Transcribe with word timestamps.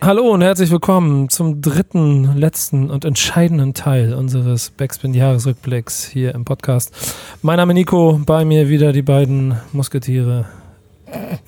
Hallo 0.00 0.30
und 0.30 0.42
herzlich 0.42 0.70
willkommen 0.70 1.28
zum 1.28 1.60
dritten, 1.60 2.36
letzten 2.36 2.90
und 2.90 3.04
entscheidenden 3.04 3.74
Teil 3.74 4.14
unseres 4.14 4.70
Backspin-Jahresrückblicks 4.70 6.06
hier 6.06 6.34
im 6.34 6.44
Podcast. 6.44 6.94
Mein 7.42 7.56
Name 7.56 7.72
ist 7.72 7.78
Nico, 7.78 8.20
bei 8.24 8.44
mir 8.44 8.68
wieder 8.68 8.92
die 8.92 9.02
beiden 9.02 9.58
Musketiere. 9.72 10.46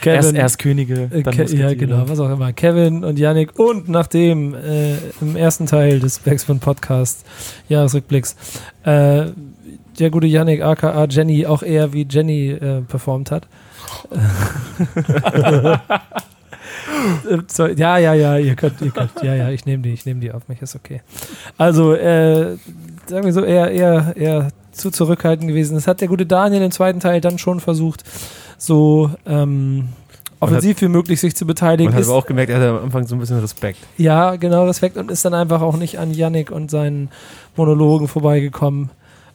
Kevin, 0.00 0.16
erst, 0.16 0.34
erst 0.34 0.58
Könige, 0.58 1.10
äh, 1.10 1.22
dann 1.22 1.34
Ke 1.34 1.44
Ja, 1.46 1.74
genau, 1.74 2.08
was 2.08 2.20
auch 2.20 2.30
immer. 2.30 2.52
Kevin 2.52 3.02
und 3.02 3.18
Yannick 3.18 3.58
und 3.58 3.88
nachdem 3.88 4.54
äh, 4.54 4.96
im 5.20 5.34
ersten 5.34 5.66
Teil 5.66 5.98
des 5.98 6.20
Backspin 6.20 6.60
Podcast 6.60 7.26
Jahresrückblicks 7.68 8.36
äh, 8.84 9.26
der 9.98 10.10
gute 10.10 10.26
Yannick 10.26 10.62
aka 10.62 11.06
Jenny 11.06 11.46
auch 11.46 11.62
eher 11.62 11.92
wie 11.92 12.06
Jenny 12.08 12.50
äh, 12.50 12.82
performt 12.82 13.30
hat. 13.30 13.48
so, 17.48 17.66
ja, 17.66 17.98
ja, 17.98 18.14
ja, 18.14 18.38
ihr 18.38 18.54
könnt, 18.54 18.80
ihr 18.80 18.90
könnt, 18.90 19.10
ja, 19.22 19.34
ja, 19.34 19.50
ich 19.50 19.66
nehme 19.66 19.82
die, 19.82 19.92
ich 19.92 20.06
nehme 20.06 20.20
die 20.20 20.32
auf 20.32 20.48
mich, 20.48 20.62
ist 20.62 20.74
okay. 20.74 21.02
Also, 21.58 21.94
äh, 21.94 22.56
sagen 23.06 23.24
wir 23.24 23.32
so, 23.32 23.44
eher, 23.44 23.70
eher, 23.70 24.14
eher 24.16 24.48
zu 24.72 24.90
zurückhaltend 24.90 25.48
gewesen. 25.48 25.74
Das 25.74 25.86
hat 25.86 26.00
der 26.00 26.08
gute 26.08 26.26
Daniel 26.26 26.62
im 26.62 26.70
zweiten 26.70 27.00
Teil 27.00 27.20
dann 27.20 27.38
schon 27.38 27.60
versucht, 27.60 28.04
so 28.58 29.10
ähm, 29.26 29.88
offensiv 30.40 30.80
wie 30.82 30.88
möglich 30.88 31.20
sich 31.20 31.36
zu 31.36 31.46
beteiligen. 31.46 31.92
Man 31.92 32.00
hat 32.00 32.08
aber 32.08 32.16
auch 32.16 32.26
gemerkt, 32.26 32.50
er 32.50 32.60
hat 32.60 32.68
am 32.68 32.84
Anfang 32.84 33.06
so 33.06 33.14
ein 33.14 33.20
bisschen 33.20 33.40
Respekt. 33.40 33.78
Ja, 33.96 34.36
genau, 34.36 34.66
Respekt 34.66 34.96
und 34.96 35.10
ist 35.10 35.24
dann 35.24 35.34
einfach 35.34 35.62
auch 35.62 35.76
nicht 35.76 35.98
an 35.98 36.12
Yannick 36.12 36.50
und 36.50 36.70
seinen 36.70 37.10
Monologen 37.56 38.08
vorbeigekommen. 38.08 38.90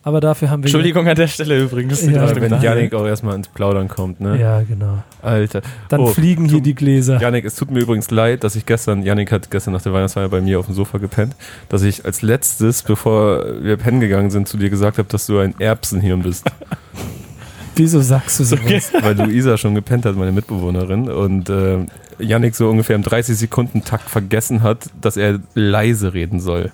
Aber 0.09 0.21
dafür 0.21 0.49
haben 0.49 0.63
wir. 0.63 0.65
Entschuldigung 0.65 1.07
an 1.07 1.15
der 1.15 1.27
Stelle 1.27 1.61
übrigens. 1.61 2.03
Ja, 2.03 2.35
wenn 2.35 2.59
Janik 2.63 2.95
auch 2.95 3.05
erstmal 3.05 3.35
ins 3.35 3.47
Plaudern 3.47 3.87
kommt, 3.87 4.19
ne? 4.19 4.41
Ja, 4.41 4.63
genau. 4.63 5.03
Alter. 5.21 5.61
Dann 5.87 5.99
oh, 5.99 6.07
fliegen 6.07 6.45
hier 6.45 6.61
die 6.61 6.73
Gläser. 6.73 7.21
Janik, 7.21 7.45
es 7.45 7.53
tut 7.53 7.69
mir 7.69 7.81
übrigens 7.81 8.09
leid, 8.09 8.43
dass 8.43 8.55
ich 8.55 8.65
gestern, 8.65 9.03
Janik 9.03 9.31
hat 9.31 9.51
gestern 9.51 9.73
nach 9.73 9.83
der 9.83 9.93
Weihnachtsfeier 9.93 10.27
bei 10.29 10.41
mir 10.41 10.57
auf 10.59 10.65
dem 10.65 10.73
Sofa 10.73 10.97
gepennt, 10.97 11.35
dass 11.69 11.83
ich 11.83 12.05
als 12.05 12.23
letztes, 12.23 12.81
bevor 12.81 13.61
wir 13.61 13.77
pennen 13.77 13.99
gegangen 13.99 14.31
sind, 14.31 14.47
zu 14.47 14.57
dir 14.57 14.71
gesagt 14.71 14.97
habe, 14.97 15.07
dass 15.07 15.27
du 15.27 15.37
ein 15.37 15.53
Erbsenhirn 15.59 16.23
bist. 16.23 16.49
Wieso 17.75 18.01
sagst 18.01 18.39
du 18.39 18.45
so? 18.45 18.55
Okay. 18.55 18.81
Weil 18.99 19.15
Luisa 19.15 19.57
schon 19.57 19.75
gepennt 19.75 20.05
hat, 20.05 20.15
meine 20.15 20.31
Mitbewohnerin, 20.31 21.07
und 21.11 21.51
äh, 21.51 21.85
Janik 22.17 22.55
so 22.55 22.67
ungefähr 22.67 22.95
im 22.95 23.03
30 23.03 23.37
Sekunden 23.37 23.83
Takt 23.83 24.09
vergessen 24.09 24.63
hat, 24.63 24.89
dass 24.99 25.17
er 25.17 25.39
leise 25.53 26.15
reden 26.15 26.39
soll. 26.39 26.71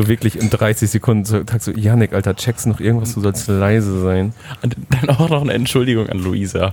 So 0.00 0.08
wirklich 0.08 0.40
in 0.40 0.48
30 0.48 0.88
Sekunden 0.88 1.26
so, 1.26 1.42
so 1.58 1.72
Janik, 1.72 2.14
Alter, 2.14 2.34
checkst 2.34 2.66
noch 2.66 2.80
irgendwas, 2.80 3.12
du 3.12 3.20
sollst 3.20 3.48
leise 3.48 4.00
sein. 4.00 4.32
Und 4.62 4.74
dann 4.88 5.10
auch 5.10 5.28
noch 5.28 5.42
eine 5.42 5.52
Entschuldigung 5.52 6.08
an 6.08 6.20
Luisa. 6.20 6.72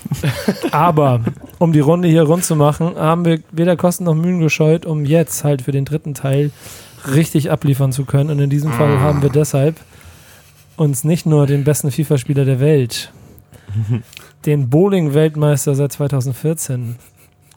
Aber, 0.70 1.20
um 1.58 1.74
die 1.74 1.80
Runde 1.80 2.08
hier 2.08 2.22
rund 2.22 2.44
zu 2.44 2.56
machen, 2.56 2.96
haben 2.96 3.26
wir 3.26 3.40
weder 3.52 3.76
Kosten 3.76 4.04
noch 4.04 4.14
Mühen 4.14 4.40
gescheut, 4.40 4.86
um 4.86 5.04
jetzt 5.04 5.44
halt 5.44 5.60
für 5.60 5.72
den 5.72 5.84
dritten 5.84 6.14
Teil 6.14 6.50
richtig 7.12 7.50
abliefern 7.50 7.92
zu 7.92 8.06
können. 8.06 8.30
Und 8.30 8.38
in 8.38 8.48
diesem 8.48 8.72
Fall 8.72 9.00
haben 9.00 9.20
wir 9.20 9.28
deshalb 9.28 9.76
uns 10.76 11.04
nicht 11.04 11.26
nur 11.26 11.46
den 11.46 11.62
besten 11.62 11.90
FIFA-Spieler 11.90 12.46
der 12.46 12.58
Welt, 12.58 13.12
den 14.46 14.70
Bowling-Weltmeister 14.70 15.74
seit 15.74 15.92
2014 15.92 16.96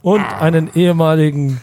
und 0.02 0.26
einen 0.42 0.70
ehemaligen 0.76 1.62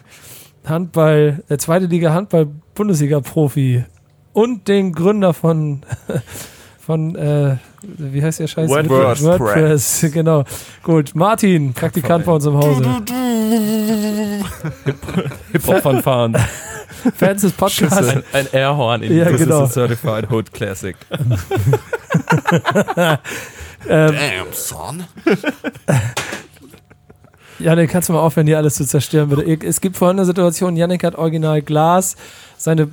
Handball, 0.65 1.45
der 1.51 1.59
zweite 1.59 1.85
Liga 1.85 2.15
Handball 2.15 2.49
Bundesliga-Profi 2.77 3.85
und 4.33 4.69
den 4.69 4.93
Gründer 4.93 5.35
von, 5.35 5.83
von 6.79 7.17
äh, 7.17 7.57
wie 7.83 8.23
heißt 8.23 8.39
der 8.41 8.47
Scheiß? 8.47 8.69
WordPress. 8.71 9.23
WordPress, 9.23 10.07
genau. 10.13 10.45
Gut, 10.83 11.15
Martin, 11.15 11.73
Praktikant 11.73 12.25
bei 12.25 12.33
uns 12.33 12.45
im 12.45 12.57
Hause. 12.57 12.85
Hip-Hop-Fanfaren. 15.53 16.37
Fans 17.17 17.43
des 17.43 17.53
Podcasts. 17.53 18.09
Ein, 18.09 18.23
ein 18.33 18.47
Airhorn 18.53 19.03
in 19.03 19.17
ja, 19.17 19.27
This 19.27 19.41
genau. 19.43 19.65
is 19.65 19.71
a 19.71 19.73
certified 19.73 20.31
hood 20.31 20.53
classic. 20.53 20.97
ähm, 23.89 24.13
Damn, 24.13 24.53
son. 24.53 25.05
Janik, 27.59 27.91
kannst 27.91 28.09
du 28.09 28.13
mal 28.13 28.21
aufhören, 28.21 28.47
hier 28.47 28.59
alles 28.59 28.75
zu 28.75 28.85
zerstören, 28.85 29.29
bitte? 29.29 29.67
Es 29.67 29.81
gibt 29.81 29.97
folgende 29.97 30.25
Situation: 30.25 30.77
Janik 30.77 31.05
hat 31.05 31.17
original 31.17 31.63
Glas, 31.63 32.17
seine 32.57 32.89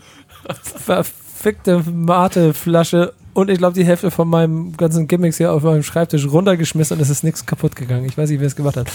verfickte 0.50 1.84
Mate-Flasche 1.92 3.14
und 3.34 3.50
ich 3.50 3.58
glaube 3.58 3.74
die 3.74 3.86
Hälfte 3.86 4.12
von 4.12 4.28
meinem 4.28 4.78
ganzen 4.78 5.08
Gimmicks 5.08 5.38
hier 5.38 5.52
auf 5.52 5.64
meinem 5.64 5.84
Schreibtisch 5.84 6.28
runtergeschmissen 6.28 6.98
und 6.98 7.02
es 7.02 7.10
ist 7.10 7.24
nichts 7.24 7.46
kaputt 7.46 7.76
gegangen. 7.76 8.06
Ich 8.06 8.18
weiß 8.18 8.30
nicht, 8.30 8.40
wer 8.40 8.48
es 8.48 8.56
gemacht 8.56 8.78
hat. 8.78 8.88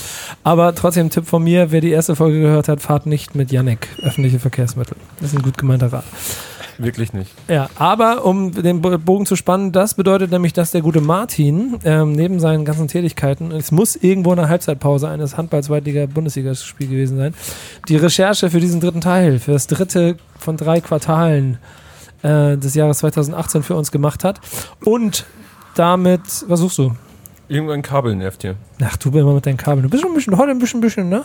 Aber 0.45 0.75
trotzdem 0.75 1.11
Tipp 1.11 1.27
von 1.27 1.43
mir, 1.43 1.71
wer 1.73 1.81
die 1.81 1.91
erste 1.91 2.15
Folge 2.15 2.41
gehört 2.41 2.69
hat, 2.69 2.81
fahrt 2.81 3.06
nicht 3.06 3.35
mit 3.35 3.50
Janik 3.50 3.89
öffentliche 4.03 4.39
Verkehrsmittel. 4.39 4.97
Das 5.21 5.33
ist 5.33 5.39
ein 5.39 5.43
gut 5.43 5.59
gemeinter 5.59 5.93
Rat. 5.93 6.05
Wirklich 6.78 7.12
nicht. 7.12 7.33
Ja, 7.49 7.69
aber 7.75 8.25
um 8.25 8.53
den 8.53 8.81
Bogen 8.81 9.27
zu 9.27 9.34
spannen, 9.34 9.72
das 9.72 9.94
bedeutet 9.94 10.31
nämlich, 10.31 10.53
dass 10.53 10.71
der 10.71 10.81
gute 10.81 11.00
Martin 11.00 11.78
ähm, 11.84 12.12
neben 12.12 12.39
seinen 12.39 12.65
ganzen 12.65 12.87
Tätigkeiten, 12.87 13.50
es 13.50 13.72
muss 13.72 13.97
irgendwo 13.97 14.31
eine 14.31 14.49
Halbzeitpause 14.49 15.09
eines 15.09 15.37
Handball-Zweitliga-Bundesligaspiel 15.37 16.87
gewesen 16.87 17.17
sein, 17.17 17.34
die 17.88 17.97
Recherche 17.97 18.49
für 18.49 18.61
diesen 18.61 18.81
dritten 18.81 19.00
Teil, 19.00 19.41
für 19.41 19.53
das 19.53 19.67
dritte 19.67 20.17
von 20.38 20.56
drei 20.56 20.81
Quartalen 20.81 21.59
äh, 22.22 22.56
des 22.56 22.75
Jahres 22.75 22.99
2018 22.99 23.65
für 23.65 23.75
uns 23.75 23.91
gemacht 23.91 24.22
hat. 24.22 24.41
Und 24.84 25.27
damit, 25.75 26.21
was 26.47 26.61
suchst 26.61 26.78
du? 26.78 26.93
Irgendein 27.49 27.83
Kabel 27.83 28.15
nervt 28.15 28.43
hier. 28.43 28.56
Ach, 28.83 28.97
du 28.97 29.11
bist 29.11 29.22
immer 29.22 29.34
mit 29.34 29.47
deinen 29.47 29.56
Kabeln. 29.56 29.83
Du 29.83 29.88
bist 29.88 30.03
schon 30.03 30.12
ein 30.12 30.15
bisschen, 30.15 30.37
heute 30.37 30.50
ein 30.50 30.59
bisschen, 30.59 30.81
bisschen, 30.81 31.09
ne? 31.09 31.25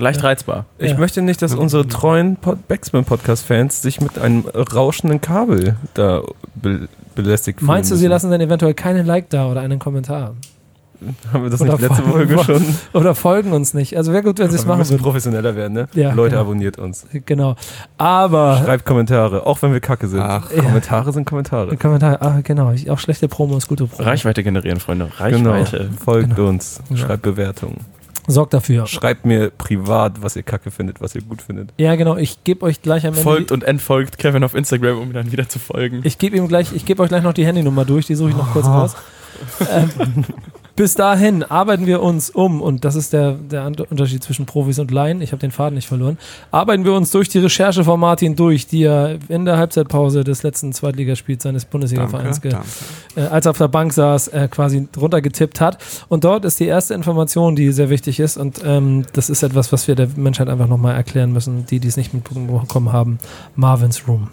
Leicht 0.00 0.22
reizbar. 0.22 0.66
Ich 0.78 0.92
ja. 0.92 0.98
möchte 0.98 1.22
nicht, 1.22 1.42
dass 1.42 1.54
unsere 1.54 1.86
treuen 1.86 2.36
Backspin-Podcast-Fans 2.68 3.82
sich 3.82 4.00
mit 4.00 4.18
einem 4.18 4.44
rauschenden 4.46 5.20
Kabel 5.20 5.76
da 5.94 6.22
be 6.54 6.88
belästigt 7.14 7.58
fühlen 7.58 7.66
Meinst 7.66 7.90
du, 7.90 7.96
sie 7.96 8.06
lassen 8.06 8.30
dann 8.30 8.40
eventuell 8.40 8.72
keinen 8.72 9.04
Like 9.04 9.30
da 9.30 9.50
oder 9.50 9.60
einen 9.60 9.78
Kommentar? 9.78 10.34
Haben 11.32 11.44
wir 11.44 11.50
das 11.50 11.60
oder 11.60 11.72
nicht 11.72 11.88
letzte 11.88 12.02
Folge 12.02 12.38
schon? 12.44 12.62
Oder 12.92 13.14
folgen 13.14 13.52
uns 13.52 13.72
nicht. 13.72 13.96
Also 13.96 14.12
wäre 14.12 14.22
gut, 14.22 14.38
wenn 14.38 14.50
sie 14.50 14.56
es 14.56 14.66
machen 14.66 14.76
Wir 14.76 14.78
müssen 14.80 14.90
würden. 14.92 15.02
professioneller 15.02 15.56
werden, 15.56 15.72
ne? 15.72 15.88
Ja, 15.94 16.12
Leute, 16.12 16.32
genau. 16.32 16.42
abonniert 16.42 16.78
uns. 16.78 17.06
Genau. 17.24 17.56
Aber... 17.96 18.60
Schreibt 18.62 18.84
Kommentare, 18.84 19.46
auch 19.46 19.62
wenn 19.62 19.72
wir 19.72 19.80
kacke 19.80 20.08
sind. 20.08 20.20
Ach, 20.20 20.50
ja. 20.54 20.62
Kommentare 20.62 21.12
sind 21.12 21.24
Kommentare. 21.24 21.74
Kommentare, 21.78 22.20
ah, 22.20 22.40
genau. 22.42 22.74
Auch 22.90 22.98
schlechte 22.98 23.28
Promo 23.28 23.56
ist 23.56 23.68
gute 23.68 23.86
Promo. 23.86 24.06
Reichweite 24.06 24.42
generieren, 24.42 24.78
Freunde. 24.78 25.10
Reichweite. 25.16 25.78
Genau. 25.78 25.90
Folgt 26.04 26.36
genau. 26.36 26.48
uns. 26.50 26.82
Schreibt 26.94 27.22
Bewertungen. 27.22 27.78
Sorgt 28.30 28.54
dafür. 28.54 28.86
Schreibt 28.86 29.26
mir 29.26 29.50
privat, 29.50 30.22
was 30.22 30.36
ihr 30.36 30.42
kacke 30.42 30.70
findet, 30.70 31.00
was 31.00 31.14
ihr 31.14 31.22
gut 31.22 31.42
findet. 31.42 31.72
Ja, 31.78 31.96
genau. 31.96 32.16
Ich 32.16 32.44
gebe 32.44 32.64
euch 32.64 32.82
gleich 32.82 33.04
am 33.06 33.12
Ende. 33.12 33.22
Folgt 33.22 33.52
und 33.52 33.64
entfolgt 33.64 34.18
Kevin 34.18 34.44
auf 34.44 34.54
Instagram, 34.54 34.98
um 34.98 35.08
mir 35.08 35.14
dann 35.14 35.32
wieder 35.32 35.48
zu 35.48 35.58
folgen. 35.58 36.00
Ich 36.04 36.18
gebe 36.18 36.36
ihm 36.36 36.48
gleich, 36.48 36.72
ich 36.72 36.84
gebe 36.84 37.02
euch 37.02 37.08
gleich 37.08 37.22
noch 37.22 37.34
die 37.34 37.46
Handynummer 37.46 37.84
durch, 37.84 38.06
die 38.06 38.14
suche 38.14 38.30
ich 38.30 38.36
noch 38.36 38.52
kurz 38.52 38.66
oh. 38.66 38.70
raus. 38.70 38.96
ähm, 39.70 40.24
bis 40.80 40.94
dahin 40.94 41.42
arbeiten 41.42 41.84
wir 41.84 42.00
uns 42.00 42.30
um, 42.30 42.62
und 42.62 42.86
das 42.86 42.94
ist 42.94 43.12
der, 43.12 43.32
der 43.32 43.70
Unterschied 43.90 44.24
zwischen 44.24 44.46
Profis 44.46 44.78
und 44.78 44.90
Laien, 44.90 45.20
ich 45.20 45.32
habe 45.32 45.38
den 45.38 45.50
Faden 45.50 45.74
nicht 45.74 45.86
verloren, 45.86 46.16
arbeiten 46.52 46.86
wir 46.86 46.94
uns 46.94 47.10
durch 47.10 47.28
die 47.28 47.38
Recherche 47.38 47.84
von 47.84 48.00
Martin 48.00 48.34
durch, 48.34 48.66
die 48.66 48.84
er 48.84 49.18
in 49.28 49.44
der 49.44 49.58
Halbzeitpause 49.58 50.24
des 50.24 50.42
letzten 50.42 50.72
Zweitligaspiels 50.72 51.42
seines 51.42 51.66
Bundesliga-Vereins, 51.66 52.40
äh, 53.14 53.20
als 53.20 53.44
er 53.44 53.50
auf 53.50 53.58
der 53.58 53.68
Bank 53.68 53.92
saß, 53.92 54.28
äh, 54.28 54.48
quasi 54.50 54.88
runtergetippt 54.96 55.60
hat. 55.60 55.76
Und 56.08 56.24
dort 56.24 56.46
ist 56.46 56.58
die 56.60 56.64
erste 56.64 56.94
Information, 56.94 57.56
die 57.56 57.72
sehr 57.72 57.90
wichtig 57.90 58.18
ist, 58.18 58.38
und 58.38 58.62
ähm, 58.64 59.04
das 59.12 59.28
ist 59.28 59.42
etwas, 59.42 59.72
was 59.72 59.86
wir 59.86 59.96
der 59.96 60.08
Menschheit 60.16 60.48
einfach 60.48 60.66
nochmal 60.66 60.94
erklären 60.94 61.30
müssen, 61.30 61.66
die, 61.66 61.78
die 61.80 61.88
es 61.88 61.98
nicht 61.98 62.14
mitbekommen 62.14 62.90
haben, 62.90 63.18
Marvin's 63.54 64.08
Room. 64.08 64.28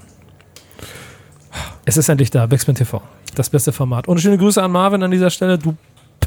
Es 1.83 1.97
ist 1.97 2.07
endlich 2.07 2.31
da, 2.31 2.45
Backspin 2.45 2.75
TV. 2.75 3.01
Das 3.35 3.49
beste 3.49 3.73
Format. 3.73 4.07
Und 4.07 4.21
schöne 4.21 4.37
Grüße 4.37 4.63
an 4.63 4.71
Marvin 4.71 5.03
an 5.03 5.11
dieser 5.11 5.29
Stelle. 5.29 5.57
Du 5.57 5.75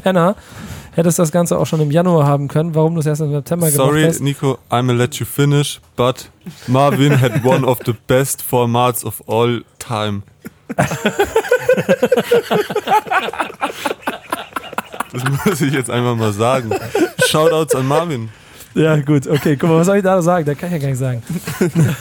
Penner. 0.01 0.35
Hättest 0.93 1.19
das 1.19 1.31
Ganze 1.31 1.57
auch 1.57 1.65
schon 1.65 1.79
im 1.79 1.89
Januar 1.89 2.27
haben 2.27 2.49
können. 2.49 2.75
Warum 2.75 2.95
du 2.95 2.99
es 2.99 3.05
erst 3.05 3.21
im 3.21 3.31
September 3.31 3.69
Sorry, 3.71 4.01
gemacht 4.01 4.09
hast? 4.09 4.17
Sorry, 4.17 4.29
Nico, 4.29 4.57
I'm 4.69 4.87
gonna 4.87 4.93
let 4.93 5.15
you 5.15 5.25
finish, 5.25 5.79
but 5.95 6.29
Marvin 6.67 7.21
had 7.21 7.45
one 7.45 7.65
of 7.65 7.79
the 7.85 7.93
best 8.07 8.43
formats 8.43 9.05
of 9.05 9.23
all 9.27 9.63
time. 9.79 10.23
das 15.11 15.23
muss 15.45 15.61
ich 15.61 15.73
jetzt 15.73 15.89
einfach 15.89 16.15
mal 16.15 16.33
sagen. 16.33 16.71
Shoutouts 17.27 17.75
an 17.75 17.87
Marvin. 17.87 18.29
Ja, 18.73 18.95
gut, 18.97 19.27
okay. 19.27 19.57
Guck 19.57 19.69
mal, 19.69 19.79
was 19.79 19.87
soll 19.87 19.97
ich 19.97 20.03
da 20.03 20.21
sagen? 20.21 20.45
Da 20.45 20.55
kann 20.55 20.67
ich 20.67 20.73
ja 20.73 20.79
gar 20.79 20.89
nicht 20.89 20.99
sagen. 20.99 21.23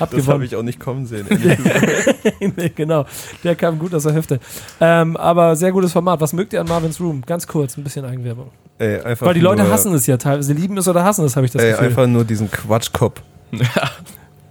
Hab 0.00 0.10
das 0.10 0.28
habe 0.28 0.44
ich 0.44 0.54
auch 0.56 0.62
nicht 0.62 0.80
kommen 0.80 1.06
sehen. 1.06 1.26
nee, 2.40 2.72
genau, 2.74 3.06
der 3.44 3.54
kam 3.56 3.78
gut 3.78 3.94
aus 3.94 4.02
der 4.04 4.14
Hüfte. 4.14 4.40
Ähm, 4.80 5.16
aber 5.16 5.56
sehr 5.56 5.72
gutes 5.72 5.92
Format. 5.92 6.20
Was 6.20 6.32
mögt 6.32 6.52
ihr 6.52 6.60
an 6.60 6.68
Marvin's 6.68 7.00
Room? 7.00 7.22
Ganz 7.26 7.46
kurz, 7.46 7.76
ein 7.76 7.84
bisschen 7.84 8.04
Eigenwerbung. 8.04 8.50
Ey, 8.78 9.00
Weil 9.20 9.34
die 9.34 9.40
Leute 9.40 9.70
hassen 9.70 9.94
es 9.94 10.06
ja 10.06 10.16
teilweise. 10.16 10.48
Sie 10.48 10.54
lieben 10.54 10.76
es 10.76 10.86
oder 10.86 11.02
hassen 11.04 11.24
es, 11.24 11.36
habe 11.36 11.46
ich 11.46 11.52
das 11.52 11.62
ey, 11.62 11.70
Gefühl. 11.70 11.86
Einfach 11.86 12.06
nur 12.06 12.24
diesen 12.24 12.50
Quatschkopf. 12.50 13.22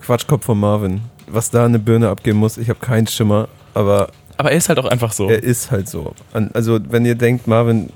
Quatschkopf 0.01 0.45
von 0.45 0.59
Marvin. 0.59 1.01
Was 1.27 1.51
da 1.51 1.65
eine 1.65 1.79
Birne 1.79 2.09
abgeben 2.09 2.39
muss, 2.39 2.57
ich 2.57 2.69
habe 2.69 2.79
keinen 2.79 3.07
Schimmer, 3.07 3.47
aber. 3.73 4.09
Aber 4.37 4.51
er 4.51 4.57
ist 4.57 4.69
halt 4.69 4.79
auch 4.79 4.85
einfach 4.85 5.11
so. 5.11 5.29
Er 5.29 5.41
ist 5.41 5.71
halt 5.71 5.87
so. 5.89 6.13
Also, 6.53 6.79
wenn 6.89 7.05
ihr 7.05 7.15
denkt, 7.15 7.47
Marvin 7.47 7.89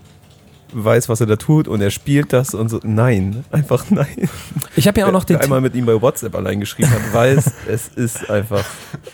weiß, 0.72 1.10
was 1.10 1.22
er 1.22 1.28
da 1.28 1.36
tut 1.36 1.68
und 1.68 1.82
er 1.82 1.92
spielt 1.92 2.34
das 2.34 2.54
und 2.54 2.70
so. 2.70 2.80
Nein, 2.84 3.44
einfach 3.52 3.86
nein. 3.90 4.30
Ich 4.76 4.88
habe 4.88 5.00
ja 5.00 5.08
auch 5.08 5.12
noch 5.12 5.24
den 5.24 5.38
Wer 5.38 5.44
einmal 5.44 5.62
mit 5.62 5.76
ihm 5.76 5.86
bei 5.86 6.02
WhatsApp 6.02 6.36
allein 6.36 6.60
geschrieben 6.60 6.90
hat, 6.92 7.14
weiß, 7.14 7.52
es 7.68 7.88
ist 7.90 8.30
einfach, 8.30 8.66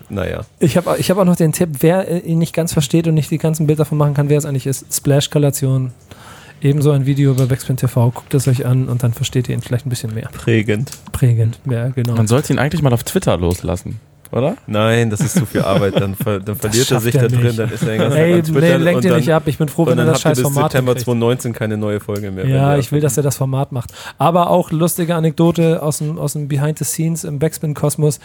naja. 0.09 0.45
Ich 0.59 0.77
habe 0.77 0.95
ich 0.97 1.09
hab 1.09 1.17
auch 1.17 1.25
noch 1.25 1.35
den 1.35 1.51
Tipp, 1.51 1.69
wer 1.79 2.23
ihn 2.23 2.39
nicht 2.39 2.53
ganz 2.53 2.73
versteht 2.73 3.07
und 3.07 3.13
nicht 3.13 3.31
die 3.31 3.37
ganzen 3.37 3.67
Bilder 3.67 3.83
davon 3.83 3.97
machen 3.97 4.13
kann, 4.13 4.29
wer 4.29 4.37
es 4.37 4.45
eigentlich 4.45 4.67
ist. 4.67 4.93
Splash-Kalation. 4.93 5.91
Ebenso 6.61 6.91
ein 6.91 7.05
Video 7.05 7.31
über 7.31 7.45
Backspin 7.45 7.77
TV. 7.77 8.11
Guckt 8.11 8.33
es 8.33 8.47
euch 8.47 8.65
an 8.65 8.87
und 8.87 9.03
dann 9.03 9.13
versteht 9.13 9.49
ihr 9.49 9.55
ihn 9.55 9.61
vielleicht 9.61 9.85
ein 9.85 9.89
bisschen 9.89 10.13
mehr. 10.13 10.29
Prägend. 10.31 10.91
Prägend, 11.11 11.59
ja, 11.69 11.89
genau. 11.89 12.15
Man 12.15 12.27
sollte 12.27 12.53
ihn 12.53 12.59
eigentlich 12.59 12.81
mal 12.81 12.93
auf 12.93 13.03
Twitter 13.03 13.37
loslassen, 13.37 13.99
oder? 14.31 14.55
Nein, 14.67 15.09
das 15.09 15.21
ist 15.21 15.37
zu 15.37 15.45
viel 15.45 15.61
Arbeit. 15.61 15.99
Dann, 15.99 16.15
ver 16.15 16.39
dann 16.39 16.55
verliert 16.55 16.91
er 16.91 16.99
sich 16.99 17.13
da 17.13 17.27
drin, 17.27 17.41
nicht. 17.41 17.59
dann 17.59 17.71
ist 17.71 17.83
er 17.83 17.89
den 17.89 17.99
ganzen 17.99 18.17
Ey, 18.17 18.41
Tag 18.41 18.49
an 18.49 18.61
nee, 18.61 18.91
ihr 18.91 19.01
dann, 19.01 19.17
nicht 19.17 19.33
ab. 19.33 19.43
Ich 19.45 19.57
bin 19.57 19.67
froh, 19.69 19.85
wenn 19.85 19.97
er 19.97 20.05
das 20.05 20.21
scheiß 20.21 20.39
Format 20.41 20.71
September 20.71 20.91
hinkriegt. 20.91 21.05
2019 21.05 21.53
keine 21.53 21.77
neue 21.77 21.99
Folge 21.99 22.31
mehr. 22.31 22.47
Ja, 22.47 22.77
ich 22.77 22.91
will, 22.91 23.01
dass 23.01 23.17
er 23.17 23.23
das 23.23 23.37
Format 23.37 23.71
macht. 23.71 23.91
Aber 24.17 24.49
auch 24.49 24.71
lustige 24.71 25.15
Anekdote 25.15 25.81
aus 25.81 25.99
dem, 25.99 26.17
aus 26.17 26.33
dem 26.33 26.47
Behind 26.47 26.77
the 26.77 26.85
Scenes 26.85 27.23
im 27.23 27.39
Backspin-Kosmos. 27.39 28.19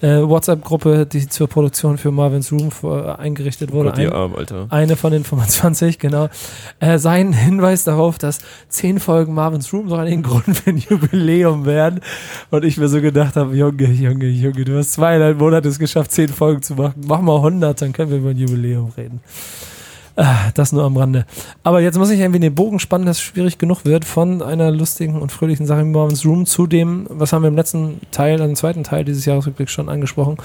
Äh, 0.00 0.22
WhatsApp-Gruppe, 0.22 1.06
die 1.06 1.28
zur 1.28 1.48
Produktion 1.48 1.98
für 1.98 2.10
Marvin's 2.10 2.52
Room 2.52 2.70
vor, 2.70 3.18
eingerichtet 3.18 3.72
wurde. 3.72 3.90
Gott, 3.90 3.98
Ein, 3.98 4.12
Arm, 4.12 4.34
Alter. 4.34 4.66
eine 4.70 4.96
von 4.96 5.12
den 5.12 5.24
25, 5.24 5.98
genau. 5.98 6.28
Äh, 6.80 6.98
sein 6.98 7.32
Hinweis 7.32 7.84
darauf, 7.84 8.18
dass 8.18 8.40
zehn 8.68 8.98
Folgen 8.98 9.34
Marvin's 9.34 9.72
Room 9.72 9.88
so 9.88 9.96
ein 9.96 10.22
Grund 10.22 10.56
für 10.56 10.70
ein 10.70 10.78
Jubiläum 10.78 11.66
werden. 11.66 12.00
Und 12.50 12.64
ich 12.64 12.76
mir 12.76 12.88
so 12.88 13.00
gedacht 13.00 13.36
habe, 13.36 13.54
Junge, 13.56 13.86
Junge, 13.86 14.26
Junge, 14.26 14.64
du 14.64 14.78
hast 14.78 14.92
zweieinhalb 14.92 15.40
Monate 15.44 15.68
es 15.68 15.78
geschafft, 15.78 16.10
zehn 16.12 16.28
Folgen 16.28 16.62
zu 16.62 16.74
machen. 16.74 17.02
Mach 17.06 17.20
mal 17.20 17.36
100, 17.36 17.82
dann 17.82 17.92
können 17.92 18.10
wir 18.10 18.16
über 18.16 18.30
ein 18.30 18.38
Jubiläum 18.38 18.92
reden. 18.96 19.20
Ah, 20.16 20.50
Das 20.54 20.70
nur 20.72 20.84
am 20.84 20.96
Rande. 20.96 21.26
Aber 21.64 21.80
jetzt 21.80 21.98
muss 21.98 22.08
ich 22.10 22.20
irgendwie 22.20 22.38
den 22.38 22.54
Bogen 22.54 22.78
spannen, 22.78 23.04
dass 23.04 23.16
es 23.16 23.22
schwierig 23.22 23.58
genug 23.58 23.84
wird, 23.84 24.04
von 24.04 24.42
einer 24.42 24.70
lustigen 24.70 25.20
und 25.20 25.32
fröhlichen 25.32 25.66
Sache 25.66 25.80
im 25.80 25.90
Marvin's 25.90 26.24
Room 26.24 26.46
zu 26.46 26.68
dem, 26.68 27.06
was 27.10 27.32
haben 27.32 27.42
wir 27.42 27.48
im 27.48 27.56
letzten 27.56 28.00
Teil, 28.12 28.34
also 28.34 28.44
im 28.44 28.54
zweiten 28.54 28.84
Teil 28.84 29.04
dieses 29.04 29.24
Jahresrückblicks 29.24 29.72
schon 29.72 29.88
angesprochen, 29.88 30.36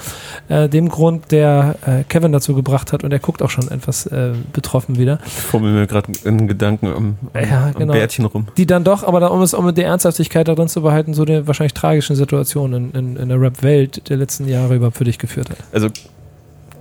äh, 0.48 0.68
dem 0.68 0.88
Grund, 0.88 1.30
der 1.30 1.76
äh, 1.86 2.02
Kevin 2.08 2.32
dazu 2.32 2.54
gebracht 2.54 2.92
hat 2.92 3.04
und 3.04 3.12
er 3.12 3.20
guckt 3.20 3.42
auch 3.42 3.50
schon 3.50 3.68
etwas 3.70 4.06
äh, 4.06 4.32
betroffen 4.52 4.98
wieder. 4.98 5.20
Ich 5.24 5.32
fummel 5.34 5.72
mir 5.72 5.86
gerade 5.86 6.10
in 6.24 6.48
Gedanken 6.48 6.86
am, 6.88 6.96
am, 6.96 7.40
Ja, 7.40 7.70
genau. 7.70 7.92
am 7.92 7.98
Bärtchen 7.98 8.24
rum. 8.24 8.48
Die 8.56 8.66
dann 8.66 8.82
doch, 8.82 9.04
aber 9.04 9.20
da, 9.20 9.28
um 9.28 9.40
es 9.42 9.54
um 9.54 9.72
die 9.72 9.82
Ernsthaftigkeit 9.82 10.48
darin 10.48 10.66
zu 10.68 10.82
behalten, 10.82 11.14
so 11.14 11.22
eine 11.22 11.46
wahrscheinlich 11.46 11.74
tragischen 11.74 12.16
Situation 12.16 12.72
in, 12.72 12.90
in, 12.92 13.16
in 13.16 13.28
der 13.28 13.40
Rap-Welt 13.40 14.08
der 14.08 14.16
letzten 14.16 14.48
Jahre 14.48 14.74
über 14.74 14.90
für 14.90 15.04
dich 15.04 15.18
geführt 15.18 15.50
hat. 15.50 15.58
Also 15.72 15.88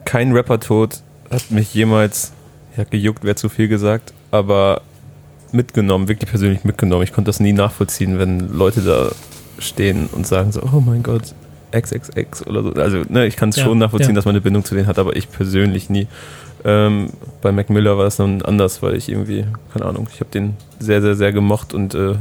kein 0.06 0.31
Rapper-Tod 0.31 1.01
hat 1.30 1.51
mich 1.51 1.71
jemals, 1.75 2.31
ja, 2.79 2.85
gejuckt 2.89 3.23
wäre 3.23 3.35
zu 3.35 3.49
viel 3.49 3.67
gesagt, 3.67 4.13
aber 4.31 4.81
mitgenommen, 5.51 6.07
wirklich 6.07 6.29
persönlich 6.29 6.63
mitgenommen. 6.63 7.03
Ich 7.03 7.11
konnte 7.11 7.29
das 7.29 7.39
nie 7.39 7.53
nachvollziehen, 7.53 8.17
wenn 8.17 8.53
Leute 8.53 8.81
da 8.81 9.11
stehen 9.59 10.07
und 10.11 10.25
sagen 10.25 10.51
so, 10.51 10.61
oh 10.61 10.79
mein 10.79 11.03
Gott, 11.03 11.33
XXX 11.71 12.47
oder 12.47 12.63
so. 12.63 12.71
Also 12.73 13.03
ne, 13.09 13.25
ich 13.25 13.35
kann 13.35 13.49
es 13.49 13.57
Ja, 13.57 13.65
schon 13.65 13.77
nachvollziehen, 13.77 14.11
ja. 14.11 14.15
dass 14.15 14.25
man 14.25 14.33
eine 14.33 14.41
Bindung 14.41 14.63
zu 14.63 14.75
denen 14.75 14.87
hat, 14.87 14.97
aber 14.97 15.15
ich 15.15 15.29
persönlich 15.29 15.89
nie. 15.89 16.07
Ähm, 16.63 17.09
bei 17.41 17.51
Mac 17.51 17.69
Miller 17.69 17.97
war 17.97 18.07
es 18.07 18.15
dann 18.17 18.41
anders, 18.41 18.81
weil 18.81 18.95
ich 18.95 19.09
irgendwie, 19.09 19.45
keine 19.73 19.85
Ahnung, 19.85 20.07
ich 20.13 20.19
habe 20.19 20.29
den 20.31 20.55
sehr, 20.79 21.01
sehr, 21.01 21.15
sehr 21.15 21.31
gemocht 21.31 21.73
und 21.73 21.95
äh, 21.95 22.15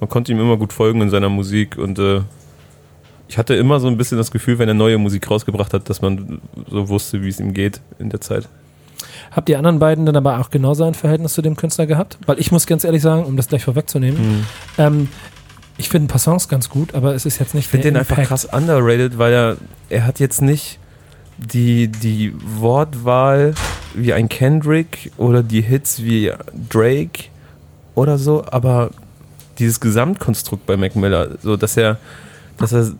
man 0.00 0.08
konnte 0.08 0.32
ihm 0.32 0.40
immer 0.40 0.56
gut 0.56 0.72
folgen 0.72 1.00
in 1.00 1.10
seiner 1.10 1.28
Musik 1.28 1.78
und 1.78 1.98
äh, 1.98 2.20
ich 3.28 3.38
hatte 3.38 3.54
immer 3.54 3.80
so 3.80 3.88
ein 3.88 3.96
bisschen 3.96 4.18
das 4.18 4.30
Gefühl, 4.30 4.58
wenn 4.58 4.68
er 4.68 4.74
neue 4.74 4.98
Musik 4.98 5.30
rausgebracht 5.30 5.72
hat, 5.72 5.88
dass 5.88 6.02
man 6.02 6.40
so 6.70 6.88
wusste, 6.88 7.22
wie 7.22 7.28
es 7.28 7.40
ihm 7.40 7.54
geht 7.54 7.80
in 7.98 8.10
der 8.10 8.20
Zeit. 8.20 8.48
Habt 9.30 9.48
ihr 9.48 9.58
anderen 9.58 9.78
beiden 9.78 10.06
dann 10.06 10.16
aber 10.16 10.40
auch 10.40 10.50
genauso 10.50 10.84
ein 10.84 10.94
Verhältnis 10.94 11.34
zu 11.34 11.42
dem 11.42 11.56
Künstler 11.56 11.86
gehabt? 11.86 12.18
Weil 12.26 12.38
ich 12.38 12.52
muss 12.52 12.66
ganz 12.66 12.84
ehrlich 12.84 13.02
sagen, 13.02 13.24
um 13.24 13.36
das 13.36 13.48
gleich 13.48 13.64
vorwegzunehmen, 13.64 14.46
ähm, 14.78 15.08
ich 15.76 15.88
finde 15.88 16.06
ein 16.06 16.08
paar 16.08 16.20
Songs 16.20 16.48
ganz 16.48 16.68
gut, 16.68 16.94
aber 16.94 17.14
es 17.14 17.26
ist 17.26 17.38
jetzt 17.38 17.54
nicht 17.54 17.64
Ich 17.64 17.70
finde 17.70 17.88
den 17.88 17.96
einfach 17.96 18.22
krass 18.22 18.44
underrated, 18.44 19.18
weil 19.18 19.32
er, 19.32 19.56
er 19.88 20.06
hat 20.06 20.20
jetzt 20.20 20.40
nicht 20.40 20.78
die, 21.36 21.88
die 21.88 22.32
Wortwahl 22.58 23.54
wie 23.94 24.12
ein 24.12 24.28
Kendrick 24.28 25.10
oder 25.16 25.42
die 25.42 25.62
Hits 25.62 26.02
wie 26.02 26.32
Drake 26.68 27.24
oder 27.94 28.18
so, 28.18 28.44
aber 28.50 28.90
dieses 29.58 29.80
Gesamtkonstrukt 29.80 30.66
bei 30.66 30.76
Mac 30.76 30.96
Miller, 30.96 31.38
so 31.42 31.56
dass 31.56 31.76
er, 31.76 31.98
dass 32.56 32.72
er 32.72 32.92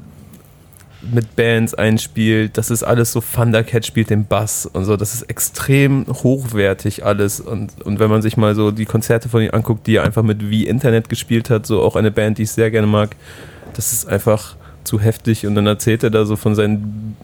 mit 1.13 1.37
Bands 1.37 1.75
einspielt, 1.75 2.57
das 2.57 2.71
ist 2.71 2.83
alles 2.83 3.13
so 3.13 3.21
Thundercat 3.21 3.85
spielt 3.85 4.11
den 4.11 4.27
Bass 4.27 4.67
und 4.67 4.85
so, 4.85 4.97
das 4.97 5.15
ist 5.15 5.23
extrem 5.23 6.07
hochwertig 6.07 7.05
alles 7.05 7.41
und, 7.41 7.83
und 7.83 7.99
wenn 7.99 8.11
man 8.11 8.23
sich 8.23 8.37
mal 8.37 8.55
so 8.55 8.71
die 8.71 8.87
Konzerte 8.87 9.29
von 9.29 9.43
ihm 9.43 9.51
anguckt, 9.53 9.87
die 9.87 9.97
er 9.97 10.05
einfach 10.05 10.23
mit 10.23 10.51
wie 10.51 10.67
Internet 10.67 11.09
gespielt 11.09 11.51
hat, 11.51 11.67
so 11.67 11.83
auch 11.83 11.97
eine 11.97 12.11
Band, 12.11 12.39
die 12.39 12.43
ich 12.43 12.51
sehr 12.51 12.71
gerne 12.71 12.87
mag, 12.87 13.17
das 13.75 13.93
ist 13.93 14.07
einfach 14.07 14.57
zu 14.85 15.01
heftig 15.01 15.47
und 15.47 15.55
dann 15.55 15.67
erzählt 15.67 16.03
er 16.03 16.11
da 16.11 16.25
so 16.25 16.37
von 16.37 16.55
seinen 16.55 17.17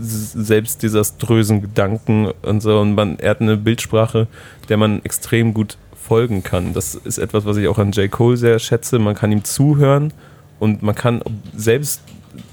selbst 0.00 0.82
desaströsen 0.82 1.60
Gedanken 1.60 2.30
und 2.42 2.62
so 2.62 2.80
und 2.80 2.94
man, 2.94 3.18
er 3.18 3.30
hat 3.30 3.40
eine 3.40 3.56
Bildsprache, 3.56 4.26
der 4.68 4.76
man 4.76 5.04
extrem 5.04 5.52
gut 5.52 5.76
folgen 6.02 6.42
kann. 6.42 6.74
Das 6.74 6.94
ist 6.94 7.18
etwas, 7.18 7.44
was 7.44 7.56
ich 7.56 7.68
auch 7.68 7.78
an 7.78 7.92
J. 7.92 8.10
Cole 8.10 8.36
sehr 8.36 8.58
schätze. 8.58 8.98
Man 8.98 9.14
kann 9.14 9.32
ihm 9.32 9.44
zuhören 9.44 10.12
und 10.58 10.82
man 10.82 10.94
kann 10.94 11.22
selbst, 11.56 12.02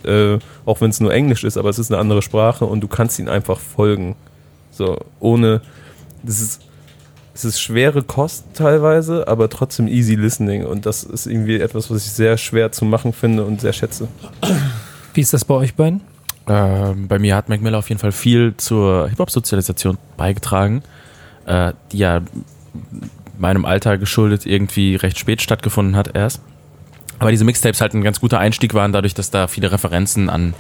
äh, 0.04 0.38
auch 0.66 0.82
wenn 0.82 0.90
es 0.90 1.00
nur 1.00 1.14
Englisch 1.14 1.44
ist, 1.44 1.58
aber 1.58 1.70
es 1.70 1.80
ist 1.80 1.92
eine 1.92 2.00
andere 2.00 2.22
Sprache 2.22 2.66
und 2.66 2.82
du 2.82 2.88
kannst 2.88 3.20
ihn 3.20 3.30
einfach 3.30 3.60
folgen. 3.60 4.16
So, 4.72 4.98
ohne, 5.20 5.62
das 6.24 6.42
ist, 6.42 6.62
es 7.34 7.46
ist 7.46 7.62
schwere 7.62 8.04
Kost 8.04 8.46
teilweise, 8.54 9.28
aber 9.28 9.50
trotzdem 9.50 9.88
easy 9.88 10.16
listening 10.16 10.66
und 10.66 10.86
das 10.86 11.04
ist 11.04 11.26
irgendwie 11.26 11.60
etwas, 11.60 11.90
was 11.90 12.06
ich 12.06 12.12
sehr 12.12 12.38
schwer 12.38 12.72
zu 12.72 12.86
machen 12.86 13.14
finde 13.14 13.46
und 13.46 13.62
sehr 13.62 13.74
schätze. 13.74 14.08
Wie 15.14 15.22
ist 15.22 15.34
das 15.34 15.46
bei 15.46 15.56
euch 15.56 15.76
beiden? 15.76 16.02
Ähm, 16.48 17.08
bei 17.08 17.20
mir 17.20 17.36
hat 17.36 17.50
Mac 17.50 17.62
Miller 17.62 17.78
auf 17.78 17.90
jeden 17.90 18.00
Fall 18.00 18.12
viel 18.12 18.56
zur 18.58 19.08
Hip-Hop-Sozialisation 19.10 19.98
beigetragen, 20.18 20.82
äh, 21.46 21.74
die 21.92 22.00
ja 22.00 22.22
meinem 23.38 23.66
Alter 23.66 23.98
geschuldet 23.98 24.46
irgendwie 24.46 24.96
recht 24.96 25.18
spät 25.18 25.42
stattgefunden 25.42 25.96
hat 25.96 26.16
erst. 26.16 26.42
Aber 27.20 27.32
diese 27.32 27.44
Mixtapes 27.44 27.82
halt 27.82 27.94
ein 27.94 28.02
ganz 28.02 28.20
guter 28.20 28.40
Einstieg 28.40 28.74
waren, 28.74 28.92
dadurch, 28.92 29.14
dass 29.14 29.30
da 29.30 29.48
viele 29.48 29.72
Referenzen 29.72 30.30
an, 30.30 30.54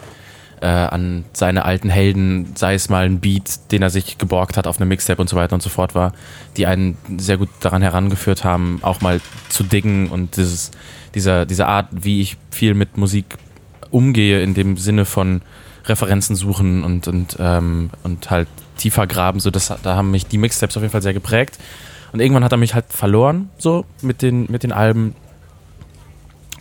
äh, 0.61 0.67
an 0.67 1.23
seine 1.33 1.65
alten 1.65 1.89
Helden, 1.89 2.53
sei 2.55 2.73
es 2.73 2.89
mal 2.89 3.05
ein 3.05 3.19
Beat, 3.19 3.71
den 3.71 3.81
er 3.81 3.89
sich 3.89 4.17
geborgt 4.17 4.57
hat 4.57 4.67
auf 4.67 4.79
einem 4.79 4.89
Mixtape 4.89 5.21
und 5.21 5.29
so 5.29 5.37
weiter 5.37 5.53
und 5.53 5.63
so 5.63 5.69
fort 5.69 5.95
war, 5.95 6.11
die 6.57 6.67
einen 6.67 6.97
sehr 7.17 7.37
gut 7.37 7.49
daran 7.61 7.81
herangeführt 7.81 8.43
haben, 8.43 8.79
auch 8.81 8.99
mal 9.01 9.21
zu 9.47 9.63
diggen 9.63 10.09
und 10.09 10.35
dieses, 10.35 10.71
dieser, 11.15 11.45
diese 11.45 11.65
Art, 11.65 11.87
wie 11.91 12.21
ich 12.21 12.37
viel 12.51 12.73
mit 12.73 12.97
Musik 12.97 13.37
umgehe, 13.89 14.43
in 14.43 14.53
dem 14.53 14.77
Sinne 14.77 15.05
von 15.05 15.41
Referenzen 15.85 16.35
suchen 16.35 16.83
und, 16.83 17.07
und, 17.07 17.37
ähm, 17.39 17.89
und 18.03 18.29
halt 18.29 18.47
tiefer 18.77 19.07
graben, 19.07 19.39
so 19.39 19.51
das, 19.51 19.73
da 19.81 19.95
haben 19.95 20.11
mich 20.11 20.27
die 20.27 20.37
Mixtapes 20.37 20.77
auf 20.77 20.83
jeden 20.83 20.91
Fall 20.91 21.01
sehr 21.01 21.13
geprägt. 21.13 21.57
Und 22.11 22.21
irgendwann 22.21 22.43
hat 22.43 22.51
er 22.51 22.57
mich 22.57 22.73
halt 22.73 22.85
verloren, 22.89 23.49
so 23.57 23.85
mit 24.01 24.21
den, 24.21 24.47
mit 24.49 24.63
den 24.63 24.71
Alben. 24.71 25.15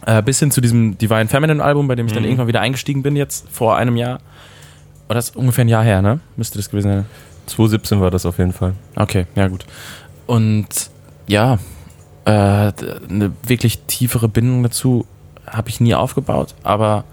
Äh, 0.09 0.23
bis 0.23 0.39
hin 0.39 0.51
zu 0.51 0.63
diesem 0.63 0.97
Divine 0.97 1.27
Feminine 1.29 1.63
Album, 1.63 1.87
bei 1.87 1.95
dem 1.95 2.07
ich 2.07 2.13
dann 2.15 2.23
Mhm. 2.23 2.29
irgendwann 2.31 2.47
wieder 2.49 2.63
eingestiegen 2.63 3.03
bin, 3.03 3.15
jetzt 3.15 3.47
vor 3.51 3.77
einem 3.77 3.97
Jahr. 3.97 4.21
Oder 5.09 5.17
das 5.17 5.31
ist 5.31 5.37
ungefähr 5.37 5.65
ein 5.67 5.69
Jahr 5.69 5.85
her, 5.85 6.01
ne? 6.01 6.21
Müsste 6.37 6.57
das 6.59 6.71
gewesen 6.71 6.91
sein. 6.91 7.07
2017 7.47 8.01
war 8.01 8.11
das 8.11 8.25
auf 8.25 8.39
jeden 8.39 8.53
Fall. 8.55 8.73
Okay, 8.97 9.27
ja 9.35 9.49
gut. 9.49 9.67
Und 10.27 10.67
ja, 11.27 11.59
äh, 12.25 12.31
eine 12.31 13.33
wirklich 13.47 13.81
tiefere 13.87 14.29
Bindung 14.29 14.63
dazu 14.63 15.05
habe 15.47 15.69
ich 15.69 15.79
nie 15.81 15.95
aufgebaut, 15.95 16.55
aber 16.63 17.05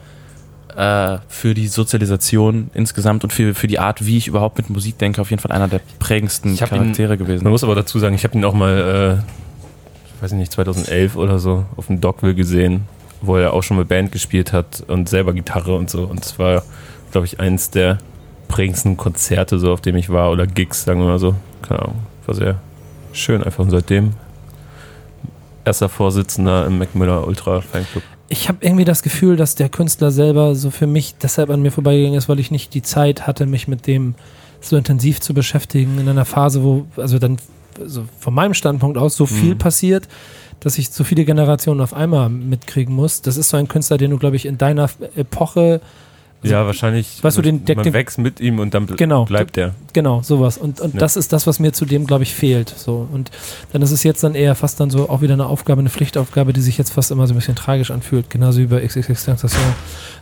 äh, 0.76 1.18
für 1.30 1.54
die 1.54 1.68
Sozialisation 1.68 2.70
insgesamt 2.74 3.24
und 3.24 3.32
für, 3.34 3.56
für 3.56 3.68
die 3.68 3.80
Art, 3.80 4.06
wie 4.06 4.18
ich 4.18 4.28
überhaupt 4.28 4.58
mit 4.58 4.70
Musik 4.70 4.98
denke, 4.98 5.22
auf 5.22 5.30
jeden 5.32 5.42
Fall 5.42 5.52
einer 5.54 5.68
der 5.70 5.80
prägendsten 6.00 6.54
Ich 6.54 6.62
hab 6.62 6.72
ihn- 6.72 6.78
Charaktere 6.80 7.18
gewesen. 7.18 7.44
Man 7.44 7.52
muss 7.52 7.64
aber 7.64 7.76
dazu 7.76 7.98
sagen, 8.00 8.16
ich 8.16 8.24
habe 8.26 8.38
ihn 8.38 8.44
auch 8.44 8.54
mal, 8.54 9.22
äh, 9.22 9.55
weiß 10.26 10.32
ich 10.32 10.40
nicht, 10.40 10.54
2011 10.54 11.18
oder 11.18 11.38
so 11.38 11.66
auf 11.76 11.86
dem 11.86 12.02
Dockville 12.02 12.34
gesehen, 12.34 12.86
wo 13.22 13.38
er 13.38 13.54
auch 13.54 13.62
schon 13.62 13.78
mit 13.78 13.88
Band 13.88 14.12
gespielt 14.12 14.54
hat 14.54 14.84
und 14.88 15.08
selber 15.08 15.34
Gitarre 15.34 15.76
und 15.76 15.88
so. 15.88 16.02
Und 16.02 16.26
es 16.26 16.40
war, 16.40 16.64
glaube 17.12 17.28
ich, 17.28 17.40
eins 17.40 17.70
der 17.70 18.00
prägendsten 18.48 18.98
Konzerte, 18.98 19.60
so 19.60 19.72
auf 19.72 19.82
dem 19.82 19.96
ich 19.96 20.10
war, 20.10 20.32
oder 20.32 20.48
Gigs, 20.48 20.84
sagen 20.84 21.00
wir 21.00 21.06
mal 21.06 21.20
so. 21.20 21.36
Keine 21.62 21.84
Ahnung. 21.84 22.00
War 22.26 22.34
sehr 22.34 22.60
schön 23.14 23.44
einfach. 23.44 23.64
Und 23.64 23.70
seitdem 23.70 24.14
erster 25.64 25.90
Vorsitzender 25.90 26.66
im 26.66 26.80
Mac 26.80 26.96
Miller 26.96 27.28
Ultra 27.28 27.62
Fanclub. 27.62 28.02
Ich 28.28 28.50
habe 28.50 28.58
irgendwie 28.62 28.86
das 28.86 29.04
Gefühl, 29.04 29.36
dass 29.36 29.54
der 29.54 29.70
Künstler 29.70 30.10
selber 30.10 30.56
so 30.56 30.72
für 30.72 30.88
mich 30.88 31.14
deshalb 31.22 31.52
an 31.52 31.62
mir 31.62 31.72
vorbeigegangen 31.72 32.18
ist, 32.18 32.28
weil 32.30 32.40
ich 32.40 32.50
nicht 32.50 32.74
die 32.74 32.82
Zeit 32.82 33.28
hatte, 33.28 33.46
mich 33.46 33.68
mit 33.68 33.86
dem 33.86 34.16
so 34.60 34.76
intensiv 34.76 35.22
zu 35.22 35.36
beschäftigen 35.36 36.00
in 36.00 36.10
einer 36.10 36.26
Phase, 36.26 36.64
wo, 36.64 36.88
also 36.98 37.20
dann 37.20 37.38
also 37.80 38.06
von 38.20 38.34
meinem 38.34 38.54
Standpunkt 38.54 38.98
aus 38.98 39.16
so 39.16 39.26
viel 39.26 39.54
Mhm. 39.56 39.58
passiert, 39.60 40.08
dass 40.60 40.78
ich 40.78 40.90
so 40.90 41.04
viele 41.04 41.26
Generationen 41.26 41.82
auf 41.82 41.94
einmal 41.94 42.30
mitkriegen 42.30 42.96
muss. 42.96 43.22
Das 43.22 43.38
ist 43.38 43.50
so 43.50 43.58
ein 43.58 43.68
Künstler, 43.68 43.98
den 43.98 44.12
du, 44.12 44.18
glaube 44.18 44.36
ich, 44.36 44.46
in 44.46 44.58
deiner 44.58 44.90
Epoche 45.16 45.82
ja, 46.44 46.64
wahrscheinlich. 46.64 47.24
Weißt 47.24 47.38
du, 47.40 47.42
den- 47.42 47.66
der- 47.66 47.76
man 47.76 47.86
den- 47.86 47.94
wächst 47.94 48.20
mit 48.20 48.40
ihm 48.40 48.60
und 48.60 48.76
dann 48.76 48.86
bl 48.86 48.96
Genau. 48.98 49.26
bleibt 49.26 49.58
er. 49.58 49.74
Genau, 49.94 50.22
sowas. 50.22 50.60
Und, 50.60 50.80
und 50.80 50.94
Ja. 50.94 51.00
das 51.00 51.16
ist 51.18 51.34
das, 51.34 51.48
was 51.48 51.60
mir 51.60 51.74
zudem, 51.74 52.06
glaube 52.06 52.22
ich, 52.22 52.36
fehlt. 52.36 52.70
So. 52.70 53.08
Und 53.12 53.32
dann 53.74 53.82
ist 53.82 53.90
es 53.90 54.04
jetzt 54.04 54.24
dann 54.24 54.36
eher 54.36 54.54
fast 54.54 54.80
dann 54.80 54.92
so 54.92 55.10
auch 55.10 55.22
wieder 55.22 55.34
eine 55.34 55.48
Aufgabe, 55.48 55.80
eine 55.80 55.90
Pflichtaufgabe, 55.90 56.54
die 56.54 56.62
sich 56.62 56.78
jetzt 56.78 56.94
fast 56.94 57.10
immer 57.10 57.26
so 57.26 57.34
ein 57.34 57.38
bisschen 57.38 57.56
tragisch 57.56 57.90
anfühlt. 57.90 58.30
Genauso 58.30 58.60
wie 58.60 58.68
bei 58.68 58.82
XXX. 58.86 59.56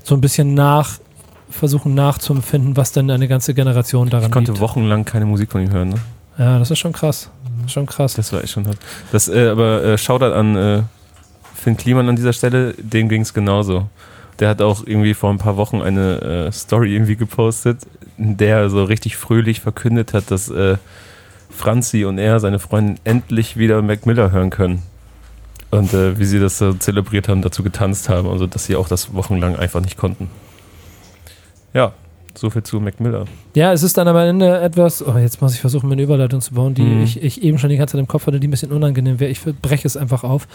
So 0.04 0.16
ein 0.16 0.22
bisschen 0.22 0.54
nach, 0.54 0.92
versuchen 1.50 1.94
nachzuempfinden, 1.94 2.78
was 2.78 2.94
denn 2.94 3.12
eine 3.12 3.28
ganze 3.28 3.54
Generation 3.54 4.10
daran 4.10 4.28
Ich 4.28 4.32
konnte 4.32 4.52
liegt. 4.54 4.62
wochenlang 4.62 5.04
keine 5.04 5.26
Musik 5.26 5.52
von 5.52 5.62
ihm 5.62 5.72
hören. 5.72 5.90
Ne? 5.90 5.96
Ja, 6.38 6.58
das 6.58 6.72
ist 6.72 6.80
schon 6.80 6.94
krass. 6.94 7.30
Schon 7.68 7.86
krass. 7.86 8.14
Das 8.14 8.34
war 8.34 8.44
echt 8.44 8.54
schon 8.54 8.68
hart. 8.68 8.78
Das, 9.12 9.28
äh, 9.28 9.48
aber 9.48 9.84
äh, 9.84 9.98
Shoutout 9.98 10.34
an 10.34 10.56
äh, 10.56 10.84
Finn 11.56 11.78
Kliman 11.78 12.10
an 12.10 12.16
dieser 12.16 12.34
Stelle, 12.34 12.74
dem 12.78 13.10
ging 13.10 13.22
es 13.22 13.34
genauso. 13.34 13.88
Der 14.40 14.50
hat 14.50 14.62
auch 14.62 14.86
irgendwie 14.86 15.14
vor 15.14 15.30
ein 15.30 15.38
paar 15.38 15.58
Wochen 15.58 15.82
eine 15.82 16.48
äh, 16.48 16.52
Story 16.52 16.94
irgendwie 16.94 17.16
gepostet, 17.16 17.80
in 18.18 18.38
der 18.38 18.58
er 18.58 18.70
so 18.70 18.84
richtig 18.84 19.16
fröhlich 19.16 19.62
verkündet 19.62 20.14
hat, 20.14 20.32
dass 20.32 20.50
äh, 20.50 20.78
Franzi 21.50 22.06
und 22.06 22.18
er, 22.18 22.40
seine 22.40 22.60
Freundin, 22.60 23.00
endlich 23.04 23.58
wieder 23.58 23.82
Mac 23.82 24.06
Miller 24.06 24.32
hören 24.32 24.50
können. 24.50 24.84
Und 25.72 25.94
äh, 25.94 26.20
wie 26.20 26.26
sie 26.26 26.40
das 26.40 26.58
so 26.58 26.74
zelebriert 26.74 27.30
haben, 27.30 27.42
dazu 27.42 27.64
getanzt 27.64 28.10
haben, 28.10 28.28
also 28.28 28.46
dass 28.46 28.66
sie 28.66 28.76
auch 28.76 28.88
das 28.88 29.14
wochenlang 29.14 29.56
einfach 29.56 29.82
nicht 29.82 29.98
konnten. 29.98 30.30
Ja, 31.74 31.94
so 32.36 32.50
viel 32.50 32.64
zu 32.64 32.80
Mac 32.80 33.00
Miller. 33.00 33.26
Ja, 33.56 33.72
es 33.74 33.84
ist 33.84 33.98
dann 33.98 34.08
am 34.08 34.16
Ende 34.18 34.60
etwas, 34.62 35.06
oh, 35.06 35.18
jetzt 35.18 35.42
muss 35.42 35.54
ich 35.54 35.62
versuchen, 35.62 35.88
mir 35.88 35.94
eine 35.94 36.02
Überleitung 36.04 36.42
zu 36.42 36.54
bauen, 36.54 36.74
die 36.74 36.82
Mhm. 36.84 37.04
ich, 37.04 37.22
ich 37.22 37.44
eben 37.44 37.58
schon 37.60 37.70
die 37.70 37.78
ganze 37.78 37.94
Zeit 37.94 38.00
im 38.00 38.08
Kopf 38.08 38.26
hatte, 38.28 38.40
die 38.40 38.48
ein 38.48 38.52
bisschen 38.52 38.72
unangenehm 38.72 39.20
wäre. 39.20 39.30
Ich 39.32 39.42
breche 39.62 39.88
es 39.88 39.96
einfach 39.98 40.24
auf. 40.24 40.48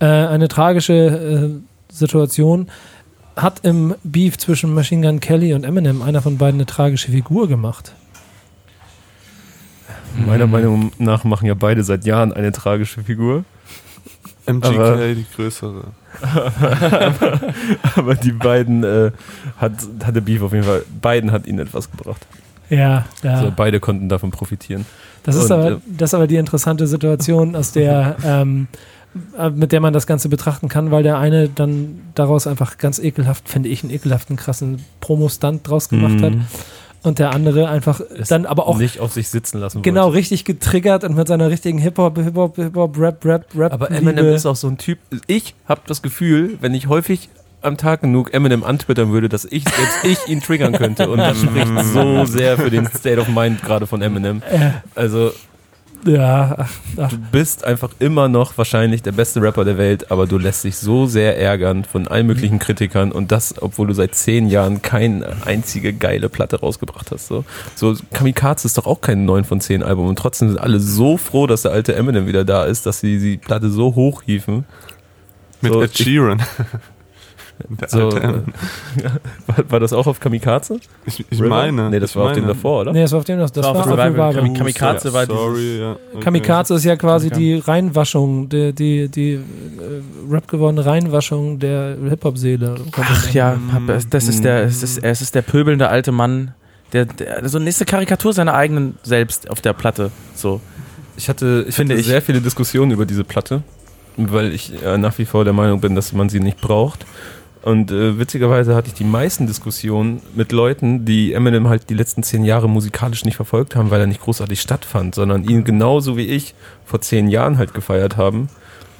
Äh, 0.00 0.06
eine 0.06 0.48
tragische 0.48 0.94
äh, 0.94 1.92
Situation 1.92 2.68
hat 3.36 3.60
im 3.64 3.94
Beef 4.02 4.36
zwischen 4.38 4.74
Machine 4.74 5.06
Gun 5.06 5.20
Kelly 5.20 5.54
und 5.54 5.64
Eminem 5.64 6.02
einer 6.02 6.22
von 6.22 6.38
beiden 6.38 6.54
eine 6.58 6.66
tragische 6.66 7.12
Figur 7.12 7.46
gemacht. 7.46 7.92
Meiner 10.26 10.46
Meinung 10.46 10.90
nach 10.98 11.22
machen 11.24 11.46
ja 11.46 11.54
beide 11.54 11.84
seit 11.84 12.04
Jahren 12.04 12.32
eine 12.32 12.50
tragische 12.50 13.02
Figur. 13.02 13.44
MGK, 14.48 14.78
Aber- 14.78 14.96
die 15.14 15.26
größere. 15.36 15.84
Aber 17.96 18.14
die 18.14 18.32
beiden 18.32 18.84
äh, 18.84 19.10
hat, 19.58 19.72
hatte 20.04 20.22
Beef 20.22 20.42
auf 20.42 20.52
jeden 20.52 20.64
Fall. 20.64 20.82
Beiden 21.00 21.32
hat 21.32 21.46
ihnen 21.46 21.58
etwas 21.60 21.90
gebracht. 21.90 22.26
Ja, 22.70 23.06
ja. 23.22 23.34
Also 23.34 23.52
beide 23.54 23.80
konnten 23.80 24.08
davon 24.08 24.30
profitieren. 24.30 24.84
Das 25.22 25.36
ist, 25.36 25.44
Und, 25.44 25.52
aber, 25.52 25.70
äh, 25.72 25.76
das 25.86 26.10
ist 26.10 26.14
aber 26.14 26.26
die 26.26 26.36
interessante 26.36 26.86
Situation, 26.86 27.56
aus 27.56 27.72
der, 27.72 28.16
ähm, 28.24 28.68
äh, 29.38 29.50
mit 29.50 29.72
der 29.72 29.80
man 29.80 29.92
das 29.92 30.06
Ganze 30.06 30.28
betrachten 30.28 30.68
kann, 30.68 30.90
weil 30.90 31.02
der 31.02 31.18
eine 31.18 31.48
dann 31.48 32.00
daraus 32.14 32.46
einfach 32.46 32.78
ganz 32.78 32.98
ekelhaft, 32.98 33.48
finde 33.48 33.68
ich, 33.68 33.82
einen 33.82 33.92
ekelhaften, 33.92 34.36
krassen 34.36 34.84
Promo-Stunt 35.00 35.66
draus 35.68 35.88
gemacht 35.88 36.22
hat 36.22 36.34
Mhm. 36.34 36.44
Und 37.08 37.18
der 37.18 37.32
andere 37.32 37.68
einfach 37.68 38.00
Es 38.16 38.28
dann 38.28 38.46
aber 38.46 38.68
auch 38.68 38.78
nicht 38.78 39.00
auf 39.00 39.12
sich 39.12 39.28
sitzen 39.28 39.58
lassen 39.58 39.82
genau 39.82 40.04
wollte. 40.06 40.18
richtig 40.18 40.44
getriggert 40.44 41.02
und 41.04 41.16
mit 41.16 41.26
seiner 41.26 41.50
richtigen 41.50 41.78
Hip-Hop, 41.78 42.16
Hip-Hop, 42.18 42.56
Hip-Hop, 42.56 42.96
Rap, 42.98 43.24
Rap, 43.24 43.46
Rap. 43.56 43.72
Aber 43.72 43.90
Eminem 43.90 44.16
Liebe- 44.26 44.28
ist 44.36 44.46
auch 44.46 44.54
so 44.56 44.68
ein 44.68 44.78
Typ. 44.78 44.98
Ich 45.26 45.54
habe 45.68 45.80
das 45.86 46.02
Gefühl, 46.02 46.56
wenn 46.60 46.74
ich 46.74 46.86
häufig 46.88 47.28
am 47.60 47.76
Tag 47.76 48.02
genug 48.02 48.32
Eminem 48.32 48.62
antwittern 48.62 49.10
würde, 49.10 49.28
dass 49.28 49.44
ich 49.44 49.64
selbst 49.64 50.04
ich 50.04 50.30
ihn 50.32 50.40
triggern 50.40 50.72
könnte. 50.74 51.10
Und 51.10 51.18
das 51.18 51.40
spricht 51.40 51.66
so 51.92 52.24
sehr 52.24 52.56
für 52.56 52.70
den 52.70 52.86
State 52.86 53.18
of 53.20 53.26
Mind 53.28 53.62
gerade 53.62 53.88
von 53.88 54.00
Eminem. 54.00 54.42
Also 54.94 55.32
ja, 56.04 56.54
ach, 56.58 56.70
ach, 56.96 57.10
du 57.10 57.18
bist 57.32 57.64
einfach 57.64 57.90
immer 57.98 58.28
noch 58.28 58.56
wahrscheinlich 58.56 59.02
der 59.02 59.12
beste 59.12 59.42
Rapper 59.42 59.64
der 59.64 59.78
Welt, 59.78 60.10
aber 60.10 60.26
du 60.26 60.38
lässt 60.38 60.64
dich 60.64 60.76
so 60.76 61.06
sehr 61.06 61.38
ärgern 61.38 61.84
von 61.84 62.08
allen 62.08 62.26
möglichen 62.26 62.58
Kritikern 62.58 63.12
und 63.12 63.32
das, 63.32 63.60
obwohl 63.60 63.88
du 63.88 63.94
seit 63.94 64.14
zehn 64.14 64.48
Jahren 64.48 64.82
keine 64.82 65.36
einzige 65.44 65.92
geile 65.92 66.28
Platte 66.28 66.60
rausgebracht 66.60 67.10
hast. 67.10 67.28
So, 67.28 67.44
so 67.74 67.94
Kamikaze 68.12 68.66
ist 68.66 68.78
doch 68.78 68.86
auch 68.86 69.00
kein 69.00 69.24
9 69.24 69.44
von 69.44 69.60
10 69.60 69.82
Album 69.82 70.06
und 70.06 70.18
trotzdem 70.18 70.48
sind 70.48 70.58
alle 70.58 70.80
so 70.80 71.16
froh, 71.16 71.46
dass 71.46 71.62
der 71.62 71.72
alte 71.72 71.94
Eminem 71.94 72.26
wieder 72.26 72.44
da 72.44 72.64
ist, 72.64 72.86
dass 72.86 73.00
sie 73.00 73.18
die 73.18 73.36
Platte 73.36 73.70
so 73.70 73.94
hochhieven. 73.94 74.64
Mit 75.60 75.72
So, 75.72 75.82
Ed 75.82 75.96
Sheeran. 75.96 76.38
Der 76.38 76.97
So, 77.88 78.10
M. 78.10 78.44
war, 79.46 79.56
war 79.70 79.80
das 79.80 79.92
auch 79.92 80.06
auf 80.06 80.20
Kamikaze? 80.20 80.78
ich, 81.06 81.24
ich 81.30 81.40
meine. 81.40 81.90
Nee, 81.90 81.98
das 82.00 82.14
war 82.16 82.26
auf 82.26 82.32
dem 82.32 82.42
meine. 82.44 82.54
davor, 82.54 82.82
oder? 82.82 82.92
nee, 82.92 83.02
das 83.02 83.12
war 83.12 83.18
auf 83.18 83.24
dem 83.24 83.38
das, 83.38 83.52
das 83.52 83.64
War 83.64 83.74
war 83.74 83.80
auf 83.82 83.86
Revival. 83.92 84.10
Revival. 84.30 84.34
Kami- 84.34 84.54
Kamikaze 84.58 85.12
war 85.12 85.26
dieses- 85.26 85.40
Sorry, 85.40 85.78
ja. 85.80 85.92
okay. 86.14 86.20
Kamikaze 86.24 86.74
ist 86.74 86.84
ja 86.84 86.96
quasi 86.96 87.26
Okay. 87.28 87.36
die 87.38 87.54
Reinwaschung, 87.56 88.48
die, 88.48 88.72
die, 88.72 89.08
die 89.08 89.32
äh, 89.34 89.40
Rap 90.30 90.48
gewordene 90.48 90.84
Reinwaschung 90.86 91.58
der 91.58 91.96
Hip-Hop-Seele. 92.08 92.76
Ach 92.92 93.30
ja, 93.32 93.58
das 94.10 94.28
ist 94.28 94.44
der, 94.44 94.64
es 94.64 94.82
ist, 94.82 94.98
es 95.02 95.20
ist 95.20 95.34
der 95.34 95.42
pöbelnde 95.42 95.88
alte 95.88 96.12
Mann, 96.12 96.54
der, 96.92 97.04
der 97.06 97.48
so 97.48 97.58
nächste 97.58 97.84
Karikatur 97.84 98.32
seiner 98.32 98.54
eigenen 98.54 98.96
selbst 99.02 99.50
auf 99.50 99.60
der 99.60 99.72
Platte. 99.72 100.10
So. 100.34 100.60
Ich 101.16 101.28
hatte, 101.28 101.64
ich 101.68 101.74
Finde 101.74 101.94
hatte 101.94 102.00
ich. 102.00 102.06
sehr 102.06 102.22
viele 102.22 102.40
Diskussionen 102.40 102.92
über 102.92 103.04
diese 103.04 103.24
Platte, 103.24 103.62
weil 104.16 104.52
ich 104.52 104.72
äh, 104.84 104.96
nach 104.98 105.18
wie 105.18 105.24
vor 105.24 105.44
der 105.44 105.52
Meinung 105.52 105.80
bin, 105.80 105.94
dass 105.96 106.12
man 106.12 106.28
sie 106.28 106.40
nicht 106.40 106.60
braucht. 106.60 107.04
Und 107.62 107.90
äh, 107.90 108.18
witzigerweise 108.18 108.74
hatte 108.74 108.88
ich 108.88 108.94
die 108.94 109.04
meisten 109.04 109.46
Diskussionen 109.46 110.22
mit 110.34 110.52
Leuten, 110.52 111.04
die 111.04 111.32
Eminem 111.32 111.68
halt 111.68 111.90
die 111.90 111.94
letzten 111.94 112.22
zehn 112.22 112.44
Jahre 112.44 112.68
musikalisch 112.68 113.24
nicht 113.24 113.36
verfolgt 113.36 113.74
haben, 113.74 113.90
weil 113.90 114.00
er 114.00 114.06
nicht 114.06 114.22
großartig 114.22 114.60
stattfand, 114.60 115.14
sondern 115.14 115.44
ihn 115.44 115.64
genauso 115.64 116.16
wie 116.16 116.26
ich 116.26 116.54
vor 116.84 117.00
zehn 117.00 117.28
Jahren 117.28 117.58
halt 117.58 117.74
gefeiert 117.74 118.16
haben. 118.16 118.48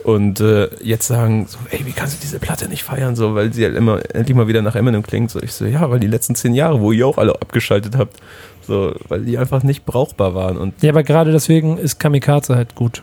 Und 0.04 0.40
äh, 0.40 0.68
jetzt 0.82 1.06
sagen 1.06 1.46
so, 1.48 1.58
ey, 1.70 1.84
wie 1.84 1.92
kannst 1.92 2.16
du 2.16 2.20
diese 2.22 2.38
Platte 2.38 2.68
nicht 2.68 2.82
feiern, 2.82 3.16
so, 3.16 3.34
weil 3.34 3.52
sie 3.52 3.64
halt 3.64 3.76
immer 3.76 4.00
endlich 4.14 4.36
mal 4.36 4.48
wieder 4.48 4.62
nach 4.62 4.74
Eminem 4.74 5.02
klingt. 5.02 5.30
So, 5.30 5.42
ich 5.42 5.52
so, 5.52 5.64
ja, 5.64 5.90
weil 5.90 6.00
die 6.00 6.06
letzten 6.06 6.34
zehn 6.34 6.54
Jahre, 6.54 6.80
wo 6.80 6.92
ihr 6.92 7.06
auch 7.06 7.18
alle 7.18 7.34
abgeschaltet 7.34 7.96
habt, 7.96 8.16
so, 8.66 8.94
weil 9.08 9.22
die 9.22 9.38
einfach 9.38 9.62
nicht 9.62 9.84
brauchbar 9.84 10.34
waren. 10.34 10.56
Und 10.56 10.82
Ja, 10.82 10.90
aber 10.90 11.02
gerade 11.02 11.32
deswegen 11.32 11.78
ist 11.78 11.98
Kamikaze 11.98 12.54
halt 12.54 12.74
gut. 12.74 13.02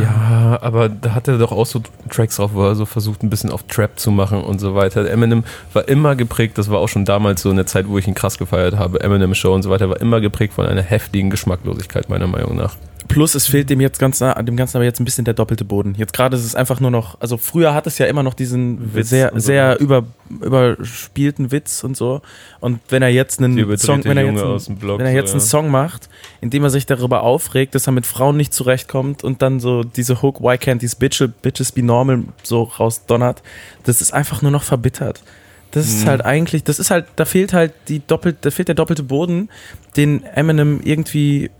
Ja, 0.00 0.58
aber 0.62 0.88
da 0.88 1.14
hat 1.14 1.28
er 1.28 1.38
doch 1.38 1.52
auch 1.52 1.66
so 1.66 1.82
Tracks 2.10 2.36
drauf, 2.36 2.52
wo 2.54 2.64
er 2.64 2.74
so 2.74 2.86
versucht, 2.86 3.22
ein 3.22 3.30
bisschen 3.30 3.50
auf 3.50 3.64
Trap 3.64 3.98
zu 3.98 4.10
machen 4.10 4.42
und 4.42 4.60
so 4.60 4.74
weiter. 4.74 5.08
Eminem 5.08 5.44
war 5.72 5.86
immer 5.88 6.16
geprägt, 6.16 6.58
das 6.58 6.70
war 6.70 6.78
auch 6.78 6.88
schon 6.88 7.04
damals 7.04 7.42
so 7.42 7.50
in 7.50 7.56
der 7.56 7.66
Zeit, 7.66 7.88
wo 7.88 7.98
ich 7.98 8.08
ihn 8.08 8.14
krass 8.14 8.38
gefeiert 8.38 8.76
habe, 8.76 9.00
Eminem 9.00 9.34
Show 9.34 9.54
und 9.54 9.62
so 9.62 9.70
weiter, 9.70 9.88
war 9.90 10.00
immer 10.00 10.20
geprägt 10.20 10.54
von 10.54 10.66
einer 10.66 10.82
heftigen 10.82 11.30
Geschmacklosigkeit, 11.30 12.08
meiner 12.08 12.26
Meinung 12.26 12.56
nach. 12.56 12.76
Plus 13.08 13.34
es 13.34 13.46
fehlt 13.46 13.70
dem 13.70 13.80
jetzt 13.80 13.98
ganz, 13.98 14.18
dem 14.18 14.56
Ganzen 14.56 14.76
aber 14.76 14.84
jetzt 14.84 15.00
ein 15.00 15.04
bisschen 15.04 15.24
der 15.24 15.34
doppelte 15.34 15.64
Boden. 15.64 15.94
Jetzt 15.96 16.12
gerade 16.12 16.36
ist 16.36 16.44
es 16.44 16.54
einfach 16.54 16.78
nur 16.78 16.90
noch, 16.90 17.20
also 17.20 17.36
früher 17.38 17.74
hat 17.74 17.86
es 17.86 17.98
ja 17.98 18.06
immer 18.06 18.22
noch 18.22 18.34
diesen 18.34 18.94
Witz 18.94 19.08
sehr, 19.08 19.30
so. 19.32 19.38
sehr 19.40 19.80
über, 19.80 20.04
überspielten 20.40 21.50
Witz 21.50 21.84
und 21.84 21.96
so. 21.96 22.20
Und 22.60 22.80
wenn 22.90 23.02
er 23.02 23.08
jetzt 23.08 23.40
einen 23.40 23.56
Song, 23.78 24.04
wenn 24.04 24.16
er 24.18 24.24
jetzt, 24.24 24.68
einen, 24.68 24.78
Blog, 24.78 24.98
wenn 24.98 25.06
er 25.06 25.12
so, 25.12 25.16
jetzt 25.16 25.30
einen 25.30 25.40
ja. 25.40 25.46
Song 25.46 25.70
macht, 25.70 26.08
in 26.40 26.50
dem 26.50 26.62
er 26.64 26.70
sich 26.70 26.86
darüber 26.86 27.22
aufregt, 27.22 27.74
dass 27.74 27.86
er 27.86 27.92
mit 27.92 28.06
Frauen 28.06 28.36
nicht 28.36 28.52
zurechtkommt 28.52 29.24
und 29.24 29.42
dann 29.42 29.58
so 29.58 29.82
diese 29.84 30.22
Hook, 30.22 30.40
why 30.40 30.54
can't 30.54 30.78
these 30.80 30.96
bitches, 30.96 31.30
bitches 31.42 31.72
be 31.72 31.82
normal, 31.82 32.24
so 32.42 32.62
rausdonnert, 32.62 33.42
das 33.84 34.00
ist 34.00 34.12
einfach 34.12 34.42
nur 34.42 34.50
noch 34.50 34.62
verbittert. 34.62 35.22
Das 35.70 35.86
ist 35.86 36.04
Mhm. 36.04 36.08
halt 36.08 36.24
eigentlich, 36.24 36.64
das 36.64 36.78
ist 36.78 36.90
halt, 36.90 37.06
da 37.16 37.24
fehlt 37.24 37.52
halt 37.52 37.72
die 37.88 38.00
doppelt, 38.06 38.38
da 38.42 38.50
fehlt 38.50 38.68
der 38.68 38.74
doppelte 38.74 39.02
Boden, 39.02 39.50
den 39.96 40.24
Eminem 40.24 40.80
irgendwie 40.82 41.50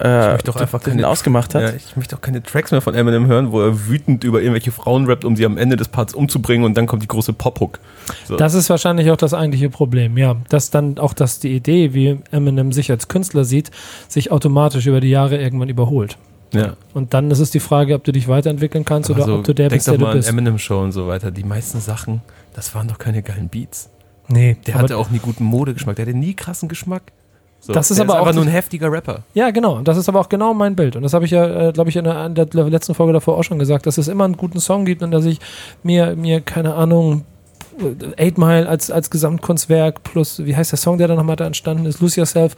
äh, 0.00 0.32
möchte 0.32 0.46
doch 0.50 0.56
einfach 0.60 0.80
keine- 0.82 1.06
ausgemacht 1.06 1.54
hat. 1.54 1.62
Ja, 1.62 1.70
ich 1.74 1.96
möchte 1.96 2.16
auch 2.16 2.20
keine 2.20 2.42
Tracks 2.42 2.70
mehr 2.70 2.80
von 2.80 2.94
Eminem 2.94 3.26
hören, 3.26 3.52
wo 3.52 3.60
er 3.60 3.88
wütend 3.88 4.24
über 4.24 4.40
irgendwelche 4.40 4.72
Frauen 4.72 5.06
rappt, 5.06 5.24
um 5.24 5.36
sie 5.36 5.44
am 5.46 5.56
Ende 5.58 5.76
des 5.76 5.88
Parts 5.88 6.14
umzubringen 6.14 6.64
und 6.64 6.76
dann 6.76 6.86
kommt 6.86 7.02
die 7.02 7.08
große 7.08 7.32
Pop-Hook. 7.32 7.78
So. 8.24 8.36
Das 8.36 8.54
ist 8.54 8.68
wahrscheinlich 8.70 9.10
auch 9.10 9.16
das 9.16 9.34
eigentliche 9.34 9.70
Problem, 9.70 10.16
ja. 10.18 10.36
Dass 10.48 10.70
dann 10.70 10.98
auch, 10.98 11.14
dass 11.14 11.38
die 11.40 11.54
Idee, 11.54 11.94
wie 11.94 12.18
Eminem 12.30 12.72
sich 12.72 12.90
als 12.90 13.08
Künstler 13.08 13.44
sieht, 13.44 13.70
sich 14.08 14.30
automatisch 14.32 14.86
über 14.86 15.00
die 15.00 15.10
Jahre 15.10 15.36
irgendwann 15.40 15.68
überholt. 15.68 16.18
ja. 16.52 16.74
Und 16.94 17.14
dann 17.14 17.30
ist 17.30 17.38
es 17.38 17.50
die 17.50 17.60
Frage, 17.60 17.94
ob 17.94 18.04
du 18.04 18.12
dich 18.12 18.28
weiterentwickeln 18.28 18.84
kannst 18.84 19.10
Aber 19.10 19.18
oder 19.18 19.26
so, 19.26 19.38
ob 19.38 19.44
du 19.44 19.54
der 19.54 19.68
denk 19.68 19.78
bist, 19.80 19.88
doch 19.88 19.92
der 19.92 20.00
mal 20.00 20.06
du 20.06 20.12
an 20.12 20.18
bist. 20.18 20.28
Eminem 20.28 20.58
Show 20.58 20.80
und 20.82 20.92
so 20.92 21.06
weiter. 21.06 21.30
Die 21.30 21.44
meisten 21.44 21.80
Sachen, 21.80 22.20
das 22.54 22.74
waren 22.74 22.88
doch 22.88 22.98
keine 22.98 23.22
geilen 23.22 23.48
Beats. 23.48 23.88
Nee, 24.28 24.56
Der 24.66 24.74
hatte 24.76 24.96
auch 24.96 25.10
nie 25.10 25.18
guten 25.18 25.44
Modegeschmack. 25.44 25.96
Der 25.96 26.06
hatte 26.06 26.16
nie 26.16 26.34
krassen 26.34 26.68
Geschmack. 26.68 27.02
So, 27.64 27.72
Das 27.72 27.92
ist 27.92 28.00
aber 28.00 28.14
ist 28.14 28.18
auch 28.18 28.20
einfach 28.26 28.34
nur 28.34 28.42
die- 28.44 28.50
ein 28.50 28.54
heftiger 28.54 28.90
Rapper. 28.90 29.20
Ja, 29.34 29.50
genau. 29.52 29.76
Und 29.76 29.86
das 29.86 29.96
ist 29.96 30.08
aber 30.08 30.18
auch 30.18 30.28
genau 30.28 30.52
mein 30.52 30.74
Bild. 30.74 30.96
Und 30.96 31.02
das 31.04 31.14
habe 31.14 31.24
ich 31.26 31.30
ja, 31.30 31.68
äh, 31.68 31.72
glaube 31.72 31.90
ich, 31.90 31.96
in 31.96 32.02
der, 32.04 32.26
in 32.26 32.34
der 32.34 32.46
letzten 32.52 32.92
Folge 32.94 33.12
davor 33.12 33.38
auch 33.38 33.44
schon 33.44 33.60
gesagt, 33.60 33.86
dass 33.86 33.98
es 33.98 34.08
immer 34.08 34.24
einen 34.24 34.36
guten 34.36 34.58
Song 34.58 34.84
gibt 34.84 35.00
und 35.02 35.12
dass 35.12 35.24
ich 35.24 35.38
mir, 35.84 36.16
mir 36.16 36.40
keine 36.40 36.74
Ahnung, 36.74 37.24
Eight 38.18 38.36
Mile 38.36 38.68
als, 38.68 38.90
als 38.90 39.08
Gesamtkunstwerk 39.10 40.02
plus, 40.02 40.44
wie 40.44 40.54
heißt 40.54 40.72
der 40.72 40.78
Song, 40.78 40.98
der 40.98 41.08
da 41.08 41.14
nochmal 41.14 41.36
da 41.36 41.46
entstanden 41.46 41.86
ist, 41.86 42.00
Lose 42.00 42.20
Yourself, 42.20 42.54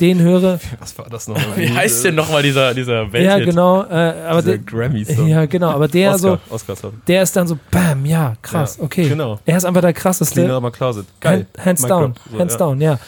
den 0.00 0.20
höre. 0.20 0.58
Was 0.80 0.96
war 0.96 1.06
das 1.10 1.28
nochmal? 1.28 1.44
Wie 1.56 1.68
heißt 1.70 2.04
denn 2.04 2.14
nochmal 2.14 2.42
dieser, 2.42 2.72
dieser 2.72 3.12
Welthit? 3.12 3.22
Ja, 3.22 3.38
genau. 3.44 3.82
Äh, 3.82 4.14
aber 4.26 4.40
Der 4.42 4.58
Grammy-Song. 4.58 5.26
ja, 5.28 5.44
genau. 5.44 5.70
Aber 5.70 5.88
der 5.88 6.12
Oscar, 6.14 6.38
so, 6.48 6.54
Oscar-Song. 6.54 6.92
der 7.06 7.22
ist 7.22 7.36
dann 7.36 7.46
so, 7.46 7.58
bam, 7.70 8.06
ja, 8.06 8.34
krass, 8.40 8.78
Ja, 8.78 8.84
okay. 8.84 9.08
genau. 9.08 9.38
Er 9.44 9.58
ist 9.58 9.64
einfach 9.64 9.82
der 9.82 9.92
krasseste. 9.92 10.42
Cleaner 10.42 10.70
Closet. 10.70 11.04
Geil. 11.20 11.46
Hand, 11.58 11.66
hands 11.66 11.82
Mic 11.82 11.88
down. 11.90 12.14
So, 12.32 12.38
hands 12.38 12.54
ja. 12.54 12.58
down, 12.58 12.80
ja. 12.80 12.98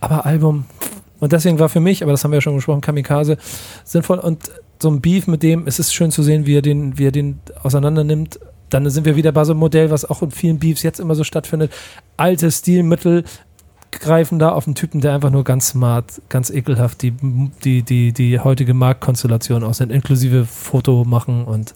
Aber 0.00 0.26
Album, 0.26 0.64
und 1.20 1.32
deswegen 1.32 1.58
war 1.58 1.68
für 1.68 1.80
mich, 1.80 2.02
aber 2.02 2.12
das 2.12 2.24
haben 2.24 2.30
wir 2.30 2.36
ja 2.36 2.42
schon 2.42 2.56
gesprochen, 2.56 2.80
Kamikaze 2.80 3.38
sinnvoll 3.84 4.18
und 4.18 4.50
so 4.80 4.90
ein 4.90 5.00
Beef 5.00 5.26
mit 5.26 5.42
dem, 5.42 5.66
es 5.66 5.78
ist 5.78 5.94
schön 5.94 6.10
zu 6.10 6.22
sehen, 6.22 6.46
wie 6.46 6.56
er 6.56 6.62
den, 6.62 6.98
wie 6.98 7.06
er 7.06 7.12
den 7.12 7.40
auseinander 7.62 8.04
nimmt 8.04 8.38
dann 8.70 8.88
sind 8.90 9.04
wir 9.04 9.16
wieder 9.16 9.32
bei 9.32 9.44
so 9.44 9.52
einem 9.52 9.60
Modell, 9.60 9.90
was 9.90 10.04
auch 10.04 10.22
in 10.22 10.30
vielen 10.30 10.58
Beefs 10.58 10.82
jetzt 10.82 11.00
immer 11.00 11.14
so 11.14 11.24
stattfindet. 11.24 11.72
Alte 12.16 12.50
Stilmittel 12.50 13.24
greifen 13.92 14.38
da 14.38 14.50
auf 14.50 14.66
einen 14.66 14.74
Typen, 14.74 15.00
der 15.00 15.14
einfach 15.14 15.30
nur 15.30 15.44
ganz 15.44 15.68
smart, 15.68 16.20
ganz 16.28 16.50
ekelhaft 16.50 17.02
die, 17.02 17.14
die, 17.64 17.82
die, 17.82 18.12
die 18.12 18.40
heutige 18.40 18.74
Marktkonstellation 18.74 19.64
aussieht, 19.64 19.90
inklusive 19.90 20.44
Foto 20.44 21.04
machen 21.04 21.44
und 21.44 21.74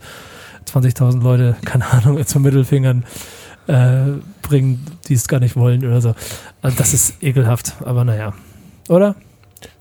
20.000 0.70 1.22
Leute, 1.22 1.56
keine 1.64 1.86
Ahnung, 1.90 2.24
zum 2.26 2.42
Mittelfingern 2.42 3.04
äh, 3.70 4.20
bringen, 4.42 4.84
die 5.08 5.14
es 5.14 5.28
gar 5.28 5.40
nicht 5.40 5.56
wollen 5.56 5.84
oder 5.86 6.00
so. 6.00 6.14
Also 6.62 6.76
das 6.76 6.92
ist 6.92 7.22
ekelhaft, 7.22 7.74
aber 7.84 8.04
naja. 8.04 8.32
Oder? 8.88 9.14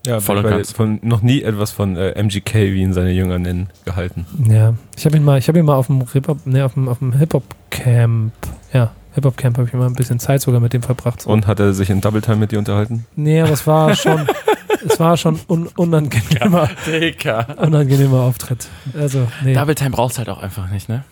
Ja, 0.06 0.20
Voll 0.20 0.38
und 0.38 0.44
ganz. 0.44 0.72
von 0.72 1.00
noch 1.02 1.22
nie 1.22 1.42
etwas 1.42 1.72
von 1.72 1.96
äh, 1.96 2.12
MGK, 2.22 2.54
wie 2.54 2.82
ihn 2.82 2.94
seine 2.94 3.12
Jünger 3.12 3.40
nennen, 3.40 3.70
gehalten. 3.86 4.26
Ja. 4.50 4.76
Ich 4.98 5.06
habe 5.06 5.18
ihn 5.18 5.24
mal, 5.24 5.40
ich 5.40 5.48
habe 5.48 5.60
ihn 5.60 5.66
mal 5.66 5.76
auf 5.76 5.88
dem 5.88 6.06
Hip-Hop, 6.12 6.40
nee, 6.46 6.62
auf 6.62 6.74
dem, 6.74 6.88
auf 6.88 7.00
dem 7.00 7.14
Hip-Hop-Camp, 7.14 8.34
ja, 8.74 8.92
Hip-Hop-Camp 9.14 9.58
habe 9.58 9.68
ich 9.68 9.74
immer 9.74 9.86
ein 9.86 9.94
bisschen 9.94 10.20
Zeit 10.20 10.42
sogar 10.42 10.60
mit 10.60 10.74
dem 10.74 10.84
verbracht. 10.84 11.26
Und 11.26 11.48
hat 11.48 11.60
er 11.60 11.74
sich 11.74 11.90
in 11.90 12.02
Double 12.02 12.22
Time 12.22 12.38
mit 12.38 12.52
dir 12.52 12.60
unterhalten? 12.60 13.06
Nee, 13.16 13.42
aber 13.42 13.52
es 13.52 13.66
war 13.66 13.96
schon, 13.96 14.28
es 14.88 15.00
war 15.00 15.18
schon 15.18 15.40
un 15.48 15.68
unangenehmer, 15.76 16.70
Digga. 16.86 17.56
unangenehmer 17.62 18.22
Auftritt. 18.22 18.68
Also, 18.98 19.28
nee. 19.44 19.54
Double 19.54 19.76
Time 19.76 19.92
brauchst 19.92 20.18
halt 20.18 20.30
auch 20.30 20.42
einfach 20.42 20.70
nicht, 20.70 20.90
ne? 20.90 21.04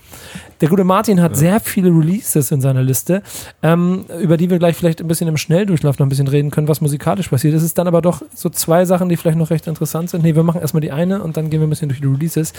Der 0.62 0.70
gute 0.70 0.84
Martin 0.84 1.22
hat 1.22 1.38
sehr 1.38 1.60
viele 1.60 1.90
Releases 1.90 2.52
in 2.52 2.62
seiner 2.62 2.82
Liste, 2.82 3.22
ähm, 3.62 4.06
über 4.20 4.38
die 4.38 4.50
wir 4.50 4.58
gleich 4.58 4.76
vielleicht 4.76 5.02
ein 5.02 5.08
bisschen 5.08 5.28
im 5.28 5.38
Schnelldurchlauf 5.38 6.00
noch 6.00 6.06
ein 6.06 6.10
bisschen 6.10 6.28
reden 6.28 6.50
können, 6.50 6.68
was 6.68 6.82
musikalisch 6.82 7.28
passiert. 7.30 7.54
Es 7.54 7.64
ist 7.64 7.78
dann 7.78 7.88
aber 7.88 8.02
doch 8.02 8.24
so 8.34 8.50
zwei 8.50 8.86
Sachen, 8.86 9.08
die 9.10 9.18
vielleicht 9.18 9.38
noch 9.38 9.52
recht 9.52 9.68
interessant 9.68 10.10
sind. 10.10 10.24
Nee, 10.24 10.36
wir 10.36 10.44
machen 10.44 10.60
erstmal 10.62 10.82
die 10.82 10.92
eine 10.92 11.22
und 11.22 11.38
dann 11.38 11.50
gehen 11.50 11.60
wir 11.62 11.68
ein 11.68 11.70
bisschen 11.70 11.90
durch 11.90 12.02
die 12.02 12.08
Releases. 12.08 12.54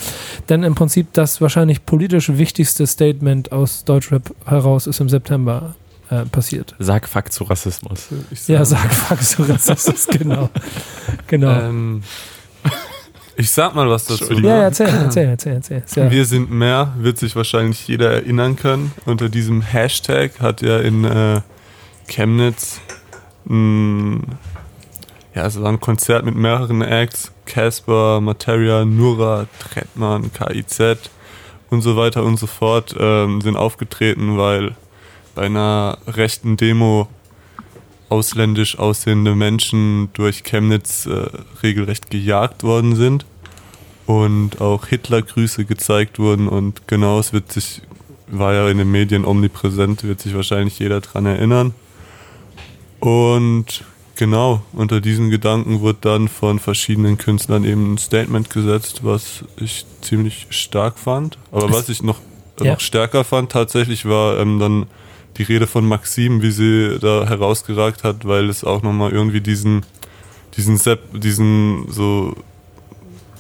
Denn 0.48 0.62
im 0.62 0.74
Prinzip 0.76 1.12
das 1.14 1.40
wahrscheinlich 1.40 1.84
politisch 1.84 2.28
wichtigste 2.28 2.86
Statement 2.86 3.50
aus 3.50 3.84
Deutschrap 3.84 4.32
heraus 4.46 4.86
ist 4.86 5.00
im 5.00 5.08
September 5.08 5.74
äh, 6.10 6.24
passiert. 6.24 6.74
Sag 6.78 7.08
Fuck 7.08 7.32
zu 7.32 7.44
Rassismus. 7.44 8.08
Ich 8.30 8.46
Ja, 8.48 8.64
sag 8.64 8.92
fuck 8.92 9.20
so 9.20 9.42
Rassismus, 9.42 10.06
genau. 10.10 10.50
Genau. 11.26 11.50
Ähm, 11.50 12.02
ich 13.36 13.50
sag 13.50 13.74
mal 13.74 13.88
was 13.88 14.06
dazu. 14.06 14.32
ja, 14.34 14.40
ja, 14.40 14.62
erzähl, 14.64 14.88
erzähl, 14.88 15.28
erzähl, 15.28 15.52
erzähl. 15.54 16.04
Ja, 16.04 16.10
Wir 16.10 16.24
sind 16.24 16.50
mehr, 16.50 16.92
wird 16.98 17.18
sich 17.18 17.36
wahrscheinlich 17.36 17.86
jeder 17.86 18.10
erinnern 18.10 18.56
können. 18.56 18.92
Unter 19.06 19.28
diesem 19.28 19.62
Hashtag 19.62 20.40
hat 20.40 20.60
ja 20.60 20.78
in 20.78 21.04
äh, 21.04 21.40
Chemnitz 22.08 22.80
ein, 23.48 24.24
ja, 25.34 25.46
es 25.46 25.60
war 25.60 25.70
ein 25.70 25.80
Konzert 25.80 26.24
mit 26.24 26.34
mehreren 26.34 26.82
Acts. 26.82 27.32
Casper, 27.46 28.20
Materia, 28.20 28.84
Nura, 28.84 29.46
Trettmann, 29.58 30.30
KIZ 30.32 31.10
und 31.70 31.80
so 31.80 31.96
weiter 31.96 32.22
und 32.24 32.38
so 32.38 32.46
fort 32.46 32.94
ähm, 32.98 33.40
sind 33.40 33.56
aufgetreten, 33.56 34.36
weil 34.36 34.74
bei 35.35 35.42
einer 35.47 35.99
rechten 36.06 36.56
Demo 36.56 37.08
ausländisch 38.08 38.78
aussehende 38.78 39.35
Menschen 39.35 40.08
durch 40.14 40.42
Chemnitz 40.44 41.06
äh, 41.06 41.26
regelrecht 41.62 42.11
gejagt 42.11 42.62
worden 42.62 42.97
sind 42.97 43.26
und 44.06 44.61
auch 44.61 44.87
Hitlergrüße 44.87 45.64
gezeigt 45.66 46.18
wurden 46.18 46.49
und 46.49 46.88
genau, 46.88 47.18
es 47.18 47.32
wird 47.35 47.52
sich, 47.52 47.82
war 48.28 48.54
ja 48.54 48.68
in 48.70 48.78
den 48.78 48.90
Medien 48.90 49.26
omnipräsent, 49.26 50.04
wird 50.04 50.20
sich 50.20 50.35
wahrscheinlich 50.35 50.78
jeder 50.78 51.00
dran 51.02 51.26
erinnern. 51.26 51.75
Und 53.00 53.85
genau, 54.16 54.62
unter 54.73 55.00
diesen 55.00 55.30
Gedanken 55.30 55.80
wurde 55.80 55.99
dann 56.00 56.28
von 56.28 56.58
verschiedenen 56.58 57.18
Künstlern 57.18 57.64
eben 57.64 57.94
ein 57.94 57.99
Statement 57.99 58.50
gesetzt, 58.50 59.00
was 59.04 59.44
ich 59.56 59.85
ziemlich 60.00 60.47
stark 60.50 60.99
fand. 60.99 61.38
Aber 61.52 61.70
was 61.70 61.88
ich 61.90 62.02
noch, 62.02 62.18
Ja. 62.61 62.73
noch 62.73 62.80
stärker 62.80 63.25
fand 63.25 63.52
tatsächlich 63.52 64.04
war 64.06 64.38
ähm, 64.38 64.58
dann 64.58 64.87
die 65.38 65.45
Rede 65.45 65.66
von 65.66 65.87
Maxim, 65.87 66.42
wie 66.42 66.50
sie 66.50 66.99
da 67.00 67.26
herausgeragt 67.26 68.04
hat, 68.04 68.26
weil 68.26 68.49
es 68.49 68.64
auch 68.64 68.83
nochmal 68.83 69.12
irgendwie 69.12 69.40
diesen, 69.40 69.87
diesen 70.57 70.76
Sepp, 70.76 71.21
diesen 71.21 71.90
so, 71.90 72.35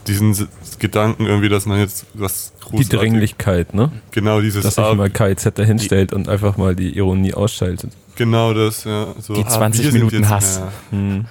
diesen 0.08 0.48
Gedanken 0.78 1.26
irgendwie, 1.26 1.48
dass 1.48 1.66
man 1.66 1.78
jetzt 1.78 2.06
was 2.14 2.52
Die 2.56 2.70
großartig, 2.70 2.88
Dringlichkeit, 2.98 3.74
ne? 3.74 3.90
genau 4.10 4.40
dieses 4.40 4.62
Dass 4.64 4.74
sich 4.74 4.94
mal 4.94 5.10
KIZ 5.10 5.52
dahinstellt 5.54 6.12
und 6.12 6.28
einfach 6.28 6.56
mal 6.56 6.74
die 6.74 6.96
Ironie 6.96 7.32
ausschaltet. 7.34 7.92
genau 8.16 8.52
das, 8.52 8.84
ja. 8.84 9.06
So, 9.20 9.34
Die 9.34 9.44
ah, 9.44 9.48
20 9.48 9.84
wir 9.84 9.92
sind 9.92 10.00
Minuten 10.06 10.28
Hass. 10.28 10.60
Hm. 10.90 11.26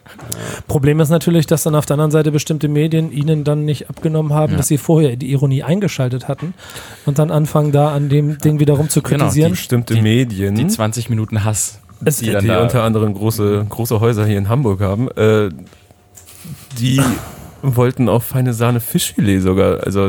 Problem 0.67 0.99
ist 0.99 1.09
natürlich, 1.09 1.45
dass 1.45 1.63
dann 1.63 1.75
auf 1.75 1.85
der 1.85 1.95
anderen 1.95 2.11
Seite 2.11 2.31
bestimmte 2.31 2.67
Medien 2.69 3.11
ihnen 3.11 3.43
dann 3.43 3.65
nicht 3.65 3.89
abgenommen 3.89 4.33
haben, 4.33 4.51
Ja. 4.53 4.57
dass 4.57 4.67
sie 4.69 4.77
vorher 4.77 5.15
die 5.17 5.31
Ironie 5.31 5.63
eingeschaltet 5.63 6.27
hatten 6.27 6.53
und 7.05 7.19
dann 7.19 7.29
anfangen 7.31 7.71
da 7.71 7.93
an 7.93 8.09
dem 8.09 8.37
Ding 8.37 8.59
wiederum 8.59 8.89
zu 8.89 9.01
Genau, 9.01 9.25
kritisieren. 9.25 9.51
Bestimmte 9.51 9.95
Die- 9.95 10.01
Medien, 10.01 10.55
Die 10.55 10.67
20 10.67 11.09
Minuten 11.09 11.43
Hass. 11.43 11.79
Es- 12.05 12.17
die 12.19 12.27
die, 12.27 12.47
da- 12.47 12.61
unter 12.61 12.83
anderem 12.83 13.13
große, 13.15 13.65
große 13.69 13.99
Häuser 13.99 14.25
hier 14.25 14.37
in 14.37 14.49
Hamburg 14.49 14.81
haben, 14.81 15.09
äh, 15.17 15.49
die 16.79 17.01
wollten 17.75 18.09
auch 18.09 18.23
feine 18.23 18.53
Sahne 18.53 18.79
Fischfilet 18.79 19.41
sogar, 19.41 19.83
also 19.83 20.07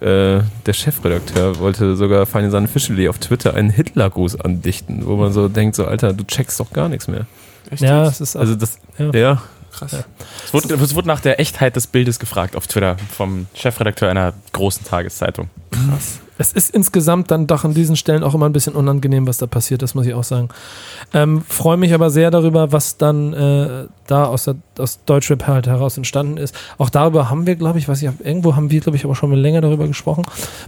äh, 0.00 0.40
der 0.66 0.72
Chefredakteur 0.72 1.58
wollte 1.58 1.96
sogar 1.96 2.26
feine 2.26 2.50
Sahne 2.50 2.68
Fischfilet 2.68 3.08
auf 3.08 3.18
Twitter 3.18 3.54
einen 3.54 3.70
Hitlergruß 3.70 4.40
andichten, 4.40 5.06
wo 5.06 5.16
man 5.16 5.32
so 5.32 5.48
denkt, 5.48 5.76
so 5.76 5.86
Alter, 5.86 6.12
du 6.12 6.24
checkst 6.24 6.60
doch 6.60 6.72
gar 6.72 6.88
nichts 6.88 7.08
mehr. 7.08 7.26
Echt 7.70 7.82
ja, 7.82 8.04
es 8.06 8.20
ist 8.20 8.36
Also 8.36 8.54
das, 8.54 8.78
Ja. 8.98 9.10
ja, 9.12 9.42
krass. 9.72 9.96
Es 10.44 10.54
wurde, 10.54 10.74
es 10.74 10.94
wurde 10.94 11.08
nach 11.08 11.20
der 11.20 11.40
Echtheit 11.40 11.76
des 11.76 11.86
Bildes 11.86 12.18
gefragt 12.18 12.56
auf 12.56 12.66
Twitter 12.66 12.96
vom 13.10 13.46
Chefredakteur 13.54 14.08
einer 14.08 14.32
großen 14.52 14.84
Tageszeitung. 14.86 15.50
Es 16.38 16.52
ist 16.52 16.70
insgesamt 16.74 17.30
dann 17.30 17.46
doch 17.46 17.64
an 17.64 17.74
diesen 17.74 17.96
Stellen 17.96 18.22
auch 18.22 18.34
immer 18.34 18.46
ein 18.48 18.52
bisschen 18.52 18.74
unangenehm, 18.74 19.26
was 19.26 19.38
da 19.38 19.46
passiert, 19.46 19.82
das 19.82 19.94
muss 19.94 20.06
ich 20.06 20.14
auch 20.14 20.24
sagen. 20.24 20.48
Ähm, 21.12 21.42
Freue 21.48 21.76
mich 21.76 21.92
aber 21.94 22.10
sehr 22.10 22.30
darüber, 22.30 22.72
was 22.72 22.96
dann 22.96 23.32
äh, 23.32 23.86
da 24.06 24.24
aus, 24.26 24.44
der, 24.44 24.56
aus 24.78 25.00
Deutschrap 25.04 25.46
halt 25.46 25.66
heraus 25.66 25.96
entstanden 25.96 26.36
ist. 26.38 26.54
Auch 26.78 26.90
darüber 26.90 27.28
haben 27.28 27.46
wir, 27.46 27.56
glaube 27.56 27.78
ich, 27.78 27.88
was 27.88 28.00
ich 28.02 28.08
irgendwo 28.24 28.56
haben 28.56 28.70
wir, 28.70 28.80
glaube 28.80 28.96
ich, 28.96 29.04
aber 29.04 29.14
schon 29.14 29.30
mal 29.30 29.38
länger 29.38 29.60
darüber 29.60 29.86
gesprochen. 29.86 30.24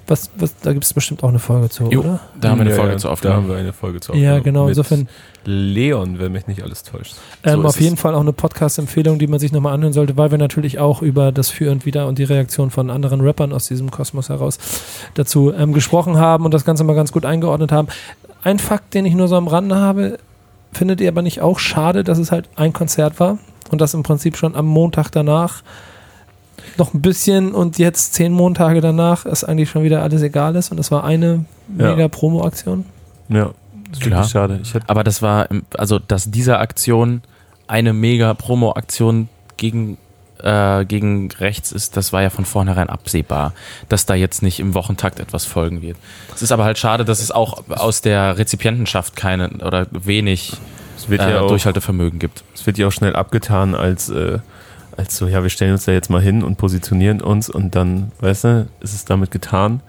Was, 0.06 0.30
was, 0.36 0.54
da 0.60 0.72
gibt 0.72 0.84
es 0.84 0.92
bestimmt 0.92 1.22
auch 1.22 1.28
eine 1.30 1.38
Folge 1.38 1.68
zu, 1.70 1.84
Jo, 1.90 2.00
oder? 2.00 2.20
Da 2.40 2.50
haben 2.50 2.58
wir 2.58 2.62
eine 2.62 2.70
Ja, 2.70 2.76
Folge 2.76 2.92
ja, 2.92 2.98
zu 2.98 3.02
Da 3.04 3.08
haben 3.08 3.12
aufgenommen. 3.14 3.48
wir 3.48 3.56
eine 3.56 3.72
Folge 3.72 4.00
zu 4.00 4.12
Ja, 4.12 4.36
aufgenommen. 4.36 4.42
genau. 4.44 4.60
Mit 4.64 4.70
Insofern 4.70 5.08
Leon, 5.46 6.18
wenn 6.18 6.32
mich 6.32 6.46
nicht 6.48 6.62
alles 6.62 6.82
täuscht. 6.82 7.14
ähm, 7.44 7.62
So 7.62 7.68
auf 7.68 7.80
jeden 7.80 7.94
es. 7.94 8.00
Fall 8.00 8.14
auch 8.14 8.20
eine 8.20 8.32
Podcast-Empfehlung, 8.34 9.18
die 9.18 9.26
man 9.26 9.38
sich 9.40 9.52
nochmal 9.52 9.72
anhören 9.72 9.94
sollte, 9.94 10.16
weil 10.18 10.30
wir 10.30 10.36
natürlich 10.38 10.78
auch 10.78 11.00
über 11.00 11.32
das 11.32 11.48
Für 11.48 11.70
und 11.72 11.86
Wider 11.86 12.06
und 12.08 12.18
die 12.18 12.24
Reaktion 12.24 12.70
von 12.70 12.90
anderen 12.90 13.22
Rappern 13.22 13.52
aus 13.54 13.66
diesem 13.66 13.90
Kosmos 13.90 14.28
heraus 14.28 14.58
dazu 15.14 15.50
ähm, 15.60 15.72
gesprochen 15.72 16.16
haben 16.18 16.44
und 16.44 16.52
das 16.54 16.64
Ganze 16.64 16.82
mal 16.82 16.96
ganz 16.96 17.12
gut 17.12 17.24
eingeordnet 17.24 17.70
haben. 17.70 17.86
Ein 18.42 18.58
Fakt, 18.58 18.94
den 18.94 19.04
ich 19.06 19.14
nur 19.14 19.28
so 19.28 19.36
am 19.36 19.46
Rande 19.46 19.76
habe, 19.76 20.18
findet 20.72 21.00
ihr 21.00 21.08
aber 21.08 21.22
nicht 21.22 21.40
auch 21.40 21.58
schade, 21.58 22.02
dass 22.02 22.18
es 22.18 22.32
halt 22.32 22.48
ein 22.56 22.72
Konzert 22.72 23.20
war 23.20 23.38
und 23.70 23.80
das 23.80 23.94
im 23.94 24.02
Prinzip 24.02 24.36
schon 24.36 24.56
am 24.56 24.66
Montag 24.66 25.10
danach 25.10 25.62
noch 26.78 26.94
ein 26.94 27.02
bisschen 27.02 27.52
und 27.52 27.78
jetzt 27.78 28.14
zehn 28.14 28.32
Montage 28.32 28.80
danach 28.80 29.26
ist 29.26 29.44
eigentlich 29.44 29.70
schon 29.70 29.82
wieder 29.82 30.02
alles 30.02 30.22
egal 30.22 30.56
ist 30.56 30.70
und 30.70 30.76
das 30.76 30.90
war 30.90 31.04
eine 31.04 31.44
Ja. 31.76 31.90
mega 31.94 32.08
Promo-Aktion. 32.08 32.84
Ja, 33.28 33.50
das 33.90 33.98
ist 33.98 34.06
Klar. 34.06 34.48
wirklich 34.48 34.68
schade. 34.68 34.84
Aber 34.86 35.04
das 35.04 35.20
war, 35.22 35.48
also 35.76 35.98
dass 35.98 36.30
diese 36.30 36.58
Aktion 36.58 37.22
eine 37.66 37.92
mega 37.92 38.34
Promo-Aktion 38.34 39.28
gegen, 39.56 39.98
äh, 40.42 40.84
gegen 40.84 41.30
rechts 41.32 41.72
ist, 41.72 41.96
das 41.96 42.12
war 42.12 42.22
ja 42.22 42.30
von 42.30 42.44
vornherein 42.44 42.88
absehbar, 42.88 43.52
dass 43.88 44.06
da 44.06 44.14
jetzt 44.14 44.42
nicht 44.42 44.60
im 44.60 44.74
Wochentakt 44.74 45.20
etwas 45.20 45.44
folgen 45.44 45.82
wird. 45.82 45.96
Es 46.34 46.42
ist 46.42 46.52
aber 46.52 46.64
halt 46.64 46.78
schade, 46.78 47.04
dass 47.04 47.20
es 47.20 47.30
auch 47.30 47.62
aus 47.68 48.00
der 48.00 48.38
Rezipientenschaft 48.38 49.16
keine 49.16 49.48
oder 49.64 49.86
wenig 49.90 50.54
äh, 51.08 51.16
ja 51.16 51.40
auch 51.40 51.48
Durchhaltevermögen 51.48 52.18
gibt. 52.18 52.44
Es 52.54 52.66
wird 52.66 52.78
ja 52.78 52.86
auch 52.86 52.92
schnell 52.92 53.16
abgetan 53.16 53.74
als, 53.74 54.08
äh, 54.10 54.38
als 54.96 55.16
so, 55.16 55.26
ja, 55.26 55.42
wir 55.42 55.50
stellen 55.50 55.72
uns 55.72 55.84
da 55.84 55.92
jetzt 55.92 56.10
mal 56.10 56.22
hin 56.22 56.42
und 56.42 56.56
positionieren 56.56 57.20
uns 57.20 57.48
und 57.48 57.74
dann, 57.74 58.12
weißt 58.20 58.44
du, 58.44 58.68
ist 58.80 58.94
es 58.94 59.04
damit 59.04 59.30
getan. 59.30 59.80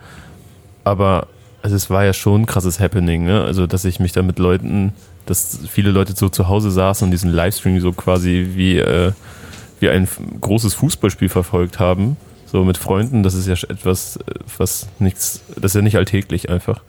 Aber 0.84 1.28
also 1.62 1.76
es 1.76 1.90
war 1.90 2.04
ja 2.04 2.14
schon 2.14 2.42
ein 2.42 2.46
krasses 2.46 2.80
Happening, 2.80 3.26
ne? 3.26 3.44
Also, 3.44 3.68
dass 3.68 3.86
ich 3.86 4.00
mich 4.00 4.12
da 4.14 4.24
mit 4.24 4.40
Leuten, 4.40 4.94
dass 5.26 5.60
viele 5.70 5.92
Leute 5.92 6.14
so 6.16 6.30
zu 6.30 6.48
Hause 6.48 6.72
saßen 6.72 7.06
und 7.06 7.12
diesen 7.12 7.32
Livestream 7.32 7.80
so 7.80 7.92
quasi 7.94 8.52
wie, 8.54 8.78
äh, 8.78 9.12
wie 9.82 9.90
ein 9.90 10.08
großes 10.40 10.74
Fußballspiel 10.76 11.30
verfolgt 11.30 11.80
haben. 11.80 12.18
So 12.46 12.64
mit 12.64 12.78
Freunden, 12.78 13.24
das 13.24 13.34
ist 13.34 13.48
ja 13.48 13.54
etwas, 13.70 14.18
äh, 14.18 14.22
was 14.58 14.88
nichts, 15.00 15.42
das 15.56 15.72
ist 15.72 15.76
ja 15.76 15.82
nicht 15.82 15.98
alltäglich 15.98 16.50
einfach. 16.50 16.82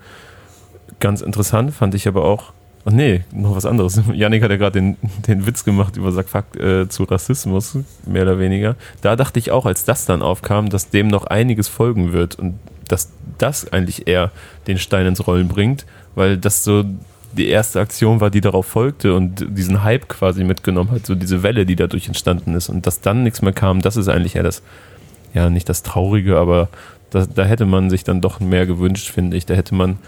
Ganz 1.01 1.21
interessant 1.21 1.75
fand 1.75 1.95
ich 1.95 2.07
aber 2.07 2.25
auch, 2.25 2.53
Ach 2.85 2.91
nee, 2.91 3.23
noch 3.33 3.55
was 3.55 3.65
anderes. 3.65 4.01
Yannick 4.13 4.43
hat 4.43 4.51
ja 4.51 4.57
gerade 4.57 4.81
den, 4.81 4.97
den 5.29 5.47
Witz 5.47 5.65
gemacht 5.65 5.97
über 5.97 6.11
Sackfuck 6.11 6.57
äh, 6.57 6.89
zu 6.89 7.05
Rassismus, 7.05 7.79
mehr 8.07 8.23
oder 8.23 8.39
weniger. 8.39 8.77
Da 9.03 9.15
dachte 9.15 9.39
ich 9.39 9.53
auch, 9.53 9.67
als 9.67 9.85
das 9.85 10.05
dann 10.05 10.23
aufkam, 10.23 10.69
dass 10.69 10.91
dem 10.91 11.09
noch 11.09 11.25
einiges 11.25 11.69
folgen 11.69 12.13
wird 12.13 12.37
und 12.37 12.59
dass 12.89 13.11
das 13.39 13.73
eigentlich 13.73 14.09
eher 14.09 14.33
den 14.67 14.79
Stein 14.79 15.07
ins 15.07 15.27
Rollen 15.27 15.49
bringt, 15.49 15.87
weil 16.15 16.37
das 16.37 16.65
so 16.65 16.85
die 17.33 17.49
erste 17.49 17.81
Aktion 17.81 18.21
war, 18.21 18.31
die 18.31 18.41
darauf 18.41 18.67
folgte 18.67 19.15
und 19.15 19.47
diesen 19.49 19.83
Hype 19.83 20.09
quasi 20.09 20.45
mitgenommen 20.45 20.91
hat, 20.91 21.07
so 21.07 21.15
diese 21.15 21.43
Welle, 21.43 21.67
die 21.67 21.77
dadurch 21.77 22.07
entstanden 22.07 22.55
ist 22.55 22.69
und 22.69 22.87
dass 22.87 23.01
dann 23.01 23.23
nichts 23.23 23.43
mehr 23.43 23.53
kam, 23.53 23.81
das 23.81 23.97
ist 23.97 24.09
eigentlich 24.09 24.37
eher 24.37 24.43
das, 24.43 24.63
ja, 25.35 25.51
nicht 25.51 25.69
das 25.69 25.83
Traurige, 25.83 26.39
aber 26.39 26.69
Da, 27.13 27.27
da 27.27 27.45
hätte 27.45 27.67
man 27.67 27.91
sich 27.91 28.05
dann 28.05 28.23
doch 28.23 28.41
mehr 28.41 28.65
gewünscht, 28.65 29.11
finde 29.11 29.37
ich. 29.37 29.45
Da 29.45 29.53
hätte 29.53 29.75
man 29.75 29.99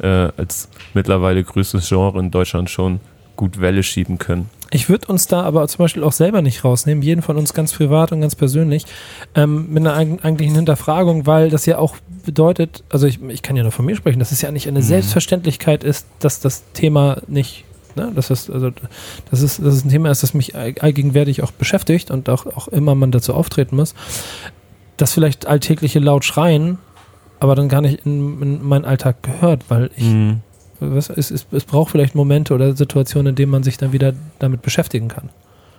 äh, 0.00 0.30
als 0.38 0.70
mittlerweile 0.94 1.44
größtes 1.44 1.86
Genre 1.86 2.18
in 2.18 2.30
Deutschland 2.30 2.70
schon 2.70 3.00
gut 3.36 3.60
Welle 3.60 3.82
schieben 3.82 4.16
können. 4.16 4.48
Ich 4.74 4.88
würde 4.88 5.06
uns 5.06 5.28
da 5.28 5.42
aber 5.42 5.66
zum 5.68 5.78
Beispiel 5.78 6.02
auch 6.02 6.10
selber 6.12 6.42
nicht 6.42 6.64
rausnehmen, 6.64 7.00
jeden 7.00 7.22
von 7.22 7.36
uns 7.36 7.54
ganz 7.54 7.72
privat 7.72 8.10
und 8.10 8.20
ganz 8.20 8.34
persönlich, 8.34 8.86
ähm, 9.36 9.68
mit 9.72 9.86
einer 9.86 9.96
eig- 9.96 10.24
eigentlichen 10.24 10.56
Hinterfragung, 10.56 11.26
weil 11.26 11.48
das 11.48 11.64
ja 11.64 11.78
auch 11.78 11.94
bedeutet, 12.24 12.82
also 12.90 13.06
ich, 13.06 13.22
ich 13.28 13.42
kann 13.42 13.54
ja 13.54 13.62
nur 13.62 13.70
von 13.70 13.84
mir 13.84 13.94
sprechen, 13.94 14.18
dass 14.18 14.32
es 14.32 14.42
ja 14.42 14.50
nicht 14.50 14.66
eine 14.66 14.82
Selbstverständlichkeit 14.82 15.84
ist, 15.84 16.06
dass 16.18 16.40
das 16.40 16.64
Thema 16.72 17.18
nicht, 17.28 17.64
ne, 17.94 18.10
dass 18.16 18.30
es, 18.30 18.50
also, 18.50 18.70
dass 19.30 19.42
es, 19.42 19.58
dass 19.58 19.74
es 19.74 19.84
ein 19.84 19.90
Thema 19.90 20.10
ist, 20.10 20.24
das 20.24 20.34
mich 20.34 20.56
all- 20.56 20.74
allgegenwärtig 20.80 21.42
auch 21.44 21.52
beschäftigt 21.52 22.10
und 22.10 22.28
auch, 22.28 22.44
auch 22.46 22.66
immer 22.66 22.96
man 22.96 23.12
dazu 23.12 23.32
auftreten 23.32 23.76
muss, 23.76 23.94
dass 24.96 25.12
vielleicht 25.12 25.46
alltägliche 25.46 26.00
laut 26.00 26.24
schreien, 26.24 26.78
aber 27.38 27.54
dann 27.54 27.68
gar 27.68 27.80
nicht 27.80 28.04
in, 28.06 28.42
in 28.42 28.62
meinen 28.64 28.84
Alltag 28.86 29.22
gehört, 29.22 29.66
weil 29.68 29.90
ich 29.96 30.04
Mhm. 30.04 30.40
Was, 30.92 31.10
es, 31.10 31.30
es, 31.30 31.46
es 31.50 31.64
braucht 31.64 31.90
vielleicht 31.90 32.14
Momente 32.14 32.54
oder 32.54 32.74
Situationen, 32.74 33.30
in 33.30 33.34
denen 33.36 33.52
man 33.52 33.62
sich 33.62 33.76
dann 33.76 33.92
wieder 33.92 34.12
damit 34.38 34.62
beschäftigen 34.62 35.08
kann. 35.08 35.28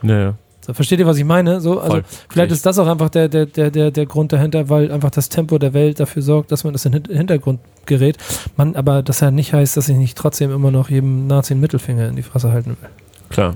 Naja. 0.02 0.36
So, 0.62 0.74
versteht 0.74 1.00
ihr, 1.00 1.06
was 1.06 1.18
ich 1.18 1.26
meine? 1.26 1.62
So, 1.62 1.80
also 1.80 1.98
Voll. 1.98 2.04
vielleicht 2.28 2.52
ist 2.52 2.66
das 2.66 2.80
auch 2.80 2.88
einfach 2.88 3.10
der, 3.10 3.28
der, 3.30 3.46
der, 3.46 3.70
der, 3.70 3.92
der 3.92 4.06
Grund 4.08 4.34
dahinter, 4.34 4.68
weil 4.68 4.92
einfach 4.92 5.12
das 5.12 5.30
Tempo 5.30 5.60
der 5.60 5.74
Welt 5.74 6.00
dafür 6.00 6.24
sorgt, 6.24 6.52
dass 6.52 6.64
man 6.64 6.74
das 6.74 6.86
in 6.86 6.94
den 6.94 7.06
Hin- 7.06 7.18
Hintergrund 7.18 7.60
gerät. 7.86 8.18
Man, 8.58 8.76
aber 8.76 9.04
das 9.04 9.20
ja 9.20 9.30
nicht 9.30 9.54
heißt, 9.54 9.78
dass 9.78 9.90
ich 9.90 9.98
nicht 9.98 10.18
trotzdem 10.18 10.52
immer 10.52 10.72
noch 10.72 10.90
jedem 10.90 11.28
Nazi 11.28 11.54
einen 11.54 11.62
Mittelfinger 11.62 12.08
in 12.08 12.16
die 12.16 12.24
Fresse 12.24 12.52
halten 12.52 12.78
will. 12.82 12.90
Klar. 13.30 13.56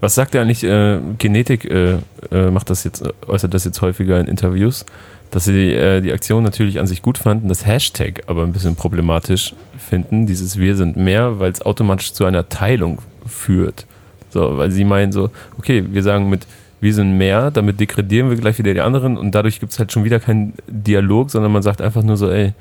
Was 0.00 0.16
sagt 0.16 0.34
er 0.34 0.42
eigentlich? 0.42 0.64
Äh, 0.64 0.98
Genetik 1.18 1.66
äh, 1.66 1.98
äh, 2.32 2.50
macht 2.50 2.68
das 2.68 2.82
jetzt, 2.82 3.04
äußert 3.28 3.54
das 3.54 3.64
jetzt 3.64 3.80
häufiger 3.80 4.18
in 4.18 4.26
Interviews, 4.26 4.86
dass 5.30 5.44
sie 5.44 5.72
äh, 5.72 6.00
die 6.00 6.12
Aktion 6.12 6.42
natürlich 6.42 6.78
an 6.80 6.86
sich 6.86 7.02
gut 7.02 7.18
fanden, 7.18 7.48
das 7.48 7.66
Hashtag 7.66 8.22
aber 8.26 8.42
ein 8.42 8.52
bisschen 8.52 8.76
problematisch 8.76 9.54
finden, 9.78 10.26
dieses 10.26 10.58
Wir 10.58 10.76
sind 10.76 10.96
mehr, 10.96 11.38
weil 11.38 11.52
es 11.52 11.62
automatisch 11.62 12.12
zu 12.12 12.24
einer 12.24 12.48
Teilung 12.48 13.00
führt. 13.26 13.86
So, 14.30 14.58
weil 14.58 14.70
sie 14.70 14.84
meinen 14.84 15.12
so, 15.12 15.30
okay, 15.58 15.84
wir 15.90 16.02
sagen 16.02 16.28
mit 16.28 16.46
wir 16.82 16.94
sind 16.94 17.18
mehr, 17.18 17.50
damit 17.50 17.78
degradieren 17.78 18.30
wir 18.30 18.36
gleich 18.38 18.58
wieder 18.58 18.72
die 18.72 18.80
anderen 18.80 19.18
und 19.18 19.34
dadurch 19.34 19.60
gibt 19.60 19.72
es 19.72 19.78
halt 19.78 19.92
schon 19.92 20.04
wieder 20.04 20.18
keinen 20.18 20.54
Dialog, 20.66 21.30
sondern 21.30 21.52
man 21.52 21.62
sagt 21.62 21.82
einfach 21.82 22.02
nur 22.02 22.16
so, 22.16 22.30
ey, 22.30 22.54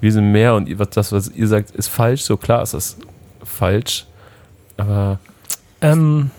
wir 0.00 0.12
sind 0.12 0.30
mehr 0.30 0.54
und 0.54 0.68
das, 0.96 1.10
was 1.10 1.28
ihr 1.30 1.48
sagt, 1.48 1.72
ist 1.72 1.88
falsch. 1.88 2.22
So 2.22 2.36
klar 2.36 2.62
ist 2.62 2.74
das 2.74 2.96
falsch, 3.42 4.06
aber 4.76 5.18
Ähm, 5.80 6.30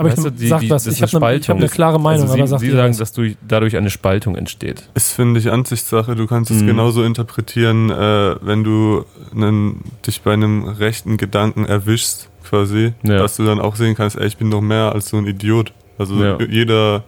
aber 0.00 0.08
Weißt 0.08 0.18
ich 0.18 0.24
du, 0.24 0.30
die- 0.32 0.46
sag 0.48 0.60
die- 0.60 0.70
was, 0.70 0.84
das 0.84 0.94
ich 0.94 1.02
habe 1.02 1.12
eine 1.14 1.20
hab 1.20 1.32
eine 1.32 1.42
Spaltung. 1.44 1.68
klare 1.70 2.00
Meinung, 2.00 2.22
also 2.22 2.34
aber 2.34 2.46
Sie, 2.46 2.50
sagt 2.50 2.60
Sie 2.60 2.66
ihr 2.68 2.72
sagen, 2.74 2.90
was? 2.90 2.96
dass 2.98 3.12
durch, 3.12 3.36
dadurch 3.46 3.76
eine 3.76 3.90
Spaltung 3.90 4.34
entsteht. 4.34 4.88
Ist, 4.94 5.12
finde 5.12 5.38
ich, 5.40 5.50
Ansichtssache. 5.50 6.16
Du 6.16 6.26
kannst 6.26 6.50
es 6.50 6.62
Mhm. 6.62 6.66
genauso 6.66 7.02
interpretieren, 7.04 7.90
äh, 7.90 8.36
wenn 8.40 8.64
du 8.64 9.04
einen, 9.34 9.82
dich 10.06 10.22
bei 10.22 10.32
einem 10.32 10.64
rechten 10.64 11.16
Gedanken 11.16 11.64
erwischst, 11.64 12.28
quasi, 12.48 12.94
Ja. 13.02 13.18
dass 13.18 13.36
du 13.36 13.44
dann 13.44 13.60
auch 13.60 13.76
sehen 13.76 13.94
kannst, 13.94 14.16
ey, 14.18 14.26
ich 14.26 14.36
bin 14.36 14.50
doch 14.50 14.60
mehr 14.60 14.92
als 14.92 15.08
so 15.10 15.16
ein 15.18 15.26
Idiot. 15.26 15.72
Also 15.98 16.14
Ja. 16.22 16.38
jeder 16.40 17.04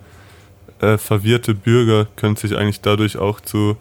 äh, 0.81 0.98
verwirrte 0.98 1.55
Bürger 1.55 2.07
könnte 2.16 2.40
sich 2.46 2.59
eigentlich 2.59 2.81
dadurch 2.81 3.16
auch 3.16 3.40
zu 3.40 3.76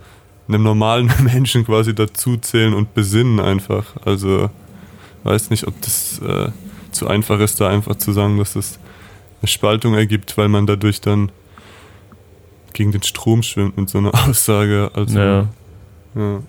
einem 0.47 0.61
normalen 0.63 1.11
Menschen 1.23 1.65
quasi 1.65 1.95
dazuzählen 1.95 2.73
und 2.75 2.93
besinnen 2.93 3.39
einfach. 3.39 3.85
Also 4.05 4.49
weiß 5.23 5.49
nicht, 5.49 5.65
ob 5.67 5.73
das 5.81 6.19
äh, 6.19 6.49
zu 6.91 7.07
einfach 7.07 7.39
ist, 7.39 7.59
da 7.59 7.69
einfach 7.69 7.95
zu 7.95 8.11
sagen, 8.11 8.37
dass 8.37 8.55
es 8.55 8.77
eine 9.41 9.47
Spaltung 9.47 9.93
ergibt, 9.95 10.37
weil 10.37 10.47
man 10.47 10.65
dadurch 10.67 11.01
dann 11.01 11.31
gegen 12.73 12.91
den 12.91 13.03
Strom 13.03 13.43
schwimmt 13.43 13.77
mit 13.77 13.89
so 13.89 13.97
einer 13.97 14.11
Aussage. 14.29 14.91
Also, 14.93 15.19
Ja. 15.19 15.47
ja. 16.15 16.41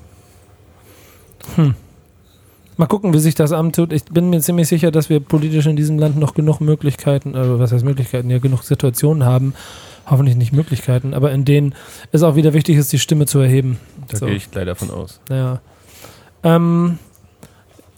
Mal 2.78 2.86
gucken, 2.86 3.12
wie 3.12 3.18
sich 3.18 3.34
das 3.34 3.52
antut. 3.52 3.92
Ich 3.92 4.04
bin 4.04 4.30
mir 4.30 4.40
ziemlich 4.40 4.66
sicher, 4.68 4.90
dass 4.90 5.10
wir 5.10 5.20
politisch 5.20 5.66
in 5.66 5.76
diesem 5.76 5.98
Land 5.98 6.16
noch 6.16 6.34
genug 6.34 6.60
Möglichkeiten, 6.60 7.36
also 7.36 7.58
was 7.58 7.70
heißt 7.72 7.84
Möglichkeiten, 7.84 8.30
ja 8.30 8.38
genug 8.38 8.62
Situationen 8.62 9.24
haben, 9.24 9.54
hoffentlich 10.06 10.36
nicht 10.36 10.52
Möglichkeiten, 10.52 11.12
aber 11.12 11.32
in 11.32 11.44
denen 11.44 11.74
es 12.12 12.22
auch 12.22 12.34
wieder 12.34 12.54
wichtig 12.54 12.76
ist, 12.78 12.92
die 12.92 12.98
Stimme 12.98 13.26
zu 13.26 13.40
erheben. 13.40 13.78
Da 14.08 14.16
So. 14.16 14.26
gehe 14.26 14.36
ich 14.36 14.48
leider 14.54 14.74
von 14.74 14.90
aus. 14.90 15.20
Ja. 15.28 15.60
Ähm, 16.44 16.98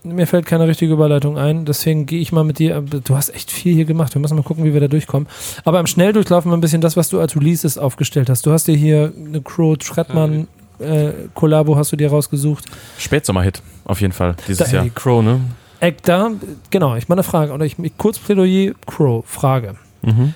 mir 0.04 0.26
fällt 0.26 0.46
keine 0.46 0.68
richtige 0.68 0.92
Überleitung 0.92 1.38
ein, 1.38 1.64
deswegen 1.64 2.06
gehe 2.06 2.20
ich 2.20 2.30
mal 2.32 2.44
mit 2.44 2.58
dir. 2.58 2.80
Du 2.80 3.16
hast 3.16 3.30
echt 3.34 3.50
viel 3.50 3.74
hier 3.74 3.84
gemacht. 3.86 4.14
Wir 4.14 4.20
müssen 4.20 4.36
mal 4.36 4.42
gucken, 4.42 4.64
wie 4.64 4.72
wir 4.72 4.80
da 4.80 4.88
durchkommen. 4.88 5.28
Aber 5.64 5.80
im 5.80 5.86
Schnelldurchlauf 5.86 6.44
mal 6.44 6.54
ein 6.54 6.60
bisschen 6.60 6.80
das, 6.80 6.96
was 6.96 7.08
du 7.08 7.18
als 7.20 7.34
Releases 7.36 7.78
aufgestellt 7.78 8.28
hast. 8.30 8.44
Du 8.46 8.52
hast 8.52 8.68
dir 8.68 8.76
hier 8.76 9.12
eine 9.26 9.40
Crow 9.40 9.76
Schrettmann 9.82 10.46
äh, 10.80 11.12
Kollabo 11.34 11.76
hast 11.76 11.92
du 11.92 11.96
dir 11.96 12.10
rausgesucht. 12.10 12.64
Spätsommerhit, 12.98 13.62
auf 13.84 14.00
jeden 14.00 14.12
Fall, 14.12 14.34
dieses 14.48 14.68
Da- 14.68 14.74
Jahr. 14.76 14.84
Die 14.84 14.90
Crow, 14.90 15.22
ne? 15.22 15.40
Eck 15.80 16.02
da, 16.02 16.30
genau, 16.70 16.96
ich 16.96 17.08
meine 17.08 17.22
Frage, 17.22 17.52
oder 17.52 17.64
ich, 17.64 17.78
ich 17.78 17.96
kurz 17.98 18.18
Plädoyer, 18.18 18.72
Crow, 18.86 19.24
Frage. 19.26 19.74
Mhm. 20.02 20.34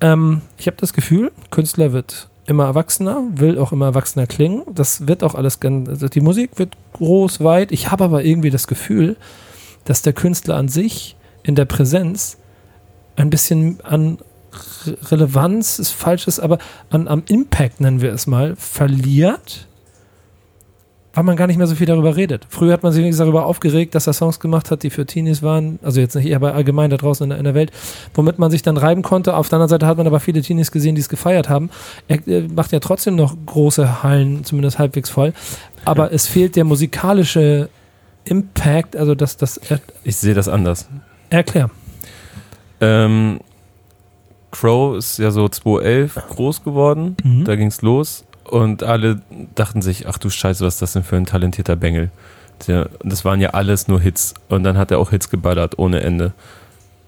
Ähm, 0.00 0.40
ich 0.56 0.66
habe 0.66 0.76
das 0.80 0.92
Gefühl, 0.92 1.30
Künstler 1.50 1.92
wird 1.92 2.28
immer 2.46 2.64
erwachsener, 2.64 3.22
will 3.34 3.58
auch 3.58 3.72
immer 3.72 3.86
erwachsener 3.86 4.26
klingen. 4.26 4.62
Das 4.74 5.06
wird 5.06 5.22
auch 5.22 5.34
alles, 5.34 5.60
ganz- 5.60 5.88
also 5.88 6.08
die 6.08 6.20
Musik 6.20 6.52
wird 6.56 6.76
groß, 7.00 7.40
weit. 7.40 7.72
Ich 7.72 7.90
habe 7.90 8.04
aber 8.04 8.24
irgendwie 8.24 8.50
das 8.50 8.66
Gefühl, 8.66 9.16
dass 9.84 10.02
der 10.02 10.12
Künstler 10.12 10.56
an 10.56 10.68
sich 10.68 11.16
in 11.42 11.54
der 11.54 11.64
Präsenz 11.64 12.36
ein 13.16 13.30
bisschen 13.30 13.80
an 13.82 14.18
Re 14.84 14.98
Relevanz 15.10 15.78
ist 15.78 15.90
falsches, 15.90 16.40
aber 16.40 16.58
an, 16.90 17.08
am 17.08 17.22
Impact, 17.28 17.80
nennen 17.80 18.00
wir 18.00 18.12
es 18.12 18.26
mal, 18.26 18.56
verliert, 18.56 19.68
weil 21.12 21.24
man 21.24 21.36
gar 21.36 21.46
nicht 21.48 21.56
mehr 21.56 21.66
so 21.66 21.74
viel 21.74 21.86
darüber 21.86 22.14
redet. 22.16 22.46
Früher 22.48 22.72
hat 22.72 22.82
man 22.84 22.92
sich 22.92 23.00
wenigstens 23.00 23.24
darüber 23.24 23.46
aufgeregt, 23.46 23.94
dass 23.94 24.06
er 24.06 24.12
Songs 24.12 24.38
gemacht 24.38 24.70
hat, 24.70 24.82
die 24.84 24.90
für 24.90 25.06
Teenies 25.06 25.42
waren, 25.42 25.78
also 25.82 26.00
jetzt 26.00 26.14
nicht 26.14 26.24
hier, 26.26 26.36
aber 26.36 26.54
allgemein 26.54 26.88
da 26.90 26.96
draußen 26.96 27.24
in 27.24 27.30
der, 27.30 27.38
in 27.38 27.44
der 27.44 27.54
Welt, 27.54 27.72
womit 28.14 28.38
man 28.38 28.50
sich 28.50 28.62
dann 28.62 28.76
reiben 28.76 29.02
konnte. 29.02 29.36
Auf 29.36 29.48
der 29.48 29.56
anderen 29.56 29.70
Seite 29.70 29.86
hat 29.86 29.96
man 29.96 30.06
aber 30.06 30.20
viele 30.20 30.40
Teenies 30.42 30.70
gesehen, 30.70 30.94
die 30.94 31.00
es 31.00 31.08
gefeiert 31.08 31.48
haben. 31.48 31.70
Er 32.06 32.26
äh, 32.28 32.42
macht 32.54 32.70
ja 32.72 32.78
trotzdem 32.80 33.16
noch 33.16 33.34
große 33.46 34.02
Hallen, 34.04 34.44
zumindest 34.44 34.78
halbwegs 34.78 35.10
voll. 35.10 35.32
Aber 35.84 36.12
es 36.12 36.26
fehlt 36.28 36.54
der 36.56 36.64
musikalische 36.64 37.68
Impact, 38.24 38.96
also 38.96 39.14
das, 39.16 39.36
das 39.36 39.56
er, 39.56 39.80
Ich 40.04 40.16
sehe 40.16 40.34
das 40.34 40.46
anders. 40.48 40.88
erklär. 41.30 41.70
Ähm, 42.80 43.40
Crow 44.52 44.96
ist 44.96 45.18
ja 45.18 45.30
so 45.30 45.48
2011 45.48 46.14
groß 46.28 46.62
geworden. 46.64 47.16
Mhm. 47.22 47.44
Da 47.44 47.56
ging's 47.56 47.82
los. 47.82 48.24
Und 48.50 48.82
alle 48.82 49.22
dachten 49.54 49.80
sich, 49.80 50.08
ach 50.08 50.18
du 50.18 50.28
Scheiße, 50.28 50.64
was 50.64 50.74
ist 50.74 50.82
das 50.82 50.92
denn 50.94 51.04
für 51.04 51.16
ein 51.16 51.26
talentierter 51.26 51.76
Bengel? 51.76 52.10
Das 53.04 53.24
waren 53.24 53.40
ja 53.40 53.50
alles 53.50 53.88
nur 53.88 54.00
Hits. 54.00 54.34
Und 54.48 54.64
dann 54.64 54.76
hat 54.76 54.90
er 54.90 54.98
auch 54.98 55.10
Hits 55.10 55.30
geballert 55.30 55.78
ohne 55.78 56.00
Ende. 56.00 56.32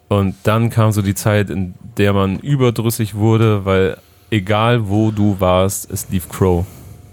Und 0.08 0.36
dann 0.44 0.70
kam 0.70 0.92
so 0.92 1.02
die 1.02 1.14
Zeit, 1.14 1.50
in 1.50 1.74
der 1.96 2.12
man 2.12 2.38
überdrüssig 2.38 3.14
wurde, 3.14 3.64
weil 3.64 3.96
egal 4.30 4.88
wo 4.88 5.10
du 5.10 5.40
warst, 5.40 5.90
es 5.90 6.08
lief 6.10 6.28
Crow. 6.28 6.64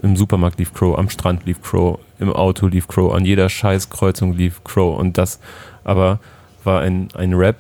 Im 0.02 0.16
Supermarkt 0.16 0.60
lief 0.60 0.74
Crow, 0.74 0.98
am 0.98 1.10
Strand 1.10 1.46
lief 1.46 1.62
Crow, 1.62 2.00
im 2.20 2.32
Auto 2.32 2.68
lief 2.68 2.88
Crow, 2.88 3.14
an 3.14 3.26
jeder 3.26 3.50
Scheißkreuzung 3.50 4.34
lief 4.34 4.64
Crow. 4.64 4.98
Und 4.98 5.18
das 5.18 5.40
aber 5.84 6.20
war 6.64 6.82
ein, 6.82 7.10
ein 7.16 7.34
Rap, 7.34 7.58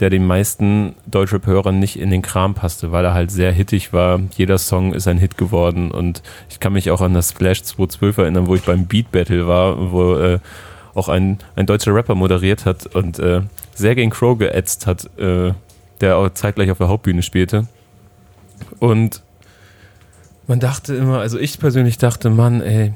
der 0.00 0.10
den 0.10 0.26
meisten 0.26 0.94
Deutschrap-Hörern 1.06 1.78
nicht 1.78 1.98
in 1.98 2.10
den 2.10 2.22
Kram 2.22 2.54
passte, 2.54 2.90
weil 2.90 3.04
er 3.04 3.14
halt 3.14 3.30
sehr 3.30 3.52
hittig 3.52 3.92
war. 3.92 4.20
Jeder 4.36 4.56
Song 4.56 4.94
ist 4.94 5.06
ein 5.06 5.18
Hit 5.18 5.36
geworden 5.36 5.90
und 5.90 6.22
ich 6.48 6.58
kann 6.58 6.72
mich 6.72 6.90
auch 6.90 7.02
an 7.02 7.12
das 7.12 7.30
Splash 7.30 7.62
212 7.62 8.18
erinnern, 8.18 8.46
wo 8.46 8.54
ich 8.54 8.62
beim 8.62 8.86
Beat 8.86 9.12
Battle 9.12 9.46
war, 9.46 9.92
wo 9.92 10.14
äh, 10.16 10.38
auch 10.94 11.08
ein, 11.08 11.38
ein 11.54 11.66
deutscher 11.66 11.94
Rapper 11.94 12.14
moderiert 12.14 12.64
hat 12.64 12.86
und 12.86 13.18
äh, 13.18 13.42
sehr 13.74 13.94
gegen 13.94 14.10
Crow 14.10 14.38
geätzt 14.38 14.86
hat, 14.86 15.04
äh, 15.18 15.52
der 16.00 16.16
auch 16.16 16.30
zeitgleich 16.30 16.70
auf 16.70 16.78
der 16.78 16.88
Hauptbühne 16.88 17.22
spielte. 17.22 17.66
Und 18.78 19.22
man 20.46 20.60
dachte 20.60 20.96
immer, 20.96 21.20
also 21.20 21.38
ich 21.38 21.58
persönlich 21.60 21.98
dachte, 21.98 22.30
Mann, 22.30 22.62
ey, 22.62 22.94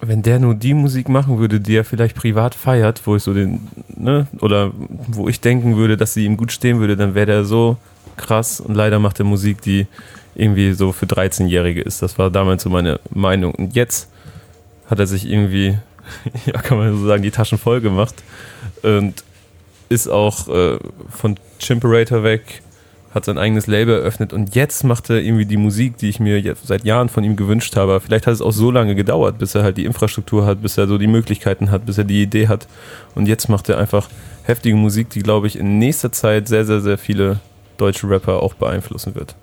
wenn 0.00 0.22
der 0.22 0.38
nur 0.38 0.54
die 0.54 0.74
Musik 0.74 1.08
machen 1.08 1.38
würde, 1.38 1.60
die 1.60 1.76
er 1.76 1.84
vielleicht 1.84 2.16
privat 2.16 2.54
feiert, 2.54 3.02
wo 3.06 3.16
ich 3.16 3.22
so 3.22 3.32
den, 3.32 3.68
ne, 3.88 4.26
oder 4.40 4.72
wo 5.08 5.28
ich 5.28 5.40
denken 5.40 5.76
würde, 5.76 5.96
dass 5.96 6.14
sie 6.14 6.24
ihm 6.24 6.36
gut 6.36 6.52
stehen 6.52 6.80
würde, 6.80 6.96
dann 6.96 7.14
wäre 7.14 7.26
der 7.26 7.44
so 7.44 7.76
krass 8.16 8.60
und 8.60 8.74
leider 8.74 8.98
macht 8.98 9.18
er 9.18 9.24
Musik, 9.24 9.62
die 9.62 9.86
irgendwie 10.34 10.72
so 10.72 10.92
für 10.92 11.06
13-Jährige 11.06 11.80
ist. 11.80 12.02
Das 12.02 12.18
war 12.18 12.30
damals 12.30 12.62
so 12.62 12.70
meine 12.70 13.00
Meinung. 13.10 13.54
Und 13.54 13.74
jetzt 13.74 14.10
hat 14.88 14.98
er 14.98 15.06
sich 15.06 15.28
irgendwie, 15.28 15.78
ja, 16.46 16.60
kann 16.60 16.78
man 16.78 16.96
so 16.96 17.06
sagen, 17.06 17.22
die 17.22 17.30
Taschen 17.30 17.58
voll 17.58 17.80
gemacht 17.80 18.14
und 18.82 19.24
ist 19.88 20.08
auch 20.08 20.48
äh, 20.48 20.78
von 21.08 21.36
Chimperator 21.58 22.22
weg, 22.22 22.60
hat 23.16 23.24
sein 23.24 23.38
eigenes 23.38 23.66
Label 23.66 23.94
eröffnet 23.94 24.34
und 24.34 24.54
jetzt 24.54 24.84
macht 24.84 25.08
er 25.08 25.22
irgendwie 25.22 25.46
die 25.46 25.56
Musik, 25.56 25.96
die 25.96 26.10
ich 26.10 26.20
mir 26.20 26.54
seit 26.62 26.84
Jahren 26.84 27.08
von 27.08 27.24
ihm 27.24 27.34
gewünscht 27.34 27.74
habe. 27.74 27.98
Vielleicht 27.98 28.26
hat 28.26 28.34
es 28.34 28.42
auch 28.42 28.52
so 28.52 28.70
lange 28.70 28.94
gedauert, 28.94 29.38
bis 29.38 29.54
er 29.54 29.62
halt 29.62 29.78
die 29.78 29.86
Infrastruktur 29.86 30.44
hat, 30.44 30.60
bis 30.60 30.76
er 30.76 30.86
so 30.86 30.98
die 30.98 31.06
Möglichkeiten 31.06 31.70
hat, 31.70 31.86
bis 31.86 31.96
er 31.96 32.04
die 32.04 32.22
Idee 32.22 32.46
hat. 32.46 32.68
Und 33.14 33.26
jetzt 33.26 33.48
macht 33.48 33.70
er 33.70 33.78
einfach 33.78 34.08
heftige 34.44 34.76
Musik, 34.76 35.08
die, 35.10 35.20
glaube 35.20 35.46
ich, 35.46 35.58
in 35.58 35.78
nächster 35.78 36.12
Zeit 36.12 36.46
sehr, 36.46 36.66
sehr, 36.66 36.82
sehr 36.82 36.98
viele 36.98 37.40
deutsche 37.76 38.08
Rapper 38.08 38.42
auch 38.42 38.54
beeinflussen 38.54 39.14
wird. 39.14 39.34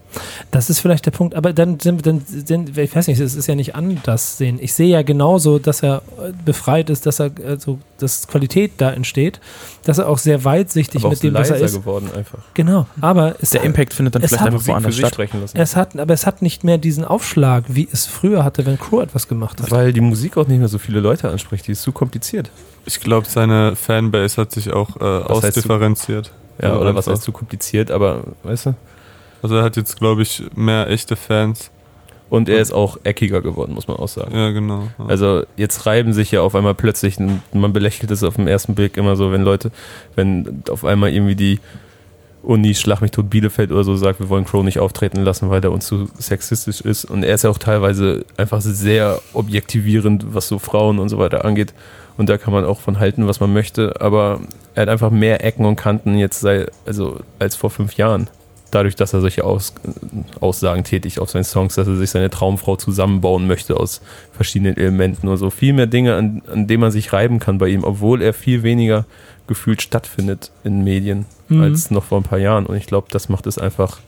Das 0.52 0.70
ist 0.70 0.80
vielleicht 0.80 1.06
der 1.06 1.12
Punkt, 1.12 1.34
aber 1.36 1.54
dann 1.54 1.80
sind, 1.80 2.06
dann 2.06 2.22
sind 2.26 2.78
ich 2.78 2.96
weiß 2.96 3.08
nicht, 3.08 3.20
es 3.20 3.36
ist 3.36 3.48
ja 3.48 3.56
nicht 3.56 3.76
anders 3.76 4.38
sehen. 4.38 4.60
Ich 4.62 4.74
sehe 4.74 4.90
ja 4.90 5.02
genauso, 5.02 5.60
dass 5.60 5.82
er 5.82 6.04
äh, 6.22 6.32
befreit 6.46 6.90
ist, 6.90 7.06
dass 7.06 7.20
er 7.20 7.32
also 7.46 7.80
dass 7.98 8.28
Qualität 8.28 8.74
da 8.78 8.92
entsteht, 8.92 9.40
dass 9.86 9.98
er 9.98 10.08
auch 10.10 10.18
sehr 10.18 10.44
weitsichtig 10.44 11.02
Aber 11.02 11.08
auch 11.08 11.12
mit 11.12 11.24
dem, 11.24 11.34
was 11.34 11.50
er 11.50 11.58
ist. 11.58 11.74
geworden 11.74 12.10
einfach. 12.16 12.40
Genau, 12.54 12.86
aber 13.02 13.36
es, 13.42 13.52
Der 13.52 13.64
Impact 13.64 13.94
findet 13.94 14.16
dann 14.16 14.22
vielleicht 14.22 14.42
hat 14.42 14.54
einfach 14.54 14.68
woanders 14.68 14.96
statt. 14.96 15.14
sprechen 15.14 15.42
lassen. 15.42 15.58
es 15.58 15.76
hat, 15.76 15.98
aber 15.98 16.14
es 16.14 16.26
hat 16.26 16.42
nicht 16.42 16.64
mehr 16.64 16.78
diesen 16.78 17.06
Aufschlag, 17.06 17.64
wie 17.70 17.88
es 17.92 18.06
früher 18.06 18.44
hatte, 18.44 18.66
wenn 18.66 18.78
Crow 18.78 19.02
etwas 19.02 19.28
gemacht 19.28 19.62
hat. 19.62 19.72
Weil 19.72 19.94
die 19.94 20.02
Musik 20.02 20.38
auch 20.38 20.48
nicht 20.48 20.60
mehr 20.60 20.68
so 20.68 20.78
viele 20.78 21.00
Leute 21.00 21.30
anspricht, 21.30 21.68
die 21.68 21.72
ist 21.72 21.82
zu 21.82 21.92
kompliziert. 21.92 22.52
Ich 22.86 23.00
glaube, 23.00 23.28
seine 23.30 23.76
Fanbase 23.76 24.42
hat 24.42 24.52
sich 24.52 24.72
auch 24.72 24.98
äh, 24.98 25.04
heißt 25.04 25.30
ausdifferenziert. 25.30 26.32
Ja, 26.62 26.70
Also 26.70 26.82
oder 26.82 26.96
was 26.96 27.08
heißt 27.08 27.24
zu 27.24 27.32
kompliziert, 27.32 27.92
aber 27.92 28.24
weißt 28.44 28.68
du? 28.68 28.76
Also 29.42 29.56
er 29.56 29.64
hat 29.64 29.76
jetzt, 29.76 29.98
glaube 29.98 30.22
ich, 30.22 30.44
mehr 30.56 30.90
echte 30.90 31.16
Fans. 31.16 31.70
Und 32.30 32.50
er 32.50 32.60
ist 32.62 32.72
auch 32.72 32.98
eckiger 33.04 33.42
geworden, 33.42 33.76
muss 33.76 33.88
man 33.88 33.98
auch 33.98 34.08
sagen. 34.08 34.36
Ja, 34.36 34.50
genau. 34.50 34.88
Ja. 34.98 35.06
Also 35.06 35.44
jetzt 35.56 35.86
reiben 35.86 36.14
sich 36.14 36.32
ja 36.32 36.42
auf 36.42 36.56
einmal 36.56 36.74
plötzlich, 36.74 37.18
man 37.20 37.74
belächelt 37.74 38.10
es 38.10 38.24
auf 38.24 38.38
den 38.38 38.48
ersten 38.48 38.74
Blick 38.74 38.98
immer 38.98 39.16
so, 39.16 39.32
wenn 39.32 39.44
Leute, 39.44 39.70
wenn 40.16 40.64
auf 40.72 40.84
einmal 40.84 41.12
irgendwie 41.12 41.36
die 41.36 41.60
Uni 42.44 42.76
Schlag 42.76 43.02
mich 43.02 43.12
tot 43.12 43.30
Bielefeld 43.30 43.72
oder 43.72 43.84
so 43.84 43.96
sagt, 43.96 44.20
wir 44.20 44.30
wollen 44.30 44.46
Crow 44.46 44.64
nicht 44.64 44.80
auftreten 44.80 45.22
lassen, 45.24 45.50
weil 45.50 45.62
der 45.62 45.72
uns 45.72 45.86
zu 45.86 46.10
sexistisch 46.18 46.82
ist. 46.82 47.06
Und 47.06 47.24
er 47.24 47.36
ist 47.36 47.44
ja 47.44 47.50
auch 47.50 47.58
teilweise 47.58 48.26
einfach 48.38 48.62
sehr 48.62 49.22
objektivierend, 49.34 50.34
was 50.34 50.50
so 50.50 50.60
Frauen 50.60 51.00
und 51.00 51.10
so 51.10 51.18
weiter 51.18 51.46
angeht. 51.46 51.74
Und 52.18 52.30
da 52.30 52.38
kann 52.38 52.54
man 52.54 52.66
auch 52.66 52.82
von 52.82 53.00
halten, 53.00 53.28
was 53.28 53.40
man 53.40 53.54
möchte. 53.54 54.00
Aber 54.02 54.42
er 54.76 54.84
hat 54.84 54.90
einfach 54.90 55.10
mehr 55.10 55.44
Ecken 55.44 55.66
und 55.66 55.78
Kanten 55.78 56.18
jetzt 56.18 56.42
sei, 56.42 56.68
also 56.86 57.22
als 57.40 57.56
vor 57.56 57.70
fünf 57.70 57.96
Jahren. 57.96 58.30
Dadurch, 58.72 58.96
dass 58.96 59.14
er 59.14 59.22
solche 59.22 59.44
Aus, 59.44 59.74
Aussagen 60.40 60.84
tätigt 60.84 61.20
auf 61.20 61.30
seinen 61.30 61.44
Songs, 61.44 61.76
dass 61.76 61.88
er 61.88 61.96
sich 61.96 62.10
seine 62.10 62.32
Traumfrau 62.32 62.76
zusammenbauen 62.76 63.48
möchte 63.48 63.78
aus 63.78 64.02
verschiedenen 64.32 64.78
Elementen 64.78 65.28
und 65.28 65.38
so. 65.38 65.50
Viel 65.50 65.74
mehr 65.74 65.86
Dinge, 65.86 66.16
an, 66.16 66.42
an 66.52 66.68
denen 66.68 66.82
man 66.82 66.92
sich 66.92 67.14
reiben 67.14 67.40
kann 67.40 67.60
bei 67.60 67.68
ihm, 67.68 67.84
obwohl 67.84 68.22
er 68.22 68.34
viel 68.34 68.64
weniger 68.64 69.06
gefühlt 69.48 69.82
stattfindet 69.82 70.52
in 70.64 70.84
Medien 70.84 71.26
Mhm. 71.50 71.62
als 71.62 71.92
noch 71.92 72.04
vor 72.06 72.20
ein 72.20 72.24
paar 72.24 72.40
Jahren. 72.40 72.66
Und 72.66 72.76
ich 72.78 72.86
glaube, 72.88 73.08
das 73.12 73.28
macht 73.30 73.46
es 73.48 73.58
einfach 73.58 74.00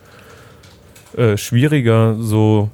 äh, 1.18 1.38
schwieriger, 1.38 2.16
so 2.20 2.70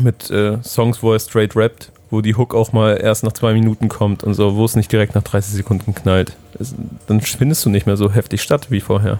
mit 0.00 0.30
äh, 0.30 0.58
Songs, 0.62 1.02
wo 1.02 1.12
er 1.12 1.18
straight 1.18 1.56
rappt, 1.56 1.90
wo 2.10 2.20
die 2.20 2.34
Hook 2.36 2.54
auch 2.54 2.72
mal 2.72 2.98
erst 3.00 3.24
nach 3.24 3.32
zwei 3.32 3.52
Minuten 3.52 3.88
kommt 3.88 4.22
und 4.24 4.34
so, 4.34 4.56
wo 4.56 4.64
es 4.64 4.76
nicht 4.76 4.90
direkt 4.92 5.14
nach 5.14 5.22
30 5.22 5.54
Sekunden 5.54 5.94
knallt. 5.94 6.32
Es, 6.58 6.74
dann 7.06 7.20
findest 7.20 7.64
du 7.64 7.70
nicht 7.70 7.86
mehr 7.86 7.96
so 7.96 8.12
heftig 8.12 8.42
statt 8.42 8.70
wie 8.70 8.80
vorher. 8.80 9.18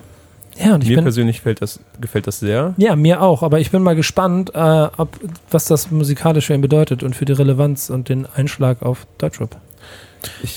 Ja, 0.56 0.74
und 0.74 0.82
ich 0.82 0.88
Mir 0.90 0.96
bin, 0.96 1.04
persönlich 1.04 1.36
gefällt 1.36 1.62
das, 1.62 1.78
gefällt 2.00 2.26
das 2.26 2.40
sehr. 2.40 2.74
ja, 2.78 2.96
mir 2.96 3.22
auch, 3.22 3.42
aber 3.44 3.60
ich 3.60 3.70
bin 3.70 3.82
mal 3.82 3.94
gespannt, 3.94 4.50
äh, 4.54 4.88
ob, 4.96 5.08
was 5.50 5.66
das 5.66 5.90
musikalisch 5.92 6.46
für 6.46 6.54
ihn 6.54 6.60
bedeutet 6.60 7.02
und 7.04 7.14
für 7.14 7.24
die 7.24 7.32
Relevanz 7.32 7.90
und 7.90 8.08
den 8.08 8.26
Einschlag 8.26 8.82
auf 8.82 9.06
Deutschrap. 9.18 9.56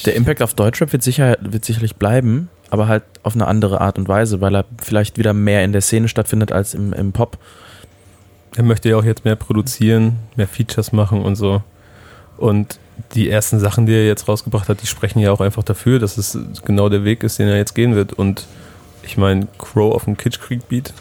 Der 0.05 0.15
Impact 0.15 0.41
auf 0.41 0.53
Deutschrap 0.53 0.91
wird, 0.91 1.03
sicher, 1.03 1.37
wird 1.41 1.65
sicherlich 1.65 1.95
bleiben, 1.95 2.49
aber 2.69 2.87
halt 2.87 3.03
auf 3.23 3.35
eine 3.35 3.47
andere 3.47 3.81
Art 3.81 3.97
und 3.97 4.07
Weise, 4.07 4.41
weil 4.41 4.55
er 4.55 4.65
vielleicht 4.81 5.17
wieder 5.17 5.33
mehr 5.33 5.63
in 5.63 5.71
der 5.71 5.81
Szene 5.81 6.07
stattfindet 6.07 6.51
als 6.51 6.73
im, 6.73 6.93
im 6.93 7.11
Pop. 7.11 7.37
Er 8.55 8.63
möchte 8.63 8.89
ja 8.89 8.97
auch 8.97 9.03
jetzt 9.03 9.23
mehr 9.23 9.35
produzieren, 9.35 10.17
mehr 10.35 10.47
Features 10.47 10.91
machen 10.91 11.21
und 11.21 11.35
so. 11.35 11.61
Und 12.37 12.79
die 13.13 13.29
ersten 13.29 13.59
Sachen, 13.59 13.85
die 13.85 13.93
er 13.93 14.05
jetzt 14.07 14.27
rausgebracht 14.27 14.67
hat, 14.67 14.81
die 14.81 14.87
sprechen 14.87 15.19
ja 15.19 15.31
auch 15.31 15.41
einfach 15.41 15.63
dafür, 15.63 15.99
dass 15.99 16.17
es 16.17 16.37
genau 16.65 16.89
der 16.89 17.03
Weg 17.03 17.23
ist, 17.23 17.39
den 17.39 17.47
er 17.47 17.57
jetzt 17.57 17.75
gehen 17.75 17.95
wird. 17.95 18.13
Und 18.13 18.47
ich 19.03 19.17
meine, 19.17 19.47
Crow 19.57 19.93
auf 19.93 20.05
dem 20.05 20.17
Kitsch 20.17 20.39
Creek 20.39 20.67
Beat, 20.67 20.93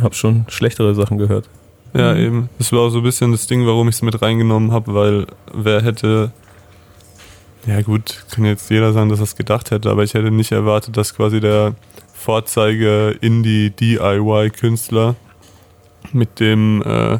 hab 0.00 0.14
schon 0.14 0.44
schlechtere 0.48 0.94
Sachen 0.94 1.18
gehört. 1.18 1.48
Ja, 1.92 2.12
Mhm. 2.14 2.20
eben. 2.20 2.48
Das 2.58 2.72
war 2.72 2.80
auch 2.80 2.90
so 2.90 2.98
ein 2.98 3.04
bisschen 3.04 3.30
das 3.32 3.46
Ding, 3.46 3.66
warum 3.66 3.88
ich 3.88 3.96
es 3.96 4.02
mit 4.02 4.20
reingenommen 4.20 4.72
habe, 4.72 4.94
weil 4.94 5.26
wer 5.52 5.82
hätte. 5.82 6.32
Ja, 7.66 7.80
gut, 7.80 8.24
kann 8.30 8.44
jetzt 8.44 8.70
jeder 8.70 8.92
sagen, 8.92 9.08
dass 9.08 9.20
er 9.20 9.24
es 9.24 9.36
gedacht 9.36 9.70
hätte, 9.70 9.90
aber 9.90 10.04
ich 10.04 10.14
hätte 10.14 10.30
nicht 10.30 10.52
erwartet, 10.52 10.96
dass 10.96 11.14
quasi 11.14 11.40
der 11.40 11.74
Vorzeige 12.12 13.16
Indie-DIY-Künstler 13.20 15.14
mit 16.12 16.40
dem. 16.40 16.82
Äh, 16.82 17.18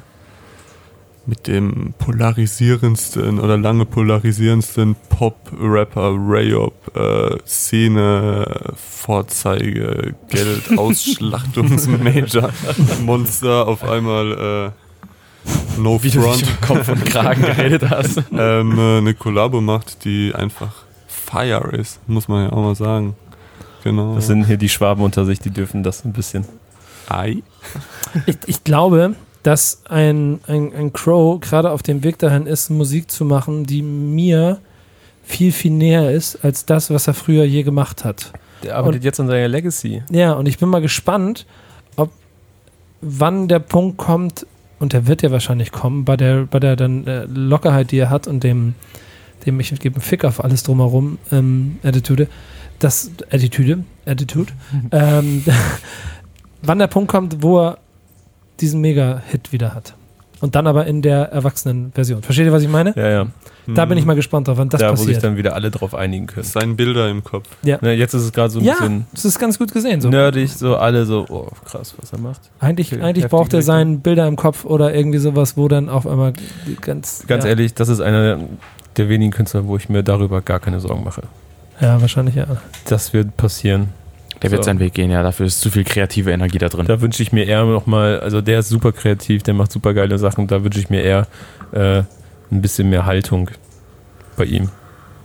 mit 1.26 1.46
dem 1.46 1.94
polarisierendsten 1.98 3.40
oder 3.40 3.56
lange 3.56 3.86
polarisierendsten 3.86 4.94
Pop-Rapper, 5.08 6.14
Rayop, 6.18 6.74
äh, 6.94 7.38
Szene, 7.46 8.74
Vorzeige, 8.76 10.14
Geld, 10.28 10.62
Ausschlachtungsmajor, 10.78 12.50
Monster 13.02 13.66
auf 13.66 13.82
einmal 13.84 14.72
äh, 14.72 14.83
No 15.78 16.02
Wie 16.02 16.10
du 16.10 16.20
Front 16.22 16.40
dich 16.40 16.48
um 16.48 16.60
Kopf 16.60 16.88
und 16.88 17.04
Kragen 17.04 17.42
geredet 17.56 17.90
hast. 17.90 18.18
ähm, 18.32 18.78
äh, 18.78 18.98
eine 18.98 19.14
Kollabo 19.14 19.60
macht, 19.60 20.04
die 20.04 20.32
einfach 20.34 20.72
Fire 21.08 21.76
ist, 21.76 21.98
muss 22.08 22.28
man 22.28 22.44
ja 22.44 22.52
auch 22.52 22.62
mal 22.62 22.74
sagen. 22.76 23.16
Genau. 23.82 24.14
Das 24.14 24.26
sind 24.28 24.44
hier 24.46 24.56
die 24.56 24.68
Schwaben 24.68 25.02
unter 25.02 25.24
sich, 25.24 25.40
die 25.40 25.50
dürfen 25.50 25.82
das 25.82 26.04
ein 26.04 26.12
bisschen. 26.12 26.44
Ei. 27.08 27.42
Ich, 28.26 28.38
ich 28.46 28.64
glaube, 28.64 29.14
dass 29.42 29.82
ein, 29.88 30.40
ein, 30.46 30.72
ein 30.74 30.92
Crow 30.92 31.38
gerade 31.40 31.70
auf 31.70 31.82
dem 31.82 32.02
Weg 32.02 32.18
dahin 32.18 32.46
ist, 32.46 32.70
Musik 32.70 33.10
zu 33.10 33.24
machen, 33.26 33.64
die 33.64 33.82
mir 33.82 34.58
viel, 35.22 35.52
viel 35.52 35.72
näher 35.72 36.10
ist 36.12 36.42
als 36.44 36.64
das, 36.64 36.88
was 36.90 37.08
er 37.08 37.14
früher 37.14 37.44
je 37.44 37.62
gemacht 37.62 38.04
hat. 38.04 38.32
Der 38.62 38.76
arbeitet 38.76 39.00
Und- 39.00 39.04
jetzt 39.04 39.20
an 39.20 39.26
seiner 39.26 39.48
Legacy. 39.48 40.02
Ja, 40.10 40.32
und 40.32 40.46
ich 40.46 40.56
bin 40.58 40.68
mal 40.70 40.80
gespannt, 40.80 41.44
ob 41.96 42.10
wann 43.02 43.48
der 43.48 43.58
Punkt 43.58 43.98
kommt, 43.98 44.46
und 44.78 44.92
der 44.92 45.06
wird 45.06 45.22
ja 45.22 45.30
wahrscheinlich 45.30 45.72
kommen, 45.72 46.04
bei 46.04 46.16
der, 46.16 46.44
bei 46.46 46.60
der 46.60 46.76
dann 46.76 47.06
äh, 47.06 47.24
Lockerheit, 47.24 47.90
die 47.90 47.98
er 47.98 48.10
hat 48.10 48.26
und 48.26 48.44
dem, 48.44 48.74
dem 49.46 49.60
ich 49.60 49.78
gebe 49.78 49.96
einen 49.96 50.02
Fick 50.02 50.24
auf 50.24 50.42
alles 50.42 50.62
drumherum, 50.62 51.18
ähm, 51.30 51.78
Attitude, 51.82 52.28
das, 52.78 53.10
Attitude, 53.30 53.84
Attitude, 54.04 54.52
ähm, 54.90 55.44
wann 56.62 56.78
der 56.78 56.86
Punkt 56.88 57.10
kommt, 57.10 57.42
wo 57.42 57.60
er 57.60 57.78
diesen 58.60 58.80
Mega-Hit 58.80 59.52
wieder 59.52 59.74
hat. 59.74 59.94
Und 60.40 60.54
dann 60.54 60.66
aber 60.66 60.86
in 60.86 61.02
der 61.02 61.32
erwachsenen 61.32 61.92
Version. 61.92 62.22
Versteht 62.22 62.46
ihr, 62.46 62.52
was 62.52 62.62
ich 62.62 62.68
meine? 62.68 62.92
Ja, 62.96 63.08
ja. 63.08 63.26
Da 63.66 63.84
bin 63.86 63.96
ich 63.98 64.04
mal 64.04 64.14
gespannt 64.14 64.48
drauf, 64.48 64.58
wann 64.58 64.68
das 64.68 64.80
da, 64.80 64.90
wo 64.90 64.96
sich 64.96 65.06
passiert. 65.06 65.24
dann 65.24 65.36
wieder 65.36 65.54
alle 65.54 65.70
drauf 65.70 65.94
einigen 65.94 66.26
können. 66.26 66.44
Sein 66.44 66.76
Bilder 66.76 67.08
im 67.08 67.24
Kopf. 67.24 67.48
Ne, 67.62 67.92
jetzt 67.94 68.14
ist 68.14 68.22
es 68.22 68.32
gerade 68.32 68.50
so 68.50 68.58
ein 68.58 68.64
Ja, 68.64 68.74
bisschen 68.74 69.06
das 69.12 69.24
ist 69.24 69.38
ganz 69.38 69.58
gut 69.58 69.72
gesehen. 69.72 70.00
So. 70.00 70.08
nerdig, 70.10 70.52
so 70.52 70.76
alle 70.76 71.06
so, 71.06 71.24
oh 71.28 71.48
krass, 71.64 71.94
was 72.00 72.12
er 72.12 72.18
macht. 72.20 72.40
Eigentlich, 72.60 72.92
Okay, 72.92 73.02
eigentlich 73.02 73.28
braucht 73.28 73.54
er 73.54 73.62
seinen 73.62 74.00
Bilder 74.00 74.26
im 74.28 74.36
Kopf 74.36 74.64
oder 74.64 74.94
irgendwie 74.94 75.18
sowas, 75.18 75.56
wo 75.56 75.68
dann 75.68 75.88
auf 75.88 76.06
einmal 76.06 76.32
die 76.66 76.76
ganz. 76.76 77.24
Ganz 77.26 77.44
ja. 77.44 77.50
ehrlich, 77.50 77.74
das 77.74 77.88
ist 77.88 78.00
einer 78.00 78.38
der 78.96 79.08
wenigen 79.08 79.32
Künstler, 79.32 79.66
wo 79.66 79.76
ich 79.76 79.88
mir 79.88 80.02
darüber 80.02 80.40
gar 80.42 80.60
keine 80.60 80.80
Sorgen 80.80 81.02
mache. 81.04 81.22
Ja, 81.80 82.00
wahrscheinlich 82.00 82.34
ja. 82.36 82.46
Das 82.86 83.12
wird 83.12 83.36
passieren. 83.36 83.88
Der 84.42 84.50
wird 84.50 84.62
So. 84.62 84.66
seinen 84.66 84.78
Weg 84.80 84.94
gehen, 84.94 85.10
ja. 85.10 85.22
Dafür 85.22 85.46
ist 85.46 85.60
zu 85.60 85.70
viel 85.70 85.84
kreative 85.84 86.30
Energie 86.30 86.58
da 86.58 86.68
drin. 86.68 86.86
Da 86.86 87.00
wünsche 87.00 87.22
ich 87.22 87.32
mir 87.32 87.44
eher 87.46 87.64
nochmal, 87.64 88.20
also 88.20 88.40
der 88.42 88.58
ist 88.58 88.68
super 88.68 88.92
kreativ, 88.92 89.42
der 89.42 89.54
macht 89.54 89.72
super 89.72 89.94
geile 89.94 90.18
Sachen, 90.18 90.46
da 90.48 90.62
wünsche 90.62 90.78
ich 90.80 90.90
mir 90.90 91.02
eher 91.02 91.26
äh, 91.72 92.02
ein 92.54 92.62
bisschen 92.62 92.88
mehr 92.90 93.04
Haltung 93.06 93.50
bei 94.36 94.44
ihm. 94.44 94.70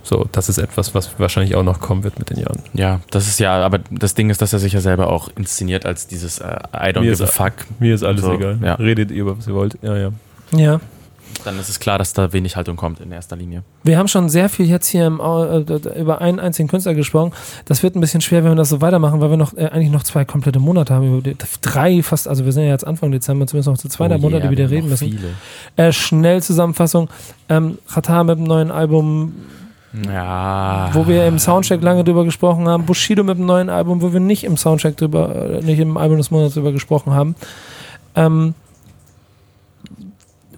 So, 0.02 0.28
das 0.32 0.50
ist 0.50 0.58
etwas, 0.58 0.96
was 0.96 1.20
wahrscheinlich 1.20 1.56
auch 1.56 1.64
noch 1.64 1.80
kommen 1.82 2.04
wird 2.04 2.18
mit 2.20 2.30
den 2.30 2.40
Jahren. 2.40 2.64
Ja, 2.74 3.02
das 3.12 3.28
ist 3.28 3.40
ja, 3.40 3.64
aber 3.64 3.80
das 3.92 4.16
Ding 4.16 4.30
ist, 4.30 4.42
dass 4.42 4.54
er 4.54 4.60
sich 4.60 4.74
ja 4.74 4.82
selber 4.82 5.08
auch 5.12 5.30
inszeniert 5.38 5.86
als 5.86 6.08
dieses 6.08 6.40
äh, 6.40 6.46
I 6.74 6.90
don't 6.94 7.02
Mir 7.02 7.12
give 7.12 7.24
a 7.24 7.28
fuck. 7.28 7.54
Mir 7.80 7.94
ist 7.94 8.04
alles 8.04 8.22
So, 8.22 8.34
egal. 8.34 8.60
ja. 8.64 8.76
Redet 8.76 9.12
ihr, 9.12 9.26
was 9.26 9.46
ihr 9.48 9.54
wollt. 9.54 9.78
Ja, 9.82 9.96
ja. 9.98 10.12
Ja. 10.56 10.80
Dann 11.46 11.58
ist 11.60 11.70
es 11.70 11.80
klar, 11.80 11.98
dass 11.98 12.14
da 12.14 12.34
wenig 12.34 12.56
Haltung 12.56 12.76
kommt 12.76 13.00
in 13.00 13.12
erster 13.12 13.36
Linie. 13.36 13.64
Wir 13.84 13.98
haben 13.98 14.08
schon 14.08 14.30
sehr 14.30 14.50
viel 14.50 14.68
jetzt 14.68 14.88
hier 14.88 15.08
im, 15.08 15.22
Au- 15.22 15.46
äh, 15.46 16.00
über 16.00 16.22
einen 16.22 16.40
einzigen 16.40 16.68
Künstler 16.68 16.94
gesprochen. 16.94 17.32
Das 17.66 17.82
wird 17.82 17.96
ein 17.96 18.02
bisschen 18.02 18.22
schwer, 18.22 18.44
wenn 18.44 18.52
wir 18.52 18.56
das 18.56 18.70
so 18.70 18.82
weitermachen, 18.82 19.22
weil 19.22 19.30
wir 19.30 19.38
noch 19.38 19.56
äh, 19.58 19.68
eigentlich 19.68 19.90
noch 19.92 20.04
zwei 20.04 20.26
komplette 20.26 20.60
Monate 20.60 20.94
haben. 20.94 21.24
Drei 21.62 22.04
fast, 22.04 22.28
also 22.28 22.46
wir 22.46 22.52
sind 22.52 22.64
ja 22.64 22.70
jetzt 22.72 22.86
Anfang 22.86 23.12
Dezember, 23.12 23.48
zumindest 23.48 23.68
noch 23.70 23.78
zu 23.78 23.88
zwei, 23.90 24.06
Oh 24.14 24.18
Monate, 24.18 24.44
yeah, 24.44 24.52
die 24.52 24.58
wir 24.58 24.70
wir 24.70 24.78
reden 24.78 24.90
müssen. 24.90 25.10
Viele. 25.10 25.30
Äh, 25.78 25.92
schnell 25.94 26.42
Zusammenfassung. 26.44 27.10
Ähm, 27.48 27.78
Qatar 27.92 28.24
mit 28.26 28.38
dem 28.38 28.44
neuen 28.46 28.70
Album, 28.72 29.34
Ja. 30.14 30.90
wo 30.94 31.08
wir 31.08 31.26
im 31.26 31.40
Soundcheck 31.40 31.82
lange 31.82 32.04
drüber 32.04 32.26
gesprochen 32.26 32.68
haben. 32.68 32.86
Bushido 32.86 33.24
mit 33.24 33.38
dem 33.38 33.46
neuen 33.46 33.70
Album, 33.70 34.02
wo 34.02 34.14
wir 34.14 34.20
nicht 34.20 34.44
im 34.44 34.58
Soundcheck 34.58 34.98
drüber, 34.98 35.34
äh, 35.36 35.62
nicht 35.64 35.80
im 35.80 35.98
Album 35.98 36.18
des 36.18 36.32
Monats 36.32 36.54
drüber 36.54 36.72
gesprochen 36.72 37.14
haben. 37.14 37.36
Ähm, 38.16 38.54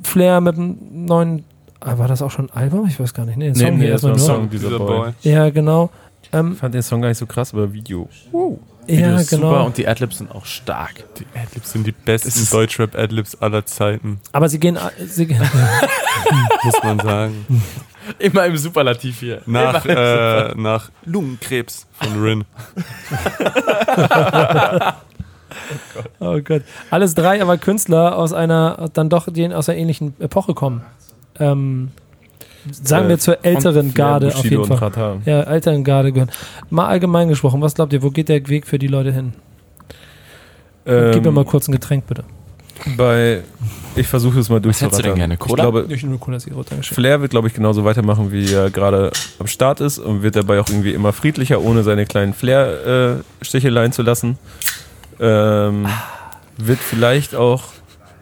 Flair 0.03 0.41
mit 0.41 0.57
dem 0.57 1.05
neuen, 1.05 1.45
ah, 1.79 1.97
war 1.97 2.07
das 2.07 2.21
auch 2.21 2.31
schon 2.31 2.49
ein 2.49 2.57
Album? 2.57 2.87
Ich 2.87 2.99
weiß 2.99 3.13
gar 3.13 3.25
nicht. 3.25 3.37
Nee, 3.37 3.49
Nee, 3.51 3.55
Song 3.55 3.77
nee, 3.77 3.85
hier 3.85 3.93
das 3.93 4.03
war 4.03 4.11
erstmal 4.11 4.37
ein 4.37 4.41
nur. 4.41 4.59
Song, 4.61 4.69
dieser 4.69 4.79
Boy. 4.79 5.11
Ja, 5.21 5.49
genau. 5.49 5.89
Ähm, 6.33 6.53
Ich 6.53 6.59
fand 6.59 6.73
den 6.75 6.81
Song 6.81 7.01
gar 7.01 7.09
nicht 7.09 7.17
so 7.17 7.25
krass, 7.25 7.53
aber 7.53 7.71
Video. 7.73 8.09
Video 8.87 9.07
ja, 9.09 9.15
ist 9.17 9.29
super 9.29 9.41
genau. 9.49 9.65
und 9.67 9.77
die 9.77 9.87
Adlibs 9.87 10.17
sind 10.17 10.31
auch 10.31 10.45
stark. 10.45 11.03
Die 11.19 11.25
Adlibs 11.37 11.71
sind 11.71 11.85
die 11.85 11.91
besten 11.91 12.29
Das 12.29 12.37
ist- 12.37 12.53
Deutschrap-Adlibs 12.53 13.35
aller 13.35 13.65
Zeiten, 13.65 14.19
Aber 14.31 14.49
sie 14.49 14.59
gehen, 14.59 14.77
sie 15.05 15.27
gehen 15.27 15.39
muss 16.63 16.83
man 16.83 16.99
sagen. 16.99 17.45
Immer 18.17 18.47
im 18.47 18.57
Superlativ 18.57 19.19
hier. 19.19 19.41
Nach, 19.45 19.85
äh, 19.85 20.53
nach 20.55 20.89
Lungenkrebs 21.05 21.85
von 21.93 22.21
Rin. 22.21 22.43
Oh 26.19 26.39
Gott. 26.43 26.63
Alles 26.89 27.15
drei 27.15 27.41
aber 27.41 27.57
Künstler 27.57 28.17
aus 28.17 28.33
einer, 28.33 28.89
dann 28.93 29.09
doch 29.09 29.31
den 29.31 29.53
aus 29.53 29.69
einer 29.69 29.77
ähnlichen 29.79 30.13
Epoche 30.19 30.53
kommen. 30.53 30.81
Ähm, 31.39 31.91
sagen 32.71 33.07
wir 33.07 33.15
Äh, 33.15 33.19
zur 33.19 33.43
älteren 33.45 33.93
Garde 33.93 34.27
auf 34.27 34.43
jeden 34.43 34.65
Fall. 34.65 34.77
Katar. 34.77 35.17
Ja, 35.25 35.41
älteren 35.43 35.83
Garde 35.83 36.11
gehören. 36.11 36.31
Mal 36.69 36.87
allgemein 36.87 37.27
gesprochen, 37.29 37.61
was 37.61 37.73
glaubt 37.75 37.93
ihr, 37.93 38.01
wo 38.03 38.09
geht 38.11 38.29
der 38.29 38.47
Weg 38.47 38.67
für 38.67 38.77
die 38.79 38.87
Leute 38.87 39.11
hin? 39.11 39.33
Ähm, 40.85 41.11
Gib 41.13 41.23
mir 41.25 41.31
mal 41.31 41.45
kurz 41.45 41.67
ein 41.67 41.71
Getränk, 41.73 42.07
bitte. 42.07 42.23
Bei, 42.97 43.41
ich 43.95 44.07
versuche 44.07 44.39
es 44.39 44.49
mal 44.49 44.63
Was 44.65 44.81
hättest 44.81 44.99
du 44.99 45.03
denn 45.03 45.13
gerne? 45.15 45.35
Ich 45.35 45.39
Cola? 45.39 45.69
glaube, 45.69 45.85
Ich 45.89 46.01
nehme 46.01 46.17
Cola 46.17 46.39
Zero. 46.39 46.63
Flair 46.81 47.21
wird, 47.21 47.29
glaube 47.29 47.47
ich, 47.47 47.53
genauso 47.53 47.85
weitermachen, 47.85 48.31
wie 48.31 48.51
er 48.51 48.71
gerade 48.71 49.11
am 49.37 49.45
Start 49.45 49.81
ist 49.81 49.99
und 49.99 50.23
wird 50.23 50.35
dabei 50.35 50.59
auch 50.59 50.67
irgendwie 50.67 50.93
immer 50.93 51.13
friedlicher, 51.13 51.61
ohne 51.61 51.83
seine 51.83 52.07
kleinen 52.07 52.33
Flair-Sticheleien 52.33 53.91
zu 53.91 54.01
lassen. 54.01 54.39
Ähm, 55.21 55.87
wird 56.57 56.79
vielleicht 56.79 57.35
auch, 57.35 57.63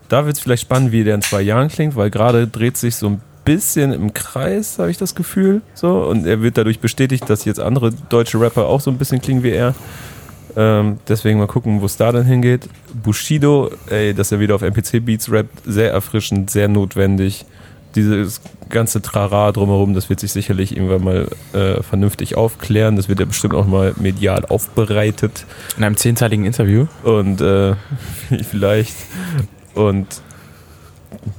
da 0.10 0.26
wird 0.26 0.36
es 0.36 0.42
vielleicht 0.42 0.64
spannend, 0.64 0.92
wie 0.92 1.04
der 1.04 1.16
in 1.16 1.22
zwei 1.22 1.42
Jahren 1.42 1.70
klingt, 1.70 1.96
weil 1.96 2.10
gerade 2.10 2.48
dreht 2.48 2.78
sich 2.78 2.96
so 2.96 3.08
ein 3.08 3.22
bisschen 3.46 3.94
im 3.94 4.14
Kreis, 4.14 4.78
habe 4.78 4.92
ich 4.92 4.98
das 4.98 5.16
Gefühl. 5.16 5.62
So, 5.74 6.04
und 6.04 6.28
er 6.28 6.42
wird 6.42 6.58
dadurch 6.58 6.80
bestätigt, 6.80 7.30
dass 7.30 7.46
jetzt 7.46 7.60
andere 7.60 7.92
deutsche 8.10 8.40
Rapper 8.40 8.68
auch 8.68 8.82
so 8.82 8.92
ein 8.92 8.98
bisschen 8.98 9.22
klingen 9.22 9.44
wie 9.44 9.52
er. 9.52 9.74
Ähm, 10.56 11.00
deswegen 11.08 11.40
mal 11.40 11.48
gucken, 11.48 11.82
wo 11.82 11.86
es 11.86 11.98
da 11.98 12.12
dann 12.12 12.26
hingeht. 12.26 12.68
Bushido, 13.02 13.72
ey, 13.90 14.14
dass 14.14 14.32
er 14.32 14.40
wieder 14.40 14.56
auf 14.56 14.62
MPC-Beats 14.62 15.32
rappt, 15.32 15.64
sehr 15.66 15.92
erfrischend, 15.92 16.50
sehr 16.50 16.68
notwendig. 16.68 17.46
Dieses 17.95 18.41
ganze 18.69 19.02
Trara 19.02 19.52
drumherum, 19.52 19.93
das 19.95 20.10
wird 20.10 20.19
sich 20.19 20.32
sicherlich 20.32 20.75
irgendwann 20.78 21.04
mal 21.04 21.28
äh, 21.54 21.82
vernünftig 21.82 22.36
aufklären. 22.38 22.95
Das 22.95 23.10
wird 23.10 23.19
ja 23.19 23.25
bestimmt 23.25 23.56
auch 23.56 23.65
mal 23.65 23.93
medial 23.97 24.45
aufbereitet 24.45 25.45
In 25.78 25.84
einem 25.84 25.97
zehnteiligen 25.97 26.45
Interview. 26.45 26.86
und 27.04 27.41
äh, 27.41 27.75
vielleicht. 28.49 28.93
Und 29.73 30.21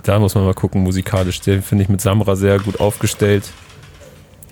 da 0.03 0.19
muss 0.19 0.35
man 0.35 0.45
mal 0.45 0.55
gucken, 0.55 0.83
musikalisch. 0.83 1.41
Den 1.41 1.63
finde 1.63 1.85
ich 1.85 1.89
mit 1.89 2.01
Samra 2.01 2.35
sehr 2.37 2.59
gut 2.59 2.81
aufgestellt. 2.81 3.45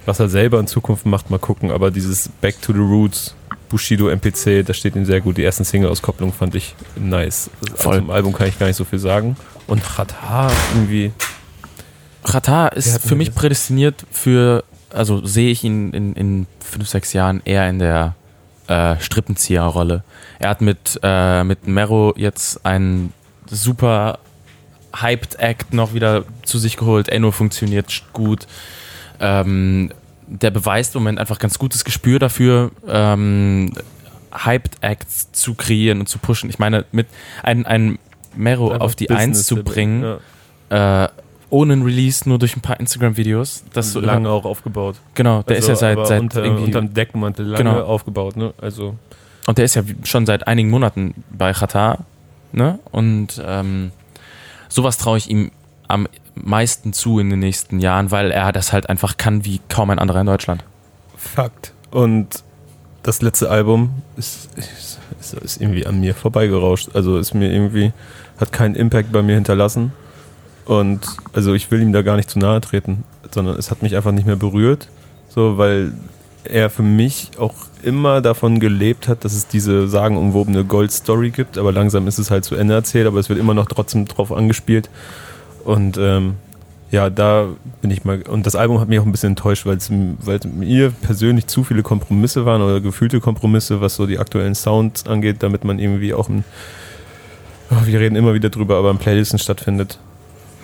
Was 0.06 0.20
er 0.20 0.28
selber 0.28 0.60
in 0.60 0.66
Zukunft 0.66 1.04
macht, 1.04 1.30
mal 1.30 1.38
gucken. 1.38 1.70
Aber 1.70 1.90
dieses 1.90 2.28
Back 2.40 2.62
to 2.62 2.72
the 2.72 2.78
Roots, 2.78 3.34
Bushido 3.68 4.08
MPC, 4.08 4.64
das 4.64 4.76
steht 4.76 4.96
ihm 4.96 5.04
sehr 5.04 5.20
gut. 5.20 5.36
Die 5.36 5.44
ersten 5.44 5.64
Single-Auskopplung 5.64 6.32
fand 6.32 6.54
ich 6.54 6.74
nice. 6.96 7.50
Voll. 7.74 7.96
Zum 7.98 8.10
Album 8.10 8.32
kann 8.32 8.48
ich 8.48 8.58
gar 8.58 8.66
nicht 8.68 8.76
so 8.76 8.84
viel 8.84 8.98
sagen. 9.00 9.36
Und 9.66 9.82
Khatar 9.82 10.50
irgendwie. 10.74 11.12
Qatar 12.24 12.70
Der 12.70 12.78
ist 12.78 13.00
für 13.06 13.14
mich 13.14 13.34
prädestiniert 13.34 14.04
für, 14.10 14.64
also 14.90 15.24
sehe 15.24 15.50
ich 15.50 15.64
ihn 15.64 15.92
in, 15.92 16.14
in 16.14 16.46
fünf, 16.60 16.88
sechs 16.88 17.12
Jahren 17.12 17.40
eher 17.44 17.68
in 17.68 17.78
der 17.78 18.14
äh, 18.66 18.96
Strippenzieherrolle. 19.00 20.02
Er 20.38 20.50
hat 20.50 20.60
mit, 20.60 20.98
äh, 21.02 21.44
mit 21.44 21.66
Mero 21.66 22.14
jetzt 22.16 22.64
einen 22.66 23.12
super 23.48 24.18
hyped 24.94 25.36
Act 25.38 25.72
noch 25.72 25.94
wieder 25.94 26.24
zu 26.44 26.58
sich 26.58 26.76
geholt. 26.76 27.08
Enno 27.08 27.30
funktioniert 27.30 28.02
gut. 28.12 28.46
Ähm, 29.20 29.90
der 30.26 30.50
beweist 30.50 30.94
im 30.94 31.02
Moment 31.02 31.18
einfach 31.18 31.38
ganz 31.38 31.58
gutes 31.58 31.84
Gespür 31.84 32.18
dafür, 32.18 32.70
ähm, 32.86 33.72
hyped 34.32 34.76
Acts 34.82 35.32
zu 35.32 35.54
kreieren 35.54 36.00
und 36.00 36.08
zu 36.08 36.18
pushen. 36.18 36.50
Ich 36.50 36.58
meine, 36.58 36.84
mit 36.92 37.06
ein, 37.42 37.64
ein 37.64 37.98
Mero 38.36 38.70
einfach 38.70 38.84
auf 38.84 38.94
die 38.96 39.06
Business 39.06 39.38
Eins 39.38 39.46
zu 39.46 39.62
bringen, 39.64 40.18
Ja. 40.70 41.04
äh, 41.04 41.08
ohne 41.50 41.72
ein 41.74 41.82
Release, 41.82 42.28
nur 42.28 42.38
durch 42.38 42.56
ein 42.56 42.60
paar 42.60 42.78
Instagram-Videos. 42.78 43.64
Das 43.72 43.92
so 43.92 44.00
lange 44.00 44.28
auch 44.28 44.44
aufgebaut. 44.44 44.96
Genau, 45.14 45.42
der 45.42 45.56
Also, 45.56 45.72
ist 45.72 45.80
ja 45.80 45.88
seit, 45.88 45.96
aber 45.98 46.06
seit 46.06 46.20
unter, 46.20 46.44
irgendwie, 46.44 46.64
unterm 46.64 46.92
Deckmantel 46.94 47.46
lange 47.46 47.64
Genau. 47.64 47.82
aufgebaut. 47.84 48.36
Ne? 48.36 48.52
Also 48.60 48.94
und 49.46 49.56
der 49.56 49.64
ist 49.64 49.74
ja 49.76 49.82
schon 50.04 50.26
seit 50.26 50.46
einigen 50.46 50.68
Monaten 50.68 51.14
bei 51.30 51.52
Qatar, 51.54 52.00
ne? 52.52 52.78
Und 52.90 53.42
ähm, 53.44 53.92
sowas 54.68 54.98
traue 54.98 55.16
ich 55.16 55.30
ihm 55.30 55.50
am 55.86 56.06
meisten 56.34 56.92
zu 56.92 57.18
in 57.18 57.30
den 57.30 57.38
nächsten 57.38 57.80
Jahren, 57.80 58.10
weil 58.10 58.30
er 58.30 58.52
das 58.52 58.74
halt 58.74 58.90
einfach 58.90 59.16
kann 59.16 59.46
wie 59.46 59.60
kaum 59.70 59.88
ein 59.88 59.98
anderer 59.98 60.20
in 60.20 60.26
Deutschland. 60.26 60.64
Fakt. 61.16 61.72
Und 61.90 62.44
das 63.02 63.22
letzte 63.22 63.48
Album 63.48 63.90
ist, 64.18 64.50
ist, 64.56 64.98
ist, 65.18 65.32
ist 65.32 65.60
irgendwie 65.62 65.86
an 65.86 65.98
mir 65.98 66.14
vorbeigerauscht. 66.14 66.90
Also 66.94 67.16
ist 67.16 67.32
mir 67.32 67.50
irgendwie, 67.50 67.92
hat 68.38 68.52
keinen 68.52 68.74
Impact 68.74 69.12
bei 69.12 69.22
mir 69.22 69.36
hinterlassen. 69.36 69.92
Und 70.68 71.00
also 71.32 71.54
ich 71.54 71.70
will 71.70 71.80
ihm 71.80 71.94
da 71.94 72.02
gar 72.02 72.16
nicht 72.16 72.28
zu 72.28 72.38
nahe 72.38 72.60
treten, 72.60 73.04
sondern 73.32 73.56
es 73.56 73.70
hat 73.70 73.82
mich 73.82 73.96
einfach 73.96 74.12
nicht 74.12 74.26
mehr 74.26 74.36
berührt. 74.36 74.88
So, 75.30 75.56
weil 75.56 75.94
er 76.44 76.68
für 76.68 76.82
mich 76.82 77.30
auch 77.38 77.54
immer 77.82 78.20
davon 78.20 78.60
gelebt 78.60 79.08
hat, 79.08 79.24
dass 79.24 79.32
es 79.32 79.46
diese 79.46 79.88
sagenumwobene 79.88 80.64
Gold-Story 80.64 81.30
gibt, 81.30 81.56
aber 81.56 81.72
langsam 81.72 82.06
ist 82.06 82.18
es 82.18 82.30
halt 82.30 82.44
zu 82.44 82.54
Ende 82.54 82.74
erzählt, 82.74 83.06
aber 83.06 83.18
es 83.18 83.30
wird 83.30 83.38
immer 83.38 83.54
noch 83.54 83.66
trotzdem 83.66 84.04
drauf 84.04 84.30
angespielt. 84.30 84.90
Und 85.64 85.96
ähm, 85.96 86.34
ja, 86.90 87.08
da 87.08 87.48
bin 87.80 87.90
ich 87.90 88.04
mal. 88.04 88.20
Und 88.22 88.46
das 88.46 88.54
Album 88.54 88.78
hat 88.78 88.88
mich 88.88 88.98
auch 88.98 89.06
ein 89.06 89.12
bisschen 89.12 89.30
enttäuscht, 89.30 89.64
weil 89.64 89.78
es 89.78 89.88
mir 89.88 90.90
persönlich 90.90 91.46
zu 91.46 91.64
viele 91.64 91.82
Kompromisse 91.82 92.44
waren 92.44 92.60
oder 92.60 92.82
gefühlte 92.82 93.20
Kompromisse, 93.20 93.80
was 93.80 93.96
so 93.96 94.06
die 94.06 94.18
aktuellen 94.18 94.54
Sounds 94.54 95.06
angeht, 95.06 95.42
damit 95.42 95.64
man 95.64 95.78
irgendwie 95.78 96.12
auch 96.12 96.28
ein. 96.28 96.44
Oh, 97.70 97.86
wir 97.86 98.00
reden 98.00 98.16
immer 98.16 98.34
wieder 98.34 98.50
drüber, 98.50 98.76
aber 98.76 98.90
in 98.90 98.98
Playlisten 98.98 99.38
stattfindet. 99.38 99.98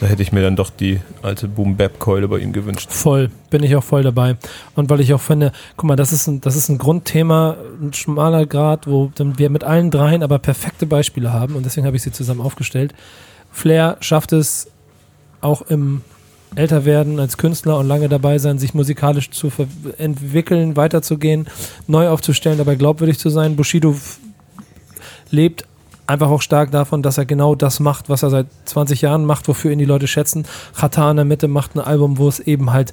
Da 0.00 0.06
hätte 0.06 0.22
ich 0.22 0.32
mir 0.32 0.42
dann 0.42 0.56
doch 0.56 0.70
die 0.70 1.00
alte 1.22 1.46
Boom-Bap-Keule 1.48 2.28
bei 2.28 2.38
ihm 2.38 2.52
gewünscht. 2.52 2.90
Voll, 2.90 3.30
bin 3.50 3.62
ich 3.62 3.76
auch 3.76 3.84
voll 3.84 4.02
dabei. 4.02 4.36
Und 4.74 4.90
weil 4.90 5.00
ich 5.00 5.14
auch 5.14 5.20
finde, 5.20 5.52
guck 5.76 5.88
mal, 5.88 5.96
das 5.96 6.12
ist 6.12 6.26
ein, 6.26 6.40
das 6.40 6.56
ist 6.56 6.68
ein 6.68 6.78
Grundthema, 6.78 7.56
ein 7.80 7.92
schmaler 7.92 8.44
Grad, 8.46 8.86
wo 8.86 9.10
wir 9.16 9.50
mit 9.50 9.64
allen 9.64 9.90
dreien 9.90 10.22
aber 10.22 10.38
perfekte 10.38 10.86
Beispiele 10.86 11.32
haben 11.32 11.54
und 11.54 11.64
deswegen 11.64 11.86
habe 11.86 11.96
ich 11.96 12.02
sie 12.02 12.12
zusammen 12.12 12.40
aufgestellt. 12.40 12.92
Flair 13.52 13.96
schafft 14.00 14.32
es 14.32 14.68
auch 15.40 15.62
im 15.62 16.02
Älterwerden 16.56 17.20
als 17.20 17.36
Künstler 17.36 17.78
und 17.78 17.86
lange 17.86 18.08
dabei 18.08 18.38
sein, 18.38 18.58
sich 18.58 18.74
musikalisch 18.74 19.30
zu 19.30 19.50
entwickeln, 19.98 20.76
weiterzugehen, 20.76 21.46
neu 21.86 22.08
aufzustellen, 22.08 22.58
dabei 22.58 22.74
glaubwürdig 22.74 23.18
zu 23.18 23.28
sein. 23.30 23.56
Bushido 23.56 23.96
lebt 25.30 25.64
einfach 26.06 26.28
auch 26.28 26.42
stark 26.42 26.70
davon, 26.70 27.02
dass 27.02 27.18
er 27.18 27.24
genau 27.24 27.54
das 27.54 27.80
macht, 27.80 28.08
was 28.08 28.22
er 28.22 28.30
seit 28.30 28.46
20 28.66 29.00
Jahren 29.00 29.24
macht, 29.24 29.48
wofür 29.48 29.70
ihn 29.70 29.78
die 29.78 29.84
Leute 29.84 30.06
schätzen. 30.06 30.44
Chata 30.78 31.10
in 31.10 31.16
der 31.16 31.24
Mitte 31.24 31.48
macht 31.48 31.74
ein 31.74 31.80
Album, 31.80 32.18
wo 32.18 32.28
es 32.28 32.40
eben 32.40 32.72
halt 32.72 32.92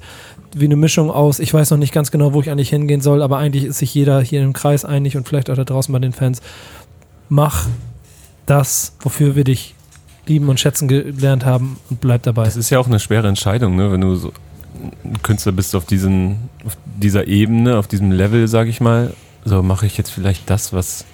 wie 0.54 0.66
eine 0.66 0.76
Mischung 0.76 1.10
aus, 1.10 1.38
ich 1.38 1.52
weiß 1.52 1.70
noch 1.70 1.78
nicht 1.78 1.92
ganz 1.92 2.10
genau, 2.10 2.34
wo 2.34 2.40
ich 2.40 2.50
eigentlich 2.50 2.70
hingehen 2.70 3.00
soll, 3.00 3.22
aber 3.22 3.38
eigentlich 3.38 3.64
ist 3.64 3.78
sich 3.78 3.94
jeder 3.94 4.20
hier 4.20 4.42
im 4.42 4.52
Kreis 4.52 4.84
einig 4.84 5.16
und 5.16 5.26
vielleicht 5.26 5.50
auch 5.50 5.56
da 5.56 5.64
draußen 5.64 5.92
bei 5.92 5.98
den 5.98 6.12
Fans. 6.12 6.42
Mach 7.28 7.66
das, 8.46 8.96
wofür 9.00 9.34
wir 9.34 9.44
dich 9.44 9.74
lieben 10.26 10.48
und 10.48 10.60
schätzen 10.60 10.88
gelernt 10.88 11.44
haben 11.44 11.78
und 11.90 12.00
bleib 12.00 12.22
dabei. 12.22 12.44
Das 12.44 12.56
ist 12.56 12.70
ja 12.70 12.78
auch 12.78 12.86
eine 12.86 13.00
schwere 13.00 13.28
Entscheidung, 13.28 13.76
ne? 13.76 13.92
wenn 13.92 14.00
du 14.00 14.14
so 14.14 14.32
ein 15.04 15.22
Künstler 15.22 15.52
bist 15.52 15.74
auf, 15.74 15.84
diesen, 15.84 16.36
auf 16.66 16.76
dieser 16.84 17.26
Ebene, 17.26 17.78
auf 17.78 17.88
diesem 17.88 18.12
Level, 18.12 18.46
sag 18.48 18.68
ich 18.68 18.80
mal. 18.80 19.14
So 19.44 19.62
mache 19.62 19.86
ich 19.86 19.96
jetzt 19.96 20.10
vielleicht 20.10 20.48
das, 20.48 20.72
was, 20.72 21.04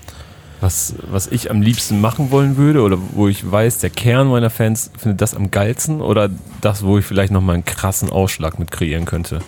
was, 0.61 0.95
was 1.11 1.27
ich 1.29 1.51
am 1.51 1.63
liebsten 1.63 2.01
machen 2.01 2.31
wollen 2.31 2.57
würde 2.57 2.83
oder 2.83 2.99
wo 3.13 3.29
ich 3.29 3.49
weiß, 3.51 3.79
der 3.79 3.91
Kern 3.91 4.29
meiner 4.29 4.51
Fans 4.51 4.91
findet 4.97 5.21
das 5.21 5.35
am 5.35 5.51
geilsten 5.51 6.01
oder 6.01 6.31
das, 6.61 6.83
wo 6.83 6.99
ich 6.99 7.05
vielleicht 7.05 7.33
nochmal 7.33 7.55
einen 7.55 7.65
krassen 7.65 8.11
Ausschlag 8.11 8.59
mit 8.59 8.71
kreieren 8.71 9.05
könnte. 9.05 9.41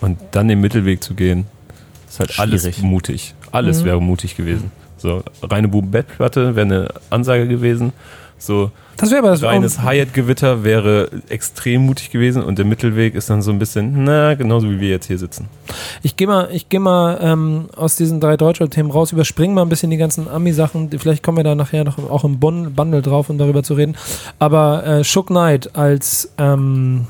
Und 0.00 0.18
dann 0.30 0.46
den 0.48 0.60
Mittelweg 0.60 1.02
zu 1.02 1.14
gehen, 1.14 1.46
ist 2.08 2.20
halt 2.20 2.38
alles 2.38 2.62
Schwierig. 2.62 2.82
mutig. 2.82 3.34
Alles 3.50 3.80
Mhm. 3.80 3.86
wäre 3.86 4.00
mutig 4.02 4.36
gewesen. 4.36 4.70
So, 4.96 5.22
reine 5.42 5.68
Boom-Bap-Platte 5.68 6.54
wäre 6.56 6.66
eine 6.66 6.88
Ansage 7.10 7.48
gewesen. 7.48 7.92
So, 8.38 8.70
Das 8.98 9.10
wäre 9.12 9.20
aber 9.20 9.30
das 9.30 9.44
reines 9.44 9.80
Hyatt-Gewitter 9.80 10.64
wäre 10.64 11.08
extrem 11.28 11.86
mutig 11.86 12.10
gewesen 12.10 12.42
und 12.42 12.58
der 12.58 12.64
Mittelweg 12.64 13.14
ist 13.14 13.30
dann 13.30 13.42
so 13.42 13.52
ein 13.52 13.60
bisschen, 13.60 14.02
na, 14.02 14.34
genauso 14.34 14.68
wie 14.68 14.80
wir 14.80 14.88
jetzt 14.88 15.06
hier 15.06 15.18
sitzen. 15.18 15.46
Ich 16.02 16.16
gehe 16.16 16.26
mal, 16.26 16.48
ich 16.52 16.68
geh 16.68 16.80
mal 16.80 17.16
ähm, 17.22 17.66
aus 17.76 17.94
diesen 17.94 18.18
drei 18.20 18.36
Deutschland-Themen 18.36 18.90
raus, 18.90 19.12
überspringen 19.12 19.54
mal 19.54 19.62
ein 19.62 19.68
bisschen 19.68 19.90
die 19.90 19.98
ganzen 19.98 20.26
Ami-Sachen. 20.28 20.90
Vielleicht 20.98 21.22
kommen 21.22 21.36
wir 21.36 21.44
da 21.44 21.54
nachher 21.54 21.84
noch 21.84 21.96
auch 22.10 22.24
im 22.24 22.40
Bun 22.40 22.74
Bundle 22.74 23.00
drauf, 23.00 23.30
um 23.30 23.38
darüber 23.38 23.62
zu 23.62 23.74
reden. 23.74 23.94
Aber 24.40 24.84
äh, 24.84 25.04
Shook 25.04 25.28
Knight 25.28 25.76
als 25.76 26.32
ähm, 26.36 27.06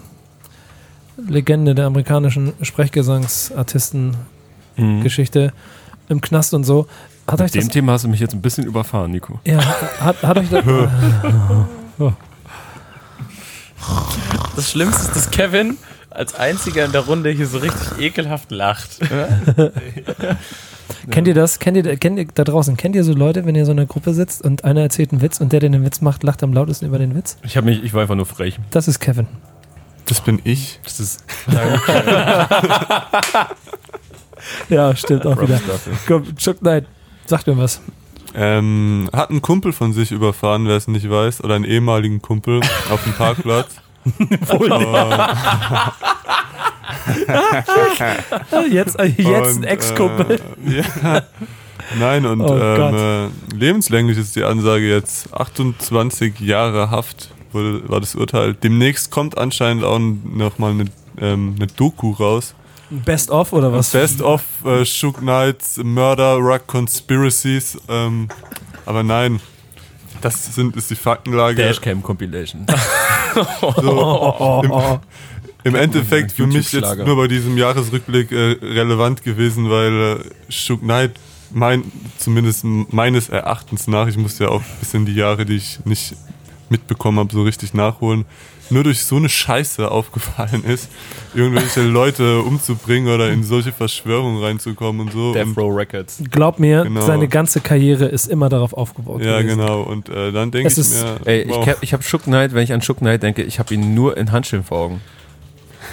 Legende 1.27 1.75
der 1.75 1.87
amerikanischen 1.87 2.53
Sprechgesangsartisten-Geschichte 2.61 5.55
im 6.11 6.21
Knast 6.21 6.53
und 6.53 6.65
so. 6.65 6.87
Hat 7.27 7.41
euch 7.41 7.53
Mit 7.53 7.57
das. 7.57 7.65
dem 7.69 7.73
Thema 7.73 7.93
hast 7.93 8.05
du 8.05 8.09
mich 8.09 8.21
jetzt 8.21 8.35
ein 8.35 8.43
bisschen 8.43 8.65
überfahren, 8.65 9.11
Nico. 9.11 9.41
Ja, 9.47 9.59
hat, 10.01 10.23
hat 10.23 10.37
euch 10.39 10.51
das. 10.51 10.65
Das 14.57 14.71
Schlimmste 14.73 15.03
ist, 15.03 15.15
dass 15.17 15.31
Kevin 15.31 15.79
als 16.11 16.35
einziger 16.35 16.85
in 16.85 16.91
der 16.93 17.03
Runde 17.03 17.31
hier 17.31 17.47
so 17.47 17.59
richtig 17.59 18.01
ekelhaft 18.01 18.51
lacht. 18.51 18.99
Kennt 21.11 21.29
ihr 21.29 21.35
das? 21.35 21.59
Kennt 21.61 21.77
ihr, 21.77 21.97
kennt 21.97 22.19
ihr 22.19 22.27
da 22.35 22.45
draußen? 22.45 22.77
Kennt 22.77 22.97
ihr 22.97 23.05
so 23.05 23.13
Leute, 23.13 23.47
wenn 23.47 23.55
ihr 23.55 23.65
so 23.65 23.73
in 23.73 23.79
einer 23.79 23.87
Gruppe 23.87 24.13
sitzt 24.15 24.43
und 24.45 24.65
einer 24.65 24.81
erzählt 24.83 25.13
einen 25.13 25.23
Witz 25.23 25.41
und 25.41 25.53
der, 25.53 25.61
der 25.61 25.71
den 25.71 25.85
Witz 25.85 26.01
macht, 26.01 26.25
lacht 26.25 26.43
am 26.43 26.53
lautesten 26.53 26.87
über 26.87 26.99
den 26.99 27.15
Witz? 27.15 27.37
Ich, 27.45 27.57
hab 27.57 27.65
mich, 27.65 27.83
ich 27.85 27.95
war 27.95 28.03
einfach 28.03 28.17
nur 28.17 28.27
frech. 28.27 28.59
Das 28.71 28.89
ist 28.89 28.99
Kevin. 28.99 29.29
Das 30.07 30.21
bin 30.21 30.41
ich. 30.45 30.81
Das 30.85 30.99
ist 31.01 31.25
Ja, 34.69 34.97
stimmt 34.97 35.27
auch 35.27 35.41
wieder. 35.41 35.61
Komm, 36.07 36.37
Chuck 36.37 36.59
Knight, 36.61 36.87
sag 37.27 37.47
mir 37.47 37.57
was. 37.57 37.81
Ähm, 38.35 39.09
hat 39.13 39.31
einen 39.31 39.43
Kumpel 39.43 39.73
von 39.73 39.93
sich 39.93 40.13
überfahren, 40.13 40.67
wer 40.67 40.77
es 40.77 40.89
nicht 40.89 41.09
weiß, 41.09 41.43
oder 41.45 41.55
einen 41.55 41.65
ehemaligen 41.65 42.21
Kumpel 42.23 42.61
auf 42.91 43.03
dem 43.05 43.15
Parkplatz. 43.15 43.77
Und, 44.49 44.73
Jetzt, 48.71 48.99
äh, 48.99 49.05
jetzt 49.07 49.29
ein 49.29 49.57
und, 49.57 49.65
Ex-Kumpel. 49.65 50.41
Äh, 50.67 50.79
ja. 50.79 51.23
Nein, 51.99 52.25
und 52.27 52.41
Oh 52.41 52.57
ähm, 52.57 52.95
äh, 52.95 53.55
lebenslänglich 53.55 54.19
ist 54.19 54.37
die 54.37 54.45
Ansage 54.45 54.89
jetzt 54.89 55.33
28 55.35 56.41
Jahre 56.41 56.91
Haft 56.91 57.31
wurde, 57.53 57.89
war 57.89 58.01
das 58.01 58.15
Urteil. 58.15 58.55
Demnächst 58.55 59.11
kommt 59.11 59.39
anscheinend 59.39 59.85
auch 59.85 59.99
nochmal 59.99 60.73
eine, 60.73 60.85
ähm, 61.21 61.55
eine 61.57 61.67
Doku 61.67 62.13
raus. 62.13 62.55
Best 62.91 63.31
of 63.31 63.53
oder 63.53 63.73
was? 63.73 63.91
Best 63.91 64.23
of 64.23 64.43
äh, 64.65 64.85
Shook 64.85 65.19
Knights, 65.19 65.79
Murder, 65.83 66.37
Rock 66.37 66.67
Conspiracies. 66.67 67.79
Ähm, 67.89 68.29
aber 68.87 69.03
nein, 69.03 69.41
das 70.21 70.55
sind, 70.55 70.77
ist 70.77 70.91
die 70.91 70.97
Faktenlage. 70.97 71.57
Dashcam 71.57 72.03
Compilation. 72.03 72.67
So, 73.77 74.63
im, 74.65 74.73
Im 75.63 75.75
Endeffekt 75.75 76.33
für 76.33 76.47
mich 76.47 76.73
jetzt 76.73 76.97
nur 76.97 77.15
bei 77.15 77.29
diesem 77.29 77.57
Jahresrückblick 77.57 78.33
äh, 78.33 78.57
relevant 78.63 79.23
gewesen, 79.23 79.71
weil 79.71 80.19
äh, 80.49 80.53
Shook 80.53 80.81
Knight 80.81 81.13
mein, 81.51 81.85
zumindest 82.17 82.65
meines 82.65 83.29
Erachtens 83.29 83.87
nach, 83.87 84.09
ich 84.09 84.17
musste 84.17 84.45
ja 84.45 84.51
auch 84.51 84.61
ein 84.61 84.77
bisschen 84.81 85.07
die 85.07 85.15
Jahre, 85.15 85.45
die 85.45 85.57
ich 85.57 85.79
nicht 85.85 86.17
mitbekommen 86.69 87.19
habe, 87.19 87.33
so 87.33 87.43
richtig 87.43 87.75
nachholen, 87.75 88.25
nur 88.71 88.85
durch 88.85 89.03
so 89.03 89.17
eine 89.17 89.29
Scheiße 89.29 89.91
aufgefallen 89.91 90.65
ist, 90.65 90.89
irgendwelche 91.35 91.83
Leute 91.83 92.41
umzubringen 92.41 93.13
oder 93.13 93.31
in 93.31 93.43
solche 93.45 93.73
Verschwörungen 93.73 94.43
reinzukommen 94.43 95.01
und 95.07 95.13
so. 95.13 95.33
Death 95.33 95.57
Row 95.57 95.75
Records. 95.77 96.23
Glaub 96.31 96.59
mir, 96.59 96.85
Genau. 96.85 97.01
seine 97.03 97.29
ganze 97.29 97.61
Karriere 97.61 98.07
ist 98.07 98.27
immer 98.29 98.49
darauf 98.49 98.73
aufgebaut. 98.75 99.23
ja, 99.23 99.41
gewesen. 99.41 99.59
genau. 99.59 99.83
Und 99.83 100.09
äh, 100.09 100.33
dann 100.33 100.51
denke 100.51 100.67
Es 100.69 100.75
ich 100.75 100.81
ist- 100.81 101.03
mir, 101.03 101.17
Ey, 101.27 101.43
ich, 101.43 101.49
wow. 101.51 101.65
ke- 101.65 101.77
ich 101.81 101.93
habe 101.93 102.03
Shook 102.03 102.25
Knight, 102.25 102.55
wenn 102.55 102.63
ich 102.65 102.73
an 102.73 102.83
Shook 102.83 102.99
Knight 102.99 103.23
denke, 103.23 103.43
ich 103.43 103.59
habe 103.59 103.73
ihn 103.75 103.95
nur 103.95 104.17
in 104.17 104.33
Handschellen 104.33 104.65
vor 104.65 104.79
Augen. 104.79 105.01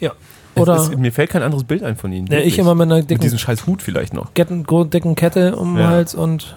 Ja. 0.00 0.12
Es 0.54 0.62
Oder 0.62 0.76
ist, 0.76 0.96
mir 0.98 1.12
fällt 1.12 1.30
kein 1.30 1.42
anderes 1.42 1.64
Bild 1.64 1.82
ein 1.82 1.96
von 1.96 2.12
ihm. 2.12 2.26
ja, 2.30 2.38
ich 2.38 2.58
immer 2.58 2.74
mit 2.74 2.84
einer 2.84 2.96
Mit 2.96 3.10
dicken, 3.10 3.20
diesem 3.22 3.38
scheiß 3.38 3.66
Hut 3.66 3.82
vielleicht 3.82 4.14
noch. 4.14 4.32
Gro- 4.34 4.84
dicken 4.84 5.14
Kette 5.14 5.56
um 5.56 5.74
den 5.74 5.82
Ja. 5.82 5.88
Hals 5.90 6.14
und 6.14 6.56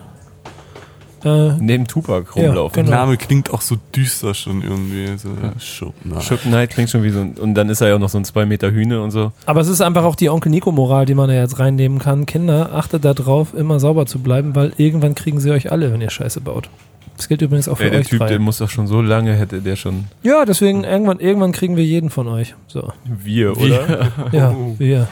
äh, 1.24 1.54
Neben 1.60 1.88
Tupac 1.88 2.28
Ja, 2.36 2.48
rumlaufen. 2.48 2.76
der 2.76 2.84
genau. 2.86 2.96
Name 2.98 3.18
klingt 3.18 3.52
auch 3.54 3.62
so 3.62 3.76
düster 3.96 4.34
schon 4.34 4.62
irgendwie. 4.62 5.08
So, 5.18 5.30
Shook 5.60 5.94
Knight. 6.04 6.24
Shook 6.24 6.42
Knight 6.42 6.70
klingt 6.72 6.90
schon 6.90 7.04
wie 7.04 7.10
so 7.10 7.20
ein, 7.22 7.34
und 7.34 7.54
dann 7.56 7.70
ist 7.70 7.82
er 7.82 7.90
ja 7.90 7.96
auch 7.96 8.00
noch 8.00 8.10
so 8.10 8.18
ein 8.18 8.26
2 8.26 8.46
Meter 8.46 8.72
Hühne 8.72 9.02
und 9.02 9.12
so. 9.12 9.32
Aber 9.46 9.62
es 9.62 9.68
ist 9.68 9.82
einfach 9.82 10.04
auch 10.04 10.16
die 10.16 10.30
Onkel 10.30 10.50
Nico-Moral, 10.52 11.06
die 11.06 11.16
man 11.16 11.28
da 11.30 11.36
jetzt 11.36 11.60
reinnehmen 11.60 12.00
kann. 12.00 12.26
Kinder, 12.26 12.72
achtet 12.74 13.06
darauf, 13.06 13.54
immer 13.54 13.80
sauber 13.80 14.06
zu 14.06 14.20
bleiben, 14.20 14.56
weil 14.56 14.74
irgendwann 14.78 15.16
kriegen 15.16 15.40
sie 15.40 15.52
euch 15.52 15.72
alle, 15.72 15.92
wenn 15.94 16.02
ihr 16.02 16.10
Scheiße 16.10 16.42
baut. 16.42 16.70
Das 17.18 17.28
gilt 17.28 17.42
übrigens 17.42 17.68
auch 17.68 17.78
für 17.78 17.84
Ey, 17.84 17.90
der 17.92 18.00
euch 18.00 18.08
Typ, 18.08 18.20
drei. 18.20 18.28
der 18.30 18.40
muss 18.40 18.60
doch 18.60 18.70
schon 18.70 18.88
so 18.88 19.02
lange, 19.02 19.34
hätte 19.36 19.60
der 19.62 19.76
schon 19.76 20.06
Ja, 20.24 20.46
deswegen 20.46 20.86
irgendwann, 20.86 21.20
irgendwann 21.20 21.52
kriegen 21.52 21.76
wir 21.76 21.84
jeden 21.84 22.10
von 22.10 22.30
euch. 22.30 22.56
So. 22.68 22.94
wir, 23.06 23.58
oder? 23.58 24.08
Ja, 24.32 24.52
Oh. 24.52 24.76
wir. 24.78 25.10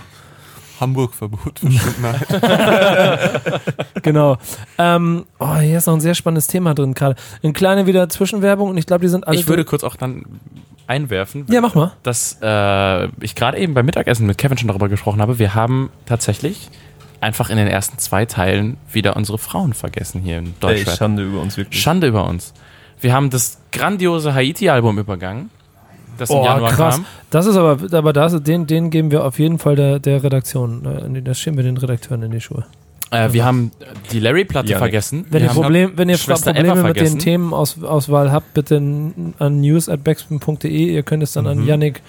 Hamburg-Verbot 0.80 1.62
Knight. 2.00 2.28
Genau. 4.04 4.38
Ähm, 4.78 5.26
oh, 5.40 5.56
hier 5.58 5.78
ist 5.78 5.88
noch 5.88 5.94
ein 5.96 6.02
sehr 6.02 6.16
spannendes 6.16 6.48
Thema 6.48 6.74
drin 6.74 6.94
gerade. 6.94 7.16
Eine 7.44 7.54
kleine 7.54 7.86
wieder 7.88 8.08
Zwischenwerbung 8.10 8.70
und 8.70 8.78
ich 8.78 8.86
glaube, 8.86 9.02
die 9.02 9.10
sind 9.10 9.28
alle. 9.28 9.38
Ich 9.38 9.48
würde 9.48 9.66
kurz 9.66 9.84
auch 9.84 9.96
dann 9.96 10.24
einwerfen, 10.88 11.46
Ja, 11.50 11.60
mach 11.60 11.76
mal. 11.76 11.92
dass 12.04 12.38
äh, 12.42 13.08
ich 13.22 13.36
gerade 13.36 13.58
eben 13.58 13.74
beim 13.74 13.86
Mittagessen 13.86 14.26
mit 14.26 14.38
Kevin 14.38 14.58
schon 14.58 14.70
darüber 14.70 14.88
gesprochen 14.88 15.22
habe. 15.22 15.40
Wir 15.40 15.54
haben 15.54 15.90
tatsächlich 16.06 16.70
einfach 17.20 17.50
in 17.50 17.58
den 17.58 17.68
ersten 17.68 17.98
zwei 17.98 18.26
Teilen 18.26 18.78
wieder 18.92 19.18
unsere 19.18 19.38
Frauen 19.38 19.74
vergessen 19.74 20.22
hier 20.22 20.38
in 20.38 20.46
Ey, 20.46 20.54
Deutschland. 20.62 20.98
Schande 20.98 21.24
über 21.24 21.42
uns 21.42 21.58
wirklich. 21.58 21.82
Schande 21.82 22.08
über 22.08 22.26
uns. 22.26 22.54
Wir 23.02 23.14
haben 23.14 23.30
das 23.30 23.60
grandiose 23.74 24.34
Haiti-Album 24.34 24.98
übergangen, 25.00 25.50
das 26.18 26.30
im 26.30 26.38
Oh, 26.38 26.44
Januar 26.46 26.72
krass. 26.72 26.96
kam. 26.96 27.06
Das 27.30 27.46
ist 27.46 27.56
aber, 27.56 27.78
aber 27.92 28.14
das, 28.14 28.42
den, 28.44 28.68
den 28.68 28.90
geben 28.90 29.12
wir 29.12 29.24
auf 29.26 29.40
jeden 29.40 29.60
Fall 29.60 29.76
der, 29.76 30.00
der 30.00 30.24
Redaktion. 30.24 31.16
äh, 31.16 31.22
Das 31.22 31.40
schieben 31.40 31.58
wir 31.58 31.64
den 31.64 31.78
Redakteuren 31.78 32.24
in 32.24 32.32
die 32.32 32.42
Schuhe. 32.42 32.66
Äh, 33.10 33.32
wir 33.32 33.46
haben 33.46 33.72
die 34.12 34.20
Larry-Platte 34.20 34.68
Janik. 34.68 34.80
vergessen. 34.80 35.26
Wenn 35.30 35.42
wir 35.44 35.50
ihr, 35.50 35.54
Problem, 35.54 35.92
wenn 35.96 36.10
ihr 36.10 36.18
Probleme 36.18 36.84
mit 36.84 37.00
den. 37.00 37.20
Themenauswahl 37.20 38.32
habt, 38.34 38.54
bitte 38.54 38.76
an 38.78 39.62
news.backspin.de. 39.62 40.70
Ihr 40.94 41.04
könnt 41.04 41.24
es 41.24 41.34
dann 41.34 41.48
an 41.48 41.60
Mhm. 41.60 41.68
Yannick, 41.68 42.02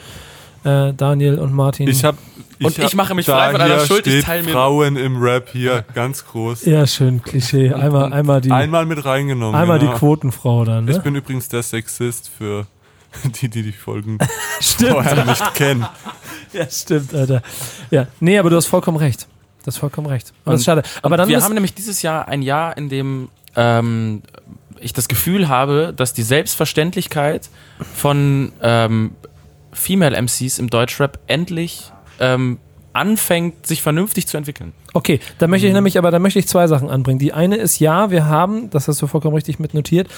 äh, 0.65 0.93
Daniel 0.93 1.39
und 1.39 1.53
Martin. 1.53 1.89
Ich 1.89 2.05
hab, 2.05 2.17
Und 2.61 2.77
ich 2.77 2.85
hab- 2.85 2.95
mache 2.95 3.15
mich 3.15 3.27
da 3.27 3.37
frei 3.37 3.53
von 3.53 3.61
einer 3.61 3.79
Schuld, 3.81 4.07
ich 4.09 4.13
steht 4.15 4.25
teile 4.25 4.43
mir- 4.43 4.51
Frauen 4.51 4.97
im 4.97 5.23
Rap 5.23 5.49
hier 5.53 5.85
ganz 5.95 6.25
groß. 6.27 6.65
ja, 6.65 6.85
schön, 6.87 7.23
Klischee. 7.23 7.73
Einmal, 7.73 8.13
einmal 8.13 8.41
die, 8.41 8.51
Einmal 8.51 8.85
mit 8.85 9.05
reingenommen. 9.05 9.55
einmal 9.55 9.79
genau. 9.79 9.93
die 9.93 9.99
Quotenfrau 9.99 10.65
dann. 10.65 10.89
Ich 10.89 10.97
Ne? 10.97 11.03
bin 11.03 11.15
übrigens 11.15 11.49
der 11.49 11.63
Sexist 11.63 12.29
für 12.37 12.67
die, 13.41 13.49
die 13.49 13.63
die 13.63 13.73
Folgen 13.73 14.19
Stimmt. 14.61 14.93
vorher 14.93 15.25
nicht 15.25 15.55
kennen. 15.55 15.87
Ja, 16.51 16.67
stimmt, 16.71 17.13
Alter. 17.13 17.43
Ja, 17.91 18.07
nee, 18.21 18.39
aber 18.39 18.49
du 18.49 18.57
hast 18.57 18.65
vollkommen 18.69 18.97
recht. 18.97 19.29
Du 19.61 19.67
hast 19.67 19.77
vollkommen 19.77 20.07
recht. 20.07 20.33
Und 20.47 20.53
das 20.55 20.61
ist 20.63 20.65
schade. 20.65 20.83
Aber 21.03 21.19
dann 21.19 21.29
wir 21.29 21.43
haben 21.43 21.53
nämlich 21.53 21.75
dieses 21.75 22.01
Jahr 22.01 22.27
ein 22.27 22.41
Jahr, 22.41 22.75
in 22.79 22.89
dem 22.89 23.29
ähm, 23.55 24.23
ich 24.81 24.95
das 24.95 25.09
Gefühl 25.09 25.49
habe, 25.49 25.93
dass 25.95 26.15
die 26.15 26.23
Selbstverständlichkeit 26.23 27.51
von 27.95 28.53
ähm, 28.63 29.11
Female 29.73 30.17
MCs 30.23 30.59
im 30.59 30.71
Deutschrap 30.71 31.19
endlich 31.27 31.93
ähm, 32.19 32.59
anfängt, 32.95 33.67
sich 33.67 33.83
vernünftig 33.83 34.27
zu 34.27 34.39
entwickeln. 34.39 34.73
Okay, 34.95 35.21
da 35.39 35.47
möchte 35.47 35.67
ich 35.67 35.75
nämlich, 35.75 35.99
aber 35.99 36.11
da 36.11 36.19
möchte 36.19 36.39
ich 36.39 36.49
zwei 36.49 36.67
Sachen 36.67 36.89
anbringen. 36.89 37.19
Die 37.19 37.33
eine 37.33 37.57
ist, 37.57 37.79
ja, 37.79 38.11
wir 38.11 38.27
haben, 38.27 38.71
das 38.71 38.89
hast 38.89 39.03
du 39.03 39.07
vollkommen 39.07 39.35
richtig 39.35 39.59
mit 39.59 39.75
notiert, 39.75 40.09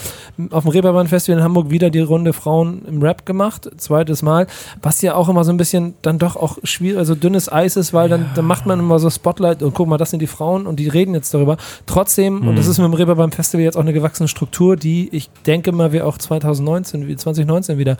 auf 0.50 0.62
dem 0.62 0.70
Reeperbahn 0.70 1.08
Festival 1.08 1.38
in 1.38 1.44
Hamburg 1.44 1.70
wieder 1.70 1.90
die 1.90 2.00
Runde 2.00 2.32
Frauen 2.32 2.82
im 2.86 3.02
Rap 3.02 3.26
gemacht, 3.26 3.68
zweites 3.78 4.22
Mal, 4.22 4.46
was 4.80 5.02
ja 5.02 5.14
auch 5.14 5.28
immer 5.28 5.42
so 5.44 5.52
ein 5.52 5.56
bisschen 5.56 5.94
dann 6.02 6.18
doch 6.18 6.36
auch 6.36 6.58
schwierig, 6.62 6.98
also 6.98 7.14
dünnes 7.16 7.50
Eis 7.50 7.76
ist, 7.76 7.92
weil 7.92 8.08
dann, 8.08 8.30
dann 8.34 8.44
macht 8.44 8.64
man 8.66 8.78
immer 8.78 8.98
so 9.00 9.10
Spotlight 9.10 9.62
und 9.62 9.74
guck 9.74 9.88
mal, 9.88 9.98
das 9.98 10.10
sind 10.10 10.20
die 10.20 10.28
Frauen 10.28 10.66
und 10.66 10.76
die 10.76 10.88
reden 10.88 11.14
jetzt 11.14 11.34
darüber. 11.34 11.56
Trotzdem, 11.86 12.46
und 12.46 12.56
das 12.56 12.68
ist 12.68 12.78
mit 12.78 12.86
dem 12.86 12.94
Reeperbahn 12.94 13.32
Festival 13.32 13.64
jetzt 13.64 13.76
auch 13.76 13.82
eine 13.82 13.92
gewachsene 13.92 14.28
Struktur, 14.28 14.76
die 14.76 15.08
ich 15.12 15.30
denke 15.46 15.72
mal, 15.72 15.92
wir 15.92 16.06
auch 16.06 16.16
2019, 16.16 17.08
wie 17.08 17.16
2019 17.16 17.76
wieder 17.76 17.96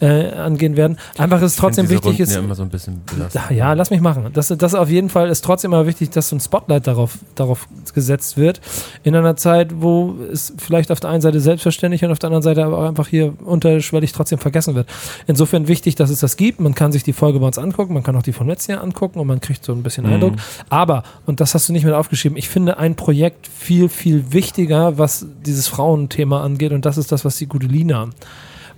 äh, 0.00 0.30
angehen 0.32 0.76
werden. 0.76 0.98
Einfach 1.16 1.40
ist 1.40 1.58
trotzdem 1.58 1.88
wichtig 1.88 2.06
Runden 2.06 2.22
ist, 2.22 2.32
Ja, 2.34 2.40
immer 2.40 2.54
so 2.54 2.62
ein 2.62 2.68
bisschen 2.68 3.00
belastend. 3.06 3.44
ja, 3.50 3.56
ja, 3.56 3.72
lass 3.72 3.90
mich 3.90 4.00
machen. 4.00 4.26
Das, 4.34 4.48
das 4.48 4.74
auf 4.74 4.90
jeden 4.90 5.08
Fall 5.08 5.28
ist 5.30 5.42
trotzdem 5.44 5.72
immer 5.72 5.86
wichtig, 5.86 6.09
dass 6.16 6.28
so 6.28 6.36
ein 6.36 6.40
Spotlight 6.40 6.86
darauf, 6.86 7.18
darauf 7.34 7.68
gesetzt 7.94 8.36
wird. 8.36 8.60
In 9.02 9.14
einer 9.14 9.36
Zeit, 9.36 9.80
wo 9.80 10.16
es 10.32 10.52
vielleicht 10.58 10.90
auf 10.90 11.00
der 11.00 11.10
einen 11.10 11.20
Seite 11.20 11.40
selbstverständlich 11.40 12.04
und 12.04 12.10
auf 12.10 12.18
der 12.18 12.28
anderen 12.28 12.42
Seite 12.42 12.64
aber 12.64 12.78
auch 12.78 12.88
einfach 12.88 13.08
hier 13.08 13.34
unterschwellig 13.44 14.12
trotzdem 14.12 14.38
vergessen 14.38 14.74
wird. 14.74 14.88
Insofern 15.26 15.68
wichtig, 15.68 15.94
dass 15.94 16.10
es 16.10 16.20
das 16.20 16.36
gibt. 16.36 16.60
Man 16.60 16.74
kann 16.74 16.92
sich 16.92 17.02
die 17.02 17.12
Folge 17.12 17.40
bei 17.40 17.46
uns 17.46 17.58
angucken, 17.58 17.94
man 17.94 18.02
kann 18.02 18.16
auch 18.16 18.22
die 18.22 18.32
von 18.32 18.46
letztem 18.46 18.74
Jahr 18.74 18.84
angucken 18.84 19.18
und 19.18 19.26
man 19.26 19.40
kriegt 19.40 19.64
so 19.64 19.72
ein 19.72 19.82
bisschen 19.82 20.06
Eindruck. 20.06 20.34
Aber, 20.68 21.02
und 21.26 21.40
das 21.40 21.54
hast 21.54 21.68
du 21.68 21.72
nicht 21.72 21.84
mit 21.84 21.94
aufgeschrieben, 21.94 22.36
ich 22.36 22.48
finde 22.48 22.78
ein 22.78 22.94
Projekt 22.94 23.46
viel, 23.46 23.88
viel 23.88 24.32
wichtiger, 24.32 24.98
was 24.98 25.26
dieses 25.44 25.68
Frauenthema 25.68 26.42
angeht 26.42 26.72
und 26.72 26.84
das 26.84 26.98
ist 26.98 27.12
das, 27.12 27.24
was 27.24 27.36
die 27.36 27.46
gute 27.46 27.66
Lina 27.66 28.08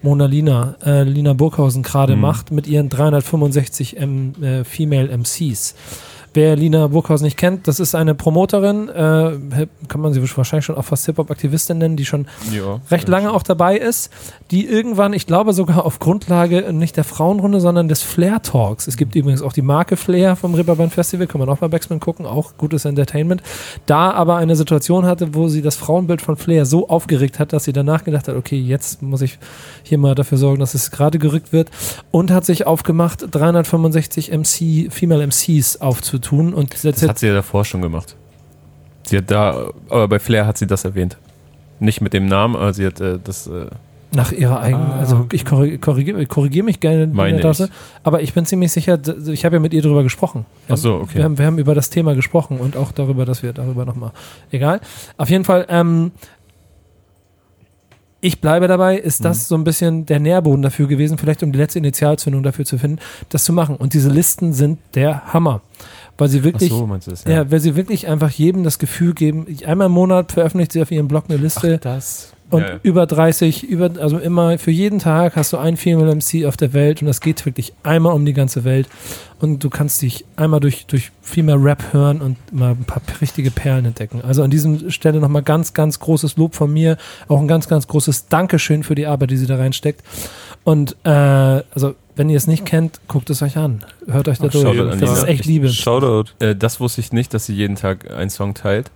Mona 0.02 0.26
Lina, 0.26 0.74
äh, 0.84 1.04
Lina 1.04 1.32
Burghausen 1.32 1.82
gerade 1.82 2.16
macht 2.16 2.50
mit 2.50 2.66
ihren 2.66 2.88
365 2.88 3.96
M, 3.98 4.34
äh, 4.42 4.64
Female 4.64 5.08
MCs. 5.08 5.74
Wer 6.34 6.56
Lina 6.56 6.86
Burghausen 6.86 7.24
nicht 7.24 7.36
kennt, 7.36 7.68
das 7.68 7.78
ist 7.78 7.94
eine 7.94 8.14
Promoterin, 8.14 8.88
äh, 8.88 9.66
kann 9.88 10.00
man 10.00 10.12
sie 10.14 10.22
wahrscheinlich 10.36 10.64
schon 10.64 10.76
auch 10.76 10.84
fast 10.84 11.04
Hip-Hop-Aktivistin 11.06 11.78
nennen, 11.78 11.96
die 11.96 12.06
schon 12.06 12.26
Ja. 12.50 12.80
recht 12.90 13.06
lange 13.08 13.32
auch 13.32 13.42
dabei 13.42 13.76
ist, 13.76 14.10
die 14.50 14.66
irgendwann, 14.66 15.12
ich 15.12 15.26
glaube 15.26 15.52
sogar 15.52 15.84
auf 15.84 15.98
Grundlage 15.98 16.72
nicht 16.72 16.96
der 16.96 17.04
Frauenrunde, 17.04 17.60
sondern 17.60 17.88
des 17.88 18.02
Flair 18.02 18.40
Talks. 18.40 18.86
Es 18.86 18.96
gibt 18.96 19.14
übrigens 19.14 19.42
auch 19.42 19.52
die 19.52 19.60
Marke 19.62 19.96
Flair 19.96 20.34
vom 20.36 20.54
Reeperbahn 20.54 20.90
Festival, 20.90 21.26
kann 21.26 21.38
man 21.38 21.48
auch 21.50 21.58
bei 21.58 21.68
Backspin 21.68 22.00
gucken, 22.00 22.24
auch 22.24 22.56
gutes 22.56 22.84
Entertainment. 22.86 23.42
Da 23.86 24.10
aber 24.12 24.36
eine 24.36 24.56
Situation 24.56 25.04
hatte, 25.06 25.34
wo 25.34 25.48
sie 25.48 25.60
das 25.60 25.76
Frauenbild 25.76 26.22
von 26.22 26.36
Flair 26.36 26.64
so 26.64 26.88
aufgeregt 26.88 27.38
hat, 27.38 27.52
dass 27.52 27.64
sie 27.64 27.72
danach 27.74 28.04
gedacht 28.04 28.28
hat, 28.28 28.36
okay, 28.36 28.58
jetzt 28.58 29.02
muss 29.02 29.20
ich 29.20 29.38
hier 29.82 29.98
mal 29.98 30.14
dafür 30.14 30.38
sorgen, 30.38 30.60
dass 30.60 30.74
es 30.74 30.90
gerade 30.90 31.18
gerückt 31.18 31.52
wird 31.52 31.70
und 32.10 32.30
hat 32.30 32.44
sich 32.46 32.66
aufgemacht, 32.66 33.26
365 33.30 34.30
MC, 34.32 34.90
Female 34.90 35.22
MCs 35.26 35.80
aufzutun 36.22 36.54
und 36.54 36.84
Das 36.84 37.02
hat 37.08 37.18
sie 37.18 37.26
ja 37.28 37.34
davor 37.34 37.64
schon 37.64 37.82
gemacht. 37.82 38.16
Sie 39.04 39.18
hat 39.18 39.30
da, 39.30 39.70
aber 39.88 40.08
bei 40.08 40.18
Flair 40.18 40.46
hat 40.46 40.58
sie 40.58 40.66
das 40.66 40.84
erwähnt. 40.84 41.16
Nicht 41.80 42.00
mit 42.00 42.12
dem 42.12 42.26
Namen, 42.26 42.54
aber 42.56 42.72
sie 42.72 42.86
hat 42.86 43.00
äh, 43.00 43.18
das. 43.22 43.46
Äh, 43.48 43.66
Nach 44.14 44.30
ihrer 44.30 44.60
eigenen, 44.60 44.92
also 44.92 45.26
ich 45.32 45.44
korrigiere 45.44 45.78
korrigier, 45.78 46.26
korrigier 46.26 46.62
mich 46.62 46.78
gerne, 46.80 47.04
in 47.04 47.12
Meine 47.12 47.40
Tasse, 47.40 47.70
aber 48.04 48.22
ich 48.22 48.34
bin 48.34 48.46
ziemlich 48.46 48.70
sicher, 48.70 48.98
ich 49.26 49.44
habe 49.44 49.56
ja 49.56 49.60
mit 49.60 49.72
ihr 49.74 49.82
darüber 49.82 50.02
gesprochen. 50.02 50.46
Ach 50.68 50.76
so, 50.76 50.96
okay. 50.96 51.16
Wir 51.16 51.24
haben, 51.24 51.38
wir 51.38 51.46
haben 51.46 51.58
über 51.58 51.74
das 51.74 51.90
Thema 51.90 52.14
gesprochen 52.14 52.58
und 52.58 52.76
auch 52.76 52.92
darüber, 52.92 53.24
dass 53.24 53.42
wir 53.42 53.52
darüber 53.52 53.84
nochmal, 53.84 54.12
egal. 54.52 54.80
Auf 55.16 55.30
jeden 55.30 55.44
Fall, 55.44 55.66
ähm, 55.68 56.12
ich 58.20 58.40
bleibe 58.40 58.68
dabei, 58.68 58.96
ist 58.98 59.20
Mhm. 59.20 59.24
das 59.24 59.48
so 59.48 59.56
ein 59.56 59.64
bisschen 59.64 60.06
der 60.06 60.20
Nährboden 60.20 60.62
dafür 60.62 60.86
gewesen, 60.86 61.18
vielleicht 61.18 61.42
um 61.42 61.50
die 61.50 61.58
letzte 61.58 61.80
Initialzündung 61.80 62.44
dafür 62.44 62.64
zu 62.64 62.78
finden, 62.78 63.00
das 63.30 63.42
zu 63.42 63.52
machen. 63.52 63.74
Und 63.76 63.94
diese 63.94 64.10
Listen 64.10 64.52
sind 64.52 64.78
der 64.94 65.32
Hammer. 65.32 65.60
Weil 66.18 66.28
sie 66.28 66.40
Ach 66.40 66.44
wirklich, 66.44 66.70
so, 66.70 66.86
das? 67.04 67.24
ja. 67.24 67.50
weil 67.50 67.60
sie 67.60 67.74
wirklich 67.74 68.06
einfach 68.06 68.30
jedem 68.30 68.64
das 68.64 68.78
Gefühl 68.78 69.14
geben, 69.14 69.46
einmal 69.66 69.86
im 69.86 69.92
Monat 69.92 70.32
veröffentlicht 70.32 70.72
sie 70.72 70.82
auf 70.82 70.90
ihrem 70.90 71.08
Blog 71.08 71.24
eine 71.28 71.38
Liste 71.38 71.78
das. 71.78 72.32
und 72.50 72.60
ja, 72.60 72.68
ja. 72.68 72.80
über 72.82 73.06
30, 73.06 73.64
über, 73.64 73.90
also 73.98 74.18
immer 74.18 74.58
für 74.58 74.70
jeden 74.70 74.98
Tag 74.98 75.36
hast 75.36 75.52
du 75.52 75.56
ein 75.56 75.76
Female 75.76 76.14
MC 76.14 76.46
auf 76.46 76.56
der 76.56 76.74
Welt 76.74 77.00
und 77.00 77.06
das 77.06 77.20
geht 77.20 77.44
wirklich 77.46 77.72
einmal 77.82 78.12
um 78.14 78.24
die 78.24 78.34
ganze 78.34 78.64
Welt. 78.64 78.88
Und 79.42 79.64
du 79.64 79.70
kannst 79.70 80.00
dich 80.02 80.24
einmal 80.36 80.60
durch, 80.60 80.86
durch 80.86 81.10
Female 81.20 81.60
Rap 81.60 81.92
hören 81.92 82.20
und 82.20 82.36
mal 82.52 82.70
ein 82.70 82.84
paar 82.84 83.02
richtige 83.20 83.50
Perlen 83.50 83.86
entdecken. 83.86 84.22
Also 84.22 84.44
an 84.44 84.52
dieser 84.52 84.88
Stelle 84.88 85.18
nochmal 85.18 85.42
ganz, 85.42 85.74
ganz 85.74 85.98
großes 85.98 86.36
Lob 86.36 86.54
von 86.54 86.72
mir. 86.72 86.96
Auch 87.26 87.40
ein 87.40 87.48
ganz, 87.48 87.66
ganz 87.66 87.88
großes 87.88 88.28
Dankeschön 88.28 88.84
für 88.84 88.94
die 88.94 89.06
Arbeit, 89.06 89.32
die 89.32 89.36
sie 89.36 89.46
da 89.46 89.56
reinsteckt. 89.56 90.04
Und 90.62 90.94
äh, 91.02 91.10
also, 91.10 91.96
wenn 92.16 92.28
ihr 92.28 92.36
es 92.36 92.46
nicht 92.46 92.64
kennt, 92.66 93.00
guckt 93.08 93.30
es 93.30 93.42
euch 93.42 93.56
an. 93.56 93.84
Hört 94.06 94.28
euch 94.28 94.38
da 94.38 94.46
Ach, 94.48 94.52
durch. 94.52 94.98
Das 95.00 95.18
ist 95.18 95.24
echt 95.28 95.44
Liebe. 95.46 95.68
Shoutout. 95.68 96.30
Äh, 96.40 96.54
das 96.56 96.80
wusste 96.80 97.00
ich 97.00 97.12
nicht, 97.12 97.32
dass 97.34 97.46
sie 97.46 97.54
jeden 97.54 97.76
Tag 97.76 98.10
einen 98.10 98.30
Song 98.30 98.54
teilt. 98.54 98.90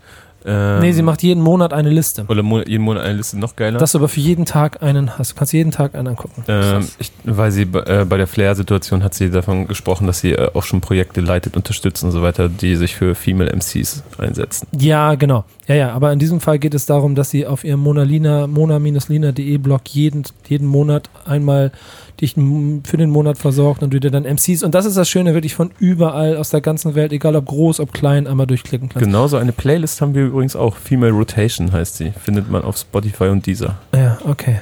Ähm, 0.48 0.78
Nee, 0.80 0.92
sie 0.92 1.02
macht 1.02 1.24
jeden 1.24 1.42
Monat 1.42 1.72
eine 1.72 1.90
Liste. 1.90 2.24
Oder 2.28 2.44
mo 2.44 2.60
jeden 2.60 2.84
Monat 2.84 3.02
eine 3.04 3.14
Liste 3.14 3.36
noch 3.36 3.56
geiler. 3.56 3.78
Dass 3.80 3.92
du 3.92 3.98
aber 3.98 4.06
für 4.08 4.20
jeden 4.20 4.44
Tag 4.44 4.80
einen 4.80 5.18
hast. 5.18 5.32
Du 5.32 5.34
kannst 5.34 5.52
jeden 5.52 5.72
Tag 5.72 5.96
einen 5.96 6.06
angucken. 6.08 6.44
Ähm, 6.46 6.86
ich, 7.00 7.10
weil 7.24 7.50
sie 7.50 7.64
bei- 7.64 7.80
äh, 7.80 8.04
bei 8.04 8.16
der 8.16 8.28
Flair-Situation 8.28 9.02
hat 9.02 9.12
sie 9.14 9.28
davon 9.30 9.66
gesprochen, 9.66 10.06
dass 10.06 10.20
sie 10.20 10.32
äh, 10.34 10.50
auch 10.54 10.62
schon 10.62 10.80
Projekte 10.80 11.20
leitet, 11.20 11.56
unterstützt 11.56 12.04
und 12.04 12.12
so 12.12 12.22
weiter, 12.22 12.48
die 12.48 12.76
sich 12.76 12.94
für 12.94 13.16
Female 13.16 13.50
MCs 13.50 14.04
einsetzen. 14.18 14.68
Ja, 14.78 15.16
genau. 15.16 15.44
Ja, 15.66 15.74
ja, 15.74 15.92
aber 15.92 16.12
in 16.12 16.20
diesem 16.20 16.38
Fall 16.40 16.60
geht 16.60 16.74
es 16.74 16.86
darum, 16.86 17.16
dass 17.16 17.30
sie 17.30 17.44
auf 17.44 17.64
ihrem 17.64 17.80
monalina, 17.80 18.46
mona-lina.de 18.46 19.58
Blog 19.58 19.80
jeden, 19.88 20.22
jeden 20.48 20.68
Monat 20.68 21.10
einmal 21.24 21.72
dich 22.20 22.34
für 22.34 22.96
den 22.96 23.10
Monat 23.10 23.38
versorgt 23.38 23.82
und 23.82 23.92
du 23.92 24.00
dir 24.00 24.10
dann 24.10 24.24
MCs, 24.24 24.62
und 24.62 24.74
das 24.74 24.86
ist 24.86 24.96
das 24.96 25.08
Schöne, 25.08 25.34
wirklich 25.34 25.54
von 25.54 25.70
überall 25.78 26.36
aus 26.36 26.50
der 26.50 26.60
ganzen 26.60 26.94
Welt, 26.94 27.12
egal 27.12 27.36
ob 27.36 27.46
groß, 27.46 27.80
ob 27.80 27.92
klein, 27.92 28.26
einmal 28.26 28.46
durchklicken 28.46 28.88
kannst. 28.88 29.04
Genauso 29.04 29.36
eine 29.36 29.52
Playlist 29.52 30.00
haben 30.00 30.14
wir 30.14 30.24
übrigens 30.26 30.56
auch. 30.56 30.76
Female 30.76 31.12
Rotation 31.12 31.72
heißt 31.72 31.96
sie. 31.96 32.12
Findet 32.22 32.50
man 32.50 32.62
auf 32.62 32.76
Spotify 32.76 33.24
und 33.24 33.46
Deezer. 33.46 33.76
Ja, 33.94 34.18
okay. 34.24 34.60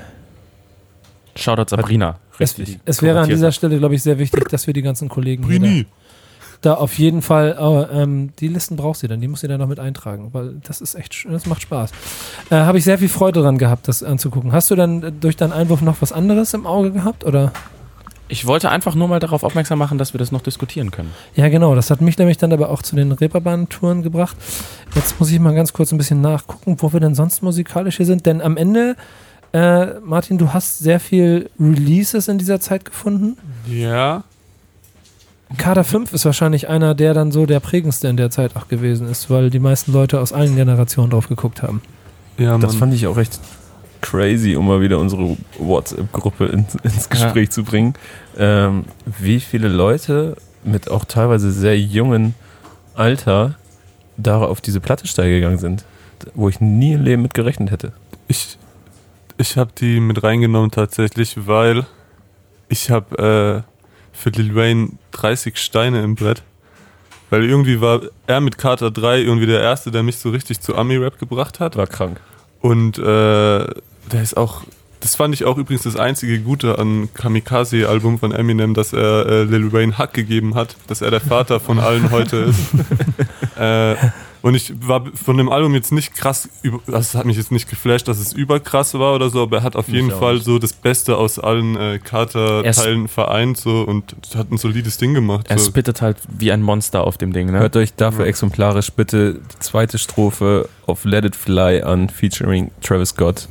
Shoutout 1.36 1.68
Sabrina. 1.68 2.18
Es, 2.38 2.59
Richtig. 2.59 2.80
es 2.84 3.02
wäre 3.02 3.20
an 3.20 3.28
dieser 3.28 3.52
Stelle, 3.52 3.78
glaube 3.78 3.94
ich, 3.94 4.02
sehr 4.02 4.18
wichtig, 4.18 4.48
dass 4.48 4.66
wir 4.66 4.74
die 4.74 4.82
ganzen 4.82 5.09
Kollegen 5.09 5.48
hier 5.48 5.61
Brini. 5.61 5.84
da, 5.84 5.88
da 6.64 6.74
auf 6.74 6.98
jeden 6.98 7.22
Fall, 7.22 7.56
aber, 7.56 7.90
ähm, 7.90 8.30
die 8.38 8.48
Listen 8.48 8.76
braucht 8.76 8.98
sie 8.98 9.08
dann, 9.08 9.20
die 9.20 9.28
muss 9.28 9.40
sie 9.40 9.48
dann 9.48 9.60
noch 9.60 9.68
mit 9.68 9.80
eintragen, 9.80 10.30
weil 10.32 10.56
das 10.66 10.80
ist 10.80 10.94
echt, 10.94 11.26
das 11.28 11.46
macht 11.46 11.62
Spaß. 11.62 11.90
Äh, 12.50 12.56
Habe 12.56 12.78
ich 12.78 12.84
sehr 12.84 12.98
viel 12.98 13.08
Freude 13.08 13.42
dran 13.42 13.58
gehabt, 13.58 13.88
das 13.88 14.02
anzugucken. 14.02 14.52
Hast 14.52 14.70
du 14.70 14.76
dann 14.76 15.02
äh, 15.02 15.12
durch 15.12 15.36
deinen 15.36 15.52
Einwurf 15.52 15.80
noch 15.82 16.00
was 16.00 16.12
anderes 16.12 16.54
im 16.54 16.66
Auge 16.66 16.92
gehabt, 16.92 17.24
oder? 17.24 17.52
Ich 18.26 18.46
wollte 18.46 18.70
einfach 18.70 18.94
nur 18.94 19.06
mal 19.06 19.20
darauf 19.20 19.44
aufmerksam 19.44 19.78
machen, 19.78 19.98
dass 19.98 20.14
wir 20.14 20.18
das 20.18 20.32
noch 20.32 20.40
diskutieren 20.40 20.90
können. 20.90 21.12
Ja, 21.34 21.48
genau. 21.50 21.74
Das 21.74 21.90
hat 21.90 22.00
mich 22.00 22.16
nämlich 22.16 22.38
dann 22.38 22.52
aber 22.52 22.70
auch 22.70 22.82
zu 22.82 22.96
den 22.96 23.12
Reeperbahn-Touren 23.12 24.02
gebracht. 24.02 24.36
Jetzt 24.94 25.20
muss 25.20 25.30
ich 25.30 25.38
mal 25.38 25.54
ganz 25.54 25.74
kurz 25.74 25.92
ein 25.92 25.98
bisschen 25.98 26.22
nachgucken, 26.22 26.76
wo 26.78 26.92
wir 26.92 27.00
denn 27.00 27.14
sonst 27.14 27.42
musikalisch 27.42 27.98
hier 27.98 28.06
sind. 28.06 28.24
Denn 28.24 28.40
am 28.40 28.56
Ende, 28.56 28.96
äh, 29.52 30.00
Martin, 30.00 30.38
du 30.38 30.54
hast 30.54 30.78
sehr 30.78 31.00
viel 31.00 31.50
Releases 31.60 32.28
in 32.28 32.38
dieser 32.38 32.60
Zeit 32.60 32.86
gefunden. 32.86 33.36
Ja. 33.66 34.24
Kader 35.57 35.84
5 35.84 36.12
ist 36.12 36.24
wahrscheinlich 36.24 36.68
einer, 36.68 36.94
der 36.94 37.14
dann 37.14 37.32
so 37.32 37.46
der 37.46 37.61
prägendste 37.61 38.09
in 38.09 38.16
der 38.16 38.30
Zeit 38.30 38.57
auch 38.57 38.68
gewesen 38.68 39.09
ist, 39.09 39.30
weil 39.30 39.50
die 39.50 39.59
meisten 39.59 39.92
Leute 39.92 40.20
aus 40.20 40.32
allen 40.32 40.57
Generationen 40.57 41.11
drauf 41.11 41.28
geguckt 41.28 41.62
haben. 41.62 41.82
Ja, 42.38 42.52
Mann. 42.52 42.61
Das 42.61 42.74
fand 42.74 42.94
ich 42.94 43.07
auch 43.07 43.16
recht 43.16 43.40
crazy, 44.00 44.55
um 44.55 44.66
mal 44.66 44.80
wieder 44.80 44.98
unsere 44.98 45.36
WhatsApp-Gruppe 45.59 46.46
ins, 46.46 46.74
ins 46.76 47.09
Gespräch 47.09 47.50
zu 47.50 47.64
bringen. 47.64 47.94
Ähm, 48.36 48.84
wie 49.07 49.40
viele 49.40 49.68
Leute 49.68 50.36
mit 50.62 50.90
auch 50.90 51.05
teilweise 51.05 51.50
sehr 51.50 51.78
jungen 51.78 52.34
Alter 52.94 53.55
da 54.16 54.42
auf 54.42 54.61
diese 54.61 54.80
Platte 54.80 55.07
steil 55.07 55.30
gegangen 55.30 55.59
sind, 55.59 55.84
wo 56.34 56.48
ich 56.48 56.61
nie 56.61 56.92
im 56.92 57.02
Leben 57.02 57.22
mit 57.22 57.34
gerechnet 57.34 57.70
hätte. 57.70 57.92
Ich, 58.28 58.59
ich 59.38 59.57
habe 59.57 59.72
die 59.78 60.00
mit 60.00 60.22
reingenommen 60.22 60.70
tatsächlich, 60.70 61.46
weil 61.46 61.86
ich 62.68 62.90
habe 62.90 63.64
äh, 63.64 63.73
für 64.14 64.30
Lil 64.30 64.54
Wayne 64.54 64.90
30 65.12 65.58
Steine 65.58 66.02
im 66.02 66.14
Brett. 66.14 66.42
Weil 67.30 67.44
irgendwie 67.44 67.80
war 67.80 68.00
er 68.26 68.40
mit 68.40 68.58
Carter 68.58 68.90
3 68.90 69.20
irgendwie 69.20 69.46
der 69.46 69.60
Erste, 69.60 69.90
der 69.90 70.02
mich 70.02 70.18
so 70.18 70.30
richtig 70.30 70.60
zu 70.60 70.76
Ami-Rap 70.76 71.18
gebracht 71.18 71.60
hat. 71.60 71.76
War 71.76 71.86
krank. 71.86 72.20
Und 72.60 72.96
äh, 72.98 73.02
der 73.02 74.22
ist 74.22 74.36
auch, 74.36 74.62
das 75.00 75.16
fand 75.16 75.34
ich 75.34 75.44
auch 75.44 75.58
übrigens 75.58 75.82
das 75.82 75.96
einzige 75.96 76.38
Gute 76.40 76.78
an 76.78 77.08
Kamikaze-Album 77.12 78.18
von 78.18 78.32
Eminem, 78.32 78.74
dass 78.74 78.92
er 78.92 79.26
äh, 79.26 79.42
Lil 79.42 79.72
Wayne 79.72 79.98
Hack 79.98 80.14
gegeben 80.14 80.54
hat, 80.54 80.76
dass 80.86 81.02
er 81.02 81.10
der 81.10 81.20
Vater 81.20 81.60
von 81.60 81.78
allen 81.78 82.10
heute 82.10 82.36
ist. 82.36 82.60
äh, 83.58 83.96
und 84.45 84.55
ich 84.55 84.74
war 84.86 85.03
von 85.14 85.38
dem 85.38 85.49
Album 85.51 85.74
jetzt 85.74 85.90
nicht 85.90 86.14
krass, 86.14 86.51
über, 86.61 86.78
das 86.86 87.14
hat 87.14 87.24
mich 87.24 87.38
jetzt 87.38 87.51
nicht 87.51 87.68
geflasht, 87.68 88.07
dass 88.09 88.18
es 88.18 88.34
überkrass 88.34 88.92
war 88.92 89.14
oder 89.14 89.30
so, 89.30 89.42
aber 89.42 89.57
er 89.59 89.62
hat 89.62 89.74
auf 89.74 89.88
jeden 89.88 90.12
auch 90.12 90.18
Fall 90.18 90.34
nicht. 90.34 90.45
so 90.45 90.59
das 90.59 90.74
Beste 90.74 91.16
aus 91.16 91.38
allen 91.38 91.76
äh, 91.76 91.99
Carter-Teilen 91.99 93.09
vereint 93.09 93.57
so 93.57 93.80
und 93.80 94.14
hat 94.36 94.53
ein 94.53 94.59
solides 94.59 94.99
Ding 94.99 95.14
gemacht. 95.14 95.47
Er 95.49 95.59
So. 95.59 95.70
spittet 95.70 96.03
halt 96.03 96.18
wie 96.28 96.53
ein 96.53 96.61
Monster 96.61 97.07
auf 97.07 97.16
dem 97.16 97.32
Ding, 97.32 97.51
ne? 97.51 97.59
Hört 97.59 97.74
euch 97.76 97.95
dafür 97.95 98.26
exemplarisch 98.26 98.92
bitte 98.92 99.40
die 99.55 99.59
zweite 99.61 99.97
Strophe 99.97 100.68
auf 100.86 101.07
Let 101.07 101.24
It 101.24 101.36
Fly 101.36 101.80
an, 101.82 102.11
featuring 102.11 102.70
Travis 102.82 103.09
Scott. 103.09 103.49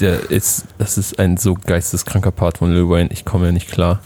Der 0.00 0.30
ist, 0.32 0.66
das 0.78 0.98
ist 0.98 1.20
ein 1.20 1.36
so 1.36 1.54
geisteskranker 1.54 2.32
Part 2.32 2.58
von 2.58 2.72
Lil 2.72 2.88
Wayne. 2.88 3.10
Ich 3.12 3.24
komme 3.24 3.46
ja 3.46 3.52
nicht 3.52 3.70
klar. 3.70 4.00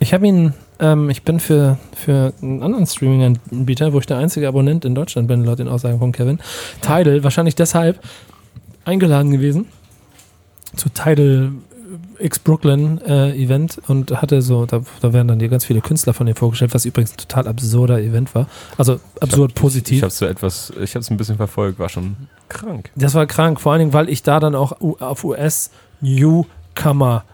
Ich 0.00 0.12
habe 0.12 0.26
ihn, 0.26 0.52
ähm, 0.82 1.08
ich 1.08 1.22
bin 1.22 1.40
für, 1.40 1.78
für 1.94 2.34
einen 2.42 2.62
anderen 2.62 2.86
Streaming-Anbieter, 2.86 3.94
wo 3.94 4.00
ich 4.00 4.06
der 4.06 4.18
einzige 4.18 4.48
Abonnent 4.48 4.84
in 4.84 4.94
Deutschland 4.94 5.28
bin, 5.28 5.44
laut 5.44 5.60
den 5.60 5.68
Aussagen 5.68 5.98
von 5.98 6.12
Kevin, 6.12 6.40
Tidal, 6.82 7.24
wahrscheinlich 7.24 7.54
deshalb 7.54 8.00
eingeladen 8.84 9.30
gewesen 9.30 9.66
zu 10.76 10.88
Tidal 10.88 11.52
X 12.18 12.38
Brooklyn 12.38 13.00
äh, 13.02 13.36
Event 13.36 13.80
und 13.88 14.22
hatte 14.22 14.42
so, 14.42 14.66
da, 14.66 14.82
da 15.00 15.12
werden 15.12 15.28
dann 15.28 15.38
dir 15.38 15.48
ganz 15.48 15.64
viele 15.64 15.80
Künstler 15.80 16.14
von 16.14 16.26
dem 16.26 16.34
vorgestellt, 16.34 16.74
was 16.74 16.84
übrigens 16.84 17.12
ein 17.12 17.18
total 17.18 17.48
absurder 17.48 18.00
Event 18.00 18.34
war. 18.34 18.46
Also 18.78 19.00
absurd 19.20 19.54
positiv. 19.54 19.98
Ich 19.98 20.02
habe 20.02 20.12
so 20.12 20.26
etwas, 20.26 20.72
ich 20.80 20.94
habe 20.94 21.00
es 21.00 21.10
ein 21.10 21.16
bisschen 21.16 21.36
verfolgt, 21.36 21.78
war 21.78 21.88
schon 21.88 22.16
krank. 22.48 22.90
Das 22.96 23.14
war 23.14 23.26
krank, 23.26 23.60
vor 23.60 23.72
allen 23.72 23.80
Dingen, 23.80 23.92
weil 23.92 24.08
ich 24.08 24.22
da 24.22 24.40
dann 24.40 24.54
auch 24.54 24.80
auf 24.80 25.24
US-Newcomer 25.24 27.24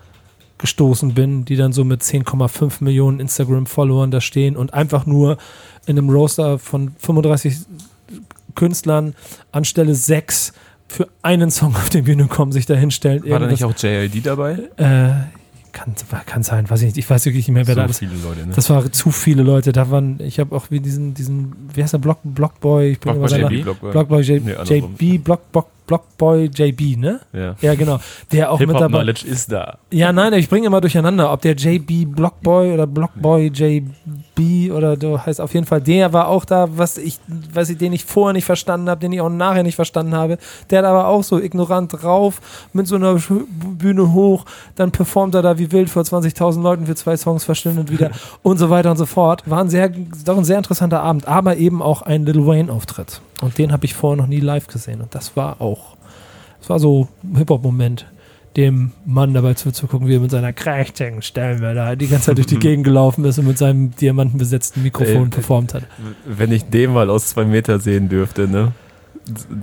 gestoßen 0.59 1.15
bin, 1.15 1.45
die 1.45 1.57
dann 1.57 1.73
so 1.73 1.85
mit 1.85 2.03
10,5 2.03 2.83
Millionen 2.85 3.21
Instagram-Followern 3.21 4.11
da 4.11 4.21
stehen 4.21 4.57
und 4.57 4.75
einfach 4.75 5.07
nur 5.07 5.39
in 5.87 5.97
einem 5.99 6.11
Roster 6.11 6.59
von 6.59 6.93
35 6.99 7.57
Künstlern 8.55 9.15
anstelle 9.53 9.95
6 9.95 10.53
für 10.89 11.07
einen 11.23 11.51
Song 11.51 11.75
auf 11.77 11.91
die 11.91 12.03
Bühne 12.03 12.27
kommen, 12.27 12.51
sich 12.53 12.67
da 12.67 12.75
hinstellen. 12.75 13.23
War 13.29 13.39
da 13.39 13.47
nicht 13.47 13.65
auch 13.65 13.75
JID 13.77 14.27
dabei? 14.27 14.59
äh, 14.79 15.11
kann, 15.71 15.95
kann 16.27 16.43
sein, 16.43 16.69
weiß 16.69 16.81
ich 16.81 16.87
nicht. 16.87 16.97
Ich 16.99 17.09
weiß 17.09 17.27
wirklich 17.27 17.47
nicht 17.47 17.55
mehr, 17.55 17.67
wer 17.67 17.77
da 17.77 17.83
alles 17.83 18.01
viele 18.01 18.17
Leute, 18.25 18.47
ne? 18.47 18.53
das 18.55 18.69
waren 18.71 18.93
zu 18.93 19.11
viele 19.13 19.43
Leute. 19.43 19.71
Da 19.73 19.91
waren, 19.91 20.19
ich 20.19 20.41
habe 20.41 20.57
auch 20.57 20.71
wie 20.71 20.81
diesen, 20.81 21.15
diesen, 21.15 21.53
wie 21.73 21.83
heißt 21.83 21.93
der 21.93 21.99
Block, 21.99 22.19
Blockboy, 22.25 22.93
ich 22.93 23.01
bin 23.01 23.13
Blockboy 23.13 23.39
JB? 23.61 23.65
dabei. 23.67 23.91
Blockboy 23.93 24.23
J, 24.23 24.45
Nee. 24.45 24.79
JB, 24.79 25.23
Block, 25.23 25.53
Block, 25.53 25.67
Blockboy 25.89 26.51
JB, 26.55 26.99
ne? 26.99 27.21
Ja. 27.33 27.57
Ja, 27.63 27.75
genau. 27.75 27.99
Der 28.31 28.53
auch 28.53 28.61
mit 28.61 28.79
dabei. 28.79 29.05
ist 29.05 29.51
da. 29.51 29.79
Ja, 29.91 30.13
nein, 30.13 30.35
ich 30.35 30.49
bringe 30.49 30.67
immer 30.67 30.83
durcheinander, 30.83 31.33
ob 31.33 31.41
der 31.41 31.55
JB 31.55 32.15
Blockboy 32.15 32.73
oder 32.75 32.87
Blockboy 32.87 33.47
JB 33.47 34.71
oder 34.71 34.97
so 35.01 35.25
heißt 35.25 35.41
auf 35.41 35.55
jeden 35.55 35.65
Fall. 35.67 35.81
Der 35.81 36.13
war 36.13 36.29
auch 36.29 36.45
da, 36.45 36.69
was 36.71 36.99
ich, 36.99 37.19
was 37.55 37.71
ich, 37.71 37.79
den 37.79 37.95
ich 37.95 38.05
vorher 38.05 38.35
nicht 38.35 38.45
verstanden 38.45 38.91
habe, 38.91 39.01
den 39.01 39.13
ich 39.13 39.21
auch 39.23 39.31
nachher 39.31 39.63
nicht 39.63 39.77
verstanden 39.77 40.15
habe. 40.15 40.37
Der 40.69 40.81
hat 40.81 40.85
aber 40.85 41.09
auch 41.09 41.25
so 41.25 41.41
ignorant 41.41 42.03
drauf, 42.03 42.41
mit 42.75 42.87
so 42.87 42.97
einer 42.97 43.19
Bühne 43.49 44.13
hoch, 44.13 44.45
dann 44.77 44.91
performt 44.91 45.35
er 45.35 45.43
da 45.43 45.59
wie 45.59 45.73
wild 45.73 45.89
vor 45.89 46.03
20.000 46.03 46.63
Leuten 46.63 46.87
für 46.87 46.97
zwei 46.97 47.17
Songs 47.17 47.45
verschwindet 47.45 47.91
wieder 47.91 48.11
und 48.43 48.59
so 48.59 48.69
weiter 48.69 48.91
und 48.91 48.99
so 48.99 49.07
fort. 49.07 49.43
War 49.47 49.61
ein 49.61 49.71
sehr, 49.71 49.89
doch 49.89 50.37
ein 50.37 50.45
sehr 50.45 50.59
interessanter 50.59 51.01
Abend, 51.01 51.27
aber 51.27 51.57
eben 51.57 51.81
auch 51.81 52.03
ein 52.03 52.27
Lil 52.27 52.47
Wayne 52.47 52.71
Auftritt. 52.71 53.23
Und 53.41 53.57
den 53.59 53.73
habe 53.73 53.85
ich 53.85 53.95
vorher 53.95 54.17
noch 54.17 54.29
nie 54.29 54.41
live 54.41 54.67
gesehen 54.67 55.01
und 55.01 55.15
das 55.15 55.37
war 55.37 55.61
auch, 55.61 55.97
das 56.61 56.71
war 56.71 56.79
so 56.79 57.09
ein 57.23 57.37
Hip-Hop-Moment 57.37 58.07
dem 58.57 58.91
Mann 59.07 59.35
dabei 59.35 59.55
zuzugucken, 59.55 60.09
wie 60.09 60.17
er 60.17 60.21
mit 60.21 60.33
seiner 60.33 60.53
krächtigen 60.53 61.23
Stimme 61.23 61.75
da 61.75 61.95
die 61.95 62.09
ganze 62.09 62.27
Zeit 62.27 62.39
durch 62.39 62.49
die 62.49 62.59
Gegend 62.59 62.85
gelaufen 62.85 63.25
ist 63.25 63.39
und 63.39 63.47
mit 63.47 63.57
seinem 63.57 63.95
diamantenbesetzten 63.95 64.83
Mikrofon 64.83 65.31
performt 65.31 65.75
hat. 65.75 65.85
Wenn 66.25 66.51
ich 66.51 66.65
den 66.65 66.93
mal 66.93 67.09
aus 67.09 67.29
zwei 67.29 67.45
Meter 67.45 67.79
sehen 67.79 68.09
dürfte, 68.09 68.49
ne? 68.49 68.73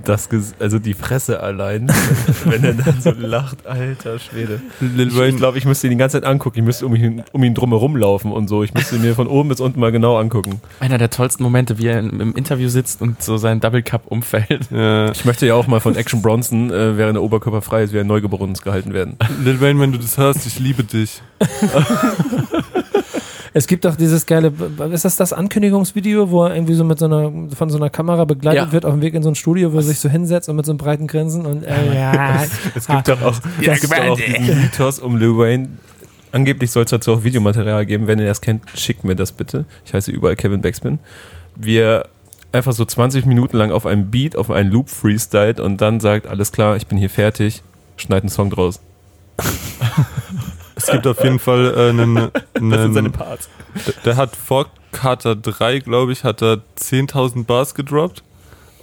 Das, 0.04 0.28
also 0.58 0.78
die 0.78 0.94
Fresse 0.94 1.40
allein, 1.40 1.88
wenn 2.44 2.64
er 2.64 2.74
dann 2.74 3.00
so 3.00 3.10
lacht, 3.10 3.66
alter 3.66 4.18
Schwede. 4.18 4.60
Lil 4.80 5.08
Ich, 5.08 5.16
Wayne, 5.16 5.28
ich 5.28 5.36
glaube, 5.36 5.58
ich 5.58 5.64
müsste 5.64 5.86
ihn 5.86 5.92
die 5.92 5.96
ganze 5.96 6.20
Zeit 6.20 6.28
angucken. 6.28 6.58
Ich 6.58 6.64
müsste 6.64 6.86
um 6.86 6.94
ihn, 6.94 7.22
um 7.32 7.42
ihn 7.42 7.54
drumherum 7.54 7.96
laufen 7.96 8.32
und 8.32 8.48
so. 8.48 8.62
Ich 8.62 8.74
müsste 8.74 8.96
ihn 8.96 9.02
mir 9.02 9.14
von 9.14 9.26
oben 9.26 9.48
bis 9.48 9.60
unten 9.60 9.80
mal 9.80 9.92
genau 9.92 10.16
angucken. 10.18 10.60
Einer 10.80 10.98
der 10.98 11.10
tollsten 11.10 11.42
Momente, 11.42 11.78
wie 11.78 11.86
er 11.86 11.98
im, 11.98 12.34
Interview 12.36 12.68
sitzt 12.68 13.00
und 13.02 13.22
so 13.22 13.36
sein 13.36 13.60
Double 13.60 13.82
Cup 13.82 14.02
umfällt. 14.06 14.70
äh, 14.72 15.10
Ich 15.12 15.24
möchte 15.24 15.46
ja 15.46 15.54
auch 15.54 15.66
mal 15.66 15.80
von 15.80 15.96
Action 15.96 16.22
Bronson, 16.22 16.70
äh, 16.70 16.96
während 16.96 17.16
der 17.16 17.22
Oberkörper 17.22 17.62
frei 17.62 17.82
ist, 17.84 17.92
wie 17.92 18.00
ein 18.00 18.06
Neugeborenen 18.06 18.54
gehalten 18.54 18.92
werden. 18.92 19.16
Lil 19.42 19.60
Wayne, 19.60 19.80
wenn 19.80 19.92
du 19.92 19.98
das 19.98 20.18
hörst, 20.18 20.46
ich 20.46 20.58
liebe 20.58 20.84
dich. 20.84 21.22
Es 23.56 23.66
gibt 23.66 23.86
auch 23.86 23.96
dieses 23.96 24.26
geile, 24.26 24.52
ist 24.92 25.06
das 25.06 25.16
das 25.16 25.32
Ankündigungsvideo, 25.32 26.30
wo 26.30 26.44
er 26.44 26.54
irgendwie 26.54 26.74
so 26.74 26.84
mit 26.84 26.98
so 26.98 27.06
einer, 27.06 27.32
von 27.56 27.70
so 27.70 27.78
einer 27.78 27.88
Kamera 27.88 28.26
begleitet 28.26 28.66
Ja. 28.66 28.72
wird 28.72 28.84
auf 28.84 28.92
dem 28.92 29.00
Weg 29.00 29.14
in 29.14 29.22
so 29.22 29.30
ein 29.30 29.34
Studio, 29.34 29.72
wo 29.72 29.78
er 29.78 29.82
sich 29.82 29.98
so 29.98 30.10
hinsetzt 30.10 30.50
und 30.50 30.56
mit 30.56 30.66
so 30.66 30.72
einem 30.72 30.78
breiten 30.78 31.06
Grinsen 31.06 31.46
und 31.46 31.62
äh, 31.62 31.94
ja, 31.94 32.44
Es 32.74 32.86
gibt 32.86 33.08
doch 33.08 33.22
auch, 33.22 33.34
es 33.62 33.80
gibt 33.80 33.94
doch 33.94 34.08
auch 34.10 34.16
diesen 34.18 34.60
Mythos 34.60 34.98
um 34.98 35.16
Lil 35.16 35.38
Wayne. 35.38 35.68
Angeblich 36.32 36.70
soll 36.70 36.84
es 36.84 36.90
dazu 36.90 37.14
auch 37.14 37.24
Videomaterial 37.24 37.86
geben. 37.86 38.06
Wenn 38.06 38.18
ihr 38.18 38.26
das 38.26 38.42
kennt, 38.42 38.62
schickt 38.74 39.04
mir 39.04 39.16
das 39.16 39.32
bitte. 39.32 39.64
Ich 39.86 39.94
heiße 39.94 40.10
überall 40.10 40.36
Kevin 40.36 40.60
Backspin. 40.60 40.98
Wir 41.54 42.08
einfach 42.52 42.72
so 42.74 42.84
20 42.84 43.24
Minuten 43.24 43.56
lang 43.56 43.70
auf 43.72 43.86
einem 43.86 44.10
Beat, 44.10 44.36
auf 44.36 44.50
einen 44.50 44.70
Loop 44.70 44.90
freestylt 44.90 45.60
und 45.60 45.80
dann 45.80 46.00
sagt, 46.00 46.26
alles 46.26 46.52
klar, 46.52 46.76
ich 46.76 46.86
bin 46.88 46.98
hier 46.98 47.08
fertig, 47.08 47.62
schneid 47.96 48.22
einen 48.22 48.28
Song 48.28 48.50
draus. 48.50 48.80
Es 50.86 50.92
gibt 50.92 51.06
auf 51.06 51.22
jeden 51.22 51.38
Fall 51.38 51.74
äh, 51.76 51.88
einen, 51.90 52.14
Das 52.14 52.32
sind 52.54 52.94
seine 52.94 52.98
einen 52.98 53.12
Parts. 53.12 53.48
der 54.04 54.16
hat 54.16 54.34
vor 54.36 54.66
Carter 54.92 55.36
3, 55.36 55.80
glaube 55.80 56.12
ich, 56.12 56.24
hat 56.24 56.42
er 56.42 56.58
10.000 56.78 57.44
Bars 57.44 57.74
gedroppt. 57.74 58.22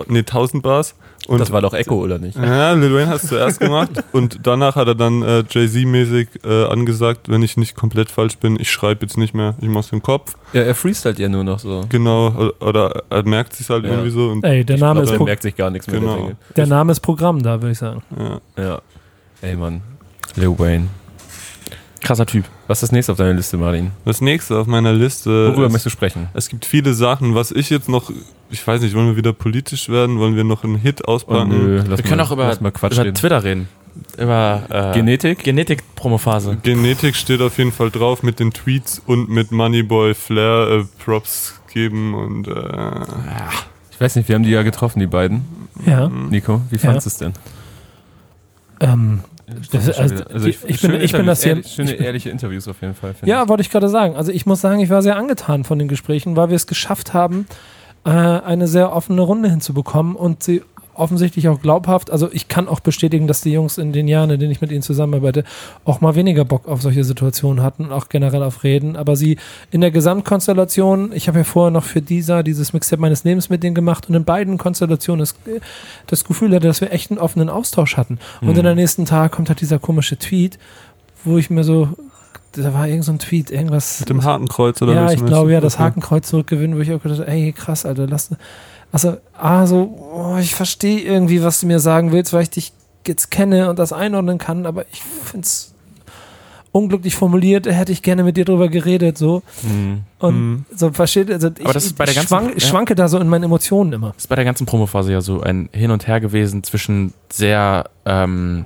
Ne, 0.08 0.20
1000 0.20 0.62
Bars. 0.64 0.95
Und 1.28 1.39
das 1.39 1.51
war 1.54 1.62
doch 1.62 1.74
Echo, 1.74 1.95
oder 1.95 2.18
nicht? 2.20 2.36
Ja, 2.36 2.74
Lil 2.74 2.93
Wayne 2.93 3.08
hat 3.08 3.24
es 3.24 3.30
zuerst 3.30 3.60
gemacht 3.62 3.91
und 4.12 4.39
danach 4.43 4.76
hat 4.76 4.88
er 4.89 4.95
dann 4.95 5.22
äh, 5.22 5.43
Jay-Z-mäßig 5.49 6.28
äh, 6.43 6.66
angesagt, 6.66 7.30
wenn 7.30 7.41
ich 7.43 7.56
nicht 7.56 7.76
komplett 7.76 8.12
falsch 8.12 8.38
bin, 8.38 8.60
ich 8.60 8.70
schreibe 8.70 9.06
jetzt 9.06 9.16
nicht 9.18 9.34
mehr, 9.34 9.56
ich 9.62 9.70
mach's 9.70 9.93
im 9.93 10.01
Kopf. 10.04 10.36
Ja, 10.51 10.64
er 10.64 10.76
freestylt 10.76 11.20
ja 11.20 11.30
nur 11.30 11.45
noch 11.45 11.60
so. 11.60 11.86
Genau, 11.88 12.28
oder, 12.28 12.62
oder 12.62 13.04
er 13.10 13.24
merkt 13.24 13.54
sich 13.56 13.70
halt 13.70 13.86
Ja. 13.86 13.91
irgendwie 13.91 14.10
so. 14.10 14.28
Und, 14.32 14.43
ey, 14.43 14.66
der 14.66 14.78
Name, 14.78 14.99
Also 14.99 15.12
ist 15.14 15.16
er 15.16 15.18
Pro 15.20 15.26
merkt 15.26 15.43
sich 15.43 15.56
gar 15.56 15.70
nichts 15.70 15.88
mehr. 15.88 15.99
Genau. 16.01 16.14
Der, 16.16 16.22
Dinge. 16.24 16.36
der 16.58 16.68
Name 16.68 16.91
ist 16.91 16.99
Programm 16.99 17.41
da, 17.41 17.62
würde 17.62 17.72
ich 17.72 17.78
sagen. 17.78 18.01
ja. 18.18 18.41
ja. 18.62 18.82
Ey, 19.41 19.56
Mann. 19.56 19.82
Lil 20.36 20.60
Wayne. 20.60 20.88
Krasser 22.04 22.26
Typ. 22.26 22.45
Was 22.68 22.78
ist 22.78 22.84
das 22.84 22.91
nächste 22.91 23.14
auf 23.14 23.18
deiner 23.18 23.34
Liste, 23.34 23.58
Martin? 23.58 23.91
Das 24.06 24.22
nächste 24.22 24.58
auf 24.58 24.68
meiner 24.68 24.93
Liste. 24.93 25.47
Worüber 25.47 25.68
ist, 25.68 25.72
möchtest 25.72 25.86
du 25.86 25.89
sprechen? 25.89 26.28
es 26.34 26.49
gibt 26.49 26.66
viele 26.66 26.93
Sachen, 26.93 27.34
was 27.34 27.51
ich 27.51 27.70
jetzt 27.70 27.89
noch, 27.89 28.12
ich 28.51 28.66
weiß 28.66 28.82
nicht, 28.82 28.93
wollen 28.93 29.08
wir 29.08 29.16
wieder 29.16 29.34
politisch 29.34 29.89
werden? 29.89 30.20
Wollen 30.20 30.36
wir 30.36 30.43
noch 30.43 30.64
einen 30.64 30.76
Hit 30.76 31.06
auspacken? 31.08 31.84
lass 31.88 31.97
Wir 31.97 32.04
können 32.04 32.18
mal, 32.18 32.24
auch 32.24 32.32
über, 32.32 32.47
lass 32.47 32.62
mal 32.62 32.72
Quatsch 32.72 32.93
über 32.93 33.06
reden. 33.06 33.16
Twitter 33.16 33.43
reden. 33.43 33.68
Über 34.18 34.64
äh, 34.70 34.93
Genetik? 34.93 35.43
Genetik-Promophase. 35.43 36.58
Genetik 36.62 37.16
steht 37.16 37.41
auf 37.41 37.58
jeden 37.58 37.72
Fall 37.72 37.89
drauf 37.89 38.22
mit 38.22 38.39
den 38.39 38.51
Tweets 38.51 39.01
und 39.06 39.30
mit 39.30 39.51
Moneyboy 39.51 40.14
Flair 40.14 40.82
äh, 40.82 41.04
Props 41.04 41.62
geben 41.72 42.14
und 42.14 42.47
äh, 42.47 42.51
Ich 43.91 44.01
weiß 44.01 44.16
nicht, 44.16 44.28
wir 44.28 44.36
haben 44.36 44.43
die 44.43 44.49
ja 44.49 44.64
getroffen, 44.64 44.99
die 44.99 45.08
beiden. 45.08 45.45
Ja. 45.86 46.10
Nico, 46.10 46.62
wie 46.70 46.78
fandest 46.78 47.06
du 47.06 47.10
es 47.10 47.18
denn? 47.18 47.34
Ähm, 48.80 49.20
Das 49.72 49.88
ist- 49.88 49.99
also, 49.99 50.47
ich- 50.47 50.58
ich 50.66 50.82
bin- 50.82 51.01
ich 51.01 51.12
bin 51.12 51.26
das 51.26 51.43
hier- 51.43 51.54
Ehrlich, 51.54 51.68
schöne, 51.72 51.91
ehrliche 51.93 52.30
Interviews 52.30 52.68
auf 52.68 52.82
jeden 52.82 52.93
Fall. 52.95 53.16
Ja, 53.26 53.47
wollte 53.49 53.62
ich 53.62 53.70
gerade 53.70 53.89
sagen. 53.89 54.16
Also 54.16 54.32
ich 54.32 54.45
muss 54.45 54.62
sagen, 54.62 54.80
ich 54.80 54.89
war 54.89 55.01
sehr 55.01 55.16
angetan 55.16 55.64
von 55.64 55.80
den 55.80 55.88
Gesprächen, 55.88 56.36
weil 56.36 56.49
wir 56.49 56.56
es 56.56 56.68
geschafft 56.68 57.14
haben, 57.14 57.45
äh, 58.06 58.10
eine 58.10 58.68
sehr 58.68 58.91
offene 58.93 59.22
Runde 59.22 59.49
hinzubekommen 59.49 60.16
und 60.16 60.43
sie 60.43 60.62
offensichtlich 60.95 61.47
auch 61.49 61.61
glaubhaft, 61.61 62.11
also 62.11 62.29
ich 62.31 62.47
kann 62.47 62.67
auch 62.67 62.79
bestätigen, 62.79 63.27
dass 63.27 63.41
die 63.41 63.51
Jungs 63.51 63.77
in 63.77 63.93
den 63.93 64.07
Jahren, 64.07 64.29
in 64.29 64.39
denen 64.39 64.51
ich 64.51 64.61
mit 64.61 64.71
ihnen 64.71 64.81
zusammenarbeite, 64.81 65.43
auch 65.85 66.01
mal 66.01 66.15
weniger 66.15 66.45
Bock 66.45 66.67
auf 66.67 66.81
solche 66.81 67.03
Situationen 67.03 67.63
hatten 67.63 67.85
und 67.85 67.91
auch 67.91 68.09
generell 68.09 68.43
auf 68.43 68.63
Reden, 68.63 68.95
aber 68.95 69.15
sie 69.15 69.37
in 69.71 69.81
der 69.81 69.91
Gesamtkonstellation, 69.91 71.11
ich 71.13 71.27
habe 71.27 71.39
ja 71.39 71.43
vorher 71.43 71.71
noch 71.71 71.83
für 71.83 72.01
dieser 72.01 72.43
dieses 72.43 72.73
Mixtape 72.73 73.01
meines 73.01 73.23
Lebens 73.23 73.49
mit 73.49 73.63
denen 73.63 73.75
gemacht 73.75 74.09
und 74.09 74.15
in 74.15 74.23
beiden 74.25 74.57
Konstellationen 74.57 75.19
das, 75.19 75.35
das 76.07 76.23
Gefühl 76.23 76.53
hatte, 76.55 76.67
dass 76.67 76.81
wir 76.81 76.91
echt 76.91 77.11
einen 77.11 77.19
offenen 77.19 77.49
Austausch 77.49 77.97
hatten. 77.97 78.19
Und 78.41 78.49
Mhm. 78.49 78.57
in 78.57 78.63
der 78.63 78.75
nächsten 78.75 79.05
Tag 79.05 79.31
kommt 79.31 79.49
halt 79.49 79.61
dieser 79.61 79.79
komische 79.79 80.17
Tweet, 80.17 80.57
wo 81.23 81.37
ich 81.37 81.49
mir 81.49 81.63
so, 81.63 81.89
da 82.53 82.73
war 82.73 82.87
irgend 82.87 83.05
so 83.05 83.11
ein 83.11 83.19
Tweet, 83.19 83.49
irgendwas. 83.49 83.99
mit 84.01 84.09
dem 84.09 84.23
Hakenkreuz 84.23 84.81
oder 84.81 84.93
ja, 84.93 85.05
was 85.05 85.13
ich 85.13 85.25
glaube 85.25 85.51
ja, 85.53 85.61
das. 85.61 85.79
Hakenkreuz 85.79 86.27
zurückgewinnen, 86.27 86.77
wo 86.77 86.81
ich 86.81 86.91
auch 86.93 87.01
gedacht 87.01 87.19
habe, 87.21 87.29
ey, 87.31 87.51
krass, 87.53 87.85
Alter, 87.85 88.07
lass. 88.07 88.29
Also, 88.93 89.17
ah, 89.37 89.65
so, 89.65 89.99
oh, 90.13 90.37
ich 90.39 90.55
verstehe 90.55 90.99
irgendwie, 91.01 91.43
was 91.43 91.59
du 91.59 91.65
mir 91.67 91.79
sagen 91.81 92.11
willst, 92.13 92.31
weil 92.31 92.43
ich 92.43 92.51
dich 92.51 92.71
jetzt 93.05 93.31
kenne 93.31 93.69
und 93.69 93.79
das 93.79 93.91
einordnen 93.91 94.37
kann, 94.37 94.65
aber 94.65 94.85
ich 94.93 95.01
finde 95.01 95.45
es 95.45 95.73
unglücklich 96.71 97.15
formuliert, 97.15 97.65
hätte 97.67 97.91
ich 97.91 98.01
gerne 98.01 98.23
mit 98.23 98.37
dir 98.37 98.45
drüber 98.45 98.67
geredet, 98.69 99.17
so. 99.17 99.43
Mhm. 99.63 100.01
Und 100.19 100.35
Mhm. 100.35 100.65
so, 100.75 100.91
versteht, 100.91 101.29
also 101.31 101.49
ich, 101.57 101.63
Aber 101.65 101.73
das 101.73 101.85
ist 101.85 101.97
bei 101.97 102.05
der 102.05 102.11
ich 102.13 102.15
ganzen- 102.17 102.29
schwank, 102.29 102.53
ich 102.55 102.63
ja. 102.63 102.69
schwanke 102.69 102.95
da 102.95 103.07
so 103.07 103.17
in 103.19 103.27
meinen 103.27 103.43
Emotionen 103.43 103.93
immer. 103.93 104.13
ist 104.17 104.29
bei 104.29 104.35
der 104.35 104.45
ganzen 104.45 104.65
Promophase 104.67 105.11
ja 105.11 105.21
so 105.21 105.41
ein 105.41 105.69
Hin 105.73 105.91
und 105.91 106.07
Her 106.07 106.19
gewesen 106.19 106.63
zwischen 106.63 107.13
sehr 107.31 107.85
ähm, 108.05 108.65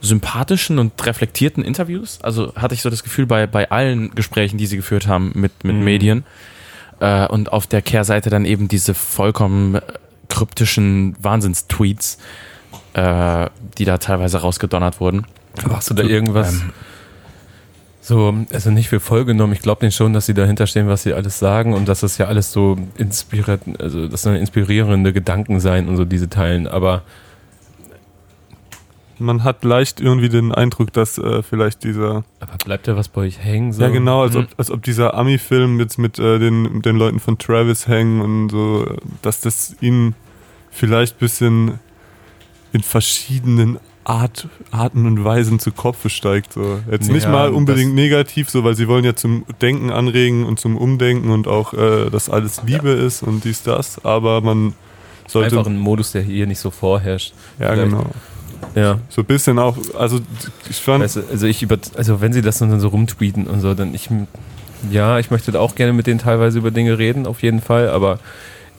sympathischen 0.00 0.78
und 0.78 1.04
reflektierten 1.06 1.64
Interviews. 1.64 2.18
Also 2.22 2.54
hatte 2.56 2.74
ich 2.74 2.82
so 2.82 2.90
das 2.90 3.02
Gefühl 3.02 3.26
bei, 3.26 3.46
bei 3.46 3.70
allen 3.70 4.14
Gesprächen, 4.14 4.58
die 4.58 4.66
sie 4.66 4.76
geführt 4.76 5.06
haben 5.06 5.32
mit, 5.34 5.64
mit 5.64 5.76
Mhm. 5.76 5.84
Medien. 5.84 6.24
Äh, 7.04 7.26
und 7.26 7.52
auf 7.52 7.66
der 7.66 7.82
Kehrseite 7.82 8.30
dann 8.30 8.46
eben 8.46 8.66
diese 8.66 8.94
vollkommen 8.94 9.74
äh, 9.74 9.80
kryptischen 10.30 11.14
Wahnsinnstweets, 11.20 12.16
äh, 12.94 13.46
die 13.76 13.84
da 13.84 13.98
teilweise 13.98 14.38
rausgedonnert 14.38 15.00
wurden. 15.00 15.26
Machst 15.68 15.90
du 15.90 15.94
da 15.94 16.02
irgendwas? 16.02 16.54
Ähm, 16.54 16.72
So, 18.00 18.34
also 18.52 18.70
nicht 18.70 18.90
für 18.90 19.00
voll 19.00 19.24
genommen. 19.24 19.54
Ich 19.54 19.62
glaube 19.62 19.80
denen 19.80 19.92
schon, 19.92 20.12
dass 20.12 20.26
sie 20.26 20.34
dahinter 20.34 20.66
stehen, 20.66 20.88
was 20.88 21.04
sie 21.04 21.14
alles 21.14 21.38
sagen 21.38 21.72
und 21.72 21.88
dass 21.88 22.00
das 22.00 22.18
ja 22.18 22.26
alles 22.26 22.52
so 22.52 22.76
inspiriert, 22.98 23.62
also 23.78 24.08
das 24.08 24.20
sollen 24.20 24.36
inspirierende 24.36 25.14
Gedanken 25.14 25.58
sein 25.58 25.88
und 25.88 25.96
so 25.96 26.04
diese 26.04 26.28
Teilen. 26.28 26.66
Aber 26.66 27.00
Man 29.18 29.44
hat 29.44 29.64
leicht 29.64 30.00
irgendwie 30.00 30.28
den 30.28 30.52
Eindruck, 30.52 30.92
dass 30.92 31.18
äh, 31.18 31.42
vielleicht 31.42 31.84
dieser 31.84 32.24
Aber 32.40 32.56
bleibt 32.64 32.88
da 32.88 32.96
was 32.96 33.08
bei 33.08 33.22
euch 33.22 33.38
hängen? 33.38 33.72
So? 33.72 33.82
Ja, 33.82 33.88
genau, 33.88 34.22
als, 34.22 34.36
ob, 34.36 34.46
als 34.56 34.70
ob 34.70 34.82
dieser 34.82 35.14
Ami-Film 35.14 35.78
jetzt 35.80 35.98
mit 35.98 36.18
äh, 36.18 36.38
den, 36.38 36.82
den 36.82 36.96
Leuten 36.96 37.20
von 37.20 37.38
Travis 37.38 37.86
hängen 37.86 38.20
und 38.20 38.48
so, 38.50 38.86
dass 39.22 39.40
das 39.40 39.76
ihnen 39.80 40.14
vielleicht 40.70 41.16
ein 41.16 41.20
bisschen 41.20 41.78
in 42.72 42.82
verschiedenen 42.82 43.78
Art, 44.04 44.48
Arten 44.70 45.06
und 45.06 45.24
Weisen 45.24 45.58
zu 45.58 45.72
Kopfe 45.72 46.10
steigt. 46.10 46.52
So. 46.52 46.80
Jetzt 46.90 47.10
nicht 47.10 47.24
Ja, 47.24 47.30
mal 47.30 47.52
unbedingt 47.52 47.94
negativ, 47.94 48.50
so, 48.50 48.64
weil 48.64 48.74
sie 48.74 48.86
wollen 48.86 49.04
ja 49.04 49.14
zum 49.14 49.46
Denken 49.62 49.90
anregen 49.90 50.44
und 50.44 50.60
zum 50.60 50.76
Umdenken 50.76 51.30
und 51.30 51.48
auch, 51.48 51.72
äh, 51.72 52.10
dass 52.10 52.28
alles 52.28 52.62
Liebe 52.64 52.90
ist 52.90 53.22
und 53.22 53.44
dies, 53.44 53.62
das, 53.62 54.04
aber 54.04 54.40
man 54.42 54.74
sollte. 55.26 55.56
Einfach 55.56 55.70
ein 55.70 55.78
Modus, 55.78 56.12
der 56.12 56.22
hier 56.22 56.46
nicht 56.46 56.58
so 56.58 56.70
vorherrscht. 56.70 57.32
ja, 57.58 57.72
vielleicht. 57.72 57.90
genau. 57.90 58.10
Ja. 58.74 58.98
So 59.08 59.22
ein 59.22 59.26
bisschen 59.26 59.58
auch, 59.58 59.76
also 59.98 60.20
ich 60.68 60.76
fand. 60.76 61.04
Weißt 61.04 61.16
du, 61.16 61.22
also 61.30 61.46
ich 61.46 61.62
über, 61.62 61.78
also 61.96 62.20
wenn 62.20 62.32
sie 62.32 62.42
das 62.42 62.58
dann 62.58 62.78
so 62.80 62.88
rumtweeten 62.88 63.46
und 63.46 63.60
so, 63.60 63.74
dann 63.74 63.94
ich, 63.94 64.08
ja, 64.90 65.18
ich 65.18 65.30
möchte 65.30 65.52
da 65.52 65.60
auch 65.60 65.74
gerne 65.74 65.92
mit 65.92 66.06
denen 66.06 66.18
teilweise 66.18 66.58
über 66.58 66.70
Dinge 66.70 66.98
reden, 66.98 67.26
auf 67.26 67.42
jeden 67.42 67.60
Fall, 67.60 67.88
aber 67.88 68.18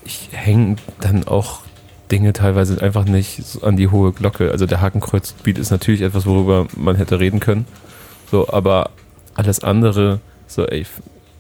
ich 0.04 0.30
hänge 0.32 0.76
dann 1.00 1.28
auch 1.28 1.62
Dinge 2.12 2.34
teilweise 2.34 2.82
einfach 2.82 3.06
nicht 3.06 3.42
an 3.64 3.78
die 3.78 3.88
hohe 3.90 4.12
Glocke. 4.12 4.52
Also 4.52 4.66
der 4.66 4.82
Hakenkreuz-Beat 4.82 5.58
ist 5.58 5.72
natürlich 5.72 6.02
etwas, 6.02 6.26
worüber 6.26 6.68
man 6.76 6.96
hätte 6.96 7.20
reden 7.20 7.40
können, 7.40 7.66
so, 8.30 8.50
aber 8.50 8.92
alles 9.34 9.64
andere, 9.64 10.20
so, 10.48 10.66
ey, 10.66 10.86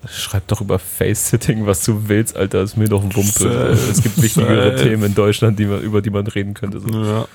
schreib 0.09 0.47
doch 0.47 0.61
über 0.61 0.79
Face-Sitting, 0.79 1.65
was 1.65 1.83
du 1.83 2.07
willst, 2.07 2.35
Alter, 2.35 2.61
ist 2.61 2.77
mir 2.77 2.87
doch 2.87 3.03
ein 3.03 3.15
Wumpe. 3.15 3.77
Es 3.91 4.03
gibt 4.03 4.21
wichtigere. 4.21 4.75
Themen 4.75 5.03
in 5.03 5.15
Deutschland, 5.15 5.57
die 5.59 5.65
man, 5.65 5.81
über 5.81 6.01
die 6.01 6.09
man 6.09 6.27
reden 6.27 6.53
könnte. 6.53 6.79
So. 6.79 6.87
ja. 6.89 7.27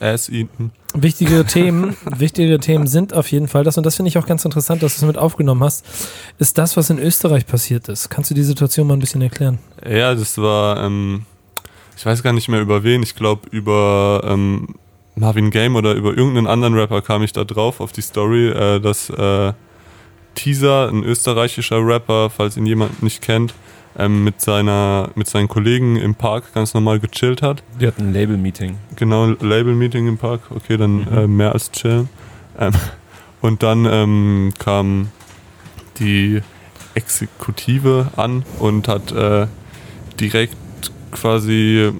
Ass 0.00 0.28
eaten. 0.28 0.72
Wichtige 0.94 1.44
Themen, 1.46 1.96
wichtige 2.04 2.58
Themen 2.58 2.86
sind 2.86 3.14
auf 3.14 3.30
jeden 3.30 3.48
Fall 3.48 3.64
das, 3.64 3.76
und 3.76 3.84
das 3.84 3.96
finde 3.96 4.08
ich 4.08 4.18
auch 4.18 4.26
ganz 4.26 4.44
interessant, 4.44 4.82
dass 4.82 4.96
du 4.96 5.02
es 5.02 5.06
mit 5.06 5.18
aufgenommen 5.18 5.62
hast, 5.62 5.84
ist 6.38 6.58
das, 6.58 6.76
was 6.76 6.90
in 6.90 6.98
Österreich 6.98 7.46
passiert 7.46 7.88
ist. 7.88 8.08
Kannst 8.08 8.30
du 8.30 8.34
die 8.34 8.42
Situation 8.42 8.86
mal 8.86 8.94
ein 8.94 9.00
bisschen 9.00 9.22
erklären? 9.22 9.58
Ja, 9.88 10.14
das 10.14 10.38
war, 10.38 10.82
ähm, 10.84 11.26
ich 11.96 12.04
weiß 12.04 12.22
gar 12.22 12.32
nicht 12.32 12.48
mehr 12.48 12.60
über 12.60 12.82
wen, 12.82 13.02
ich 13.02 13.14
glaube 13.14 13.48
über 13.50 14.22
ähm, 14.24 14.74
Marvin 15.14 15.50
Game 15.50 15.76
oder 15.76 15.94
über 15.94 16.16
irgendeinen 16.16 16.46
anderen 16.46 16.74
Rapper 16.74 17.02
kam 17.02 17.22
ich 17.22 17.32
da 17.32 17.44
drauf 17.44 17.80
auf 17.80 17.92
die 17.92 18.02
Story, 18.02 18.48
äh, 18.48 18.80
dass 18.80 19.10
äh, 19.10 19.52
Teaser, 20.34 20.88
ein 20.88 21.02
österreichischer 21.02 21.84
Rapper, 21.84 22.30
falls 22.30 22.56
ihn 22.56 22.66
jemand 22.66 23.02
nicht 23.02 23.22
kennt, 23.22 23.54
ähm, 23.98 24.24
mit, 24.24 24.40
seiner, 24.40 25.10
mit 25.14 25.26
seinen 25.28 25.48
Kollegen 25.48 25.96
im 25.96 26.14
Park 26.14 26.52
ganz 26.54 26.74
normal 26.74 27.00
gechillt 27.00 27.42
hat. 27.42 27.62
Die 27.80 27.86
hatten 27.86 28.08
ein 28.08 28.12
Label-Meeting. 28.12 28.76
Genau, 28.96 29.26
Label-Meeting 29.26 30.06
im 30.08 30.18
Park, 30.18 30.42
okay, 30.50 30.76
dann 30.76 30.98
Mhm. 30.98 31.06
äh, 31.16 31.26
mehr 31.26 31.52
als 31.52 31.70
chillen. 31.72 32.08
Ähm, 32.58 32.72
und 33.40 33.62
dann 33.62 33.86
ähm, 33.86 34.52
kam 34.58 35.08
die 35.98 36.40
Exekutive 36.94 38.08
an 38.16 38.44
und 38.58 38.88
hat 38.88 39.12
äh, 39.12 39.46
direkt 40.20 40.56
quasi 41.10 41.92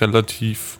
relativ 0.00 0.78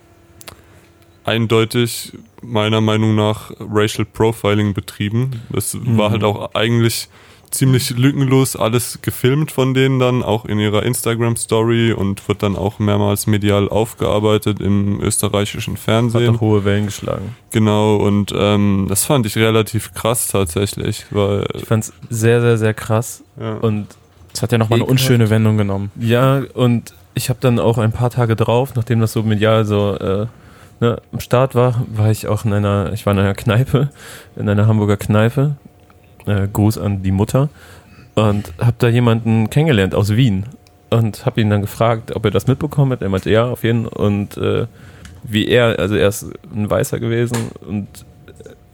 eindeutig 1.25 2.13
meiner 2.43 2.81
Meinung 2.81 3.15
nach 3.15 3.51
Racial 3.59 4.05
Profiling 4.05 4.75
betrieben. 4.75 5.43
Es 5.57 5.77
war 5.83 6.11
halt 6.11 6.25
auch 6.25 6.55
eigentlich 6.55 7.09
ziemlich 7.55 7.91
lückenlos 7.97 8.57
alles 8.57 8.99
gefilmt 9.03 9.51
von 9.53 9.73
denen 9.75 9.99
dann, 9.99 10.23
auch 10.23 10.45
in 10.45 10.59
ihrer 10.59 10.83
Instagram-Story 10.83 11.93
und 11.93 12.27
wird 12.29 12.43
dann 12.43 12.57
auch 12.57 12.79
mehrmals 12.79 13.27
medial 13.27 13.69
aufgearbeitet 13.69 14.61
im 14.61 15.01
österreichischen 15.01 15.75
Hat 15.75 15.81
Fernsehen. 15.81 16.37
auch 16.37 16.41
hohe 16.41 16.65
Wellen 16.65 16.87
geschlagen. 16.87 17.35
Genau, 17.53 17.97
und 17.97 18.33
ähm, 18.37 18.87
das 18.89 19.05
fand 19.05 19.25
ich 19.27 19.37
relativ 19.37 19.95
krass 19.95 20.29
tatsächlich, 20.29 21.07
weil 21.11 21.47
Ich 21.55 21.65
fand's 21.65 21.93
sehr, 22.11 22.41
sehr, 22.41 22.59
sehr 22.59 22.75
krass. 22.75 23.23
ja. 23.41 23.55
Und 23.55 23.87
Das 24.33 24.43
hat 24.43 24.53
ja 24.53 24.59
nochmal 24.59 24.81
eine 24.81 24.87
unschöne 24.89 25.31
Wendung 25.31 25.57
genommen. 25.57 25.91
ja, 25.99 26.43
und 26.55 26.93
ich 27.15 27.29
habe 27.29 27.39
dann 27.41 27.61
auch 27.61 27.79
ein 27.79 27.93
paar 27.93 28.11
Tage 28.11 28.35
drauf, 28.35 28.75
nachdem 28.75 29.01
das 29.01 29.13
so 29.13 29.23
medial 29.23 29.65
so 29.65 29.95
äh, 29.97 30.27
ne, 30.81 31.01
am 31.13 31.21
Start 31.21 31.55
war, 31.55 31.87
war 31.95 32.11
ich 32.11 32.27
auch 32.27 32.45
in 32.45 32.53
einer, 32.53 32.93
ich 32.93 33.07
war 33.07 33.13
in 33.13 33.21
einer 33.21 33.35
Kneipe, 33.35 33.91
in 34.35 34.49
einer 34.49 34.67
Hamburger 34.67 34.97
Kneipe. 34.97 35.55
Äh, 36.27 36.49
Gruß 36.53 36.79
an 36.79 37.03
die 37.03 37.13
Mutter. 37.13 37.49
Und 38.15 38.53
habe 38.59 38.77
da 38.79 38.89
jemanden 38.89 39.51
kennengelernt 39.51 39.95
aus 39.95 40.17
Wien. 40.17 40.45
Und 40.91 41.27
habe 41.27 41.41
ihn 41.41 41.51
dann 41.51 41.63
gefragt, 41.63 42.15
ob 42.15 42.25
er 42.25 42.31
das 42.31 42.47
mitbekommen 42.47 42.93
hat. 42.93 43.03
Er 43.03 43.09
meinte, 43.09 43.31
ja, 43.31 43.47
auf 43.47 43.65
jeden 43.65 43.85
Fall. 43.85 43.93
Und 43.93 44.37
äh, 44.37 44.67
wie 45.25 45.49
er, 45.49 45.79
also 45.79 45.97
er 45.97 46.09
ist 46.09 46.27
ein 46.55 46.71
Weißer 46.71 47.01
gewesen 47.01 47.51
und 47.67 47.89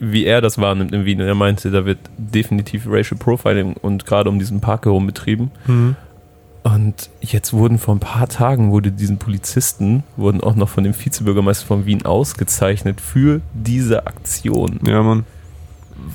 wie 0.01 0.25
er 0.25 0.41
das 0.41 0.59
wahrnimmt 0.59 0.93
in 0.93 1.05
Wien. 1.05 1.21
Und 1.21 1.27
er 1.27 1.35
meinte, 1.35 1.71
da 1.71 1.85
wird 1.85 1.99
definitiv 2.17 2.87
Racial 2.89 3.19
Profiling 3.19 3.75
und 3.75 4.07
gerade 4.07 4.29
um 4.29 4.39
diesen 4.39 4.61
Park 4.61 4.87
herum 4.87 5.07
betrieben. 5.07 5.51
Mhm. 5.67 5.97
Und 6.63 7.09
jetzt 7.21 7.53
wurden 7.53 7.79
vor 7.79 7.95
ein 7.95 8.01
paar 8.01 8.29
Tagen, 8.29 8.71
wurde 8.71 8.93
diesen 8.93 9.19
Polizisten, 9.19 10.03
wurden 10.17 10.43
auch 10.43 10.57
noch 10.57 10.69
von 10.69 10.85
dem 10.85 10.95
Vizebürgermeister 10.95 11.67
von 11.67 11.87
Wien 11.87 12.05
ausgezeichnet 12.05 13.01
für 13.01 13.41
diese 13.55 14.07
Aktion. 14.07 14.81
ja, 14.87 15.03
Mann, 15.03 15.25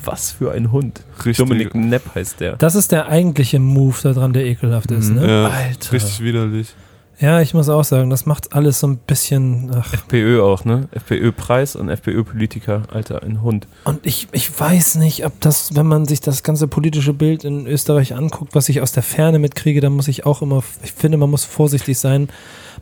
Was 0.04 0.32
für 0.32 0.52
ein 0.52 0.72
Hund. 0.72 1.04
richtig, 1.20 1.38
Dominik 1.38 1.76
Nepp 1.76 2.16
heißt 2.16 2.40
der. 2.40 2.56
Das 2.58 2.76
ist 2.76 2.92
der 2.92 3.08
eigentliche 3.08 3.60
Move 3.60 3.96
daran, 4.04 4.34
der 4.34 4.46
ekelhaft 4.46 4.92
ist. 4.92 5.10
Mhm. 5.10 5.16
Ne? 5.16 5.28
ja, 5.28 5.48
Alter. 5.48 5.92
richtig 5.94 6.22
widerlich. 6.22 6.76
Ja, 7.20 7.40
ich 7.40 7.54
muss 7.54 7.70
auch 7.70 7.84
sagen, 7.86 8.10
das 8.10 8.26
macht 8.26 8.54
alles 8.54 8.82
so 8.82 8.88
ein 8.88 8.98
bisschen. 8.98 9.72
Ach. 9.74 9.94
FPÖ 9.94 10.42
auch, 10.42 10.66
ne? 10.66 10.90
FPÖ-Preis 10.92 11.78
und 11.78 11.88
FPÖ-Politiker, 11.88 12.84
Alter, 12.92 13.24
ein 13.24 13.42
Hund. 13.42 13.68
Und 13.86 14.06
ich, 14.06 14.28
ich 14.34 14.60
weiß 14.60 14.96
nicht, 14.96 15.26
ob 15.26 15.40
das, 15.40 15.76
wenn 15.76 15.88
man 15.88 16.06
sich 16.06 16.20
das 16.20 16.44
ganze 16.44 16.68
politische 16.68 17.14
Bild 17.14 17.46
in 17.46 17.68
Österreich 17.68 18.16
anguckt, 18.16 18.54
was 18.54 18.68
ich 18.68 18.82
aus 18.82 18.92
der 18.92 19.04
Ferne 19.04 19.40
mitkriege, 19.40 19.80
dann 19.80 19.94
muss 19.94 20.10
ich 20.10 20.26
auch 20.26 20.42
immer, 20.42 20.62
ich 20.84 20.92
finde, 20.92 21.18
man 21.18 21.30
muss 21.30 21.46
vorsichtig 21.46 21.98
sein. 21.98 22.28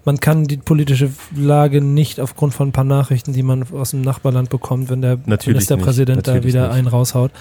Man 0.06 0.20
kann 0.20 0.46
die 0.46 0.58
politische 0.58 1.10
Lage 1.36 1.82
nicht 1.82 2.20
aufgrund 2.20 2.54
von 2.54 2.70
ein 2.70 2.72
paar 2.72 2.84
Nachrichten, 2.84 3.34
die 3.34 3.44
man 3.44 3.66
aus 3.72 3.92
dem 3.92 4.02
Nachbarland 4.02 4.50
bekommt, 4.50 4.90
wenn 4.90 5.02
der 5.02 5.18
Natürlich 5.26 5.56
Ministerpräsident 5.56 6.18
nicht, 6.18 6.28
da 6.28 6.34
natürlich 6.34 6.54
wieder 6.54 6.68
nicht. 6.68 6.78
einen 6.78 6.88
raushaut. 6.88 7.32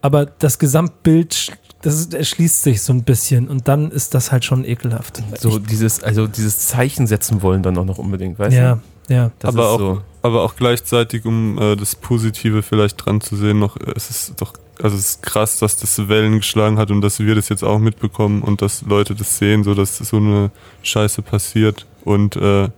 Aber 0.00 0.26
das 0.26 0.58
Gesamtbild, 0.58 1.52
das 1.82 2.06
erschließt 2.06 2.62
sich 2.62 2.82
so 2.82 2.92
ein 2.92 3.04
bisschen 3.04 3.48
und 3.48 3.68
dann 3.68 3.90
ist 3.90 4.14
das 4.14 4.32
halt 4.32 4.44
schon 4.44 4.64
ekelhaft. 4.64 5.22
So 5.38 5.58
dieses, 5.58 6.02
also 6.02 6.26
dieses 6.26 6.68
Zeichen 6.68 7.06
setzen 7.06 7.42
wollen 7.42 7.62
dann 7.62 7.76
auch 7.76 7.84
noch 7.84 7.98
unbedingt, 7.98 8.38
weißt 8.38 8.56
ja, 8.56 8.80
du? 9.08 9.14
ja. 9.14 9.30
Das 9.38 9.54
aber, 9.54 9.68
auch, 9.70 9.78
so. 9.78 10.02
aber 10.22 10.42
auch 10.42 10.56
gleichzeitig, 10.56 11.26
um 11.26 11.58
äh, 11.58 11.76
das 11.76 11.94
Positive 11.94 12.62
vielleicht 12.62 13.04
dran 13.04 13.20
zu 13.20 13.36
sehen, 13.36 13.58
noch, 13.58 13.76
äh, 13.76 13.92
es 13.94 14.08
ist 14.10 14.40
doch, 14.40 14.54
also 14.82 14.96
es 14.96 15.10
ist 15.10 15.22
krass, 15.22 15.58
dass 15.58 15.76
das 15.76 16.08
Wellen 16.08 16.38
geschlagen 16.38 16.78
hat 16.78 16.90
und 16.90 17.00
dass 17.00 17.20
wir 17.20 17.34
das 17.34 17.48
jetzt 17.48 17.64
auch 17.64 17.78
mitbekommen 17.78 18.42
und 18.42 18.62
dass 18.62 18.82
Leute 18.82 19.14
das 19.14 19.38
sehen, 19.38 19.64
so 19.64 19.74
dass 19.74 19.98
so 19.98 20.16
eine 20.16 20.50
Scheiße 20.82 21.22
passiert 21.22 21.86
und 22.04 22.36
äh, 22.36 22.68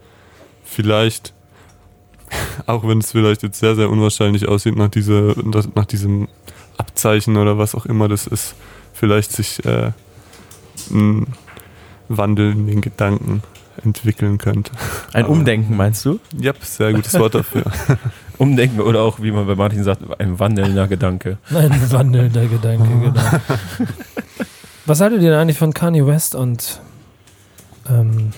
vielleicht, 0.65 1.33
auch 2.67 2.87
wenn 2.87 2.99
es 2.99 3.13
vielleicht 3.13 3.43
jetzt 3.43 3.61
sehr, 3.61 3.75
sehr 3.75 3.91
unwahrscheinlich 3.91 4.49
aussieht 4.49 4.77
nach, 4.77 4.89
diese, 4.89 5.35
nach 5.75 5.87
diesem 5.87 6.29
Abzeichen 6.77 7.37
oder 7.37 7.59
was 7.59 7.75
auch 7.75 7.87
immer 7.87 8.09
das 8.09 8.27
ist, 8.27 8.55
vielleicht 8.93 9.33
sich 9.33 9.65
äh, 9.65 9.93
ein 10.91 11.27
Wandel 12.09 12.53
in 12.53 12.67
den 12.67 12.81
Gedanken 12.81 13.43
entwickeln 13.85 14.39
könnte. 14.39 14.73
Ein 15.13 15.27
Umdenken, 15.27 15.77
meinst 15.77 16.05
du? 16.05 16.19
Ja, 16.39 16.53
sehr 16.61 16.93
gutes 16.93 17.19
Wort 17.19 17.35
dafür. 17.35 17.65
Umdenken 18.41 18.81
oder 18.81 19.03
auch, 19.03 19.21
wie 19.21 19.31
man 19.33 19.47
bei 19.47 19.55
Martin 19.55 19.85
sagt, 19.85 20.03
ein 20.19 20.39
wandelnder 20.39 20.89
Gedanke. 20.89 21.37
Ein 21.51 21.93
wandelnder 21.93 22.47
Gedanke, 22.47 22.89
genau. 22.89 23.21
Was 24.87 25.01
haltet 25.01 25.23
ihr 25.23 25.31
denn 25.31 25.39
eigentlich 25.39 25.59
von 25.59 25.73
Kanye 25.75 26.07
West 26.07 26.35
und 26.35 26.81
ähm, 27.89 28.31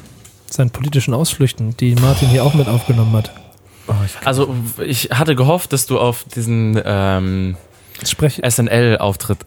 seinen 0.50 0.70
politischen 0.70 1.14
Ausflüchten, 1.14 1.76
die 1.76 1.94
Martin 1.94 2.28
hier 2.28 2.44
auch 2.44 2.54
mit 2.54 2.68
aufgenommen 2.68 3.12
hat? 3.14 3.32
Oh, 3.88 3.92
ich 4.04 4.26
Also, 4.26 4.54
ich 4.84 5.10
hatte 5.12 5.34
gehofft, 5.34 5.72
dass 5.72 5.86
du 5.86 5.98
auf 5.98 6.24
diesen 6.24 6.80
ähm, 6.84 7.56
SNL-Auftritt 8.04 9.38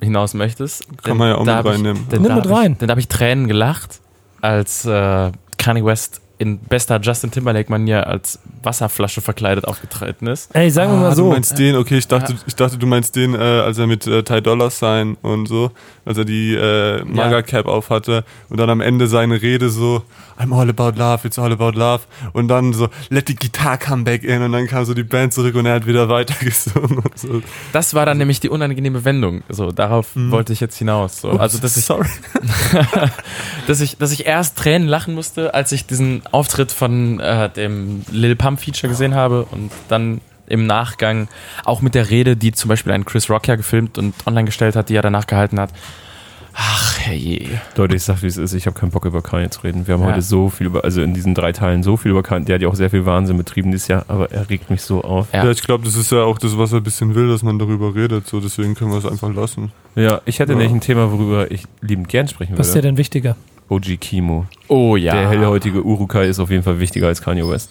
hinaus 0.00 0.34
möchtest. 0.34 0.86
Kann 1.02 1.16
man 1.16 1.28
ja 1.28 1.34
auch 1.36 1.44
mit 1.44 1.54
ich- 1.54 1.64
reinnehmen. 1.66 2.08
denn 2.10 2.22
Nimm 2.22 2.34
mit 2.34 2.44
hab 2.44 2.50
ich- 2.50 2.56
rein. 2.56 2.78
Denn 2.78 2.88
da 2.88 2.92
habe 2.92 3.00
ich 3.00 3.08
Tränen 3.08 3.48
gelacht, 3.48 4.00
als 4.40 4.84
äh, 4.84 5.30
Kanye 5.58 5.84
West 5.84 6.20
in 6.42 6.58
bester 6.58 7.00
Justin 7.00 7.30
Timberlake-Manier 7.30 8.06
als 8.06 8.38
Wasserflasche 8.62 9.20
verkleidet 9.22 9.64
aufgetreten 9.66 10.26
ist. 10.26 10.54
ey, 10.54 10.70
sagen 10.70 10.92
wir 10.92 10.98
Ah, 10.98 11.00
mal 11.02 11.10
Du 11.10 11.16
so. 11.16 11.28
meinst 11.30 11.58
den, 11.58 11.76
okay, 11.76 11.96
ich 11.98 12.08
dachte, 12.08 12.32
Ja. 12.32 12.38
ich 12.46 12.54
dachte, 12.54 12.76
du 12.78 12.86
meinst 12.86 13.16
den, 13.16 13.34
äh, 13.34 13.38
als 13.38 13.78
er 13.78 13.86
mit 13.86 14.06
äh, 14.06 14.22
Ty 14.22 14.42
Dollar 14.42 14.70
Sign 14.70 15.16
und 15.22 15.46
so, 15.46 15.70
als 16.04 16.18
er 16.18 16.24
die 16.24 16.54
äh, 16.54 17.02
Maga 17.04 17.42
Cap 17.42 17.66
auf 17.66 17.88
hatte 17.90 18.24
und 18.50 18.58
dann 18.60 18.68
am 18.70 18.80
Ende 18.80 19.06
seine 19.06 19.40
Rede 19.40 19.70
so, 19.70 20.02
I'm 20.38 20.52
all 20.54 20.68
about 20.68 20.98
love, 20.98 21.26
it's 21.26 21.38
all 21.38 21.52
about 21.52 21.72
love 21.78 22.00
und 22.32 22.48
dann 22.48 22.72
so, 22.72 22.88
let 23.10 23.28
the 23.28 23.34
guitar 23.34 23.78
come 23.78 24.02
back 24.04 24.22
in 24.24 24.42
und 24.42 24.52
dann 24.52 24.66
kam 24.66 24.84
so 24.84 24.94
die 24.94 25.02
Band 25.04 25.32
zurück 25.32 25.54
und 25.54 25.66
er 25.66 25.74
hat 25.74 25.86
wieder 25.86 26.08
weitergesungen 26.08 26.98
und 26.98 27.18
so. 27.18 27.42
Das 27.72 27.94
war 27.94 28.04
dann 28.06 28.18
nämlich 28.18 28.40
die 28.40 28.48
unangenehme 28.48 29.04
Wendung. 29.04 29.42
So, 29.48 29.70
darauf 29.72 30.14
Mhm. 30.16 30.30
wollte 30.30 30.52
ich 30.52 30.60
jetzt 30.60 30.76
hinaus. 30.76 31.20
So, 31.20 31.30
also, 31.30 31.58
dass 31.58 31.76
ich, 31.76 31.84
sorry. 31.84 32.08
dass 33.66 33.80
ich, 33.80 33.96
dass 33.98 34.12
ich 34.12 34.26
erst 34.26 34.56
Tränen 34.58 34.88
lachen 34.88 35.14
musste, 35.14 35.54
als 35.54 35.72
ich 35.72 35.86
diesen 35.86 36.22
Auftritt 36.32 36.72
von 36.72 37.20
äh, 37.20 37.48
dem 37.50 38.02
Lil 38.10 38.34
Pump 38.36 38.60
Feature 38.60 38.90
gesehen 38.90 39.14
habe 39.14 39.44
und 39.50 39.70
dann 39.88 40.20
im 40.48 40.66
Nachgang 40.66 41.28
auch 41.64 41.80
mit 41.82 41.94
der 41.94 42.10
Rede, 42.10 42.36
die 42.36 42.52
zum 42.52 42.68
Beispiel 42.68 42.92
ein 42.92 43.04
Chris 43.04 43.30
Rock 43.30 43.46
ja 43.48 43.56
gefilmt 43.56 43.96
und 43.98 44.14
online 44.26 44.46
gestellt 44.46 44.74
hat, 44.76 44.88
die 44.88 44.96
er 44.96 45.02
danach 45.02 45.26
gehalten 45.26 45.60
hat. 45.60 45.70
Ach, 46.54 46.98
herrje. 46.98 47.48
Leute, 47.76 47.96
ich 47.96 48.02
sag, 48.02 48.22
wie 48.22 48.26
es 48.26 48.36
ist. 48.36 48.52
Ich 48.52 48.66
habe 48.66 48.78
keinen 48.78 48.90
Bock 48.90 49.06
über 49.06 49.22
Kanye 49.22 49.48
zu 49.48 49.62
reden. 49.62 49.86
Wir 49.86 49.94
haben 49.94 50.02
Ja. 50.02 50.08
heute 50.08 50.20
so 50.20 50.50
viel 50.50 50.66
über, 50.66 50.84
also 50.84 51.00
in 51.00 51.14
diesen 51.14 51.34
drei 51.34 51.52
Teilen 51.52 51.82
so 51.82 51.96
viel 51.96 52.10
über 52.10 52.22
Kanye. 52.22 52.44
Der 52.44 52.56
hat 52.56 52.62
ja 52.62 52.68
auch 52.68 52.74
sehr 52.74 52.90
viel 52.90 53.06
Wahnsinn 53.06 53.38
betrieben 53.38 53.70
dieses 53.70 53.88
Jahr, 53.88 54.04
aber 54.08 54.30
er 54.32 54.50
regt 54.50 54.68
mich 54.68 54.82
so 54.82 55.00
auf. 55.02 55.28
Ja. 55.32 55.44
Ja, 55.44 55.50
ich 55.50 55.62
glaube, 55.62 55.84
das 55.86 55.96
ist 55.96 56.12
ja 56.12 56.24
auch 56.24 56.38
das, 56.38 56.58
was 56.58 56.72
er 56.72 56.78
ein 56.80 56.82
bisschen 56.84 57.14
will, 57.14 57.28
dass 57.28 57.42
man 57.42 57.58
darüber 57.58 57.94
redet, 57.94 58.26
so 58.28 58.38
deswegen 58.38 58.74
können 58.74 58.90
wir 58.90 58.98
es 58.98 59.06
einfach 59.06 59.32
lassen. 59.32 59.72
Ja, 59.94 60.20
ich 60.26 60.40
hätte 60.40 60.52
Ja. 60.52 60.58
nämlich 60.58 60.74
ein 60.74 60.82
Thema, 60.82 61.10
worüber 61.10 61.50
ich 61.50 61.64
liebend 61.80 62.10
gern 62.10 62.28
sprechen 62.28 62.58
Was 62.58 62.66
ist 62.66 62.72
dir 62.74 62.78
würde. 62.78 62.88
denn 62.88 62.96
wichtiger? 62.98 63.36
OG 63.72 63.98
Kimo. 64.00 64.46
Oh 64.68 64.96
ja. 64.96 65.14
Der 65.14 65.28
hellhäutige 65.30 65.82
Urukai 65.84 66.26
ist 66.28 66.38
auf 66.38 66.50
jeden 66.50 66.62
Fall 66.62 66.78
wichtiger 66.78 67.06
als 67.08 67.22
Kanye 67.22 67.48
West. 67.48 67.70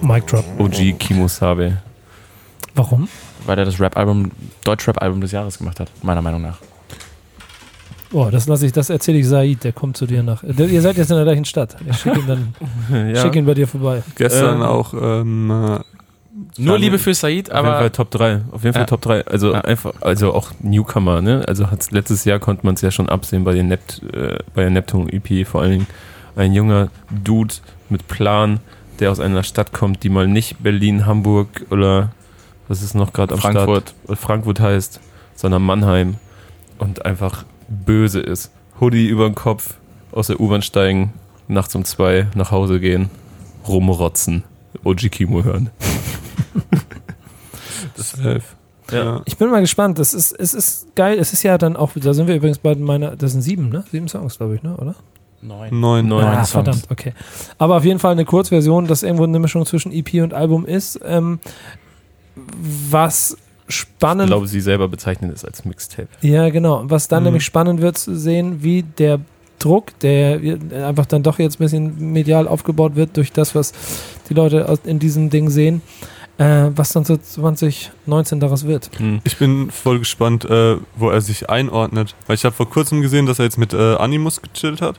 Mic 0.00 0.26
Drop. 0.26 0.44
OG 0.58 0.98
Kimo 0.98 1.28
Sabe. 1.28 1.78
Warum? 2.74 3.08
Weil 3.46 3.58
er 3.58 3.64
das 3.64 3.80
Rap-Album, 3.80 4.30
Deutsch-Rap-Album 4.64 5.20
des 5.20 5.32
Jahres 5.32 5.58
gemacht 5.58 5.80
hat, 5.80 5.90
meiner 6.02 6.22
Meinung 6.22 6.42
nach. 6.42 6.58
Oh, 8.12 8.28
das 8.30 8.48
lasse 8.48 8.66
ich, 8.66 8.72
das 8.72 8.90
erzähle 8.90 9.18
ich 9.18 9.28
Said, 9.28 9.62
der 9.62 9.72
kommt 9.72 9.96
zu 9.96 10.06
dir 10.06 10.22
nach. 10.22 10.42
Der, 10.42 10.66
ihr 10.66 10.82
seid 10.82 10.96
jetzt 10.96 11.10
in 11.10 11.16
der 11.16 11.24
gleichen 11.24 11.44
Stadt. 11.44 11.76
Ich 11.88 11.96
schicke 11.98 12.18
ihn 12.18 12.26
dann, 12.26 12.54
ja, 13.14 13.22
schick 13.22 13.36
ihn 13.36 13.46
bei 13.46 13.54
dir 13.54 13.68
vorbei. 13.68 14.02
Gestern 14.16 14.56
Ähm, 14.56 14.62
auch 14.62 14.92
ähm, 14.94 15.50
äh, 15.50 15.78
Nur 16.56 16.78
Liebe 16.78 16.98
für 16.98 17.12
Said, 17.14 17.50
auf 17.50 17.56
jeden 17.56 17.66
Fall 17.66 17.76
aber 17.78 17.92
Top 17.92 18.10
3. 18.10 18.42
Auf 18.52 18.62
jeden 18.62 18.72
Fall 18.74 18.82
Ja. 18.82 18.86
Top 18.86 19.00
3. 19.02 19.26
Also 19.26 19.52
Ja. 19.52 19.60
einfach, 19.62 19.92
also 20.00 20.32
auch 20.32 20.52
Newcomer, 20.60 21.20
ne? 21.20 21.44
Also 21.48 21.70
hat's, 21.70 21.90
letztes 21.90 22.24
Jahr 22.24 22.38
konnte 22.38 22.64
man 22.64 22.74
es 22.74 22.80
ja 22.82 22.90
schon 22.90 23.08
absehen 23.08 23.44
bei, 23.44 23.52
den 23.54 23.68
Nept, 23.68 24.02
äh, 24.12 24.38
bei 24.54 24.62
der 24.62 24.70
Neptun 24.70 25.08
EP. 25.08 25.44
Vor 25.46 25.62
allen 25.62 25.70
Dingen 25.72 25.86
ein 26.36 26.52
junger 26.52 26.88
Dude 27.10 27.54
mit 27.88 28.06
Plan, 28.06 28.60
der 29.00 29.10
aus 29.10 29.18
einer 29.18 29.42
Stadt 29.42 29.72
kommt, 29.72 30.04
die 30.04 30.08
mal 30.08 30.28
nicht 30.28 30.62
Berlin, 30.62 31.06
Hamburg 31.06 31.66
oder 31.70 32.12
was 32.68 32.82
ist 32.82 32.94
noch 32.94 33.12
gerade 33.12 33.34
am 33.34 33.40
Frankfurt. 33.40 33.94
Start? 34.04 34.18
Frankfurt 34.18 34.60
heißt, 34.60 35.00
sondern 35.34 35.62
Mannheim 35.62 36.16
und 36.78 37.04
einfach 37.04 37.44
böse 37.68 38.20
ist. 38.20 38.52
Hoodie 38.80 39.08
über 39.08 39.28
den 39.28 39.34
Kopf, 39.34 39.74
aus 40.12 40.28
der 40.28 40.38
U-Bahn 40.40 40.62
steigen, 40.62 41.12
nachts 41.48 41.74
um 41.74 41.84
zwei 41.84 42.28
nach 42.36 42.52
Hause 42.52 42.78
gehen, 42.78 43.10
rumrotzen, 43.66 44.44
OG 44.84 45.08
Kimo 45.10 45.42
hören. 45.42 45.70
Safe. 47.96 48.42
Ja. 48.90 49.22
Ich 49.24 49.36
bin 49.36 49.50
mal 49.50 49.60
gespannt. 49.60 49.98
Das 49.98 50.14
ist, 50.14 50.32
es 50.32 50.52
ist 50.54 50.94
geil. 50.96 51.18
Es 51.18 51.32
ist 51.32 51.42
ja 51.42 51.58
dann 51.58 51.76
auch, 51.76 51.92
da 51.94 52.12
sind 52.12 52.26
wir 52.26 52.34
übrigens 52.34 52.58
bei 52.58 52.74
meiner, 52.74 53.14
das 53.16 53.32
sind 53.32 53.42
sieben, 53.42 53.68
ne? 53.68 53.84
Sieben 53.90 54.08
Songs, 54.08 54.36
glaube 54.38 54.56
ich, 54.56 54.62
ne? 54.62 54.76
Oder? 54.76 54.94
neun. 55.42 55.80
Neun. 55.80 56.08
Neun. 56.08 56.24
ah, 56.24 56.34
Songs. 56.44 56.50
verdammt, 56.50 56.86
okay. 56.90 57.14
Aber 57.56 57.76
auf 57.76 57.84
jeden 57.84 57.98
Fall 57.98 58.12
eine 58.12 58.24
Kurzversion, 58.24 58.86
das 58.86 59.02
irgendwo 59.02 59.24
eine 59.24 59.38
Mischung 59.38 59.64
zwischen 59.64 59.90
EP 59.92 60.14
und 60.22 60.34
Album 60.34 60.66
ist. 60.66 61.00
Ähm, 61.04 61.38
was 62.90 63.36
Ich 63.68 63.74
spannend 63.76 64.26
glaube, 64.28 64.46
sie 64.48 64.60
selber 64.60 64.88
bezeichnen 64.88 65.30
es 65.32 65.44
als 65.44 65.64
Mixtape. 65.64 66.08
Ja, 66.20 66.50
genau. 66.50 66.82
Was 66.84 67.08
dann 67.08 67.22
Mhm. 67.22 67.26
nämlich 67.26 67.44
spannend 67.44 67.80
wird 67.80 67.96
zu 67.96 68.16
sehen, 68.18 68.62
wie 68.62 68.82
der 68.82 69.20
Druck, 69.58 69.98
der 70.00 70.40
einfach 70.86 71.06
dann 71.06 71.22
doch 71.22 71.38
jetzt 71.38 71.56
ein 71.56 71.64
bisschen 71.64 72.12
medial 72.12 72.48
aufgebaut 72.48 72.96
wird 72.96 73.16
durch 73.16 73.30
das, 73.32 73.54
was 73.54 73.72
die 74.28 74.34
Leute 74.34 74.66
in 74.84 74.98
diesem 74.98 75.28
Ding 75.30 75.50
sehen, 75.50 75.82
äh, 76.40 76.70
was 76.74 76.92
dann 76.92 77.04
so 77.04 77.18
2019 77.18 78.40
daraus 78.40 78.66
wird. 78.66 78.90
Hm. 78.96 79.20
Ich 79.24 79.36
bin 79.36 79.70
voll 79.70 79.98
gespannt, 79.98 80.46
äh, 80.46 80.76
wo 80.96 81.10
er 81.10 81.20
sich 81.20 81.50
einordnet. 81.50 82.14
Weil 82.26 82.36
ich 82.36 82.44
habe 82.46 82.56
vor 82.56 82.68
kurzem 82.68 83.02
gesehen, 83.02 83.26
dass 83.26 83.38
er 83.38 83.44
jetzt 83.44 83.58
mit 83.58 83.74
äh, 83.74 83.96
Animus 83.96 84.40
gechillt 84.40 84.80
hat. 84.80 84.98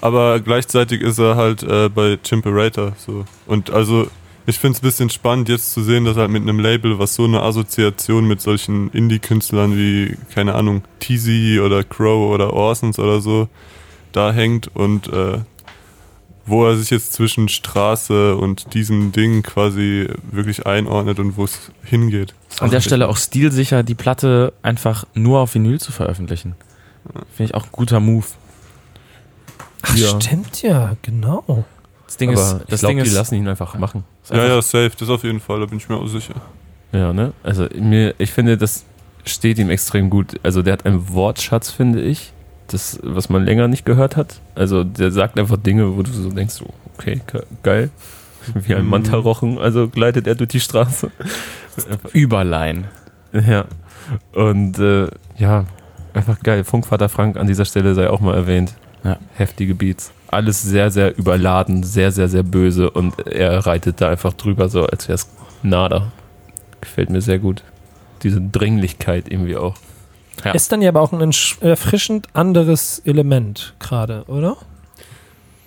Aber 0.00 0.40
gleichzeitig 0.40 1.02
ist 1.02 1.18
er 1.18 1.36
halt 1.36 1.62
äh, 1.62 1.90
bei 1.90 2.18
Chimperator. 2.22 2.94
So. 2.96 3.26
Und 3.46 3.70
also, 3.70 4.08
ich 4.46 4.58
finde 4.58 4.76
es 4.76 4.82
ein 4.82 4.86
bisschen 4.86 5.10
spannend, 5.10 5.50
jetzt 5.50 5.72
zu 5.72 5.82
sehen, 5.82 6.06
dass 6.06 6.16
er 6.16 6.22
halt 6.22 6.30
mit 6.30 6.42
einem 6.42 6.58
Label, 6.58 6.98
was 6.98 7.14
so 7.14 7.24
eine 7.24 7.42
Assoziation 7.42 8.26
mit 8.26 8.40
solchen 8.40 8.90
Indie-Künstlern 8.90 9.76
wie, 9.76 10.16
keine 10.34 10.54
Ahnung, 10.54 10.82
Teasy 10.98 11.60
oder 11.60 11.84
Crow 11.84 12.32
oder 12.32 12.54
Orsons 12.54 12.98
oder 12.98 13.20
so, 13.20 13.48
da 14.12 14.32
hängt 14.32 14.74
und 14.74 15.08
äh, 15.08 15.40
wo 16.46 16.66
er 16.66 16.76
sich 16.76 16.90
jetzt 16.90 17.12
zwischen 17.14 17.48
Straße 17.48 18.36
und 18.36 18.74
diesem 18.74 19.12
Ding 19.12 19.42
quasi 19.42 20.08
wirklich 20.30 20.66
einordnet 20.66 21.18
und 21.18 21.36
wo 21.36 21.44
es 21.44 21.70
hingeht. 21.84 22.34
An 22.60 22.70
der 22.70 22.80
Stelle 22.80 23.08
auch 23.08 23.16
stilsicher, 23.16 23.82
die 23.82 23.94
Platte 23.94 24.52
einfach 24.62 25.04
nur 25.14 25.40
auf 25.40 25.54
Vinyl 25.54 25.80
zu 25.80 25.90
veröffentlichen. 25.92 26.54
Finde 27.34 27.50
ich 27.50 27.54
auch 27.54 27.64
ein 27.64 27.72
guter 27.72 28.00
Move. 28.00 28.26
Ach, 29.82 29.96
Ja. 29.96 30.20
stimmt 30.20 30.62
ja, 30.62 30.96
genau. 31.02 31.64
Das 32.06 32.16
Ding 32.16 32.30
Aber 32.30 32.40
ist, 32.40 32.52
ich 32.62 32.66
das 32.68 32.80
glaube, 32.80 32.94
Ding 32.94 33.04
die 33.04 33.10
ist, 33.10 33.14
lassen 33.16 33.34
ihn 33.36 33.48
einfach 33.48 33.76
machen. 33.78 34.04
ist 34.22 34.30
Ja, 34.30 34.36
einfach- 34.36 34.48
ja, 34.56 34.62
safe, 34.62 34.92
das 34.98 35.08
auf 35.08 35.24
jeden 35.24 35.40
Fall, 35.40 35.60
da 35.60 35.66
bin 35.66 35.78
ich 35.78 35.88
mir 35.88 35.96
auch 35.96 36.06
sicher. 36.06 36.34
Ja, 36.92 37.12
ne? 37.12 37.32
Also 37.42 37.66
mir, 37.74 38.14
ich 38.18 38.32
finde, 38.32 38.56
das 38.56 38.84
steht 39.24 39.58
ihm 39.58 39.70
extrem 39.70 40.10
gut. 40.10 40.38
Also 40.42 40.62
der 40.62 40.74
hat 40.74 40.86
einen 40.86 41.08
Wortschatz, 41.12 41.70
finde 41.70 42.02
ich, 42.02 42.32
das, 42.68 42.98
was 43.02 43.28
man 43.28 43.44
länger 43.44 43.68
nicht 43.68 43.84
gehört 43.84 44.16
hat. 44.16 44.40
Also 44.54 44.84
der 44.84 45.10
sagt 45.10 45.38
einfach 45.38 45.56
Dinge, 45.56 45.96
wo 45.96 46.02
du 46.02 46.10
so 46.12 46.30
denkst, 46.30 46.56
okay, 46.96 47.20
ge- 47.30 47.42
geil. 47.62 47.90
Wie 48.54 48.74
ein 48.74 48.84
Mhm. 48.84 48.90
Mantarochen, 48.90 49.58
also 49.58 49.88
gleitet 49.88 50.26
er 50.26 50.34
durch 50.34 50.50
die 50.50 50.60
Straße. 50.60 51.10
Überlein. 52.12 52.84
Ja. 53.32 53.64
Und 54.32 54.78
äh, 54.78 55.08
ja, 55.38 55.64
einfach 56.12 56.40
geil. 56.40 56.64
Funkvater 56.64 57.08
Frank 57.08 57.36
an 57.36 57.46
dieser 57.46 57.64
Stelle 57.64 57.94
sei 57.94 58.08
auch 58.10 58.20
mal 58.20 58.34
erwähnt. 58.34 58.74
Ja. 59.02 59.16
Heftige 59.34 59.74
Beats. 59.74 60.12
Alles 60.28 60.62
sehr, 60.62 60.90
sehr 60.90 61.16
überladen, 61.16 61.82
sehr, 61.84 62.10
sehr, 62.12 62.28
sehr 62.28 62.42
böse 62.42 62.90
und 62.90 63.26
er 63.26 63.64
reitet 63.66 64.00
da 64.00 64.08
einfach 64.10 64.32
drüber, 64.32 64.68
so 64.68 64.84
als 64.86 65.08
wäre 65.08 65.14
es 65.16 65.28
nada. 65.62 66.12
Gefällt 66.80 67.10
mir 67.10 67.20
sehr 67.20 67.38
gut. 67.38 67.62
Diese 68.22 68.40
Dringlichkeit 68.40 69.30
irgendwie 69.30 69.56
auch. 69.56 69.74
Ja. 70.44 70.52
Ist 70.52 70.72
dann 70.72 70.82
ja 70.82 70.88
aber 70.90 71.00
auch 71.02 71.12
ein 71.12 71.30
erfrischend 71.60 72.28
anderes 72.34 73.00
Element 73.04 73.74
gerade, 73.78 74.24
oder? 74.26 74.56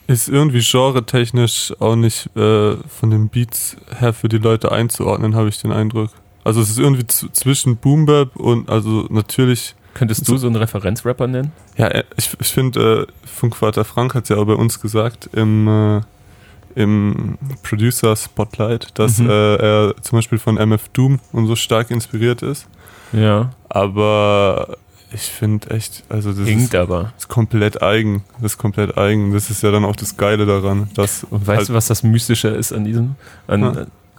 Ist 0.07 0.29
irgendwie 0.29 0.61
genre-technisch 0.61 1.73
auch 1.79 1.95
nicht 1.95 2.27
äh, 2.37 2.75
von 2.77 3.09
den 3.11 3.27
Beats 3.29 3.75
her 3.99 4.13
für 4.13 4.29
die 4.29 4.37
Leute 4.37 4.71
einzuordnen, 4.71 5.35
habe 5.35 5.49
ich 5.49 5.61
den 5.61 5.71
Eindruck. 5.71 6.11
Also 6.43 6.61
es 6.61 6.69
ist 6.69 6.79
irgendwie 6.79 7.05
zwischen 7.07 7.75
Boom 7.77 8.05
Bap 8.05 8.35
und 8.37 8.69
also 8.69 9.05
natürlich, 9.09 9.75
Könntest 9.95 10.27
du 10.27 10.37
so 10.37 10.47
einen 10.47 10.55
Referenzrapper 10.55 11.27
nennen? 11.27 11.51
ja, 11.77 11.87
äh, 11.87 12.03
ich, 12.15 12.29
ich 12.39 12.47
finde, 12.47 13.07
äh, 13.09 13.27
Funkvater 13.27 13.83
Frank 13.83 14.15
hat 14.15 14.29
ja 14.29 14.37
auch 14.37 14.45
bei 14.45 14.53
uns 14.53 14.79
gesagt 14.79 15.29
im, 15.33 15.67
äh, 15.67 16.01
im 16.81 17.37
Producer 17.63 18.15
Spotlight, 18.15 18.97
dass 18.97 19.17
Mhm. 19.17 19.29
äh, 19.29 19.55
er 19.55 19.95
zum 20.01 20.19
Beispiel 20.19 20.37
von 20.37 20.55
MF 20.57 20.87
Doom 20.89 21.19
und 21.33 21.47
so 21.47 21.55
stark 21.57 21.91
inspiriert 21.91 22.43
ist. 22.43 22.67
Ja. 23.13 23.51
Aber 23.69 24.77
ich 25.13 25.21
finde 25.21 25.69
echt, 25.71 26.03
also 26.09 26.33
das 26.33 26.47
Hinkt 26.47 26.73
ist, 26.73 26.75
aber. 26.75 27.13
ist 27.17 27.27
komplett 27.29 27.81
eigen. 27.81 28.23
Das 28.41 28.53
ist 28.53 28.57
komplett 28.57 28.97
eigen. 28.97 29.33
Das 29.33 29.49
ist 29.49 29.63
ja 29.63 29.71
dann 29.71 29.85
auch 29.85 29.95
das 29.95 30.17
Geile 30.17 30.45
daran, 30.45 30.89
dass 30.95 31.23
Und 31.29 31.47
weißt 31.47 31.57
halt- 31.59 31.69
du, 31.69 31.73
was 31.73 31.87
das 31.87 32.03
Mystische 32.03 32.49
ist 32.49 32.73
an 32.73 32.83
diesem? 32.83 33.15
An, 33.47 33.61
Ja. 33.61 33.69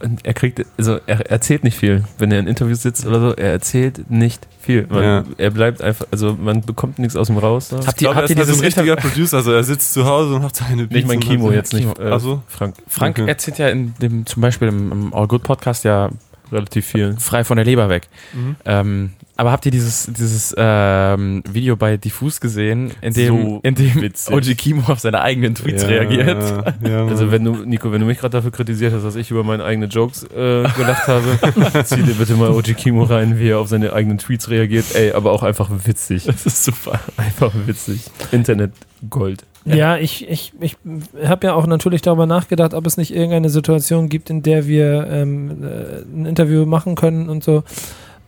an, 0.01 0.17
er 0.23 0.33
kriegt, 0.33 0.65
also 0.79 0.99
er 1.07 1.29
erzählt 1.31 1.65
nicht 1.65 1.77
viel. 1.77 2.05
Wenn 2.19 2.31
er 2.33 2.39
in 2.39 2.47
Interviews 2.47 2.83
sitzt 2.83 3.05
oder 3.05 3.21
so, 3.21 3.35
er 3.35 3.51
erzählt 3.53 4.11
nicht 4.11 4.47
viel. 4.61 4.87
Man, 4.89 5.03
Ja. 5.03 5.25
Er 5.39 5.51
bleibt 5.51 5.83
einfach, 5.83 6.07
also 6.11 6.37
man 6.41 6.61
bekommt 6.63 6.99
nichts 7.01 7.17
aus 7.17 7.29
ihm 7.29 7.37
raus. 7.39 7.69
So. 7.71 7.85
Habt 7.85 8.01
ihr, 8.01 8.09
er 8.11 8.15
habt 8.15 8.31
ihr 8.31 8.37
halt 8.37 8.47
so 8.47 8.53
dieses 8.53 8.59
ein 8.61 8.65
richtiger? 8.65 8.97
Producer, 8.97 9.37
also 9.39 9.53
er 9.53 9.65
sitzt 9.65 9.93
zu 9.93 10.07
Hause 10.07 10.37
und 10.37 10.43
hat 10.43 10.55
seine 10.57 10.83
Beats 10.87 10.93
Nicht 10.95 11.09
mein 11.09 11.21
Kimo 11.21 11.51
jetzt 11.51 11.73
nicht. 11.75 11.99
Äh, 11.99 12.11
Ach 12.13 12.21
so. 12.21 12.43
Frank, 12.47 12.77
Frank 12.87 13.19
Okay. 13.19 13.29
erzählt 13.29 13.59
ja 13.59 13.69
in 13.69 13.95
dem, 14.01 14.25
zum 14.25 14.41
Beispiel 14.41 14.69
im, 14.69 14.93
im 14.93 15.15
All 15.15 15.27
Good 15.27 15.43
Podcast 15.43 15.85
ja 15.85 16.09
relativ 16.53 16.87
viel. 16.87 17.17
frei 17.19 17.45
von 17.45 17.57
der 17.57 17.65
Leber 17.65 17.89
weg. 17.89 18.09
Mhm. 18.33 18.57
Ähm, 18.65 19.11
aber 19.37 19.53
habt 19.53 19.65
ihr 19.67 19.71
dieses, 19.71 20.07
dieses 20.07 20.53
ähm, 20.59 21.45
Video 21.49 21.77
bei 21.77 21.97
Diffus 21.97 22.41
gesehen, 22.41 22.91
in 23.01 23.15
dem, 23.15 23.27
So 23.37 23.61
in 23.63 23.75
dem 23.77 23.95
witzig. 24.03 24.35
OG 24.35 24.57
Kimo 24.57 24.83
auf 24.91 24.99
seine 24.99 25.21
eigenen 25.21 25.55
Tweets 25.55 25.83
Ja, 25.85 25.89
reagiert? 25.91 26.75
Ja, 26.85 27.07
Also 27.07 27.31
wenn 27.31 27.45
du, 27.45 27.53
Nico, 27.65 27.93
wenn 27.93 28.01
du 28.01 28.07
mich 28.07 28.19
gerade 28.19 28.33
dafür 28.33 28.51
kritisiert 28.51 28.93
hast, 28.93 29.05
dass 29.05 29.15
ich 29.15 29.31
über 29.31 29.45
meine 29.45 29.65
eigenen 29.65 29.91
Jokes 29.91 30.25
äh, 30.25 30.65
gelacht 30.77 31.07
habe, 31.07 31.39
zieh 31.85 32.03
dir 32.03 32.15
bitte 32.15 32.35
mal 32.35 32.51
OG 32.51 32.75
Kimo 32.77 33.05
rein, 33.05 33.39
wie 33.39 33.51
er 33.51 33.61
auf 33.61 33.69
seine 33.69 33.93
eigenen 33.93 34.19
Tweets 34.19 34.51
reagiert. 34.51 34.87
Ey, 34.97 35.13
aber 35.13 35.31
auch 35.31 35.45
einfach 35.45 35.71
witzig. 35.85 36.25
Das 36.25 36.45
ist 36.45 36.65
super. 36.65 36.99
Einfach 37.17 37.53
witzig. 37.67 38.01
Internet 38.33 38.73
Gold. 39.09 39.45
Ja, 39.65 39.99
ich, 39.99 40.29
ich, 40.29 40.53
ich 40.61 40.77
habe 41.23 41.49
ja 41.49 41.55
auch 41.55 41.67
natürlich 41.67 42.03
darüber 42.03 42.27
nachgedacht, 42.27 42.75
ob 42.75 42.87
es 42.87 42.97
nicht 42.97 43.15
irgendeine 43.15 43.51
Situation 43.51 44.09
gibt, 44.09 44.31
in 44.31 44.43
der 44.43 44.67
wir 44.67 45.07
ähm, 45.11 45.63
äh, 45.63 46.01
ein 46.03 46.27
Interview 46.27 46.65
machen 46.65 46.95
können 46.95 47.29
und 47.29 47.45
so. 47.45 47.65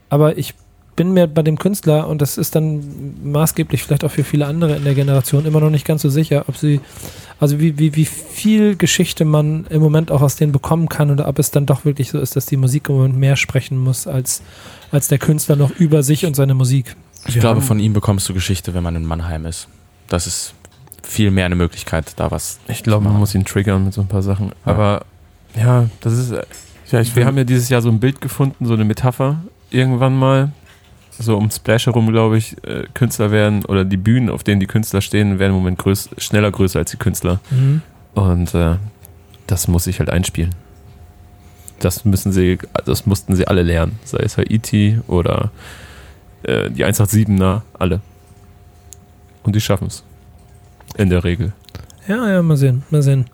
Aber 0.09 0.37
ich 0.37 0.53
bin 0.95 1.13
mir 1.13 1.27
bei 1.27 1.41
dem 1.41 1.57
Künstler, 1.57 2.07
und 2.07 2.21
das 2.21 2.37
ist 2.37 2.53
dann 2.53 2.83
maßgeblich 3.23 3.83
vielleicht 3.83 4.03
auch 4.03 4.11
für 4.11 4.23
viele 4.23 4.45
andere 4.45 4.75
in 4.75 4.83
der 4.83 4.93
Generation, 4.93 5.45
immer 5.45 5.59
noch 5.59 5.69
nicht 5.69 5.85
ganz 5.85 6.01
so 6.01 6.09
sicher, 6.09 6.45
ob 6.47 6.57
sie, 6.57 6.81
also 7.39 7.59
wie, 7.59 7.79
wie, 7.79 7.95
wie 7.95 8.05
viel 8.05 8.75
Geschichte 8.75 9.25
man 9.25 9.65
im 9.69 9.81
Moment 9.81 10.11
auch 10.11 10.21
aus 10.21 10.35
denen 10.35 10.51
bekommen 10.51 10.89
kann 10.89 11.09
oder 11.09 11.27
ob 11.27 11.39
es 11.39 11.49
dann 11.49 11.65
doch 11.65 11.85
wirklich 11.85 12.11
so 12.11 12.19
ist, 12.19 12.35
dass 12.35 12.45
die 12.45 12.57
Musik 12.57 12.89
im 12.89 12.95
Moment 12.95 13.17
mehr 13.17 13.35
sprechen 13.35 13.79
muss 13.79 14.05
als, 14.05 14.41
als 14.91 15.07
der 15.07 15.17
Künstler 15.17 15.55
noch 15.55 15.71
über 15.71 16.03
sich 16.03 16.25
und 16.25 16.35
seine 16.35 16.53
Musik. 16.53 16.95
Ich 17.27 17.39
glaube, 17.39 17.61
von 17.61 17.79
ihm 17.79 17.93
bekommst 17.93 18.27
du 18.27 18.33
Geschichte, 18.33 18.73
wenn 18.73 18.83
man 18.83 18.95
in 18.95 19.05
Mannheim 19.05 19.45
ist. 19.45 19.67
Das 20.07 20.27
ist 20.27 20.53
viel 21.11 21.29
mehr 21.29 21.45
eine 21.45 21.55
Möglichkeit, 21.55 22.13
da 22.15 22.31
was. 22.31 22.59
Ich 22.67 22.83
glaube, 22.83 23.03
man 23.03 23.17
muss 23.17 23.35
ihn 23.35 23.43
triggern 23.43 23.83
mit 23.83 23.93
so 23.93 24.01
ein 24.01 24.07
paar 24.07 24.23
Sachen. 24.23 24.47
Ja. 24.47 24.71
Aber 24.71 25.05
ja, 25.55 25.89
das 25.99 26.13
ist. 26.13 26.33
ja, 26.89 27.01
ich 27.01 27.15
Wir 27.15 27.25
haben 27.25 27.37
ja 27.37 27.43
dieses 27.43 27.67
Jahr 27.69 27.81
so 27.81 27.89
ein 27.89 27.99
Bild 27.99 28.21
gefunden, 28.21 28.65
so 28.65 28.73
eine 28.73 28.85
Metapher 28.85 29.41
irgendwann 29.69 30.17
mal. 30.17 30.51
So 31.19 31.37
um 31.37 31.51
Splash 31.51 31.85
herum, 31.85 32.07
glaube 32.07 32.37
ich, 32.37 32.55
äh, 32.63 32.85
Künstler 32.93 33.29
werden 33.29 33.65
oder 33.65 33.83
die 33.85 33.97
Bühnen, 33.97 34.29
auf 34.29 34.43
denen 34.43 34.59
die 34.59 34.65
Künstler 34.65 35.01
stehen, 35.01 35.37
werden 35.37 35.51
im 35.51 35.57
Moment 35.57 35.77
größ 35.77 36.09
schneller 36.17 36.49
größer 36.49 36.79
als 36.79 36.91
die 36.91 36.97
Künstler. 36.97 37.39
Und 38.15 38.55
äh, 38.55 38.77
das 39.45 39.67
muss 39.67 39.83
sich 39.83 39.99
halt 39.99 40.09
einspielen. 40.09 40.55
Das 41.79 42.05
müssen 42.05 42.31
sie, 42.31 42.57
das 42.85 43.05
mussten 43.05 43.35
sie 43.35 43.47
alle 43.47 43.61
lernen. 43.61 43.99
Sei 44.05 44.19
es 44.19 44.37
Haiti 44.37 44.99
oder 45.07 45.51
äh, 46.43 46.71
die 46.71 46.85
187er, 46.85 47.61
alle. 47.77 47.99
Und 49.43 49.55
die 49.55 49.61
schaffen 49.61 49.87
es. 49.87 50.03
In 50.97 51.09
der 51.09 51.23
Regel. 51.23 51.53
Ja, 52.07 52.29
ja, 52.29 52.41
mal 52.41 52.57
sehen, 52.57 52.83
mal 52.89 53.01
sehen. 53.01 53.25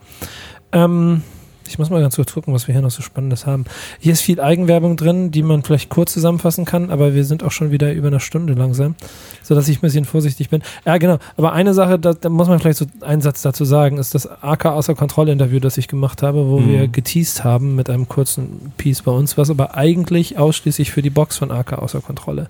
Ähm, 0.71 1.23
ich 1.69 1.77
muss 1.79 1.89
mal 1.89 1.99
ganz 1.99 2.15
kurz 2.15 2.33
gucken, 2.33 2.53
was 2.53 2.67
wir 2.67 2.73
hier 2.73 2.81
noch 2.81 2.91
so 2.91 3.01
Spannendes 3.01 3.45
haben. 3.45 3.65
Hier 3.99 4.13
ist 4.13 4.21
viel 4.21 4.39
Eigenwerbung 4.39 4.95
drin, 4.95 5.31
die 5.31 5.43
man 5.43 5.63
vielleicht 5.63 5.89
kurz 5.89 6.13
zusammenfassen 6.13 6.63
kann, 6.63 6.91
aber 6.91 7.13
wir 7.13 7.25
sind 7.25 7.43
auch 7.43 7.51
schon 7.51 7.71
wieder 7.71 7.91
über 7.91 8.07
eine 8.07 8.21
Stunde 8.21 8.53
langsam, 8.53 8.95
sodass 9.43 9.67
ich 9.67 9.77
ein 9.79 9.81
bisschen 9.81 10.05
vorsichtig 10.05 10.49
bin. 10.49 10.61
Ja, 10.85 10.97
genau. 10.97 11.17
Aber 11.35 11.51
eine 11.51 11.73
Sache, 11.73 11.99
da, 11.99 12.13
da 12.13 12.29
muss 12.29 12.47
man 12.47 12.59
vielleicht 12.59 12.77
so 12.79 12.85
einen 13.01 13.21
Satz 13.21 13.41
dazu 13.41 13.65
sagen, 13.65 13.97
ist 13.97 14.15
das 14.15 14.27
AK 14.27 14.65
außer 14.67 14.95
Kontrolle-Interview, 14.95 15.59
das 15.59 15.77
ich 15.77 15.87
gemacht 15.89 16.23
habe, 16.23 16.47
wo 16.47 16.59
Mhm. 16.59 16.67
wir 16.69 16.87
geteased 16.87 17.43
haben 17.43 17.75
mit 17.75 17.89
einem 17.89 18.07
kurzen 18.07 18.71
Piece 18.77 19.01
bei 19.01 19.11
uns, 19.11 19.37
was 19.37 19.49
aber 19.49 19.75
eigentlich 19.75 20.37
ausschließlich 20.37 20.91
für 20.91 21.01
die 21.01 21.09
Box 21.09 21.37
von 21.37 21.51
AK 21.51 21.73
außer 21.73 21.99
Kontrolle 22.01 22.47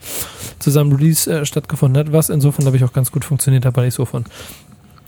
zusammen 0.60 0.92
Release 0.94 1.32
äh, 1.32 1.44
stattgefunden 1.46 2.00
hat, 2.06 2.14
was 2.14 2.30
insofern, 2.30 2.64
glaube 2.66 2.78
ich, 2.78 2.84
auch 2.84 2.94
ganz 2.94 3.12
gut 3.12 3.26
funktioniert 3.26 3.66
hat, 3.66 3.76
weil 3.78 3.88
ich 3.88 3.94
so 3.96 4.06
von 4.06 4.26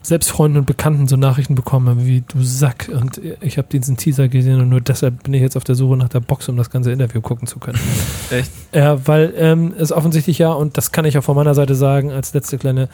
selbst 0.02 0.30
Freunden 0.30 0.58
und 0.58 0.66
Bekannten 0.66 1.08
so 1.08 1.16
Nachrichten 1.16 1.56
bekommen 1.56 1.90
habe, 1.90 2.06
wie 2.06 2.22
du 2.22 2.42
Sack. 2.42 2.90
Und 2.94 3.20
ich 3.42 3.58
habe 3.58 3.68
diesen 3.70 3.98
Teaser 3.98 4.28
gesehen 4.28 4.62
und 4.62 4.70
nur 4.70 4.82
deshalb 4.82 5.24
bin 5.24 5.34
ich 5.34 5.42
jetzt 5.42 5.58
auf 5.58 5.64
der 5.64 5.76
Suche 5.76 5.98
nach 5.98 6.10
der 6.10 6.20
Box, 6.20 6.48
um 6.50 6.58
das 6.58 6.70
ganze 6.70 6.92
Interview 6.92 7.22
gucken 7.22 7.48
zu 7.48 7.60
können. 7.60 7.80
Echt? 8.30 8.52
Ja, 8.74 9.06
weil 9.08 9.34
ähm, 9.38 9.74
es 9.78 9.92
offensichtlich 9.92 10.38
ja, 10.38 10.52
und 10.52 10.78
das 10.78 10.92
kann 10.92 11.06
ich 11.06 11.18
auch 11.18 11.24
von 11.24 11.36
meiner 11.36 11.54
Seite 11.54 11.76
sagen, 11.76 12.12
als 12.12 12.34
letzte 12.34 12.58
kleine 12.58 12.90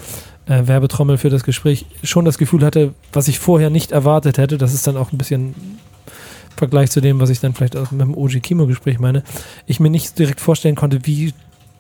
äh, 0.48 0.68
Werbetrommel 0.68 1.18
für 1.18 1.30
das 1.30 1.44
Gespräch, 1.44 1.86
schon 2.04 2.26
das 2.26 2.38
Gefühl 2.38 2.66
hatte, 2.66 2.94
was 3.14 3.28
ich 3.28 3.40
vorher 3.40 3.70
nicht 3.70 3.92
erwartet 3.92 4.38
hätte, 4.38 4.58
das 4.58 4.74
ist 4.74 4.88
dann 4.88 4.98
auch 4.98 5.12
ein 5.12 5.18
bisschen 5.18 5.54
im 5.54 6.58
Vergleich 6.58 6.92
zu 6.92 7.02
dem, 7.02 7.20
was 7.20 7.30
ich 7.30 7.40
dann 7.40 7.54
vielleicht 7.54 7.76
auch 7.76 7.92
mit 7.92 8.02
dem 8.02 8.16
OG 8.16 8.42
Kimo 8.42 8.66
Gespräch 8.66 9.00
meine, 9.00 9.24
ich 9.66 9.80
mir 9.80 9.90
nicht 9.90 10.18
direkt 10.18 10.42
vorstellen 10.42 10.76
konnte, 10.76 11.06
wie, 11.06 11.34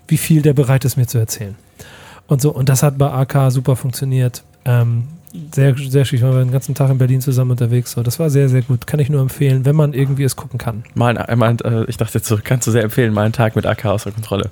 wie 0.07 0.17
viel 0.17 0.41
der 0.41 0.53
bereit 0.53 0.85
ist, 0.85 0.97
mir 0.97 1.07
zu 1.07 1.17
erzählen. 1.17 1.55
Und 2.27 2.41
so, 2.41 2.51
und 2.51 2.69
das 2.69 2.83
hat 2.83 2.97
bei 2.97 3.11
AK 3.11 3.51
super 3.51 3.75
funktioniert. 3.75 4.43
Ähm, 4.65 5.03
sehr, 5.53 5.75
sehr 5.77 6.05
schön. 6.05 6.17
Ich 6.19 6.23
war 6.23 6.31
den 6.39 6.51
ganzen 6.51 6.75
Tag 6.75 6.89
in 6.89 6.97
Berlin 6.97 7.21
zusammen 7.21 7.51
unterwegs. 7.51 7.91
So, 7.91 8.03
das 8.03 8.19
war 8.19 8.29
sehr, 8.29 8.47
sehr 8.49 8.61
gut. 8.61 8.87
Kann 8.87 8.99
ich 8.99 9.09
nur 9.09 9.21
empfehlen, 9.21 9.65
wenn 9.65 9.75
man 9.75 9.93
irgendwie 9.93 10.23
es 10.23 10.35
gucken 10.35 10.57
kann. 10.57 10.83
Mal, 10.95 11.17
ein- 11.17 11.37
mal, 11.37 11.55
äh, 11.63 11.85
ich 11.89 11.97
dachte 11.97 12.17
jetzt 12.19 12.27
so, 12.27 12.37
kannst 12.41 12.67
du 12.67 12.71
sehr 12.71 12.83
empfehlen, 12.83 13.13
mal 13.13 13.23
einen 13.23 13.33
Tag 13.33 13.55
mit 13.55 13.65
AK 13.65 13.85
außer 13.85 14.11
Kontrolle. 14.11 14.49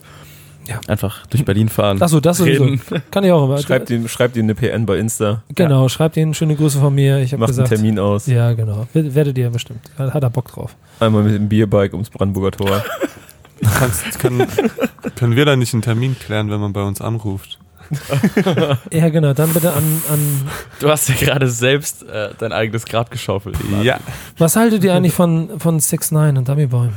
Ja. 0.67 0.79
Einfach 0.87 1.25
durch 1.27 1.43
Berlin 1.43 1.67
fahren. 1.67 2.01
Achso, 2.01 2.19
das 2.21 2.37
sowieso. 2.37 2.63
reden. 2.63 2.81
Kann 3.11 3.23
ich 3.25 3.31
auch 3.31 3.43
immer. 3.45 3.57
Schreibt 3.57 3.89
ihm, 3.89 4.07
schreibt 4.07 4.37
eine 4.37 4.55
PN 4.55 4.85
bei 4.85 4.97
Insta. 4.97 5.43
Genau, 5.53 5.89
schreibt 5.89 6.15
ihnen 6.15 6.33
schöne 6.33 6.55
Grüße 6.55 6.79
von 6.79 6.95
mir. 6.95 7.19
Ich 7.19 7.33
habe 7.33 7.41
Macht 7.41 7.49
einen 7.49 7.57
gesagt. 7.63 7.69
Termin 7.75 7.99
aus. 7.99 8.27
Ja, 8.27 8.53
genau. 8.53 8.87
Wer- 8.93 9.13
Werdet 9.13 9.37
ihr 9.37 9.49
bestimmt. 9.49 9.81
Hat 9.97 10.13
hat 10.13 10.23
er 10.23 10.29
Bock 10.29 10.49
drauf. 10.51 10.75
Einmal 11.01 11.23
mit 11.23 11.35
dem 11.35 11.49
Bierbike 11.49 11.91
ums 11.93 12.09
Brandenburger 12.09 12.51
Tor. 12.51 12.83
Kannst, 13.77 14.19
kann, 14.19 14.45
können 15.15 15.35
wir 15.35 15.45
da 15.45 15.55
nicht 15.55 15.73
einen 15.73 15.81
Termin 15.81 16.17
klären, 16.17 16.49
wenn 16.49 16.59
man 16.61 16.71
bei 16.73 16.83
uns 16.83 17.01
anruft? 17.01 17.59
Ja, 18.91 19.09
genau. 19.09 19.33
Dann 19.33 19.53
bitte 19.53 19.73
an, 19.73 19.83
an. 20.09 20.41
Du 20.79 20.89
hast 20.89 21.09
ja 21.09 21.15
gerade 21.15 21.49
selbst 21.49 22.03
äh, 22.03 22.29
dein 22.37 22.51
eigenes 22.51 22.85
Grab 22.85 23.11
geschaufelt. 23.11 23.55
Ja. 23.81 23.99
Was 24.37 24.55
haltet 24.55 24.83
ihr 24.83 24.93
eigentlich 24.93 25.13
von, 25.13 25.59
von 25.59 25.79
6 25.79 26.11
9 26.11 26.37
und 26.37 26.47
Dummy 26.47 26.67
Boy? 26.67 26.89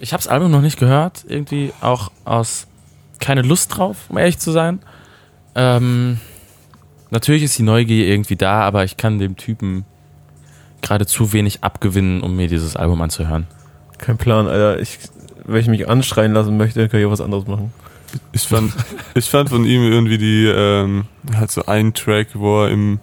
Ich 0.00 0.12
habe 0.12 0.22
das 0.22 0.28
Album 0.30 0.50
noch 0.50 0.60
nicht 0.60 0.78
gehört. 0.78 1.24
Irgendwie 1.28 1.72
auch 1.80 2.10
aus 2.24 2.66
keine 3.18 3.42
Lust 3.42 3.76
drauf, 3.76 3.96
um 4.08 4.18
ehrlich 4.18 4.38
zu 4.38 4.52
sein. 4.52 4.80
Ähm, 5.54 6.18
natürlich 7.10 7.42
ist 7.42 7.58
die 7.58 7.62
Neugier 7.62 8.06
irgendwie 8.06 8.36
da, 8.36 8.60
aber 8.60 8.84
ich 8.84 8.96
kann 8.96 9.18
dem 9.18 9.36
Typen 9.36 9.84
gerade 10.82 11.06
zu 11.06 11.32
wenig 11.32 11.64
abgewinnen, 11.64 12.22
um 12.22 12.36
mir 12.36 12.48
dieses 12.48 12.76
Album 12.76 13.02
anzuhören. 13.02 13.46
Kein 13.98 14.16
Plan, 14.16 14.46
Alter. 14.46 14.80
Ich, 14.80 14.98
wenn 15.44 15.60
ich 15.60 15.68
mich 15.68 15.88
anschreien 15.88 16.32
lassen 16.32 16.56
möchte, 16.56 16.88
kann 16.88 17.00
ich 17.00 17.06
auch 17.06 17.10
was 17.10 17.20
anderes 17.20 17.46
machen. 17.46 17.72
Ich 18.32 18.42
fand, 18.42 18.72
ich 19.14 19.28
fand 19.28 19.50
von 19.50 19.64
ihm 19.64 19.82
irgendwie 19.82 20.18
die, 20.18 20.46
ähm, 20.46 21.04
halt 21.34 21.50
so 21.50 21.66
einen 21.66 21.94
Track, 21.94 22.28
wo 22.34 22.62
er 22.62 22.70
im 22.70 23.00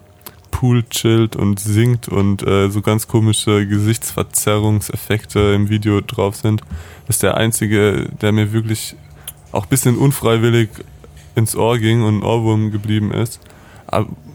Pool 0.52 0.84
chillt 0.84 1.36
und 1.36 1.60
singt 1.60 2.08
und 2.08 2.42
äh, 2.42 2.70
so 2.70 2.82
ganz 2.82 3.08
komische 3.08 3.68
Gesichtsverzerrungseffekte 3.68 5.40
im 5.54 5.70
Video 5.70 6.02
drauf 6.02 6.38
sind. 6.38 6.62
Das 7.08 7.18
ist 7.18 7.24
der 7.24 7.36
einzige, 7.36 8.08
der 8.22 8.32
mir 8.32 8.54
wirklich 8.54 8.96
auch 9.52 9.64
ein 9.64 9.70
bisschen 9.70 9.98
unfreiwillig 9.98 10.70
ins 11.36 11.56
Ohr 11.56 11.78
ging 11.78 12.04
und 12.04 12.20
ein 12.20 12.24
Ohrwurm 12.24 12.72
geblieben 12.72 13.12
ist. 13.12 13.40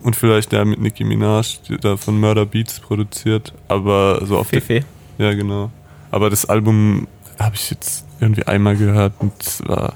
Und 0.02 0.16
vielleicht 0.16 0.52
der 0.52 0.64
mit 0.64 0.80
Nicki 0.80 1.04
Minaj, 1.04 1.58
da 1.80 1.96
von 1.96 2.20
Murder 2.20 2.46
Beats 2.46 2.80
produziert. 2.80 3.52
Aber 3.68 4.24
so 4.24 4.38
auf 4.38 4.50
der, 4.50 4.62
Fefe. 4.62 4.86
Ja, 5.18 5.32
genau. 5.34 5.70
Aber 6.10 6.30
das 6.30 6.44
Album 6.44 7.06
habe 7.38 7.54
ich 7.54 7.70
jetzt 7.70 8.04
irgendwie 8.20 8.44
einmal 8.44 8.76
gehört 8.76 9.14
und 9.18 9.32
es 9.40 9.66
war, 9.66 9.94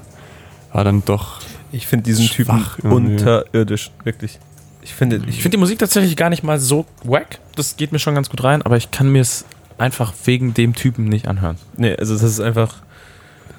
war 0.75 0.83
dann 0.83 1.03
doch. 1.05 1.39
Ich 1.71 1.87
finde 1.87 2.03
diesen 2.03 2.25
Schwach 2.27 2.75
Typen 2.75 2.91
irgendwie. 2.91 3.13
unterirdisch, 3.13 3.91
wirklich. 4.03 4.39
Ich 4.81 4.93
finde, 4.93 5.15
Ich 5.15 5.27
ich 5.29 5.35
finde 5.41 5.51
die 5.51 5.59
Musik 5.59 5.79
tatsächlich 5.79 6.17
gar 6.17 6.29
nicht 6.29 6.43
mal 6.43 6.59
so 6.59 6.85
wack. 7.03 7.39
Das 7.55 7.77
geht 7.77 7.93
mir 7.93 7.99
schon 7.99 8.13
ganz 8.13 8.29
gut 8.29 8.43
rein, 8.43 8.61
aber 8.61 8.75
ich 8.75 8.91
kann 8.91 9.09
mir 9.09 9.21
es 9.21 9.45
einfach 9.77 10.13
wegen 10.25 10.53
dem 10.53 10.75
Typen 10.75 11.05
nicht 11.05 11.29
anhören. 11.29 11.55
Nee, 11.77 11.95
also 11.95 12.13
das 12.13 12.23
ist 12.23 12.41
einfach. 12.41 12.75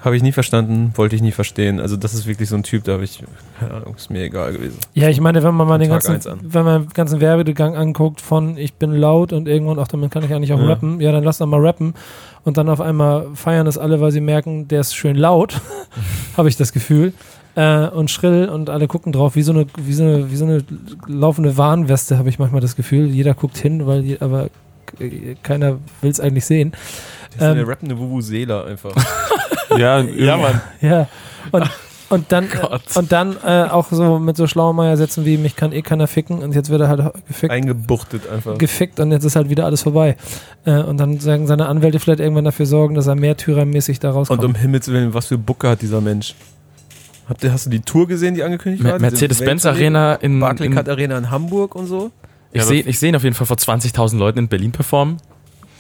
Habe 0.06 0.16
ich 0.16 0.22
nie 0.22 0.30
verstanden, 0.30 0.92
wollte 0.94 1.16
ich 1.16 1.20
nie 1.22 1.32
verstehen. 1.32 1.80
Also, 1.80 1.96
das 1.96 2.14
ist 2.14 2.26
wirklich 2.28 2.48
so 2.48 2.54
ein 2.54 2.62
Typ, 2.62 2.84
da 2.84 2.92
habe 2.92 3.02
ich. 3.02 3.22
Keine 3.58 3.74
Ahnung, 3.74 3.96
ist 3.96 4.08
mir 4.08 4.22
egal 4.22 4.52
gewesen. 4.52 4.78
Ja, 4.94 5.08
ich 5.08 5.20
meine, 5.20 5.42
wenn 5.42 5.52
man 5.54 5.66
mal 5.66 5.78
den 5.78 5.90
Tag 5.90 6.04
ganzen, 6.04 6.38
wenn 6.44 6.64
man 6.64 6.82
den 6.82 6.92
ganzen 6.94 7.20
Werbegang 7.20 7.74
anguckt 7.74 8.20
von 8.20 8.56
ich 8.56 8.74
bin 8.74 8.92
laut 8.92 9.32
und 9.32 9.48
irgendwann, 9.48 9.80
ach, 9.80 9.88
damit 9.88 10.12
kann 10.12 10.22
ich 10.22 10.32
eigentlich 10.32 10.52
auch 10.52 10.60
Ja. 10.60 10.66
rappen, 10.66 11.00
ja, 11.00 11.10
dann 11.10 11.24
lass 11.24 11.38
doch 11.38 11.46
mal 11.46 11.60
rappen. 11.60 11.94
Und 12.44 12.56
dann 12.56 12.68
auf 12.68 12.80
einmal 12.80 13.26
feiern 13.34 13.66
das 13.66 13.76
alle, 13.78 14.00
weil 14.00 14.12
sie 14.12 14.20
merken, 14.20 14.68
der 14.68 14.80
ist 14.80 14.94
schön 14.94 15.16
laut, 15.16 15.60
habe 16.36 16.48
ich 16.48 16.56
das 16.56 16.72
Gefühl. 16.72 17.12
Äh, 17.56 17.88
und 17.88 18.08
schrill 18.10 18.48
und 18.48 18.70
alle 18.70 18.86
gucken 18.86 19.10
drauf, 19.12 19.34
wie 19.34 19.42
so 19.42 19.50
eine, 19.52 19.66
wie 19.76 19.92
so 19.92 20.04
eine, 20.04 20.30
wie 20.30 20.36
so 20.36 20.44
eine 20.44 20.62
laufende 21.08 21.56
Warnweste, 21.56 22.16
habe 22.16 22.28
ich 22.28 22.38
manchmal 22.38 22.60
das 22.60 22.76
Gefühl. 22.76 23.06
Jeder 23.06 23.34
guckt 23.34 23.56
hin, 23.56 23.86
weil 23.88 24.02
je, 24.04 24.18
aber 24.20 24.50
keiner 25.42 25.78
will 26.00 26.10
es 26.10 26.20
eigentlich 26.20 26.44
sehen. 26.44 26.72
Das 27.32 27.36
ist 27.36 27.42
Ähm, 27.42 27.58
eine 27.58 27.66
rappende 27.66 27.98
Wuvu-Seele 27.98 28.64
einfach. 28.64 28.92
Ja, 29.78 30.00
Ja, 30.00 30.36
Mann. 30.36 30.60
Ja. 30.80 31.08
Und, 31.52 31.64
und 32.08 32.32
dann, 32.32 32.48
Gott. 32.60 32.82
und 32.96 33.10
dann 33.12 33.36
äh, 33.44 33.64
auch 33.70 33.88
so 33.90 34.18
mit 34.18 34.36
so 34.36 34.46
Schlaumeiersätzen 34.46 35.24
wie 35.24 35.38
mich 35.38 35.56
kann 35.56 35.72
eh 35.72 35.82
keiner 35.82 36.06
ficken 36.06 36.38
und 36.38 36.54
jetzt 36.54 36.70
wird 36.70 36.80
er 36.80 36.88
halt 36.88 37.12
gefickt 37.26 37.52
Eingebuchtet 37.52 38.28
einfach. 38.30 38.58
gefickt 38.58 39.00
und 39.00 39.10
jetzt 39.12 39.24
ist 39.24 39.36
halt 39.36 39.48
wieder 39.50 39.64
alles 39.64 39.82
vorbei. 39.82 40.16
Äh, 40.64 40.80
und 40.82 40.98
dann 40.98 41.18
sagen 41.20 41.46
seine 41.46 41.66
Anwälte 41.66 41.98
vielleicht 42.00 42.20
irgendwann 42.20 42.44
dafür 42.44 42.66
sorgen, 42.66 42.94
dass 42.94 43.06
er 43.06 43.14
märtyrermäßig 43.16 43.98
da 44.00 44.10
Und 44.10 44.14
rauskommt. 44.16 44.44
um 44.44 44.54
Himmels 44.54 44.88
Willen, 44.88 45.14
was 45.14 45.26
für 45.26 45.38
Bucke 45.38 45.68
hat 45.68 45.82
dieser 45.82 46.00
Mensch? 46.00 46.34
Habt 47.28 47.42
ihr, 47.42 47.52
hast 47.52 47.66
du 47.66 47.70
die 47.70 47.80
Tour 47.80 48.06
gesehen, 48.06 48.34
die 48.36 48.44
angekündigt 48.44 48.84
Me- 48.84 48.92
war? 48.92 48.98
Mercedes-Benz? 49.00 49.66
Arena 49.66 50.14
in, 50.14 50.38
Barclaycard 50.38 50.86
in 50.86 50.92
Arena 50.92 51.18
in 51.18 51.30
Hamburg 51.32 51.74
und 51.74 51.86
so. 51.88 52.12
ich 52.52 52.60
Ja, 52.60 52.66
sehe 52.66 52.82
ich 52.82 53.00
seh 53.00 53.08
ihn 53.08 53.16
auf 53.16 53.24
jeden 53.24 53.34
Fall 53.34 53.48
vor 53.48 53.56
20.000 53.56 54.16
Leuten 54.16 54.38
in 54.38 54.48
Berlin 54.48 54.70
performen. 54.70 55.16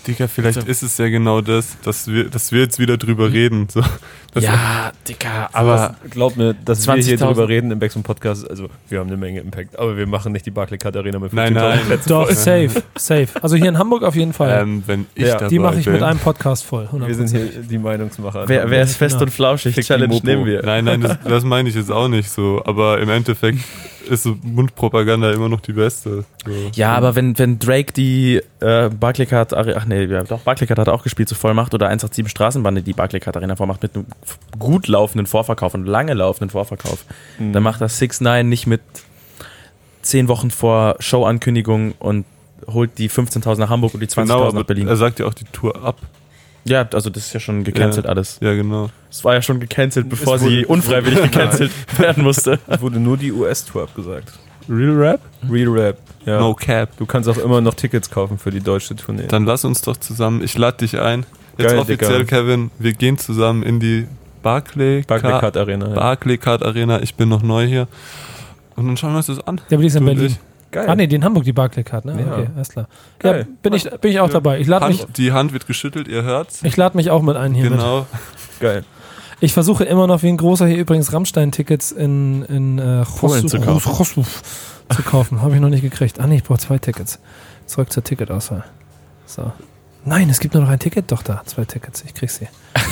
Digga, 0.06 0.28
vielleicht 0.28 0.60
So. 0.60 0.66
ist 0.66 0.82
es 0.82 0.98
ja 0.98 1.08
genau 1.08 1.40
das, 1.40 1.76
dass 1.82 2.06
wir, 2.08 2.28
dass 2.30 2.52
wir 2.52 2.60
jetzt 2.60 2.78
wieder 2.78 2.96
drüber 2.96 3.32
reden. 3.32 3.68
So, 3.68 3.82
ja, 4.42 4.92
Dicker, 5.08 5.48
Aber 5.52 5.72
aber 5.80 5.94
glaub 6.10 6.36
mir, 6.36 6.54
dass 6.64 6.86
wir 6.86 6.94
hier 6.94 7.18
20.000. 7.18 7.26
drüber 7.26 7.48
reden 7.48 7.70
im 7.70 7.78
Backspin 7.78 8.02
Podcast, 8.02 8.48
also 8.48 8.68
wir 8.88 8.98
haben 9.00 9.08
eine 9.08 9.16
Menge 9.16 9.40
Impact, 9.40 9.78
aber 9.78 9.96
wir 9.96 10.06
machen 10.06 10.32
nicht 10.32 10.46
die 10.46 10.50
Barclaycard 10.50 10.96
Arena 10.96 11.18
mit 11.18 11.32
Nein, 11.32 11.54
15.000 11.56 11.60
nein. 11.60 11.78
Plätzen 11.86 12.08
Doch, 12.08 12.26
voll. 12.26 12.34
safe, 12.34 12.82
safe. 12.96 13.28
Also 13.42 13.56
hier 13.56 13.68
in 13.68 13.78
Hamburg 13.78 14.02
auf 14.02 14.14
jeden 14.16 14.32
Fall. 14.32 14.62
ähm, 14.62 14.82
wenn 14.86 15.06
ich 15.14 15.26
Ja, 15.26 15.34
dabei 15.34 15.48
die 15.48 15.58
mache 15.58 15.78
ich 15.78 15.84
bin. 15.84 15.94
mit 15.94 16.02
einem 16.02 16.18
Podcast 16.18 16.64
voll. 16.64 16.88
100%. 16.92 17.06
Wir 17.06 17.14
sind 17.14 17.30
hier 17.30 17.46
die 17.62 17.78
Meinungsmacher. 17.78 18.44
wer, 18.48 18.70
wer 18.70 18.82
ist 18.82 18.96
fest 18.96 19.14
Genau. 19.16 19.24
und 19.26 19.30
flauschig? 19.30 19.74
Fick 19.74 19.84
die 19.84 19.88
Challenge 19.88 20.20
nehmen 20.22 20.44
wir. 20.46 20.62
Nein, 20.64 20.84
nein, 20.84 21.00
das, 21.00 21.18
das 21.26 21.44
meine 21.44 21.68
ich 21.68 21.74
jetzt 21.74 21.90
auch 21.90 22.08
nicht 22.08 22.30
so. 22.30 22.62
Aber 22.64 22.98
im 23.00 23.08
Endeffekt 23.08 23.58
ist 24.08 24.22
so 24.22 24.36
Mundpropaganda 24.42 25.32
immer 25.32 25.48
noch 25.48 25.60
die 25.60 25.72
beste. 25.72 26.24
So. 26.44 26.52
Ja, 26.74 26.94
aber 26.94 27.16
wenn, 27.16 27.36
wenn 27.40 27.58
Drake 27.58 27.92
die 27.92 28.40
äh, 28.60 28.88
Barclaycard 28.88 29.52
Arena, 29.52 29.78
ach 29.80 29.86
nee, 29.86 30.04
ja, 30.04 30.22
doch, 30.22 30.40
Barclaycard 30.42 30.78
hat 30.78 30.88
auch 30.88 31.02
gespielt, 31.02 31.28
so 31.28 31.34
voll 31.34 31.54
macht, 31.54 31.74
oder 31.74 31.86
187 31.88 32.30
Straßenbande 32.30 32.82
die 32.82 32.92
Barclaycard 32.92 33.36
Arena 33.36 33.56
vormacht 33.56 33.82
mit 33.82 33.96
einem 33.96 34.06
gut 34.58 34.88
laufenden 34.88 35.26
Vorverkauf 35.26 35.74
und 35.74 35.86
lange 35.86 36.14
laufenden 36.14 36.50
Vorverkauf, 36.50 37.04
Mhm. 37.38 37.52
dann 37.52 37.62
macht 37.62 37.80
das 37.80 37.98
6 37.98 38.20
9 38.20 38.48
nicht 38.48 38.66
mit 38.66 38.80
zehn 40.02 40.28
Wochen 40.28 40.50
vor 40.50 40.96
Showankündigung 41.00 41.92
und 41.98 42.24
holt 42.66 42.98
die 42.98 43.08
15.000 43.10 43.58
nach 43.58 43.70
Hamburg 43.70 43.94
und 43.94 44.00
die 44.00 44.06
20.000 44.08 44.50
genau, 44.50 44.60
nach 44.60 44.66
Berlin. 44.66 44.88
er 44.88 44.96
sagt 44.96 45.18
ja 45.18 45.26
auch 45.26 45.34
die 45.34 45.44
Tour 45.44 45.82
ab. 45.84 45.98
ja, 46.64 46.88
also 46.92 47.10
das 47.10 47.26
ist 47.26 47.32
ja 47.34 47.40
schon 47.40 47.64
gecancelt 47.64 48.06
Ja. 48.06 48.10
alles. 48.12 48.38
Ja, 48.40 48.54
genau. 48.54 48.90
Es 49.10 49.24
war 49.24 49.34
ja 49.34 49.42
schon 49.42 49.60
gecancelt, 49.60 50.08
bevor 50.08 50.40
wurde- 50.40 50.50
sie 50.50 50.66
unfreiwillig 50.66 51.22
gecancelt 51.22 51.70
werden 51.98 52.22
musste. 52.24 52.58
Es 52.66 52.80
wurde 52.80 52.98
nur 52.98 53.16
die 53.16 53.32
US-Tour 53.32 53.82
abgesagt. 53.84 54.32
Real 54.68 54.96
Rap? 54.96 55.20
Real 55.48 55.68
Rap. 55.68 55.98
Ja. 56.24 56.40
No 56.40 56.54
Cap. 56.54 56.96
Du 56.96 57.06
kannst 57.06 57.28
auch 57.28 57.36
immer 57.38 57.60
noch 57.60 57.74
Tickets 57.74 58.10
kaufen 58.10 58.36
für 58.38 58.50
die 58.50 58.58
deutsche 58.60 58.96
Tournee. 58.96 59.26
Dann 59.28 59.44
lass 59.44 59.64
uns 59.64 59.80
doch 59.82 59.96
zusammen, 59.96 60.42
ich 60.42 60.58
lade 60.58 60.78
dich 60.78 60.98
ein. 60.98 61.24
Jetzt 61.58 61.70
Geil, 61.70 61.78
offiziell, 61.78 62.18
Digga. 62.20 62.36
Kevin, 62.42 62.70
wir 62.78 62.92
gehen 62.92 63.18
zusammen 63.18 63.62
in 63.62 63.80
die 63.80 64.06
Barclay 64.42 65.02
Barclaycard 65.02 65.56
Arena. 65.56 65.88
Ja. 65.88 65.94
Barclaycard 65.94 66.62
Arena. 66.62 67.00
Ich 67.02 67.14
bin 67.14 67.28
noch 67.28 67.42
neu 67.42 67.66
hier. 67.66 67.88
Und 68.76 68.86
dann 68.86 68.96
schauen 68.96 69.12
wir 69.12 69.16
uns 69.18 69.26
das 69.26 69.46
an. 69.46 69.60
Der 69.70 69.78
will 69.78 69.86
ist 69.86 69.96
in 69.96 70.04
Berlin. 70.04 70.36
Geil. 70.70 70.86
Ah 70.88 70.94
nee, 70.94 71.06
die 71.06 71.16
in 71.16 71.24
Hamburg, 71.24 71.44
die 71.44 71.52
Barclaycard, 71.52 72.04
ne? 72.04 72.20
Ja. 72.20 72.32
Okay, 72.32 72.46
alles 72.54 72.68
klar. 72.68 72.88
Geil. 73.18 73.46
Ja, 73.48 73.54
bin 73.62 73.72
ich, 73.72 73.84
bin 74.00 74.10
ich 74.10 74.20
auch 74.20 74.26
Ja. 74.26 74.32
dabei. 74.34 74.60
Ich 74.60 74.66
lade 74.66 74.88
mich, 74.88 75.06
die 75.16 75.32
Hand 75.32 75.52
wird 75.54 75.66
geschüttelt, 75.66 76.08
ihr 76.08 76.22
hört's. 76.22 76.60
ich 76.62 76.76
lade 76.76 76.96
mich 76.96 77.10
auch 77.10 77.22
mit 77.22 77.36
ein 77.36 77.54
hier 77.54 77.70
mit. 77.70 77.78
Genau. 77.78 78.06
Geil. 78.60 78.84
Ich 79.40 79.52
versuche 79.52 79.84
immer 79.84 80.06
noch 80.06 80.22
wie 80.22 80.28
ein 80.28 80.36
großer 80.36 80.66
hier 80.66 80.78
übrigens 80.78 81.12
Rammstein-Tickets 81.12 81.92
in, 81.92 82.42
in 82.44 82.78
äh, 82.78 83.04
Polen 83.04 83.48
zu 83.48 83.60
kaufen. 83.60 83.90
Chos- 83.92 84.14
Chos- 84.14 84.94
zu 84.94 85.02
kaufen. 85.02 85.40
Habe 85.42 85.54
ich 85.54 85.60
noch 85.60 85.68
nicht 85.68 85.82
gekriegt. 85.82 86.20
Ah 86.20 86.26
nee, 86.26 86.36
ich 86.36 86.44
brauche 86.44 86.58
zwei 86.58 86.78
Tickets. 86.78 87.18
Zurück 87.66 87.92
zur 87.92 88.02
Ticketauswahl. 88.04 88.64
So. 89.26 89.52
Nein, 90.06 90.30
es 90.30 90.38
gibt 90.38 90.54
nur 90.54 90.62
noch 90.62 90.70
ein 90.70 90.78
Ticket. 90.78 91.10
Doch 91.10 91.22
da, 91.22 91.42
zwei 91.44 91.64
Tickets. 91.64 92.04
Ich 92.06 92.14
krieg 92.14 92.30
sie. 92.30 92.48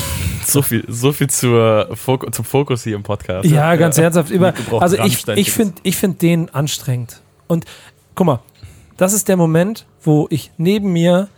So 0.46 0.60
viel, 0.60 0.84
so 0.88 1.10
viel 1.10 1.30
zur 1.30 1.88
Fok 1.96 2.34
zum 2.34 2.44
Fokus 2.44 2.84
hier 2.84 2.96
im 2.96 3.02
Podcast. 3.02 3.48
Ja, 3.48 3.76
ganz 3.76 3.96
ernsthaft. 3.96 4.30
Über, 4.30 4.52
also 4.78 4.98
ich, 4.98 5.26
ich 5.26 5.50
finde 5.50 5.72
ich 5.84 5.96
find 5.96 6.20
den 6.20 6.54
anstrengend. 6.54 7.22
Und 7.46 7.64
guck 8.14 8.26
mal, 8.26 8.40
das 8.98 9.14
ist 9.14 9.28
der 9.28 9.38
Moment, 9.38 9.86
wo 10.02 10.26
ich 10.28 10.50
neben 10.58 10.92
mir 10.92 11.28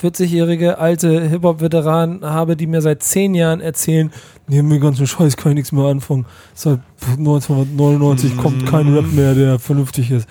40-jährige 0.00 0.78
alte 0.78 1.28
Hip-Hop-Veteranen 1.28 2.24
habe, 2.24 2.56
die 2.56 2.66
mir 2.66 2.80
seit 2.80 3.02
zehn 3.02 3.34
Jahren 3.34 3.60
erzählen, 3.60 4.10
mit 4.46 4.58
dem 4.58 4.80
ganzen 4.80 5.06
Scheiß 5.06 5.36
kann 5.36 5.52
ich 5.52 5.56
nichts 5.56 5.72
mehr 5.72 5.84
anfangen. 5.84 6.24
Seit 6.54 6.80
1999 7.06 8.38
kommt 8.38 8.66
kein 8.66 8.94
Rap 8.94 9.12
mehr, 9.12 9.34
der 9.34 9.58
vernünftig 9.58 10.10
ist. 10.10 10.26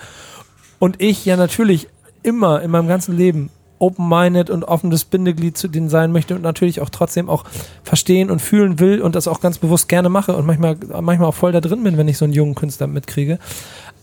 Und 0.80 1.00
ich 1.00 1.24
ja 1.24 1.36
natürlich 1.36 1.88
immer 2.24 2.60
in 2.62 2.72
meinem 2.72 2.88
ganzen 2.88 3.16
Leben 3.16 3.50
open-minded 3.82 4.48
und 4.48 4.62
offenes 4.64 5.04
Bindeglied 5.04 5.58
zu 5.58 5.66
denen 5.66 5.88
sein 5.88 6.12
möchte 6.12 6.36
und 6.36 6.42
natürlich 6.42 6.80
auch 6.80 6.88
trotzdem 6.88 7.28
auch 7.28 7.44
verstehen 7.82 8.30
und 8.30 8.40
fühlen 8.40 8.78
will 8.78 9.02
und 9.02 9.16
das 9.16 9.26
auch 9.26 9.40
ganz 9.40 9.58
bewusst 9.58 9.88
gerne 9.88 10.08
mache 10.08 10.36
und 10.36 10.46
manchmal, 10.46 10.76
manchmal 11.00 11.28
auch 11.28 11.34
voll 11.34 11.50
da 11.50 11.60
drin 11.60 11.82
bin, 11.82 11.96
wenn 11.98 12.06
ich 12.06 12.16
so 12.16 12.24
einen 12.24 12.32
jungen 12.32 12.54
Künstler 12.54 12.86
mitkriege. 12.86 13.38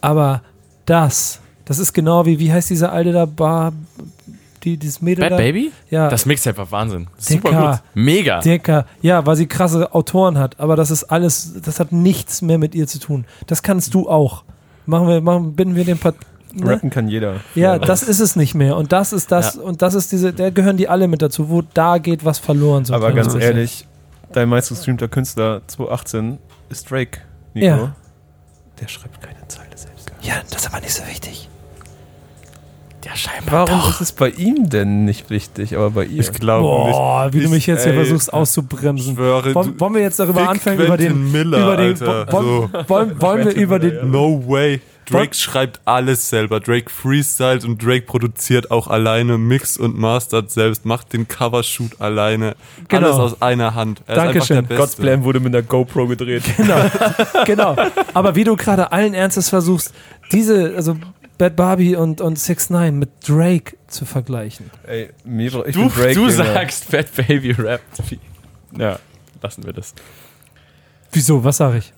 Aber 0.01 0.41
das, 0.85 1.39
das 1.63 1.79
ist 1.79 1.93
genau 1.93 2.25
wie, 2.25 2.39
wie 2.39 2.51
heißt 2.51 2.69
diese 2.69 2.89
alte 2.91 3.13
da, 3.13 3.25
Bar, 3.25 3.71
die, 4.63 4.75
dieses 4.75 5.01
Mädel 5.01 5.21
Bad 5.23 5.31
da? 5.31 5.37
Baby? 5.37 5.71
Ja, 5.89 6.09
Das 6.09 6.25
Mixtape 6.25 6.57
war 6.57 6.71
Wahnsinn. 6.71 7.07
Super 7.17 7.49
Dicker. 7.49 7.71
gut. 7.71 7.79
Mega. 7.93 8.39
Dicker, 8.41 8.85
ja, 9.01 9.25
weil 9.25 9.37
sie 9.37 9.47
krasse 9.47 9.93
Autoren 9.93 10.37
hat, 10.37 10.59
aber 10.59 10.75
das 10.75 10.91
ist 10.91 11.05
alles, 11.05 11.53
das 11.63 11.79
hat 11.79 11.93
nichts 11.93 12.41
mehr 12.41 12.57
mit 12.57 12.75
ihr 12.75 12.85
zu 12.85 12.99
tun. 12.99 13.23
Das 13.47 13.63
kannst 13.63 13.93
du 13.93 14.09
auch. 14.09 14.43
Machen 14.85 15.07
wir, 15.07 15.21
machen, 15.21 15.53
binden 15.55 15.75
wir 15.75 15.85
den 15.85 15.97
Part, 15.99 16.15
ne? 16.53 16.71
Rappen 16.71 16.89
kann 16.89 17.07
jeder. 17.07 17.35
Ja, 17.55 17.77
das 17.79 18.03
ist 18.03 18.19
es 18.19 18.35
nicht 18.35 18.55
mehr. 18.55 18.75
Und 18.77 18.91
das 18.91 19.13
ist 19.13 19.31
das, 19.31 19.55
und 19.55 19.81
das 19.81 19.93
ist 19.93 20.11
diese, 20.11 20.33
da 20.33 20.49
gehören 20.49 20.77
die 20.77 20.87
alle 20.89 21.07
mit 21.07 21.21
dazu, 21.21 21.49
wo 21.49 21.61
da 21.73 21.97
geht 21.97 22.25
was 22.25 22.39
verloren. 22.39 22.85
So 22.85 22.93
Aber 22.93 23.11
ganz 23.11 23.33
ehrlich, 23.35 23.85
dein 24.33 24.49
meistgestreamter 24.49 25.07
Künstler 25.07 25.61
2018 25.67 26.37
ist 26.69 26.89
Drake, 26.91 27.19
Nico. 27.53 27.65
Ja. 27.67 27.95
Der 28.81 28.87
schreibt 28.87 29.21
keine 29.21 29.47
Zeile 29.47 29.69
selbst. 29.75 30.11
Ja, 30.21 30.35
das 30.49 30.61
ist 30.63 30.67
aber 30.73 30.79
nicht 30.81 30.93
so 30.93 31.03
wichtig. 31.07 31.49
Ja, 33.05 33.15
scheinbar 33.15 33.67
Warum 33.69 33.89
ist 33.89 34.01
es 34.01 34.11
bei 34.11 34.29
ihm 34.29 34.69
denn 34.69 35.05
nicht 35.05 35.29
wichtig, 35.29 35.75
aber 35.77 35.89
bei 35.91 36.03
ihr? 36.05 36.19
Ich 36.19 36.33
glaube 36.33 36.63
Boah, 36.63 37.29
wie 37.31 37.39
du 37.39 37.45
Ich- 37.45 37.49
mich 37.49 37.65
jetzt 37.65 37.83
hier 37.83 37.93
ey, 37.93 37.97
versuchst 37.99 38.27
Ich 38.27 38.33
auszubremsen. 38.33 39.15
schwöre, 39.15 39.55
Wollen, 39.55 39.73
du, 39.73 39.79
wollen 39.79 39.93
wir 39.95 40.01
jetzt 40.01 40.19
darüber 40.19 40.49
anfangen, 40.49 40.79
über 40.81 40.97
den. 40.97 41.13
Quentin 41.13 41.31
Miller, 41.31 41.59
über 41.63 41.77
den 41.77 41.87
Alter. 41.93 42.31
wollen, 42.33 42.69
wollen, 42.87 43.21
wollen 43.21 43.45
wir 43.45 43.55
über 43.55 43.79
den. 43.79 44.11
no 44.11 44.43
way. 44.45 44.81
Drake 45.09 45.35
schreibt 45.35 45.79
alles 45.85 46.29
selber. 46.29 46.59
Drake 46.59 46.89
freestylt 46.89 47.65
und 47.65 47.83
Drake 47.83 48.05
produziert 48.05 48.71
auch 48.71 48.87
alleine, 48.87 49.37
mixt 49.37 49.79
und 49.79 49.97
mastert 49.97 50.51
selbst, 50.51 50.85
macht 50.85 51.13
den 51.13 51.27
Covershoot 51.27 51.99
alleine. 51.99 52.55
Genau. 52.87 53.07
Alles 53.07 53.33
aus 53.33 53.41
einer 53.41 53.75
Hand. 53.75 54.01
Er 54.07 54.15
Dankeschön. 54.15 54.67
God's. 54.67 54.95
Plan 54.95 55.23
wurde 55.23 55.39
mit 55.39 55.53
einer 55.53 55.63
GoPro 55.63 56.07
gedreht. 56.07 56.43
Genau, 56.57 56.85
genau. 57.45 57.75
Aber 58.13 58.35
wie 58.35 58.43
du 58.43 58.55
gerade 58.55 58.91
allen 58.91 59.13
Ernstes 59.13 59.49
versuchst, 59.49 59.93
diese, 60.31 60.73
also 60.75 60.97
Bad 61.37 61.55
Barbie 61.55 61.95
und, 61.95 62.19
und 62.21 62.37
6 62.37 62.69
9 62.69 62.99
mit 62.99 63.09
Drake 63.27 63.77
zu 63.87 64.05
vergleichen. 64.05 64.69
Ey, 64.85 65.09
mir, 65.23 65.45
ich 65.65 65.73
Du, 65.73 65.81
bin 65.83 65.89
Drake, 65.89 66.13
du 66.13 66.29
sagst 66.29 66.85
Fat 66.85 67.07
Baby 67.15 67.51
Rap. 67.51 67.81
Ja, 68.77 68.99
lassen 69.41 69.63
wir 69.65 69.73
das. 69.73 69.93
Wieso? 71.11 71.43
Was 71.43 71.57
sage 71.57 71.77
ich? 71.79 71.93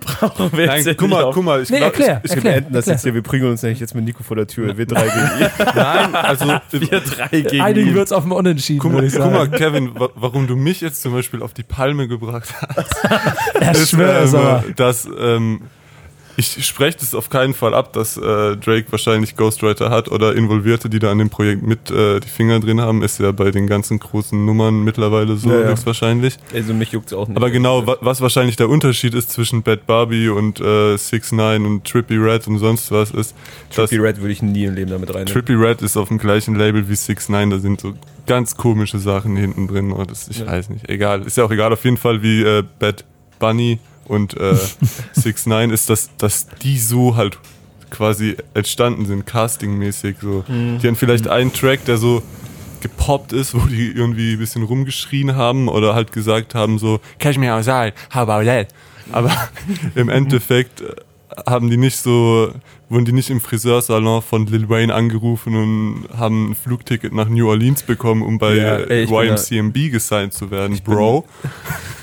Brauchen 0.00 0.50
wir 0.56 0.66
Nein, 0.66 0.84
jetzt 0.84 0.96
guck 0.98 1.08
mal, 1.10 1.24
auf- 1.24 1.34
guck 1.34 1.44
mal. 1.44 1.62
Ich 1.62 1.70
Nee, 1.70 1.78
glaub, 1.78 1.90
erklär. 1.92 2.20
Ich 2.24 2.34
wir 2.34 2.42
beenden 2.42 2.72
das 2.72 2.86
jetzt 2.86 3.02
hier. 3.02 3.14
Wir 3.14 3.22
prügeln 3.22 3.50
uns 3.50 3.62
nämlich 3.62 3.80
jetzt 3.80 3.94
mit 3.94 4.04
Nico 4.04 4.22
vor 4.22 4.36
der 4.36 4.46
Tür. 4.46 4.76
Wir 4.78 4.86
drei 4.86 5.02
gegen 5.02 5.40
ihn. 5.40 5.50
Ich, 5.58 5.64
nein, 5.74 6.14
also 6.14 6.46
Wir 6.70 7.00
drei 7.00 7.28
gegen 7.42 7.60
Einigen 7.60 7.88
ihn. 7.88 7.94
wird 7.94 8.06
es 8.06 8.12
auf 8.12 8.22
dem 8.22 8.32
Unentschieden, 8.32 8.78
Guck 8.80 8.92
mal, 8.92 9.04
ich 9.04 9.12
guck 9.14 9.32
mal, 9.32 9.48
Kevin, 9.50 9.98
wa 9.98 10.08
warum 10.14 10.46
du 10.46 10.56
mich 10.56 10.80
jetzt 10.80 11.02
zum 11.02 11.12
Beispiel 11.12 11.42
auf 11.42 11.52
die 11.52 11.62
Palme 11.64 12.06
gebracht 12.08 12.48
hast, 12.76 12.94
er 13.60 13.72
ist, 13.72 13.90
schwört 13.90 14.24
es 14.24 14.32
ähm, 14.34 14.40
aber. 14.40 14.64
dass 14.76 15.08
ähm, 15.18 15.62
ich 16.38 16.64
spreche 16.64 16.98
das 17.00 17.14
auf 17.16 17.30
keinen 17.30 17.52
Fall 17.52 17.74
ab, 17.74 17.92
dass 17.92 18.16
äh, 18.16 18.20
Drake 18.56 18.86
wahrscheinlich 18.90 19.36
Ghostwriter 19.36 19.90
hat 19.90 20.08
oder 20.08 20.36
Involvierte, 20.36 20.88
die 20.88 21.00
da 21.00 21.10
an 21.10 21.18
dem 21.18 21.30
Projekt 21.30 21.66
mit 21.66 21.90
äh, 21.90 22.20
die 22.20 22.28
Finger 22.28 22.60
drin 22.60 22.80
haben, 22.80 23.02
ist 23.02 23.18
ja 23.18 23.32
bei 23.32 23.50
den 23.50 23.66
ganzen 23.66 23.98
großen 23.98 24.44
Nummern 24.46 24.84
mittlerweile 24.84 25.36
so 25.36 25.50
Ja, 25.50 25.60
ja. 25.62 25.66
höchstwahrscheinlich. 25.68 26.38
Also 26.54 26.72
mich 26.74 26.92
juckt 26.92 27.12
auch 27.12 27.26
nicht. 27.26 27.36
Aber 27.36 27.50
genau, 27.50 27.86
wa 27.88 27.96
was 28.00 28.20
wahrscheinlich 28.20 28.54
der 28.54 28.68
Unterschied 28.68 29.14
ist 29.14 29.32
zwischen 29.32 29.62
Bad 29.64 29.86
Barbie 29.86 30.28
und 30.28 30.60
äh, 30.60 30.96
6 30.96 31.32
9 31.32 31.66
und 31.66 31.84
Trippy 31.84 32.14
Red 32.16 32.46
und 32.46 32.58
sonst 32.58 32.92
was 32.92 33.10
ist, 33.10 33.34
Trippy 33.74 33.96
Red 33.98 34.20
würde 34.20 34.32
ich 34.32 34.40
nie 34.40 34.64
im 34.64 34.74
Leben 34.76 34.90
damit 34.92 35.10
reinnehmen. 35.10 35.32
Trippy 35.32 35.54
Red 35.54 35.82
ist 35.82 35.96
auf 35.96 36.06
dem 36.06 36.18
gleichen 36.18 36.54
Label 36.54 36.88
wie 36.88 36.94
6 36.94 37.30
9 37.30 37.50
da 37.50 37.58
sind 37.58 37.80
so 37.80 37.94
ganz 38.28 38.56
komische 38.56 38.98
Sachen 39.00 39.36
hinten 39.36 39.66
drin. 39.66 39.90
Oder 39.90 40.06
das, 40.06 40.28
ich 40.28 40.38
Ja. 40.38 40.46
weiß 40.46 40.70
nicht, 40.70 40.88
egal. 40.88 41.22
Ist 41.26 41.36
ja 41.36 41.44
auch 41.44 41.50
egal, 41.50 41.72
auf 41.72 41.82
jeden 41.84 41.96
Fall 41.96 42.22
wie 42.22 42.42
äh, 42.42 42.62
Bad 42.78 43.04
Bunny 43.40 43.78
und 44.08 44.36
äh, 44.36 44.56
6 45.12 45.46
9 45.46 45.70
ist, 45.70 45.90
dass, 45.90 46.10
dass 46.16 46.48
die 46.62 46.78
so 46.78 47.16
halt 47.16 47.38
quasi 47.90 48.36
entstanden 48.54 49.06
sind, 49.06 49.26
castingmäßig. 49.26 50.16
So. 50.20 50.44
Mhm. 50.48 50.78
Die 50.78 50.88
haben 50.88 50.96
vielleicht 50.96 51.28
einen 51.28 51.52
Track, 51.52 51.84
der 51.84 51.98
so 51.98 52.22
gepoppt 52.80 53.32
ist, 53.32 53.54
wo 53.54 53.66
die 53.66 53.90
irgendwie 53.90 54.34
ein 54.34 54.38
bisschen 54.38 54.62
rumgeschrien 54.62 55.34
haben 55.34 55.68
oder 55.68 55.94
halt 55.94 56.12
gesagt 56.12 56.54
haben 56.54 56.78
so, 56.78 57.00
catch 57.18 57.36
me 57.36 57.52
outside, 57.52 57.92
how 58.14 58.28
about 58.28 58.44
that? 58.44 58.68
Aber 59.10 59.32
im 59.94 60.08
Endeffekt 60.08 60.80
äh, 60.80 60.94
haben 61.46 61.70
die 61.70 61.76
nicht 61.76 61.96
so, 61.96 62.52
wurden 62.88 63.04
die 63.04 63.12
nicht 63.12 63.30
im 63.30 63.40
Friseursalon 63.40 64.22
von 64.22 64.46
Lil 64.46 64.68
Wayne 64.68 64.94
angerufen 64.94 65.56
und 65.56 66.18
haben 66.18 66.50
ein 66.50 66.54
Flugticket 66.54 67.12
nach 67.12 67.28
New 67.28 67.48
Orleans 67.48 67.82
bekommen, 67.82 68.22
um 68.22 68.38
bei 68.38 68.54
Ja, 68.54 68.76
ey, 68.76 69.04
YMCMB 69.04 69.90
gesigned 69.90 70.32
zu 70.32 70.50
werden, 70.50 70.78
Bro. 70.84 71.24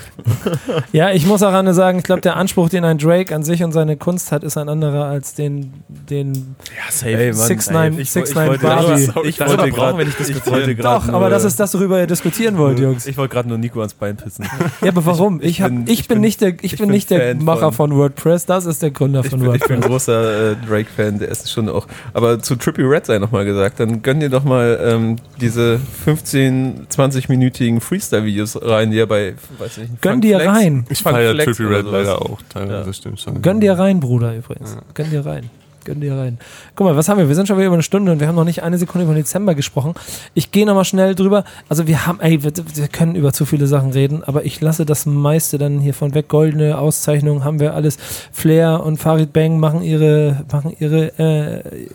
Ja, 0.92 1.10
ich 1.10 1.26
muss 1.26 1.42
auch 1.42 1.52
Anne 1.52 1.74
sagen, 1.74 1.98
ich 1.98 2.04
glaube, 2.04 2.20
der 2.20 2.36
Anspruch, 2.36 2.68
den 2.68 2.84
ein 2.84 2.98
Drake 2.98 3.34
an 3.34 3.42
sich 3.42 3.62
und 3.62 3.72
seine 3.72 3.96
Kunst 3.96 4.32
hat, 4.32 4.44
ist 4.44 4.56
ein 4.56 4.68
anderer 4.68 5.04
als 5.06 5.34
den, 5.34 5.72
den 5.88 6.56
Ja, 6.76 6.90
safe. 6.90 7.12
Ey, 7.16 7.32
Mann, 7.32 7.40
6ix9ine 7.48 7.96
ey, 7.96 8.00
ich- 8.02 8.10
6ix9ine 8.10 8.24
ich 8.30 8.34
wollte- 8.48 8.66
Barbie. 8.66 9.02
Sorry, 9.02 9.28
Ich 9.28 9.40
wollte 9.40 9.70
gerade 9.70 9.98
nicht 9.98 10.08
ich 10.20 10.26
diskutieren. 10.26 10.66
wollte 10.66 10.74
Doch, 10.82 11.08
aber 11.08 11.30
das 11.30 11.44
ist 11.44 11.60
das, 11.60 11.74
worüber 11.74 12.00
ihr 12.00 12.06
diskutieren 12.06 12.58
wollt, 12.58 12.78
Jungs. 12.78 13.06
Ich 13.06 13.16
wollte 13.16 13.34
gerade 13.34 13.48
nur 13.48 13.58
Nico 13.58 13.80
ans 13.80 13.94
Bein 13.94 14.16
pissen. 14.16 14.46
Ja, 14.82 14.88
aber 14.88 15.04
warum? 15.06 15.40
Ich, 15.40 15.46
ich 15.48 15.62
hab, 15.62 15.70
bin- 15.70 15.84
ich, 15.86 16.00
ich 16.00 16.08
bin 16.08 16.20
nicht 16.20 16.40
der, 16.40 16.48
ich 16.60 16.72
ich 16.72 16.78
bin 16.78 16.90
nicht 16.90 17.10
der 17.10 17.34
Macher 17.36 17.72
von- 17.72 17.94
WordPress, 17.96 18.46
das 18.46 18.66
ist 18.66 18.82
der 18.82 18.90
Gründer 18.90 19.20
Ich 19.20 19.30
von 19.30 19.40
bin, 19.40 19.54
ich 19.54 19.60
bin 19.62 19.76
WordPress. 19.76 19.90
großer 19.90 20.52
äh, 20.52 20.56
Drake-Fan, 20.68 21.18
der 21.18 21.28
ist 21.28 21.50
schon 21.50 21.68
auch. 21.68 21.86
Aber 22.14 22.40
zu 22.40 22.56
Trippy 22.56 22.82
Red 22.82 23.06
sei 23.06 23.18
nochmal 23.18 23.44
gesagt, 23.44 23.80
dann 23.80 24.02
gönn 24.02 24.20
dir 24.20 24.28
doch 24.30 24.44
mal 24.44 24.78
ähm, 24.82 25.16
diese 25.40 25.78
15, 26.04 26.86
20-minütigen 26.88 27.80
Freestyle-Videos 27.80 28.58
rein, 28.62 28.90
die 28.90 28.98
er 28.98 29.06
bei, 29.06 29.34
weiß 29.58 29.78
nicht, 29.78 30.02
Gönn 30.10 30.20
dir 30.20 30.40
Flex- 30.40 30.52
rein. 30.52 30.86
Ich 30.88 31.02
feiere 31.02 31.36
Trippy 31.36 31.64
Red 31.64 31.86
leider 31.86 32.20
auch 32.22 32.38
teilweise, 32.48 32.86
Ja. 32.88 32.92
stimmt 32.92 33.20
schon. 33.20 33.42
Gönn 33.42 33.60
dir 33.60 33.78
rein, 33.78 34.00
Bruder, 34.00 34.34
übrigens. 34.36 34.76
Gönn 34.94 35.10
dir 35.10 35.24
rein. 35.26 35.50
Gönn 35.84 36.00
dir 36.00 36.16
rein. 36.16 36.38
Guck 36.74 36.84
mal, 36.88 36.96
was 36.96 37.08
haben 37.08 37.18
wir? 37.18 37.28
Wir 37.28 37.36
sind 37.36 37.46
schon 37.46 37.58
wieder 37.58 37.68
über 37.68 37.76
eine 37.76 37.82
Stunde 37.84 38.10
und 38.10 38.18
wir 38.18 38.26
haben 38.26 38.34
noch 38.34 38.42
nicht 38.44 38.64
eine 38.64 38.76
Sekunde 38.76 39.04
über 39.04 39.14
Dezember 39.14 39.54
gesprochen. 39.54 39.94
Ich 40.34 40.50
gehe 40.50 40.66
nochmal 40.66 40.84
schnell 40.84 41.14
drüber. 41.14 41.44
Also 41.68 41.86
wir 41.86 42.06
haben, 42.08 42.18
ey, 42.18 42.42
wir, 42.42 42.50
wir 42.74 42.88
können 42.88 43.14
über 43.14 43.32
zu 43.32 43.44
viele 43.44 43.68
Sachen 43.68 43.92
reden, 43.92 44.24
aber 44.24 44.44
ich 44.44 44.60
lasse 44.60 44.84
das 44.84 45.06
meiste 45.06 45.58
dann 45.58 45.78
hier 45.78 45.94
von 45.94 46.12
weg. 46.12 46.26
Goldene 46.26 46.76
Auszeichnungen 46.78 47.44
haben 47.44 47.60
wir 47.60 47.74
alles. 47.74 47.98
Flair 48.32 48.82
und 48.82 48.96
Farid 48.96 49.32
Bang 49.32 49.60
machen 49.60 49.82
ihre, 49.82 50.44
machen 50.50 50.74
ihre, 50.76 51.16
äh, 51.20 51.86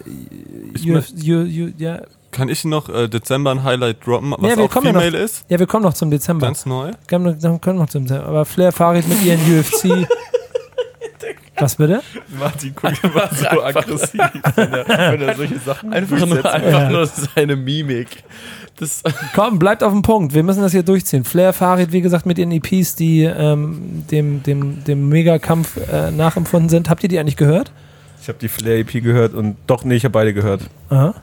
Ich 0.74 0.90
Uf- 0.90 1.10
Ju- 1.22 1.44
Ju- 1.44 1.74
ja, 1.78 2.00
Kann 2.32 2.50
ich 2.50 2.64
noch 2.66 2.90
äh, 2.90 3.08
Dezember 3.08 3.52
ein 3.52 3.64
Highlight 3.64 4.06
droppen, 4.06 4.34
was 4.38 4.50
Ja, 4.50 4.58
wir 4.58 4.64
auch 4.66 4.70
kommen 4.70 4.88
ja 4.88 4.94
noch. 4.94 5.02
Female 5.02 5.24
ist? 5.24 5.44
ja, 5.50 5.60
wir 5.60 5.68
kommen 5.68 5.84
noch 5.84 5.94
zum 5.94 6.10
Dezember. 6.12 6.48
Ganz 6.48 6.66
neu. 6.66 6.92
Können, 7.08 7.38
dann 7.40 7.60
können 7.62 7.78
wir 7.78 7.84
noch 7.84 7.90
zum 7.90 8.06
Dezember. 8.06 8.28
Aber 8.28 8.46
Flair, 8.46 8.72
Farid 8.72 9.08
mit 9.08 9.22
ihren 9.24 9.40
UFC. 9.60 10.08
Was 11.60 11.76
bitte? 11.76 12.02
Martin 12.40 12.74
guckt 12.74 13.04
immer 13.04 13.30
so 13.32 13.62
aggressiv, 13.62 14.20
wenn 14.56 14.74
er, 14.74 14.88
wenn 14.88 15.22
er 15.22 15.36
solche 15.36 15.60
Sachen 15.60 15.94
Einfach, 15.94 16.26
nur, 16.26 16.44
einfach 16.44 16.72
Ja. 16.82 16.90
nur 16.90 17.06
seine 17.06 17.56
Mimik. 17.56 18.24
Das, 18.78 19.04
Komm, 19.36 19.60
bleibt 19.60 19.84
auf 19.84 19.92
dem 19.94 20.02
Punkt. 20.02 20.34
Wir 20.34 20.42
müssen 20.42 20.62
das 20.62 20.72
hier 20.72 20.82
durchziehen. 20.82 21.24
Flair, 21.24 21.54
Farid, 21.54 21.92
wie 21.92 22.02
gesagt, 22.02 22.26
mit 22.26 22.40
ihren 22.40 22.52
EPs, 22.52 22.96
die 22.96 23.24
ähm, 23.26 24.06
dem, 24.10 24.42
dem, 24.42 24.84
dem 24.86 25.08
Megakampf 25.10 25.78
äh, 25.92 26.10
nachempfunden 26.10 26.70
sind. 26.70 26.90
Habt 26.90 27.04
ihr 27.04 27.10
die 27.10 27.20
eigentlich 27.20 27.38
gehört? 27.38 27.72
Ich 28.24 28.28
habe 28.28 28.40
die 28.40 28.48
Flair-EP 28.48 29.04
gehört 29.04 29.36
und 29.36 29.56
doch, 29.68 29.84
nee, 29.84 29.96
ich 29.96 30.04
habe 30.04 30.14
beide 30.14 30.34
gehört. 30.34 30.62
Aha. 30.90 31.14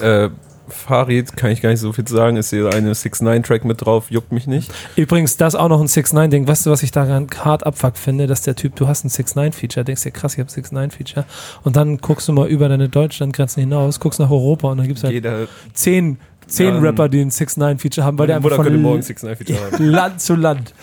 Äh, 0.00 0.30
Farid 0.68 1.36
kann 1.36 1.50
ich 1.50 1.60
gar 1.60 1.70
nicht 1.70 1.80
so 1.80 1.92
viel 1.92 2.06
sagen. 2.06 2.36
Ist 2.36 2.50
hier 2.50 2.72
eine 2.72 2.92
6-9-Track 2.92 3.64
mit 3.64 3.84
drauf, 3.84 4.10
juckt 4.10 4.32
mich 4.32 4.46
nicht. 4.46 4.72
Übrigens, 4.96 5.36
das 5.36 5.54
auch 5.54 5.68
noch 5.68 5.80
ein 5.80 5.86
6-9-Ding. 5.86 6.46
Weißt 6.46 6.66
du, 6.66 6.70
was 6.70 6.82
ich 6.82 6.90
daran 6.90 7.26
hart 7.42 7.64
abfuck 7.64 7.96
finde? 7.96 8.26
Dass 8.26 8.42
der 8.42 8.54
Typ, 8.54 8.76
du 8.76 8.88
hast 8.88 9.04
ein 9.04 9.08
6-9-Feature, 9.08 9.84
denkst 9.84 10.02
dir, 10.02 10.10
krass, 10.10 10.34
ich 10.34 10.40
habe 10.40 10.50
6-9-Feature. 10.50 11.26
Und 11.62 11.76
dann 11.76 11.98
guckst 11.98 12.28
du 12.28 12.32
mal 12.32 12.48
über 12.48 12.68
deine 12.68 12.88
Deutschlandgrenzen 12.88 13.62
hinaus, 13.62 14.00
guckst 14.00 14.20
nach 14.20 14.30
Europa 14.30 14.68
und 14.68 14.78
dann 14.78 14.86
gibt 14.86 14.98
es 14.98 15.04
halt 15.04 15.14
Jeder, 15.14 15.46
zehn, 15.72 16.18
zehn 16.48 16.74
Ja, 16.74 16.80
Rapper, 16.80 17.08
die 17.08 17.20
ein 17.20 17.30
6-9-Feature 17.30 18.04
haben, 18.06 18.18
weil 18.18 18.26
der 18.26 18.40
meine 18.40 18.52
einfach 18.52 18.64
könnte 18.64 18.72
von 18.72 18.82
morgen 18.82 19.00
6-9-Feature 19.02 19.60
haben. 19.72 19.84
Land 19.84 20.20
zu 20.20 20.34
Land. 20.34 20.74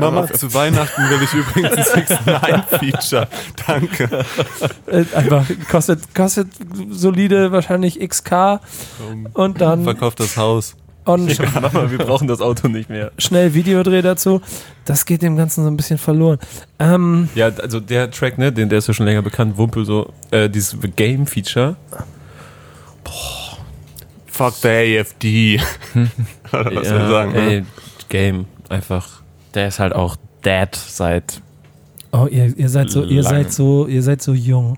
Mama, 0.00 0.26
zu 0.32 0.52
Weihnachten 0.54 1.02
will 1.02 1.18
ich 1.22 1.34
übrigens 1.34 1.72
ein 1.76 2.06
6 2.06 2.26
9 2.26 2.62
Feature. 2.80 3.28
Danke. 3.66 4.24
Äh, 4.86 5.04
einfach 5.14 5.44
kostet, 5.70 6.14
kostet 6.14 6.48
solide 6.90 7.52
wahrscheinlich 7.52 8.00
XK 8.00 8.60
und 9.34 9.60
dann 9.60 9.84
Verkauft 9.84 10.20
das 10.20 10.36
Haus. 10.36 10.76
und 11.04 11.38
Mama, 11.60 11.90
wir 11.90 11.98
brauchen 11.98 12.28
das 12.28 12.40
Auto 12.40 12.68
nicht 12.68 12.88
mehr. 12.88 13.10
schnell 13.18 13.54
Videodreh 13.54 14.02
dazu. 14.02 14.40
Das 14.84 15.04
geht 15.06 15.22
dem 15.22 15.36
Ganzen 15.36 15.62
so 15.64 15.70
ein 15.70 15.76
bisschen 15.76 15.98
verloren. 15.98 16.38
Ähm, 16.78 17.28
Ja, 17.34 17.46
also 17.60 17.80
der 17.80 18.10
Track, 18.10 18.38
ne, 18.38 18.52
den, 18.52 18.68
der 18.68 18.78
ist 18.78 18.88
ja 18.88 18.94
schon 18.94 19.06
länger 19.06 19.22
bekannt, 19.22 19.56
Wumpel 19.56 19.84
so, 19.84 20.12
äh, 20.30 20.48
dieses 20.48 20.76
The 20.80 20.88
Game-Feature. 20.90 21.76
Fuck 24.30 24.54
the 24.54 24.68
AFD. 24.68 25.60
Oder 26.52 26.74
was 26.76 26.82
ich 26.82 26.88
sagen? 26.88 27.32
ne? 27.32 27.50
ey, 27.50 27.64
Game, 28.08 28.46
einfach. 28.68 29.22
der 29.54 29.68
ist 29.68 29.78
halt 29.78 29.92
auch 29.94 30.16
dead 30.44 30.74
seit. 30.74 31.40
oh, 32.12 32.26
ihr, 32.30 32.56
ihr 32.56 32.68
seid 32.68 32.90
so, 32.90 33.02
ihr 33.04 33.22
Lange. 33.22 33.44
seid 33.44 33.52
so, 33.52 33.86
ihr 33.86 34.02
seid 34.02 34.22
so 34.22 34.32
jung. 34.32 34.76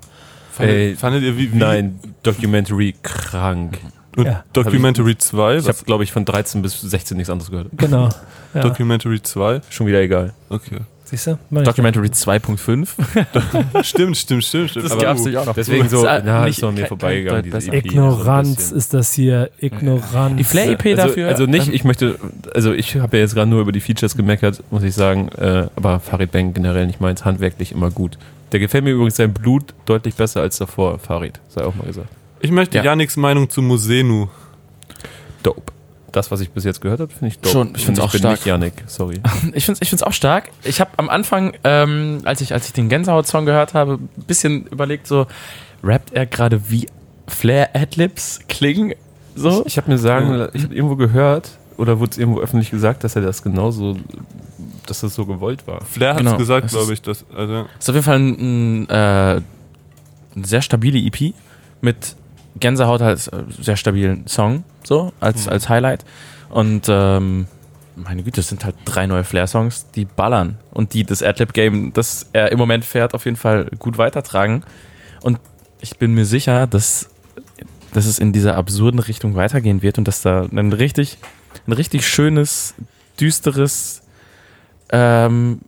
Fandet, 0.52 0.77
Ey, 0.77 0.97
fandet 0.97 1.22
ihr 1.22 1.36
wie, 1.39 1.52
wie 1.52 1.56
Nein, 1.56 1.98
Documentary 2.22 2.94
krank. 3.02 3.78
Und 4.16 4.27
Ja. 4.27 4.44
Documentary 4.52 5.16
2? 5.16 5.56
Ich 5.56 5.68
habe, 5.68 5.78
glaube 5.86 6.05
ich, 6.05 6.12
von 6.12 6.27
13 6.27 6.60
bis 6.60 6.78
16 6.78 7.16
nichts 7.16 7.31
anderes 7.31 7.51
gehört. 7.51 7.68
Genau. 7.77 8.10
Ja. 8.52 8.60
Documentary 8.60 9.22
2? 9.22 9.62
Schon 9.70 9.86
wieder 9.86 10.01
egal. 10.02 10.35
Okay. 10.51 10.81
Siehst 11.12 11.26
du? 11.26 11.39
Documentary 11.51 12.06
2.5. 12.09 12.89
Stimmt, 13.84 14.16
stimmt, 14.16 14.44
stimmt, 14.44 14.70
stimmt. 14.70 14.84
Das 14.86 14.98
gab's 14.98 15.22
nicht 15.24 15.36
auch 15.36 15.44
noch. 15.44 15.52
Deswegen 15.52 15.86
so, 15.86 16.05
na, 16.05 16.47
nicht- 16.47 16.56
ist 16.56 16.64
an 16.64 16.72
mir 16.72 16.86
vorbeigegangen, 16.86 17.51
kein 17.51 17.60
diese 17.60 17.70
EP. 17.70 17.84
Ignoranz 17.84 18.48
so 18.48 18.55
bisschen. 18.55 18.78
ist 18.78 18.94
das 18.94 19.12
hier. 19.12 19.51
Ignoranz. 19.59 20.39
Die 20.39 20.44
Flair-EP 20.44 20.86
also, 20.86 20.97
dafür. 20.97 21.28
Also 21.28 21.44
nicht, 21.44 21.68
ähm, 21.68 21.74
ich 21.74 21.84
möchte, 21.84 22.18
also 22.55 22.72
ich 22.72 22.97
habe 22.97 23.18
ja 23.18 23.24
jetzt 23.24 23.34
gerade 23.34 23.51
nur 23.51 23.60
über 23.60 23.72
die 23.72 23.80
Features 23.80 24.16
gemeckert, 24.16 24.62
muss 24.70 24.82
ich 24.84 24.94
sagen, 24.94 25.28
äh, 25.36 25.66
aber 25.76 26.01
Farid 26.01 26.32
Bang 26.32 26.55
generell 26.55 26.86
nicht 26.86 27.02
meins, 27.02 27.26
handwerklich 27.26 27.72
immer 27.72 27.90
gut. 27.90 28.16
Der 28.52 28.60
gefällt 28.60 28.84
mir 28.84 28.93
übrigens 28.93 29.16
sein 29.16 29.34
Blut 29.34 29.74
deutlich 29.84 30.14
besser 30.14 30.40
als 30.40 30.56
davor, 30.56 30.98
Farid, 30.98 31.40
sei 31.51 31.62
auch 31.62 31.74
mal 31.74 31.86
gesagt. 31.86 32.09
Ich 32.40 32.51
möchte 32.51 32.78
Ja. 32.78 32.84
Yannicks 32.84 33.18
Meinung 33.18 33.51
zu 33.51 33.60
Mosenu. 33.60 34.28
Dope. 35.43 35.72
Das, 36.12 36.30
was 36.30 36.40
ich 36.40 36.51
bis 36.51 36.64
jetzt 36.64 36.80
gehört 36.80 37.01
habe, 37.01 37.10
finde 37.12 37.28
ich 37.28 37.39
dope. 37.39 37.48
Schon, 37.52 37.74
ich 37.74 37.84
find's 37.84 38.01
Und 38.01 38.06
auch 38.06 38.12
bin 38.12 38.18
stark. 38.20 38.32
nicht 38.36 38.47
Yannick, 38.47 38.74
sorry. 38.86 39.20
Ich 39.55 39.64
finde 39.64 39.78
es 39.78 39.82
ich 39.82 39.89
find's 39.89 40.02
auch 40.02 40.12
stark. 40.12 40.51
Ich 40.64 40.80
habe 40.80 40.90
am 40.98 41.09
Anfang, 41.09 41.55
ähm, 41.64 42.20
als, 42.24 42.40
ich, 42.40 42.52
als 42.52 42.66
ich 42.66 42.72
den 42.72 42.89
Gänsehaut-Song 42.89 43.44
gehört 43.47 43.74
habe, 43.74 43.94
ein 43.94 44.09
bisschen 44.26 44.66
überlegt, 44.66 45.06
so, 45.06 45.26
rappt 45.82 46.12
er 46.12 46.26
gerade 46.26 46.70
wie 46.70 46.86
Flair-Adlibs 47.28 48.40
klingen? 48.48 48.94
So? 49.34 49.64
Ich 49.66 49.76
habe 49.76 49.90
mir 49.90 49.98
sagen, 49.98 50.48
ich 50.55 50.62
habe 50.64 50.74
irgendwo 50.74 50.97
gehört 50.97 51.51
oder 51.76 51.98
wurde 52.01 52.12
es 52.12 52.18
irgendwo 52.18 52.40
öffentlich 52.40 52.70
gesagt, 52.70 53.02
dass 53.05 53.16
er 53.16 53.22
das 53.22 53.43
genauso, 53.43 53.97
dass 54.86 55.01
das 55.01 55.14
so 55.14 55.26
gewollt 55.26 55.66
war. 55.66 55.82
Flair 55.84 56.10
hat 56.10 56.18
Genau. 56.18 56.32
es 56.32 56.39
gesagt, 56.39 56.66
Es 56.66 56.72
glaube 56.72 56.93
ich. 56.93 57.02
Dass, 57.02 57.24
also, 57.34 57.66
Ist 57.78 57.89
auf 57.89 57.94
jeden 57.94 58.05
Fall 58.05 58.18
ein, 58.18 58.82
ein, 58.82 58.89
äh, 58.89 58.93
eine 60.34 60.44
sehr 60.47 60.62
stabile 60.62 60.98
EP 60.98 61.34
mit 61.80 62.16
Gänsehaut 62.57 63.03
als 63.03 63.29
äh, 63.29 63.43
sehr 63.49 63.77
stabilen 63.77 64.27
Song, 64.27 64.65
so 64.85 65.12
als, 65.20 65.49
als 65.49 65.69
Highlight. 65.69 66.05
Und 66.51 66.87
ähm, 66.89 67.47
meine 67.97 68.23
Güte, 68.23 68.41
es 68.41 68.49
sind 68.49 68.65
halt 68.65 68.77
drei 68.85 69.07
neue 69.07 69.24
Flair-Songs, 69.24 69.91
die 69.95 70.05
ballern 70.05 70.59
und 70.70 70.95
die 70.95 71.05
das 71.05 71.23
Adlib-Game, 71.23 71.93
das 71.93 72.27
er 72.33 72.53
im 72.53 72.59
Moment 72.59 72.85
fährt, 72.85 73.15
auf 73.15 73.24
jeden 73.24 73.37
Fall 73.37 73.66
gut 73.79 73.99
weitertragen. 73.99 74.65
Und 75.23 75.39
ich 75.81 75.99
bin 75.99 76.15
mir 76.15 76.24
sicher, 76.24 76.66
dass, 76.66 77.11
dass 77.93 78.07
es 78.07 78.19
in 78.19 78.33
dieser 78.33 78.57
absurden 78.57 79.01
Richtung 79.01 79.35
weitergehen 79.35 79.83
wird 79.83 79.99
und 79.99 80.09
dass 80.09 80.23
da 80.23 80.47
ein 80.51 80.73
richtig, 80.73 81.19
ein 81.66 81.73
richtig 81.73 82.07
schönes, 82.07 82.74
düsteres, 83.20 84.03
ähm, 84.91 85.61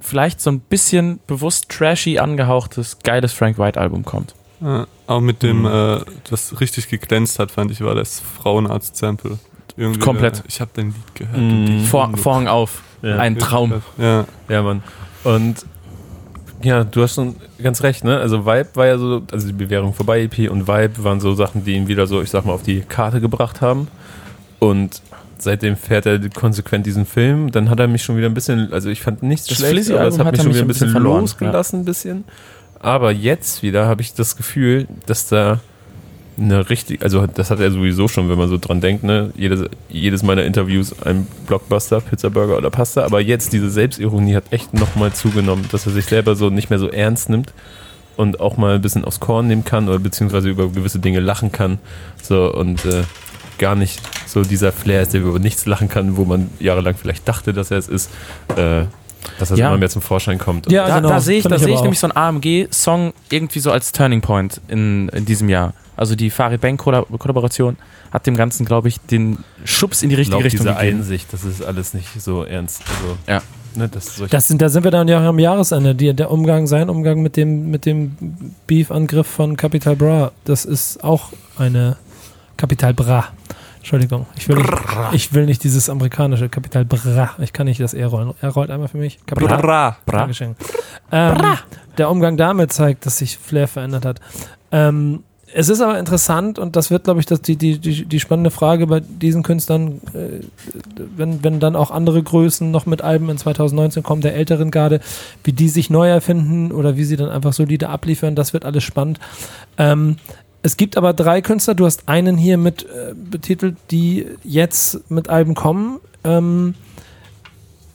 vielleicht 0.00 0.40
so 0.40 0.50
ein 0.50 0.60
bisschen 0.60 1.20
bewusst 1.26 1.68
trashy 1.68 2.18
angehauchtes, 2.18 2.98
geiles 3.02 3.32
Frank 3.32 3.58
White-Album 3.58 4.04
kommt. 4.04 4.34
Äh, 4.62 4.84
auch 5.06 5.20
mit 5.20 5.42
dem, 5.42 5.60
Mhm. 5.62 5.66
äh, 5.66 6.00
was 6.30 6.60
richtig 6.60 6.88
geglänzt 6.88 7.38
hat, 7.38 7.50
fand 7.50 7.70
ich, 7.70 7.80
war 7.82 7.94
das 7.94 8.20
Frauenarzt-Sample. 8.20 9.38
Irgendwie, 9.76 9.98
Komplett. 10.00 10.38
Äh, 10.40 10.42
ich 10.48 10.60
habe 10.60 10.70
dein 10.74 10.86
Lied 10.86 11.14
gehört. 11.14 11.36
Mhm. 11.38 11.84
Vor, 11.84 12.16
Vorhang 12.16 12.46
auf. 12.48 12.82
Ja. 13.02 13.18
Ein 13.18 13.38
Traum. 13.38 13.82
Ja, 13.98 14.24
Ja, 14.48 14.62
Mann. 14.62 14.82
Und 15.24 15.66
ja, 16.62 16.84
du 16.84 17.02
hast 17.02 17.16
schon 17.16 17.36
ganz 17.62 17.82
recht, 17.82 18.04
ne? 18.04 18.18
Also 18.18 18.46
Vibe 18.46 18.68
war 18.74 18.86
ja 18.86 18.96
so, 18.98 19.22
also 19.30 19.46
die 19.46 19.52
Bewährung 19.52 19.92
vorbei 19.92 20.22
EP 20.22 20.48
und 20.50 20.66
Vibe 20.66 21.04
waren 21.04 21.20
so 21.20 21.34
Sachen, 21.34 21.64
die 21.64 21.72
ihn 21.74 21.88
wieder 21.88 22.06
so, 22.06 22.22
ich 22.22 22.30
sag 22.30 22.46
mal, 22.46 22.52
auf 22.52 22.62
die 22.62 22.80
Karte 22.80 23.20
gebracht 23.20 23.60
haben. 23.60 23.88
Und 24.60 25.02
seitdem 25.38 25.76
fährt 25.76 26.06
er 26.06 26.18
konsequent 26.30 26.86
diesen 26.86 27.04
Film. 27.04 27.50
Dann 27.50 27.68
hat 27.68 27.80
er 27.80 27.88
mich 27.88 28.02
schon 28.02 28.16
wieder 28.16 28.28
ein 28.28 28.34
bisschen, 28.34 28.72
also 28.72 28.88
ich 28.88 29.02
fand 29.02 29.22
nichts 29.22 29.46
Das 29.48 29.58
schlecht, 29.58 29.90
aber 29.90 30.06
es 30.06 30.18
hat 30.18 30.26
hat 30.26 30.32
mich 30.32 30.40
schon 30.40 30.48
mich 30.48 30.56
wieder 30.56 30.64
ein 30.64 30.68
bisschen 30.68 30.86
bisschen 30.86 30.90
verloren, 30.92 31.20
losgelassen, 31.22 31.80
ein 31.80 31.84
bisschen. 31.84 32.24
Aber 32.84 33.12
jetzt 33.12 33.62
wieder 33.62 33.86
habe 33.86 34.02
ich 34.02 34.12
das 34.12 34.36
Gefühl, 34.36 34.86
dass 35.06 35.26
da 35.26 35.60
eine 36.38 36.68
richtig, 36.68 37.02
also 37.02 37.26
das 37.26 37.50
hat 37.50 37.58
er 37.58 37.70
sowieso 37.70 38.08
schon, 38.08 38.28
wenn 38.28 38.36
man 38.36 38.50
so 38.50 38.58
dran 38.58 38.82
denkt, 38.82 39.04
ne? 39.04 39.32
Jedes, 39.36 39.70
jedes 39.88 40.22
meiner 40.22 40.44
Interviews 40.44 40.94
ein 41.02 41.26
Blockbuster, 41.46 42.02
Pizza, 42.02 42.28
Burger 42.28 42.58
oder 42.58 42.68
Pasta, 42.68 43.02
aber 43.06 43.22
jetzt 43.22 43.54
diese 43.54 43.70
Selbstironie 43.70 44.34
hat 44.34 44.44
echt 44.50 44.74
nochmal 44.74 45.14
zugenommen, 45.14 45.64
dass 45.72 45.86
er 45.86 45.92
sich 45.92 46.04
selber 46.04 46.36
so 46.36 46.50
nicht 46.50 46.68
mehr 46.68 46.78
so 46.78 46.90
ernst 46.90 47.30
nimmt 47.30 47.54
und 48.18 48.40
auch 48.40 48.58
mal 48.58 48.74
ein 48.74 48.82
bisschen 48.82 49.06
aufs 49.06 49.18
Korn 49.18 49.46
nehmen 49.46 49.64
kann 49.64 49.88
oder 49.88 49.98
beziehungsweise 49.98 50.50
über 50.50 50.68
gewisse 50.68 50.98
Dinge 50.98 51.20
lachen 51.20 51.52
kann. 51.52 51.78
So 52.22 52.52
und 52.52 52.84
äh, 52.84 53.04
gar 53.56 53.76
nicht 53.76 54.02
so 54.26 54.42
dieser 54.42 54.72
Flair 54.72 55.00
ist, 55.00 55.14
der 55.14 55.22
über 55.22 55.38
nichts 55.38 55.64
lachen 55.64 55.88
kann, 55.88 56.18
wo 56.18 56.26
man 56.26 56.50
jahrelang 56.60 56.96
vielleicht 56.96 57.26
dachte, 57.26 57.54
dass 57.54 57.70
er 57.70 57.78
es 57.78 57.88
ist, 57.88 58.10
äh, 58.56 58.84
dass 59.38 59.50
er 59.50 59.56
Ja. 59.56 59.68
immer 59.68 59.78
mehr 59.78 59.88
zum 59.90 60.02
Vorschein 60.02 60.38
kommt. 60.38 60.70
Ja, 60.70 60.86
da, 60.88 60.96
genau. 60.96 61.08
da 61.08 61.20
sehe 61.20 61.38
ich, 61.38 61.44
da 61.44 61.56
ich 61.56 61.62
sehe 61.62 61.68
aber 61.68 61.76
ich 61.76 61.82
nämlich 61.82 61.98
so 62.00 62.06
einen 62.08 62.16
AMG-Song 62.16 63.12
irgendwie 63.30 63.60
so 63.60 63.70
als 63.70 63.92
Turning 63.92 64.20
Point 64.20 64.60
in, 64.68 65.08
in 65.10 65.24
diesem 65.24 65.48
Jahr. 65.48 65.72
Also 65.96 66.16
die 66.16 66.30
Farid 66.30 66.60
Bang 66.60 66.76
Kollaboration 66.76 67.76
hat 68.12 68.26
dem 68.26 68.36
Ganzen, 68.36 68.64
glaube 68.66 68.88
ich, 68.88 69.00
den 69.00 69.38
Schubs 69.64 70.02
in 70.02 70.08
die 70.08 70.14
ich 70.14 70.18
richtige 70.20 70.30
glaube, 70.36 70.44
Richtung 70.44 70.66
diese 70.66 70.74
gegeben. 70.78 70.98
Einsicht, 70.98 71.32
das 71.32 71.44
ist 71.44 71.62
alles 71.64 71.94
nicht 71.94 72.08
so 72.20 72.44
ernst. 72.44 72.82
Also, 72.88 73.16
Ja. 73.26 73.42
Ne, 73.76 73.88
das 73.88 74.22
Das 74.30 74.46
sind, 74.46 74.62
da 74.62 74.68
sind 74.68 74.84
wir 74.84 74.92
dann 74.92 75.08
ja 75.08 75.18
auch 75.18 75.24
am 75.24 75.38
Jahresende. 75.40 75.96
Die, 75.96 76.14
der 76.14 76.30
Umgang, 76.30 76.68
sein 76.68 76.88
Umgang 76.88 77.22
mit 77.22 77.36
dem, 77.36 77.72
mit 77.72 77.86
dem 77.86 78.16
Beef-Angriff 78.68 79.26
von 79.26 79.56
Capital 79.56 79.96
Bra, 79.96 80.30
das 80.44 80.64
ist 80.64 81.02
auch 81.02 81.30
eine 81.58 81.96
Capital 82.56 82.94
Bra. 82.94 83.26
Entschuldigung, 83.84 84.24
ich 84.34 84.48
will, 84.48 84.56
nicht, 84.56 84.72
ich 85.12 85.34
will 85.34 85.44
nicht 85.44 85.62
dieses 85.62 85.90
amerikanische 85.90 86.48
Capital 86.48 86.86
Bra. 86.86 87.34
Ich 87.38 87.52
kann 87.52 87.66
nicht 87.66 87.80
das 87.80 87.92
R 87.92 88.06
rollen. 88.06 88.32
Er 88.40 88.48
rollt 88.48 88.70
einmal 88.70 88.88
für 88.88 88.96
mich. 88.96 89.18
Capital 89.26 89.60
Bra. 89.60 89.98
Dankeschön. 90.06 90.56
Ähm, 91.12 91.36
der 91.98 92.08
Umgang 92.08 92.38
damit 92.38 92.72
zeigt, 92.72 93.04
dass 93.04 93.18
sich 93.18 93.36
Flair 93.36 93.68
verändert 93.68 94.06
hat. 94.06 94.20
Ähm, 94.72 95.22
es 95.52 95.68
ist 95.68 95.82
aber 95.82 95.98
interessant 95.98 96.58
und 96.58 96.76
das 96.76 96.90
wird, 96.90 97.04
glaube 97.04 97.20
ich, 97.20 97.26
das 97.26 97.42
die, 97.42 97.56
die, 97.56 97.78
die, 97.78 98.06
die 98.06 98.20
spannende 98.20 98.50
Frage 98.50 98.86
bei 98.86 99.00
diesen 99.00 99.42
Künstlern, 99.42 100.00
äh, 100.14 100.40
wenn, 101.16 101.44
wenn 101.44 101.60
dann 101.60 101.76
auch 101.76 101.90
andere 101.90 102.22
Größen 102.22 102.70
noch 102.70 102.86
mit 102.86 103.02
Alben 103.02 103.28
in 103.28 103.36
2019 103.36 104.02
kommen, 104.02 104.22
der 104.22 104.34
älteren 104.34 104.70
Garde, 104.70 105.00
wie 105.44 105.52
die 105.52 105.68
sich 105.68 105.90
neu 105.90 106.08
erfinden 106.08 106.72
oder 106.72 106.96
wie 106.96 107.04
sie 107.04 107.16
dann 107.16 107.28
einfach 107.28 107.52
solide 107.52 107.90
abliefern, 107.90 108.34
das 108.34 108.54
wird 108.54 108.64
alles 108.64 108.82
spannend. 108.82 109.20
Ähm, 109.76 110.16
es 110.64 110.76
gibt 110.78 110.96
aber 110.96 111.12
drei 111.12 111.42
Künstler, 111.42 111.74
du 111.74 111.84
hast 111.84 112.08
einen 112.08 112.38
hier 112.38 112.56
mit 112.56 112.84
äh, 112.84 113.14
betitelt, 113.14 113.76
die 113.90 114.26
jetzt 114.42 115.10
mit 115.10 115.28
Alben 115.28 115.54
kommen, 115.54 116.00
ähm, 116.24 116.74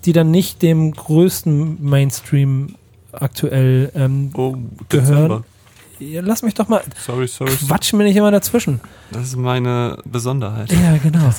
die 0.06 0.14
dann 0.14 0.30
nicht 0.30 0.62
dem 0.62 0.92
größten 0.94 1.84
Mainstream 1.84 2.76
aktuell 3.12 3.92
ähm, 3.96 4.30
Oh, 4.36 4.56
Gehören. 4.88 5.44
Ja, 6.00 6.22
lass 6.24 6.44
mich 6.44 6.54
doch 6.54 6.70
mal, 6.70 6.82
Sorry, 7.06 7.28
sorry. 7.28 7.52
quatsch 7.68 7.92
mir 7.94 8.04
nicht 8.04 8.16
immer 8.16 8.32
dazwischen. 8.32 8.80
Das 9.12 9.24
ist 9.24 9.36
meine 9.36 9.98
Besonderheit. 10.06 10.72
Ja, 10.72 10.96
genau. 10.98 11.34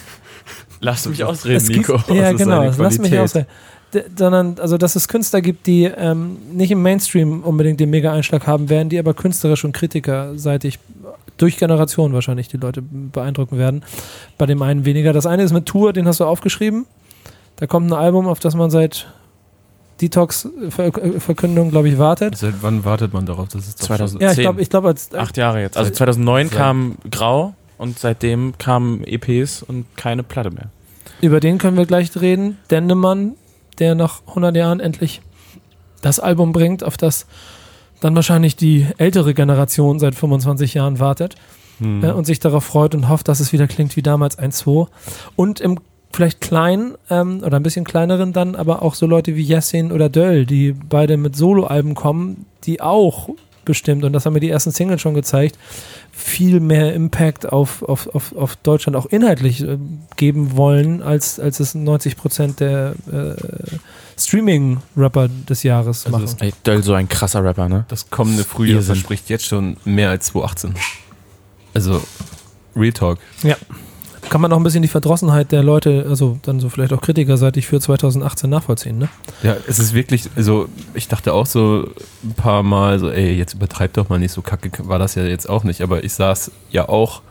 Lass 0.81 1.07
mich 1.09 1.23
ausreden, 1.23 1.57
Es 1.57 1.69
gibt, 1.69 1.89
Nico. 1.89 2.13
ja, 2.13 2.33
genau, 2.33 2.65
lass 2.77 2.99
mich 2.99 3.17
ausreden. 3.19 3.47
D 3.95 4.03
sondern, 4.17 4.57
also, 4.61 4.79
dass 4.79 4.95
es 4.97 5.09
Künstler 5.09 5.41
gibt, 5.41 5.67
die 5.67 5.85
ähm, 5.85 6.37
nicht 6.53 6.71
im 6.71 6.81
Mainstream 6.83 7.43
unbedingt 7.43 7.81
den 7.81 7.91
Mega-Einschlag 7.91 8.47
haben 8.47 8.69
werden, 8.69 8.89
die 8.89 8.99
aber 8.99 9.15
künstlerisch 9.15 9.65
und 9.65 9.73
kritikerseitig 9.73 10.79
durch 11.41 11.57
Generationen 11.57 12.15
wahrscheinlich 12.15 12.49
die 12.49 12.57
Leute 12.57 12.83
beeindrucken 12.83 13.59
werden. 13.59 13.85
Bei 14.39 14.47
dem 14.47 14.63
einen 14.63 14.85
weniger. 14.85 15.13
Das 15.13 15.27
eine 15.27 15.43
ist 15.43 15.53
mit 15.53 15.67
Tour, 15.67 15.93
den 15.93 16.07
hast 16.07 16.21
du 16.21 16.25
aufgeschrieben. 16.25 16.87
Da 17.57 17.67
kommt 17.67 17.91
ein 17.91 17.93
Album, 17.95 18.27
auf 18.29 18.41
das 18.41 18.55
man 18.55 18.71
seit 18.71 19.07
Detox-Verkündung, 20.01 21.71
glaube 21.71 21.89
ich, 21.89 21.99
wartet. 21.99 22.37
Seit 22.37 22.55
wann 22.63 22.85
wartet 22.85 23.13
man 23.13 23.27
darauf? 23.27 23.49
Das 23.49 23.67
ist 23.69 23.81
doch 23.81 23.87
2000. 23.89 24.23
Ja, 24.23 24.33
ich 24.33 24.39
glaube, 24.39 24.61
ich 24.63 24.71
glaube, 24.71 24.89
als 24.89 25.15
Acht 25.15 25.37
Jahre 25.37 25.61
jetzt. 25.61 25.77
Also 25.77 25.89
Seit- 25.89 25.97
2009 25.97 26.49
seit- 26.49 26.57
kam 26.59 26.97
Grau 27.11 27.55
und 27.79 27.99
seitdem 27.99 28.55
kamen 28.59 29.05
EPs 29.05 29.63
und 29.63 29.87
keine 29.97 30.23
Platte 30.23 30.51
mehr. 30.51 30.67
Über 31.21 31.41
den 31.41 31.59
können 31.59 31.77
wir 31.77 31.87
gleich 31.87 32.11
reden. 32.19 32.57
Dendemann, 32.71 33.33
der 33.79 33.95
nach 33.95 34.23
100 34.29 34.57
Jahren 34.57 34.81
endlich 34.81 35.21
das 36.01 36.19
Album 36.19 36.53
bringt, 36.53 36.83
auf 36.83 36.97
das 36.97 37.27
dann 38.01 38.15
wahrscheinlich 38.15 38.57
die 38.57 38.87
ältere 38.99 39.35
Generation 39.35 39.99
seit 39.99 40.15
25 40.15 40.75
Jahren 40.75 40.99
wartet 40.99 41.37
Hm. 41.81 42.05
äh, 42.05 42.13
und 42.13 42.27
sich 42.27 42.39
darauf 42.39 42.65
freut 42.65 42.95
und 42.95 43.09
hofft, 43.09 43.29
dass 43.29 43.41
es 43.41 43.53
wieder 43.53 43.67
klingt 43.67 43.97
wie 43.97 44.03
damals 44.03 44.39
1-2. 44.39 44.87
Und 45.35 45.61
im 45.61 45.79
vielleicht 46.13 46.41
kleinen 46.41 46.95
ähm, 47.09 47.43
oder 47.45 47.57
ein 47.57 47.63
bisschen 47.63 47.85
kleineren 47.85 48.33
dann 48.33 48.57
aber 48.57 48.83
auch 48.83 48.95
so 48.95 49.07
Leute 49.07 49.37
wie 49.37 49.43
Jessin 49.43 49.93
oder 49.93 50.09
Döll, 50.09 50.45
die 50.45 50.73
beide 50.73 51.17
mit 51.17 51.37
Soloalben 51.37 51.95
kommen, 51.95 52.47
die 52.65 52.81
auch 52.81 53.31
bestimmt, 53.65 54.05
und 54.05 54.13
das 54.13 54.27
haben 54.27 54.33
mir 54.33 54.41
die 54.41 54.51
ersten 54.51 54.73
Singles 54.73 55.01
schon 55.01 55.15
gezeigt, 55.15 55.57
viel 56.11 56.59
mehr 56.59 56.95
Impact 56.95 57.53
auf, 57.53 57.85
auf, 57.85 58.09
auf, 58.13 58.35
auf 58.35 58.57
Deutschland 58.57 58.97
auch 58.97 59.07
inhaltlich 59.07 59.63
äh, 59.63 59.79
geben 60.17 60.57
wollen, 60.57 61.03
als, 61.03 61.39
als 61.39 61.61
es 61.61 61.77
90 61.77 62.17
Prozent 62.17 62.59
der 62.59 62.95
äh, 63.13 63.35
Streaming-Rapper 64.21 65.29
des 65.29 65.63
Jahres 65.63 66.07
Also 66.07 66.19
machen. 66.19 66.37
Ey, 66.41 66.53
Döll, 66.65 66.83
so 66.83 66.95
ein 66.95 67.09
krasser 67.09 67.43
Rapper, 67.45 67.69
ne? 67.69 67.85
Das 67.89 68.11
kommende 68.11 68.45
Frühjahr 68.45 68.77
Irrsinn. 68.77 68.97
verspricht 68.97 69.29
jetzt 69.31 69.47
schon 69.47 69.77
mehr 69.85 70.11
als 70.11 70.27
2018. 70.27 70.75
Also, 71.75 72.03
Real 72.77 72.93
Talk. 72.93 73.19
Kann 74.29 74.41
man 74.41 74.53
auch 74.53 74.59
ein 74.59 74.63
bisschen 74.63 74.83
die 74.83 74.89
Verdrossenheit 74.89 75.51
der 75.51 75.63
Leute, 75.63 76.07
also 76.09 76.39
dann 76.43 76.61
so 76.61 76.69
vielleicht 76.69 76.93
auch 76.93 77.01
kritikerseitig 77.01 77.67
für 77.67 77.81
2018 77.81 78.49
nachvollziehen, 78.49 78.99
ne? 78.99 79.09
Ja, 79.43 79.57
es 79.67 79.79
ist 79.79 79.95
wirklich, 79.95 80.29
also 80.37 80.69
ich 80.95 81.09
dachte 81.09 81.33
auch 81.33 81.47
so 81.47 81.89
ein 82.23 82.35
paar 82.35 82.63
Mal 82.63 82.99
so, 82.99 83.11
ey, 83.11 83.35
jetzt 83.35 83.55
übertreib 83.55 83.95
doch 83.95 84.09
mal 84.09 84.19
nicht 84.19 84.33
so 84.33 84.43
kacke, 84.43 84.71
war 84.87 84.99
das 84.99 85.15
ja 85.17 85.25
jetzt 85.25 85.49
auch 85.49 85.65
nicht, 85.65 85.81
aber 85.81 86.05
ich 86.05 86.13
saß 86.13 86.53
ja 86.71 86.89
auch 86.89 87.23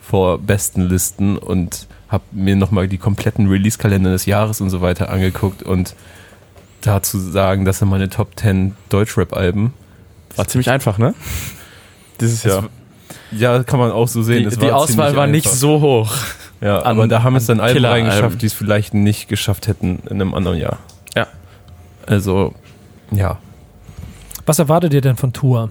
vor 0.00 0.38
besten 0.38 0.82
Listen 0.88 1.36
und 1.36 1.86
habe 2.08 2.24
mir 2.30 2.56
nochmal 2.56 2.88
die 2.88 2.98
kompletten 2.98 3.48
Release-Kalender 3.48 4.10
des 4.12 4.24
Jahres 4.24 4.62
und 4.62 4.70
so 4.70 4.80
weiter 4.80 5.10
angeguckt 5.10 5.62
und 5.62 5.94
dazu 6.80 7.18
sagen, 7.18 7.64
das 7.64 7.78
sind 7.78 7.88
meine 7.88 8.08
Top 8.08 8.38
10 8.38 8.74
Deutschrap-Alben. 8.88 9.72
War 10.36 10.46
ziemlich 10.46 10.70
einfach, 10.70 10.98
ne? 10.98 11.14
Dieses 12.20 12.44
Es- 12.44 12.52
Jahr. 12.52 12.64
Ja, 13.30 13.62
kann 13.62 13.78
man 13.78 13.90
auch 13.90 14.08
so 14.08 14.22
sehen. 14.22 14.48
Die, 14.48 14.56
die 14.56 14.62
war 14.68 14.76
Auswahl 14.76 15.14
war 15.14 15.26
nicht 15.26 15.46
einfach. 15.46 15.58
so 15.58 15.80
hoch. 15.80 16.14
Ja, 16.60 16.78
an- 16.80 16.96
aber 16.96 17.08
da 17.08 17.22
haben 17.22 17.36
es 17.36 17.46
dann 17.46 17.60
an 17.60 17.66
Alben 17.66 17.84
reingeschafft, 17.84 18.40
die 18.42 18.46
es 18.46 18.52
vielleicht 18.54 18.94
nicht 18.94 19.28
geschafft 19.28 19.68
hätten 19.68 20.00
in 20.08 20.20
einem 20.20 20.34
anderen 20.34 20.58
Jahr. 20.58 20.78
Ja. 21.14 21.26
Also, 22.06 22.54
ja. 23.10 23.38
Was 24.46 24.58
erwartet 24.58 24.94
ihr 24.94 25.00
denn 25.02 25.16
von 25.16 25.32
Tour? 25.32 25.70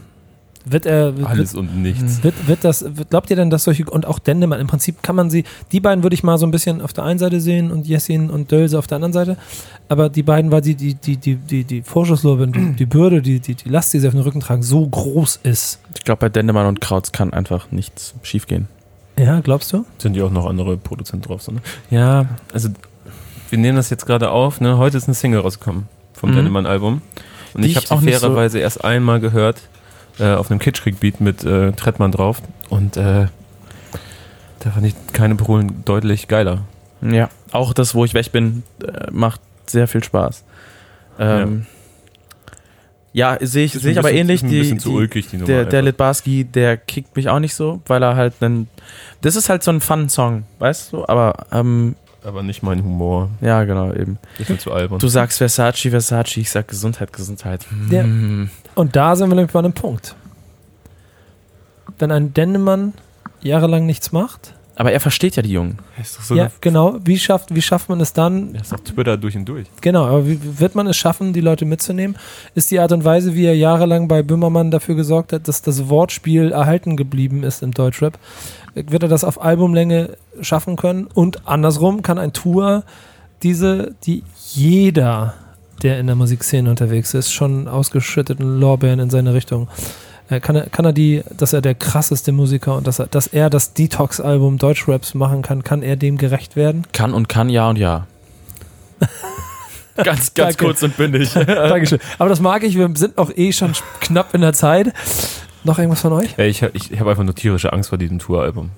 Wird 0.69 0.85
er, 0.85 1.17
wird, 1.17 1.27
Alles 1.27 1.55
und 1.55 1.81
nichts. 1.81 2.23
wird, 2.23 2.47
wird 2.47 2.63
das, 2.63 2.83
wird, 2.97 3.09
glaubt 3.09 3.29
ihr 3.29 3.35
denn, 3.35 3.49
dass 3.49 3.63
solche, 3.63 3.85
und 3.85 4.05
auch 4.05 4.19
Dendemann, 4.19 4.59
im 4.59 4.67
Prinzip 4.67 5.01
kann 5.01 5.15
man 5.15 5.29
sie, 5.29 5.43
die 5.71 5.79
beiden 5.79 6.03
würde 6.03 6.13
ich 6.13 6.23
mal 6.23 6.37
so 6.37 6.45
ein 6.45 6.51
bisschen 6.51 6.81
auf 6.81 6.93
der 6.93 7.03
einen 7.05 7.19
Seite 7.19 7.39
sehen 7.39 7.71
und 7.71 7.87
Jessin 7.87 8.29
und 8.29 8.51
Dölse 8.51 8.77
auf 8.77 8.87
der 8.87 8.95
anderen 8.97 9.13
Seite, 9.13 9.37
aber 9.89 10.09
die 10.09 10.23
beiden, 10.23 10.51
weil 10.51 10.61
die, 10.61 10.75
die, 10.75 10.95
die, 10.95 11.17
die, 11.17 11.35
die, 11.35 11.63
die 11.63 11.81
Vorschusslorbeeren, 11.81 12.51
die, 12.51 12.73
die 12.73 12.85
Bürde, 12.85 13.21
die, 13.21 13.39
die, 13.39 13.55
die 13.55 13.69
Last, 13.69 13.93
die 13.93 13.99
sie 13.99 14.07
auf 14.07 14.13
den 14.13 14.21
Rücken 14.23 14.39
tragen, 14.41 14.63
so 14.63 14.85
groß 14.87 15.39
ist. 15.43 15.79
Ich 15.95 16.03
glaube, 16.03 16.19
bei 16.19 16.29
Dendemann 16.29 16.65
und 16.67 16.81
Krautz 16.81 17.11
kann 17.11 17.31
einfach 17.33 17.71
nichts 17.71 18.13
schiefgehen. 18.23 18.67
Ja, 19.17 19.39
glaubst 19.39 19.71
du? 19.73 19.85
Sind 19.97 20.15
ja 20.15 20.25
auch 20.25 20.31
noch 20.31 20.45
andere 20.45 20.77
Produzenten 20.77 21.25
drauf. 21.27 21.41
So, 21.41 21.51
ne? 21.51 21.61
Ja, 21.89 22.25
also 22.53 22.69
wir 23.49 23.57
nehmen 23.57 23.77
das 23.77 23.89
jetzt 23.89 24.05
gerade 24.05 24.29
auf. 24.29 24.61
Ne? 24.61 24.77
Heute 24.77 24.97
ist 24.97 25.05
eine 25.07 25.15
Single 25.15 25.39
rausgekommen 25.39 25.87
vom 26.13 26.31
Mhm. 26.31 26.35
Dendemann-Album. 26.35 27.01
Und 27.53 27.63
Die 27.63 27.69
ich 27.69 27.77
habe 27.77 27.89
auch 27.89 27.99
sie 28.01 28.07
nicht 28.07 28.15
so- 28.19 28.27
fairerweise 28.27 28.59
erst 28.59 28.83
einmal 28.83 29.19
gehört 29.19 29.57
äh, 30.19 30.33
auf 30.33 30.49
einem 30.49 30.59
Kitschkrieg-Beat 30.59 31.21
mit 31.21 31.43
äh, 31.43 31.71
Trettmann 31.73 32.11
drauf. 32.11 32.41
Und 32.69 32.97
äh, 32.97 33.27
da 34.59 34.69
fand 34.71 34.85
ich 34.85 34.95
keine 35.13 35.35
Parolen 35.35 35.83
deutlich 35.85 36.27
geiler. 36.27 36.61
Ja. 37.01 37.29
Auch 37.51 37.73
das, 37.73 37.95
wo 37.95 38.05
ich 38.05 38.13
weg 38.13 38.31
bin, 38.31 38.63
äh, 38.83 39.11
macht 39.11 39.41
sehr 39.67 39.87
viel 39.87 40.03
Spaß. 40.03 40.43
Ähm, 41.19 41.65
ja, 43.13 43.37
sehe 43.41 43.65
ich, 43.65 43.73
sehe 43.73 43.93
ich 43.93 43.99
aber 43.99 44.11
ähnlich. 44.11 44.41
Die, 44.41 44.59
bisschen 44.59 44.79
zu 44.79 44.93
ulkig, 44.93 45.27
die 45.29 45.37
Nummer. 45.37 45.47
der, 45.47 45.65
der. 45.65 45.81
Litbarski, 45.81 46.43
der 46.43 46.77
kickt 46.77 47.15
mich 47.15 47.29
auch 47.29 47.39
nicht 47.39 47.55
so, 47.55 47.81
weil 47.87 48.03
er 48.03 48.15
halt 48.15 48.35
einen. 48.41 48.67
Das 49.21 49.35
ist 49.35 49.49
halt 49.49 49.63
so 49.63 49.71
ein 49.71 49.81
Fun-Song, 49.81 50.43
weißt 50.59 50.93
du? 50.93 51.05
Aber, 51.07 51.47
ähm, 51.51 51.95
Aber 52.27 52.43
nicht 52.43 52.61
mein 52.61 52.83
Humor. 52.83 53.29
ja, 53.39 53.63
genau, 53.63 53.93
eben. 53.93 54.17
Ich 54.37 54.47
bin 54.47 54.59
zu 54.59 54.73
albern. 54.73 54.99
Du 54.99 55.07
sagst 55.07 55.37
Versace, 55.37 55.89
Versace, 55.89 56.37
ich 56.37 56.51
sag 56.51 56.67
Gesundheit, 56.67 57.13
Gesundheit. 57.13 57.65
Ja. 57.89 58.03
Hm. 58.03 58.49
Und 58.75 58.97
da 58.97 59.15
sind 59.15 59.29
wir 59.29 59.35
nämlich 59.35 59.53
bei 59.53 59.59
einem 59.59 59.71
Punkt. 59.71 60.13
Wenn 61.97 62.11
ein 62.11 62.33
Dendemann 62.33 62.93
jahrelang 63.41 63.85
nichts 63.85 64.11
macht, 64.11 64.53
Aber 64.75 64.91
er 64.91 64.99
versteht 64.99 65.37
ja 65.37 65.41
die 65.41 65.51
Jungen. 65.53 65.79
Ist 65.99 66.17
doch 66.17 66.23
so 66.23 66.35
ja, 66.35 66.51
genau, 66.59 66.97
wie 67.03 67.17
schafft, 67.17 67.55
wie 67.55 67.61
schafft 67.61 67.87
man 67.87 68.01
es 68.01 68.11
dann, 68.11 68.53
Er 68.53 68.61
ist 68.61 68.73
auf 68.73 68.81
Twitter 68.81 69.15
durch 69.15 69.35
und 69.37 69.45
durch. 69.45 69.67
Genau, 69.79 70.05
aber 70.05 70.27
wie 70.27 70.59
wird 70.59 70.75
man 70.75 70.85
es 70.85 70.97
schaffen, 70.97 71.31
die 71.31 71.41
Leute 71.41 71.63
mitzunehmen? 71.63 72.17
Ist 72.55 72.69
die 72.71 72.79
Art 72.79 72.91
und 72.91 73.05
Weise, 73.05 73.33
wie 73.35 73.45
er 73.45 73.55
jahrelang 73.55 74.07
bei 74.09 74.21
Böhmermann 74.21 74.69
dafür 74.69 74.95
gesorgt 74.95 75.31
hat, 75.31 75.47
dass 75.47 75.61
das 75.61 75.87
Wortspiel 75.87 76.51
erhalten 76.51 76.97
geblieben 76.97 77.43
ist 77.43 77.63
im 77.63 77.71
Deutschrap? 77.71 78.19
Wird 78.87 79.03
er 79.03 79.09
das 79.09 79.23
auf 79.23 79.41
Albumlänge 79.41 80.17
schaffen 80.41 80.75
können? 80.75 81.07
Und 81.13 81.47
andersrum 81.47 82.01
kann 82.01 82.17
ein 82.17 82.33
Tour 82.33 82.83
diese, 83.43 83.93
die 84.03 84.23
jeder, 84.53 85.33
der 85.83 85.99
in 85.99 86.07
der 86.07 86.15
Musikszene 86.15 86.69
unterwegs 86.69 87.13
ist, 87.13 87.31
schon 87.31 87.67
ausgeschütteten 87.67 88.59
Lorbeeren 88.59 88.99
in 88.99 89.09
seine 89.09 89.33
Richtung, 89.33 89.67
äh, 90.29 90.39
kann 90.39 90.55
er, 90.55 90.69
kann 90.69 90.85
er 90.85 90.93
die, 90.93 91.23
dass 91.37 91.53
er 91.53 91.61
der 91.61 91.75
krasseste 91.75 92.31
Musiker 92.31 92.75
und 92.75 92.87
dass 92.87 92.99
er, 92.99 93.07
dass 93.07 93.27
er 93.27 93.49
das 93.49 93.73
Detox-Album 93.73 94.57
Deutschraps 94.57 95.13
machen 95.13 95.41
kann, 95.41 95.63
kann 95.63 95.83
er 95.83 95.95
dem 95.95 96.17
gerecht 96.17 96.55
werden? 96.55 96.83
Kann 96.93 97.13
und 97.13 97.29
kann, 97.29 97.49
ja 97.49 97.69
und 97.69 97.77
ja. 97.77 98.07
ganz, 99.95 100.33
ganz 100.33 100.33
Danke. 100.33 100.65
kurz 100.65 100.83
und 100.83 100.97
bündig. 100.97 101.33
Dankeschön. 101.33 101.99
Aber 102.17 102.29
das 102.29 102.39
mag 102.39 102.63
ich, 102.63 102.75
wir 102.75 102.89
sind 102.95 103.17
auch 103.17 103.31
eh 103.35 103.51
schon 103.53 103.73
knapp 104.01 104.33
in 104.33 104.41
der 104.41 104.53
Zeit. 104.53 104.93
Noch 105.63 105.79
irgendwas 105.79 106.01
von 106.01 106.13
euch? 106.13 106.37
Ich 106.37 106.61
ich, 106.61 106.91
ich 106.91 106.99
habe 106.99 107.09
einfach 107.09 107.23
nur 107.23 107.35
tierische 107.35 107.73
Angst 107.73 107.89
vor 107.89 107.97
diesem 107.97 108.19
Touralbum. 108.19 108.71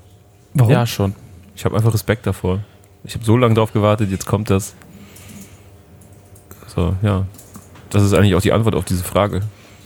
Warum? 0.54 0.72
ja, 0.72 0.86
schon. 0.86 1.14
Ich 1.56 1.66
habe 1.66 1.76
einfach 1.76 1.94
Respekt 1.94 2.26
davor. 2.26 2.60
Ich 3.04 3.16
habe 3.16 3.24
so 3.24 3.38
lange 3.38 3.54
drauf 3.54 3.74
gewartet, 3.74 4.12
jetzt 4.12 4.26
kommt 4.26 4.50
das. 4.50 4.76
So, 6.68 6.96
ja. 7.02 7.26
Das 7.90 8.04
ist 8.04 8.14
eigentlich 8.14 8.36
auch 8.36 8.42
die 8.42 8.54
Antwort 8.54 8.76
auf 8.76 8.86
diese 8.86 9.04
Frage. 9.04 9.42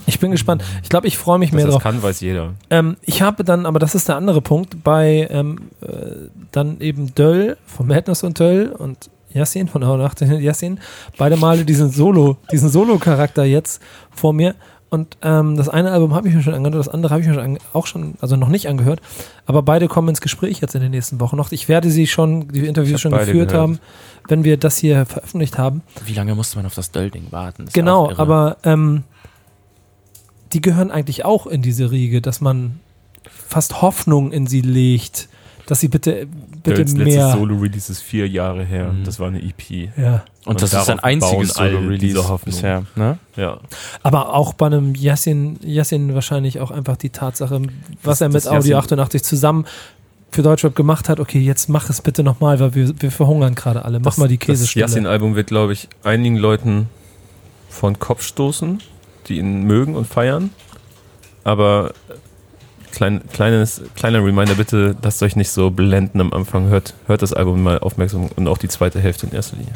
Ich 0.06 0.20
bin 0.20 0.32
gespannt. 0.32 0.64
Ich 0.84 0.90
glaube, 0.90 1.08
ich 1.08 1.18
freue 1.18 1.40
mich 1.40 1.52
Dass 1.52 1.56
mehr 1.56 1.66
das 1.66 1.76
drauf. 1.76 1.84
kann, 1.84 2.04
weiß 2.04 2.20
jeder. 2.22 2.54
Ähm, 2.70 2.98
ich 3.02 3.22
habe 3.22 3.44
dann, 3.44 3.66
aber 3.66 3.80
das 3.80 3.96
ist 3.96 4.10
der 4.10 4.18
andere 4.18 4.42
Punkt, 4.42 4.84
bei 4.84 5.28
ähm, 5.30 5.70
äh, 5.82 6.28
dann 6.52 6.80
eben 6.82 7.16
Döll 7.16 7.58
von 7.66 7.88
Madness 7.88 8.24
und 8.24 8.40
Döll 8.40 8.68
und 8.78 9.10
Yassin 9.32 9.68
von 9.68 9.86
Hau 9.86 9.98
Nacht 9.98 10.22
Yassin, 10.22 10.80
beide 11.18 11.38
Male 11.38 11.66
diesen 11.66 11.90
Solo, 11.90 12.38
diesen 12.52 12.70
Solo-Charakter 12.70 13.46
jetzt 13.46 13.82
vor 14.12 14.34
mir. 14.34 14.56
Und 14.94 15.18
ähm, 15.24 15.58
das 15.58 15.70
eine 15.70 15.90
Album 15.92 16.14
habe 16.14 16.28
ich 16.28 16.36
mir 16.36 16.44
schon 16.44 16.54
angehört, 16.54 16.76
das 16.76 16.88
andere 16.88 17.12
habe 17.14 17.22
ich 17.24 17.28
mir 17.28 17.34
schon 17.34 17.58
auch 17.74 17.88
schon, 17.88 18.14
also 18.22 18.36
noch 18.36 18.50
nicht 18.50 18.68
angehört. 18.68 19.02
Aber 19.48 19.64
beide 19.64 19.88
kommen 19.88 20.10
ins 20.10 20.22
Gespräch 20.22 20.62
jetzt 20.62 20.76
in 20.76 20.82
den 20.82 20.92
nächsten 20.92 21.20
Wochen 21.20 21.36
noch. 21.36 21.52
Ich 21.52 21.68
werde 21.68 21.90
sie 21.90 22.06
schon, 22.06 22.48
die 22.50 22.68
Interviews 22.68 22.94
hab 22.94 23.00
schon 23.02 23.12
geführt 23.14 23.50
gehört. 23.50 23.54
haben, 23.54 23.80
wenn 24.28 24.44
wir 24.44 24.56
das 24.58 24.78
hier 24.78 25.08
veröffentlicht 25.08 25.58
haben. 25.58 25.82
Wie 26.06 26.14
lange 26.14 26.36
musste 26.36 26.58
man 26.58 26.68
auf 26.68 26.76
das 26.76 26.92
Döll-Ding 26.92 27.32
warten? 27.32 27.66
Das 27.66 27.74
ja 27.74 27.82
Genau, 27.82 28.12
irre. 28.12 28.20
aber 28.20 28.58
ähm, 28.66 29.04
die 30.54 30.62
gehören 30.62 30.92
eigentlich 30.92 31.26
auch 31.26 31.48
in 31.48 31.64
diese 31.64 31.90
Riege, 31.90 32.22
dass 32.22 32.40
man 32.40 32.80
fast 33.28 33.82
Hoffnung 33.82 34.32
in 34.32 34.46
sie 34.46 34.62
legt, 34.62 35.28
dass 35.66 35.80
sie 35.80 35.88
bitte, 35.88 36.28
bitte 36.64 36.82
letztes 36.82 36.98
mehr. 37.06 37.32
Solo-Release 37.32 37.92
ist 37.92 38.02
vier 38.02 38.28
Jahre 38.28 38.64
her. 38.64 38.92
Mhm. 38.92 39.04
Das 39.04 39.20
war 39.20 39.28
eine 39.28 39.42
EP. 39.42 39.90
Ja. 39.98 40.24
Und, 40.46 40.56
Und 40.56 40.62
das 40.62 40.74
ist 40.74 40.88
bauen 40.88 41.00
einziges 41.00 41.54
Solo-Release 41.54 42.40
bisher. 42.44 42.84
Ne? 42.96 43.18
Ja. 43.36 43.60
Aber 44.02 44.34
auch 44.34 44.54
bei 44.54 44.66
einem 44.68 44.94
Yassin, 44.96 45.58
Yassin 45.64 46.14
wahrscheinlich 46.14 46.60
auch 46.60 46.72
einfach 46.72 46.98
die 46.98 47.10
Tatsache, 47.12 47.62
was 48.04 48.20
Das- 48.20 48.22
er 48.22 48.28
mit 48.28 48.36
das 48.36 48.48
Audio 48.48 48.78
Yassin- 48.78 49.00
88 49.00 49.24
zusammen 49.24 49.66
für 50.32 50.42
Deutschrap 50.42 50.76
gemacht 50.76 51.10
hat. 51.10 51.20
Okay, 51.20 51.40
jetzt 51.40 51.70
mach 51.70 51.90
es 51.90 52.02
bitte 52.02 52.24
nochmal, 52.24 52.60
weil 52.60 52.74
wir, 52.76 53.02
wir 53.02 53.12
verhungern 53.12 53.56
gerade 53.56 53.86
alle. 53.86 54.00
Mach 54.00 54.06
das, 54.06 54.18
mal 54.18 54.28
die 54.28 54.40
Das 54.40 54.48
Käsestelle. 54.48 54.82
Yassin-Album 54.86 55.36
wird, 55.36 55.48
glaube 55.48 55.74
ich, 55.74 55.88
einigen 56.04 56.36
Leuten 56.38 56.90
von 57.70 58.00
Kopf 58.00 58.24
stoßen, 58.24 58.80
die 59.28 59.38
ihn 59.38 59.64
mögen 59.64 59.96
und 59.96 60.08
feiern. 60.08 60.50
Aber 61.44 61.94
klein, 62.94 63.22
kleines, 63.34 63.82
kleiner 63.96 64.24
Reminder, 64.24 64.56
bitte 64.56 64.96
lasst 65.02 65.22
euch 65.24 65.36
nicht 65.36 65.50
so 65.50 65.70
blenden 65.72 66.22
am 66.22 66.32
Anfang. 66.32 66.68
Hört, 66.68 66.94
hört 67.08 67.22
das 67.22 67.34
Album 67.34 67.62
mal 67.64 67.80
aufmerksam 67.80 68.30
und 68.36 68.48
auch 68.48 68.58
die 68.58 68.70
zweite 68.70 69.00
Hälfte 69.02 69.26
in 69.26 69.34
erster 69.34 69.58
Linie, 69.58 69.74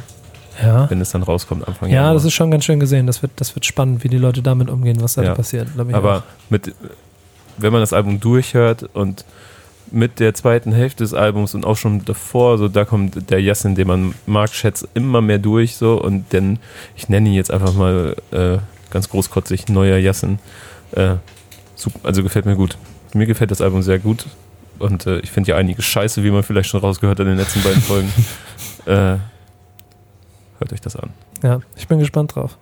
Ja. 0.63 0.89
wenn 0.89 1.01
es 1.01 1.11
dann 1.11 1.23
rauskommt 1.23 1.67
Anfang 1.67 1.89
Ja, 1.89 1.95
Januar. 1.95 2.13
das 2.13 2.23
ist 2.25 2.33
schon 2.33 2.51
ganz 2.51 2.63
schön 2.63 2.79
gesehen. 2.79 3.07
Das 3.07 3.21
wird, 3.21 3.31
das 3.35 3.53
wird 3.55 3.65
spannend, 3.65 4.03
wie 4.03 4.09
die 4.09 4.17
Leute 4.17 4.41
damit 4.41 4.69
umgehen, 4.69 4.97
was 5.01 5.15
da 5.15 5.23
Ja. 5.23 5.35
passiert. 5.35 5.67
Aber 5.91 6.17
auch. 6.19 6.23
mit, 6.49 6.73
wenn 7.57 7.71
man 7.73 7.81
das 7.81 7.91
Album 7.91 8.19
durchhört 8.19 8.83
und 8.93 9.25
mit 9.89 10.19
der 10.19 10.33
zweiten 10.33 10.73
Hälfte 10.73 11.03
des 11.05 11.13
Albums 11.13 11.55
und 11.55 11.65
auch 11.65 11.77
schon 11.77 12.03
davor, 12.05 12.57
so 12.57 12.67
da 12.67 12.83
kommt 12.85 13.29
der 13.31 13.41
Yassin, 13.41 13.73
den 13.75 13.87
man 13.87 14.13
mag, 14.25 14.53
schätzt 14.53 14.87
immer 14.95 15.21
mehr 15.21 15.37
durch 15.39 15.77
so 15.77 16.01
und 16.01 16.33
denn 16.33 16.59
ich 16.95 17.07
nenne 17.09 17.29
ihn 17.29 17.35
jetzt 17.35 17.51
einfach 17.51 17.73
mal 17.73 18.15
äh, 18.31 18.57
ganz 18.91 19.07
großkotzig 19.09 19.69
neuer 19.69 19.97
Yassin. 19.97 20.39
Äh, 20.91 21.15
also 22.03 22.21
gefällt 22.23 22.45
mir 22.45 22.55
gut. 22.55 22.77
Mir 23.13 23.25
gefällt 23.25 23.51
das 23.51 23.61
Album 23.61 23.81
sehr 23.81 23.99
gut 23.99 24.25
und 24.79 25.05
äh, 25.05 25.19
ich 25.19 25.31
finde 25.31 25.51
ja 25.51 25.57
einige 25.57 25.81
Scheiße, 25.81 26.23
wie 26.23 26.31
man 26.31 26.43
vielleicht 26.43 26.69
schon 26.69 26.81
rausgehört 26.81 27.19
hat 27.19 27.25
in 27.25 27.31
den 27.31 27.39
letzten 27.39 27.63
beiden 27.63 27.81
Folgen. 27.81 28.11
äh, 28.85 29.17
hört 30.59 30.73
euch 30.73 30.81
das 30.81 30.95
an. 30.95 31.09
Ja, 31.43 31.59
ich 31.75 31.87
bin 31.87 31.99
gespannt 31.99 32.35
drauf. 32.35 32.57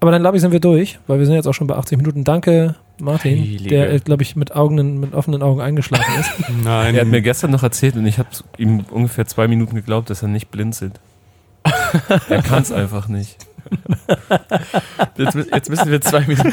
Aber 0.00 0.10
dann 0.10 0.20
glaube 0.20 0.36
ich, 0.36 0.42
sind 0.42 0.52
wir 0.52 0.60
durch, 0.60 0.98
weil 1.06 1.18
wir 1.18 1.26
sind 1.26 1.34
jetzt 1.34 1.46
auch 1.46 1.54
schon 1.54 1.66
bei 1.66 1.76
80 1.76 1.96
Minuten. 1.96 2.24
Danke, 2.24 2.74
Martin, 3.00 3.40
Heilige. 3.40 3.68
der, 3.70 4.00
glaube 4.00 4.22
ich, 4.22 4.36
mit, 4.36 4.54
Augen, 4.54 5.00
mit 5.00 5.14
offenen 5.14 5.42
Augen 5.42 5.60
eingeschlafen 5.60 6.20
ist. 6.20 6.30
Nein, 6.62 6.94
Er 6.94 7.02
hat 7.02 7.08
mir 7.08 7.22
gestern 7.22 7.50
noch 7.50 7.62
erzählt 7.62 7.96
und 7.96 8.06
ich 8.06 8.18
habe 8.18 8.28
ihm 8.58 8.84
ungefähr 8.90 9.26
zwei 9.26 9.48
Minuten 9.48 9.74
geglaubt, 9.74 10.10
dass 10.10 10.22
er 10.22 10.28
nicht 10.28 10.50
blinzelt. 10.50 11.00
er 12.28 12.42
kann 12.42 12.62
es 12.62 12.70
einfach 12.70 13.08
nicht. 13.08 13.38
Jetzt, 15.16 15.34
jetzt 15.34 15.70
müssen 15.70 15.90
wir 15.90 16.00
zwei 16.02 16.20
Minuten. 16.20 16.52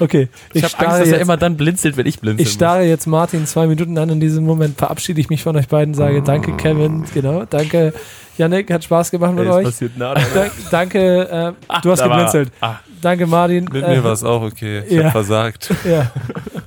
Okay, 0.00 0.28
Ich, 0.52 0.62
ich, 0.62 0.74
habe 0.74 0.86
Angst, 0.86 1.00
dass 1.00 1.08
er 1.08 1.14
jetzt, 1.14 1.22
immer 1.22 1.36
dann 1.36 1.56
blinzelt, 1.56 1.96
wenn 1.96 2.06
ich 2.06 2.20
blinzel. 2.20 2.44
ich 2.44 2.52
starre 2.52 2.82
jetzt 2.82 3.06
Martin 3.06 3.46
zwei 3.46 3.66
Minuten 3.66 3.96
an. 3.98 4.08
In 4.10 4.20
diesem 4.20 4.44
Moment 4.44 4.76
verabschiede 4.76 5.20
ich 5.20 5.28
mich 5.30 5.42
von 5.42 5.56
euch 5.56 5.68
beiden, 5.68 5.94
sage 5.94 6.22
danke, 6.22 6.56
Kevin, 6.56 7.04
genau, 7.14 7.44
danke, 7.44 7.92
Yannick, 8.36 8.72
hat 8.72 8.82
Spaß 8.84 9.10
gemacht 9.12 9.34
mit 9.34 9.44
Ey, 9.46 9.50
euch. 9.52 9.64
passiert 9.64 9.96
nada. 9.96 10.20
Dank, 10.34 10.52
danke, 10.70 11.28
äh, 11.68 11.80
du 11.82 11.90
hast 11.90 12.00
da 12.00 12.08
war- 12.10 12.16
geblinzelt. 12.16 12.50
ah. 12.60 12.76
Danke, 13.00 13.26
Martin. 13.26 13.68
mit 13.70 13.84
äh, 13.84 13.96
mir 13.96 14.02
war 14.02 14.12
es 14.12 14.24
auch 14.24 14.40
okay. 14.42 14.82
Ich 14.88 14.92
ja. 14.94 15.04
hab 15.04 15.12
versagt. 15.12 15.70
Ja. 15.84 16.10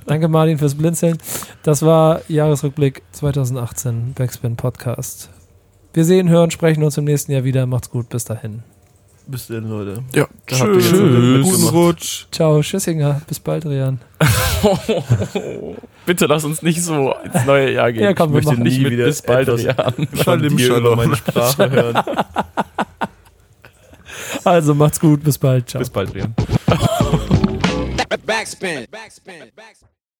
Danke, 0.06 0.28
Martin, 0.28 0.56
fürs 0.56 0.76
Blinzeln. 0.76 1.18
Das 1.64 1.82
war 1.82 2.20
Jahresrückblick 2.28 3.02
2018, 3.12 4.14
Backspin 4.14 4.54
Podcast. 4.56 5.30
Wir 5.92 6.04
sehen, 6.04 6.28
hören, 6.28 6.50
sprechen 6.52 6.84
uns 6.84 6.96
im 6.96 7.04
nächsten 7.04 7.32
Jahr 7.32 7.42
wieder. 7.42 7.66
Macht's 7.66 7.90
gut, 7.90 8.08
bis 8.08 8.24
dahin. 8.24 8.62
Bis 9.30 9.46
denn, 9.46 9.68
Leute. 9.68 10.02
Ja, 10.14 10.26
Da 10.46 10.56
Tschüss. 10.56 10.90
mitgemacht. 10.90 11.42
Guten 11.44 11.68
Rutsch. 11.68 12.24
Ciao, 12.32 12.62
Tschüssinger. 12.62 13.20
Bis 13.28 13.38
bald, 13.38 13.66
Rian. 13.66 14.00
Bitte 16.06 16.24
lass 16.24 16.44
uns 16.44 16.62
nicht 16.62 16.82
so 16.82 17.14
ins 17.22 17.44
neue 17.44 17.72
Jahr 17.74 17.92
gehen. 17.92 18.04
Ja, 18.04 18.14
komm, 18.14 18.32
wir 18.32 18.38
ich 18.40 18.46
möchte 18.46 18.60
machen 18.60 18.62
nie 18.70 18.78
nie 18.78 18.84
mit 18.84 18.92
wieder 18.92 19.04
bis 19.04 19.20
bald 19.20 19.48
Jahren. 19.60 20.08
Schalim 20.14 20.56
Dir 20.56 20.76
über 20.76 20.96
meine 20.96 21.16
Sprache 21.16 21.70
hören. 21.70 22.02
Also, 24.44 24.74
macht's 24.74 25.00
gut. 25.00 25.22
Bis 25.22 25.36
bald. 25.36 25.68
Ciao. 25.68 25.78
Bis 25.80 25.90
bald, 25.90 26.14
Rian. 26.14 26.34
Backspin. 28.24 28.86
Backspin. 28.90 29.34
Backspin. 29.54 29.88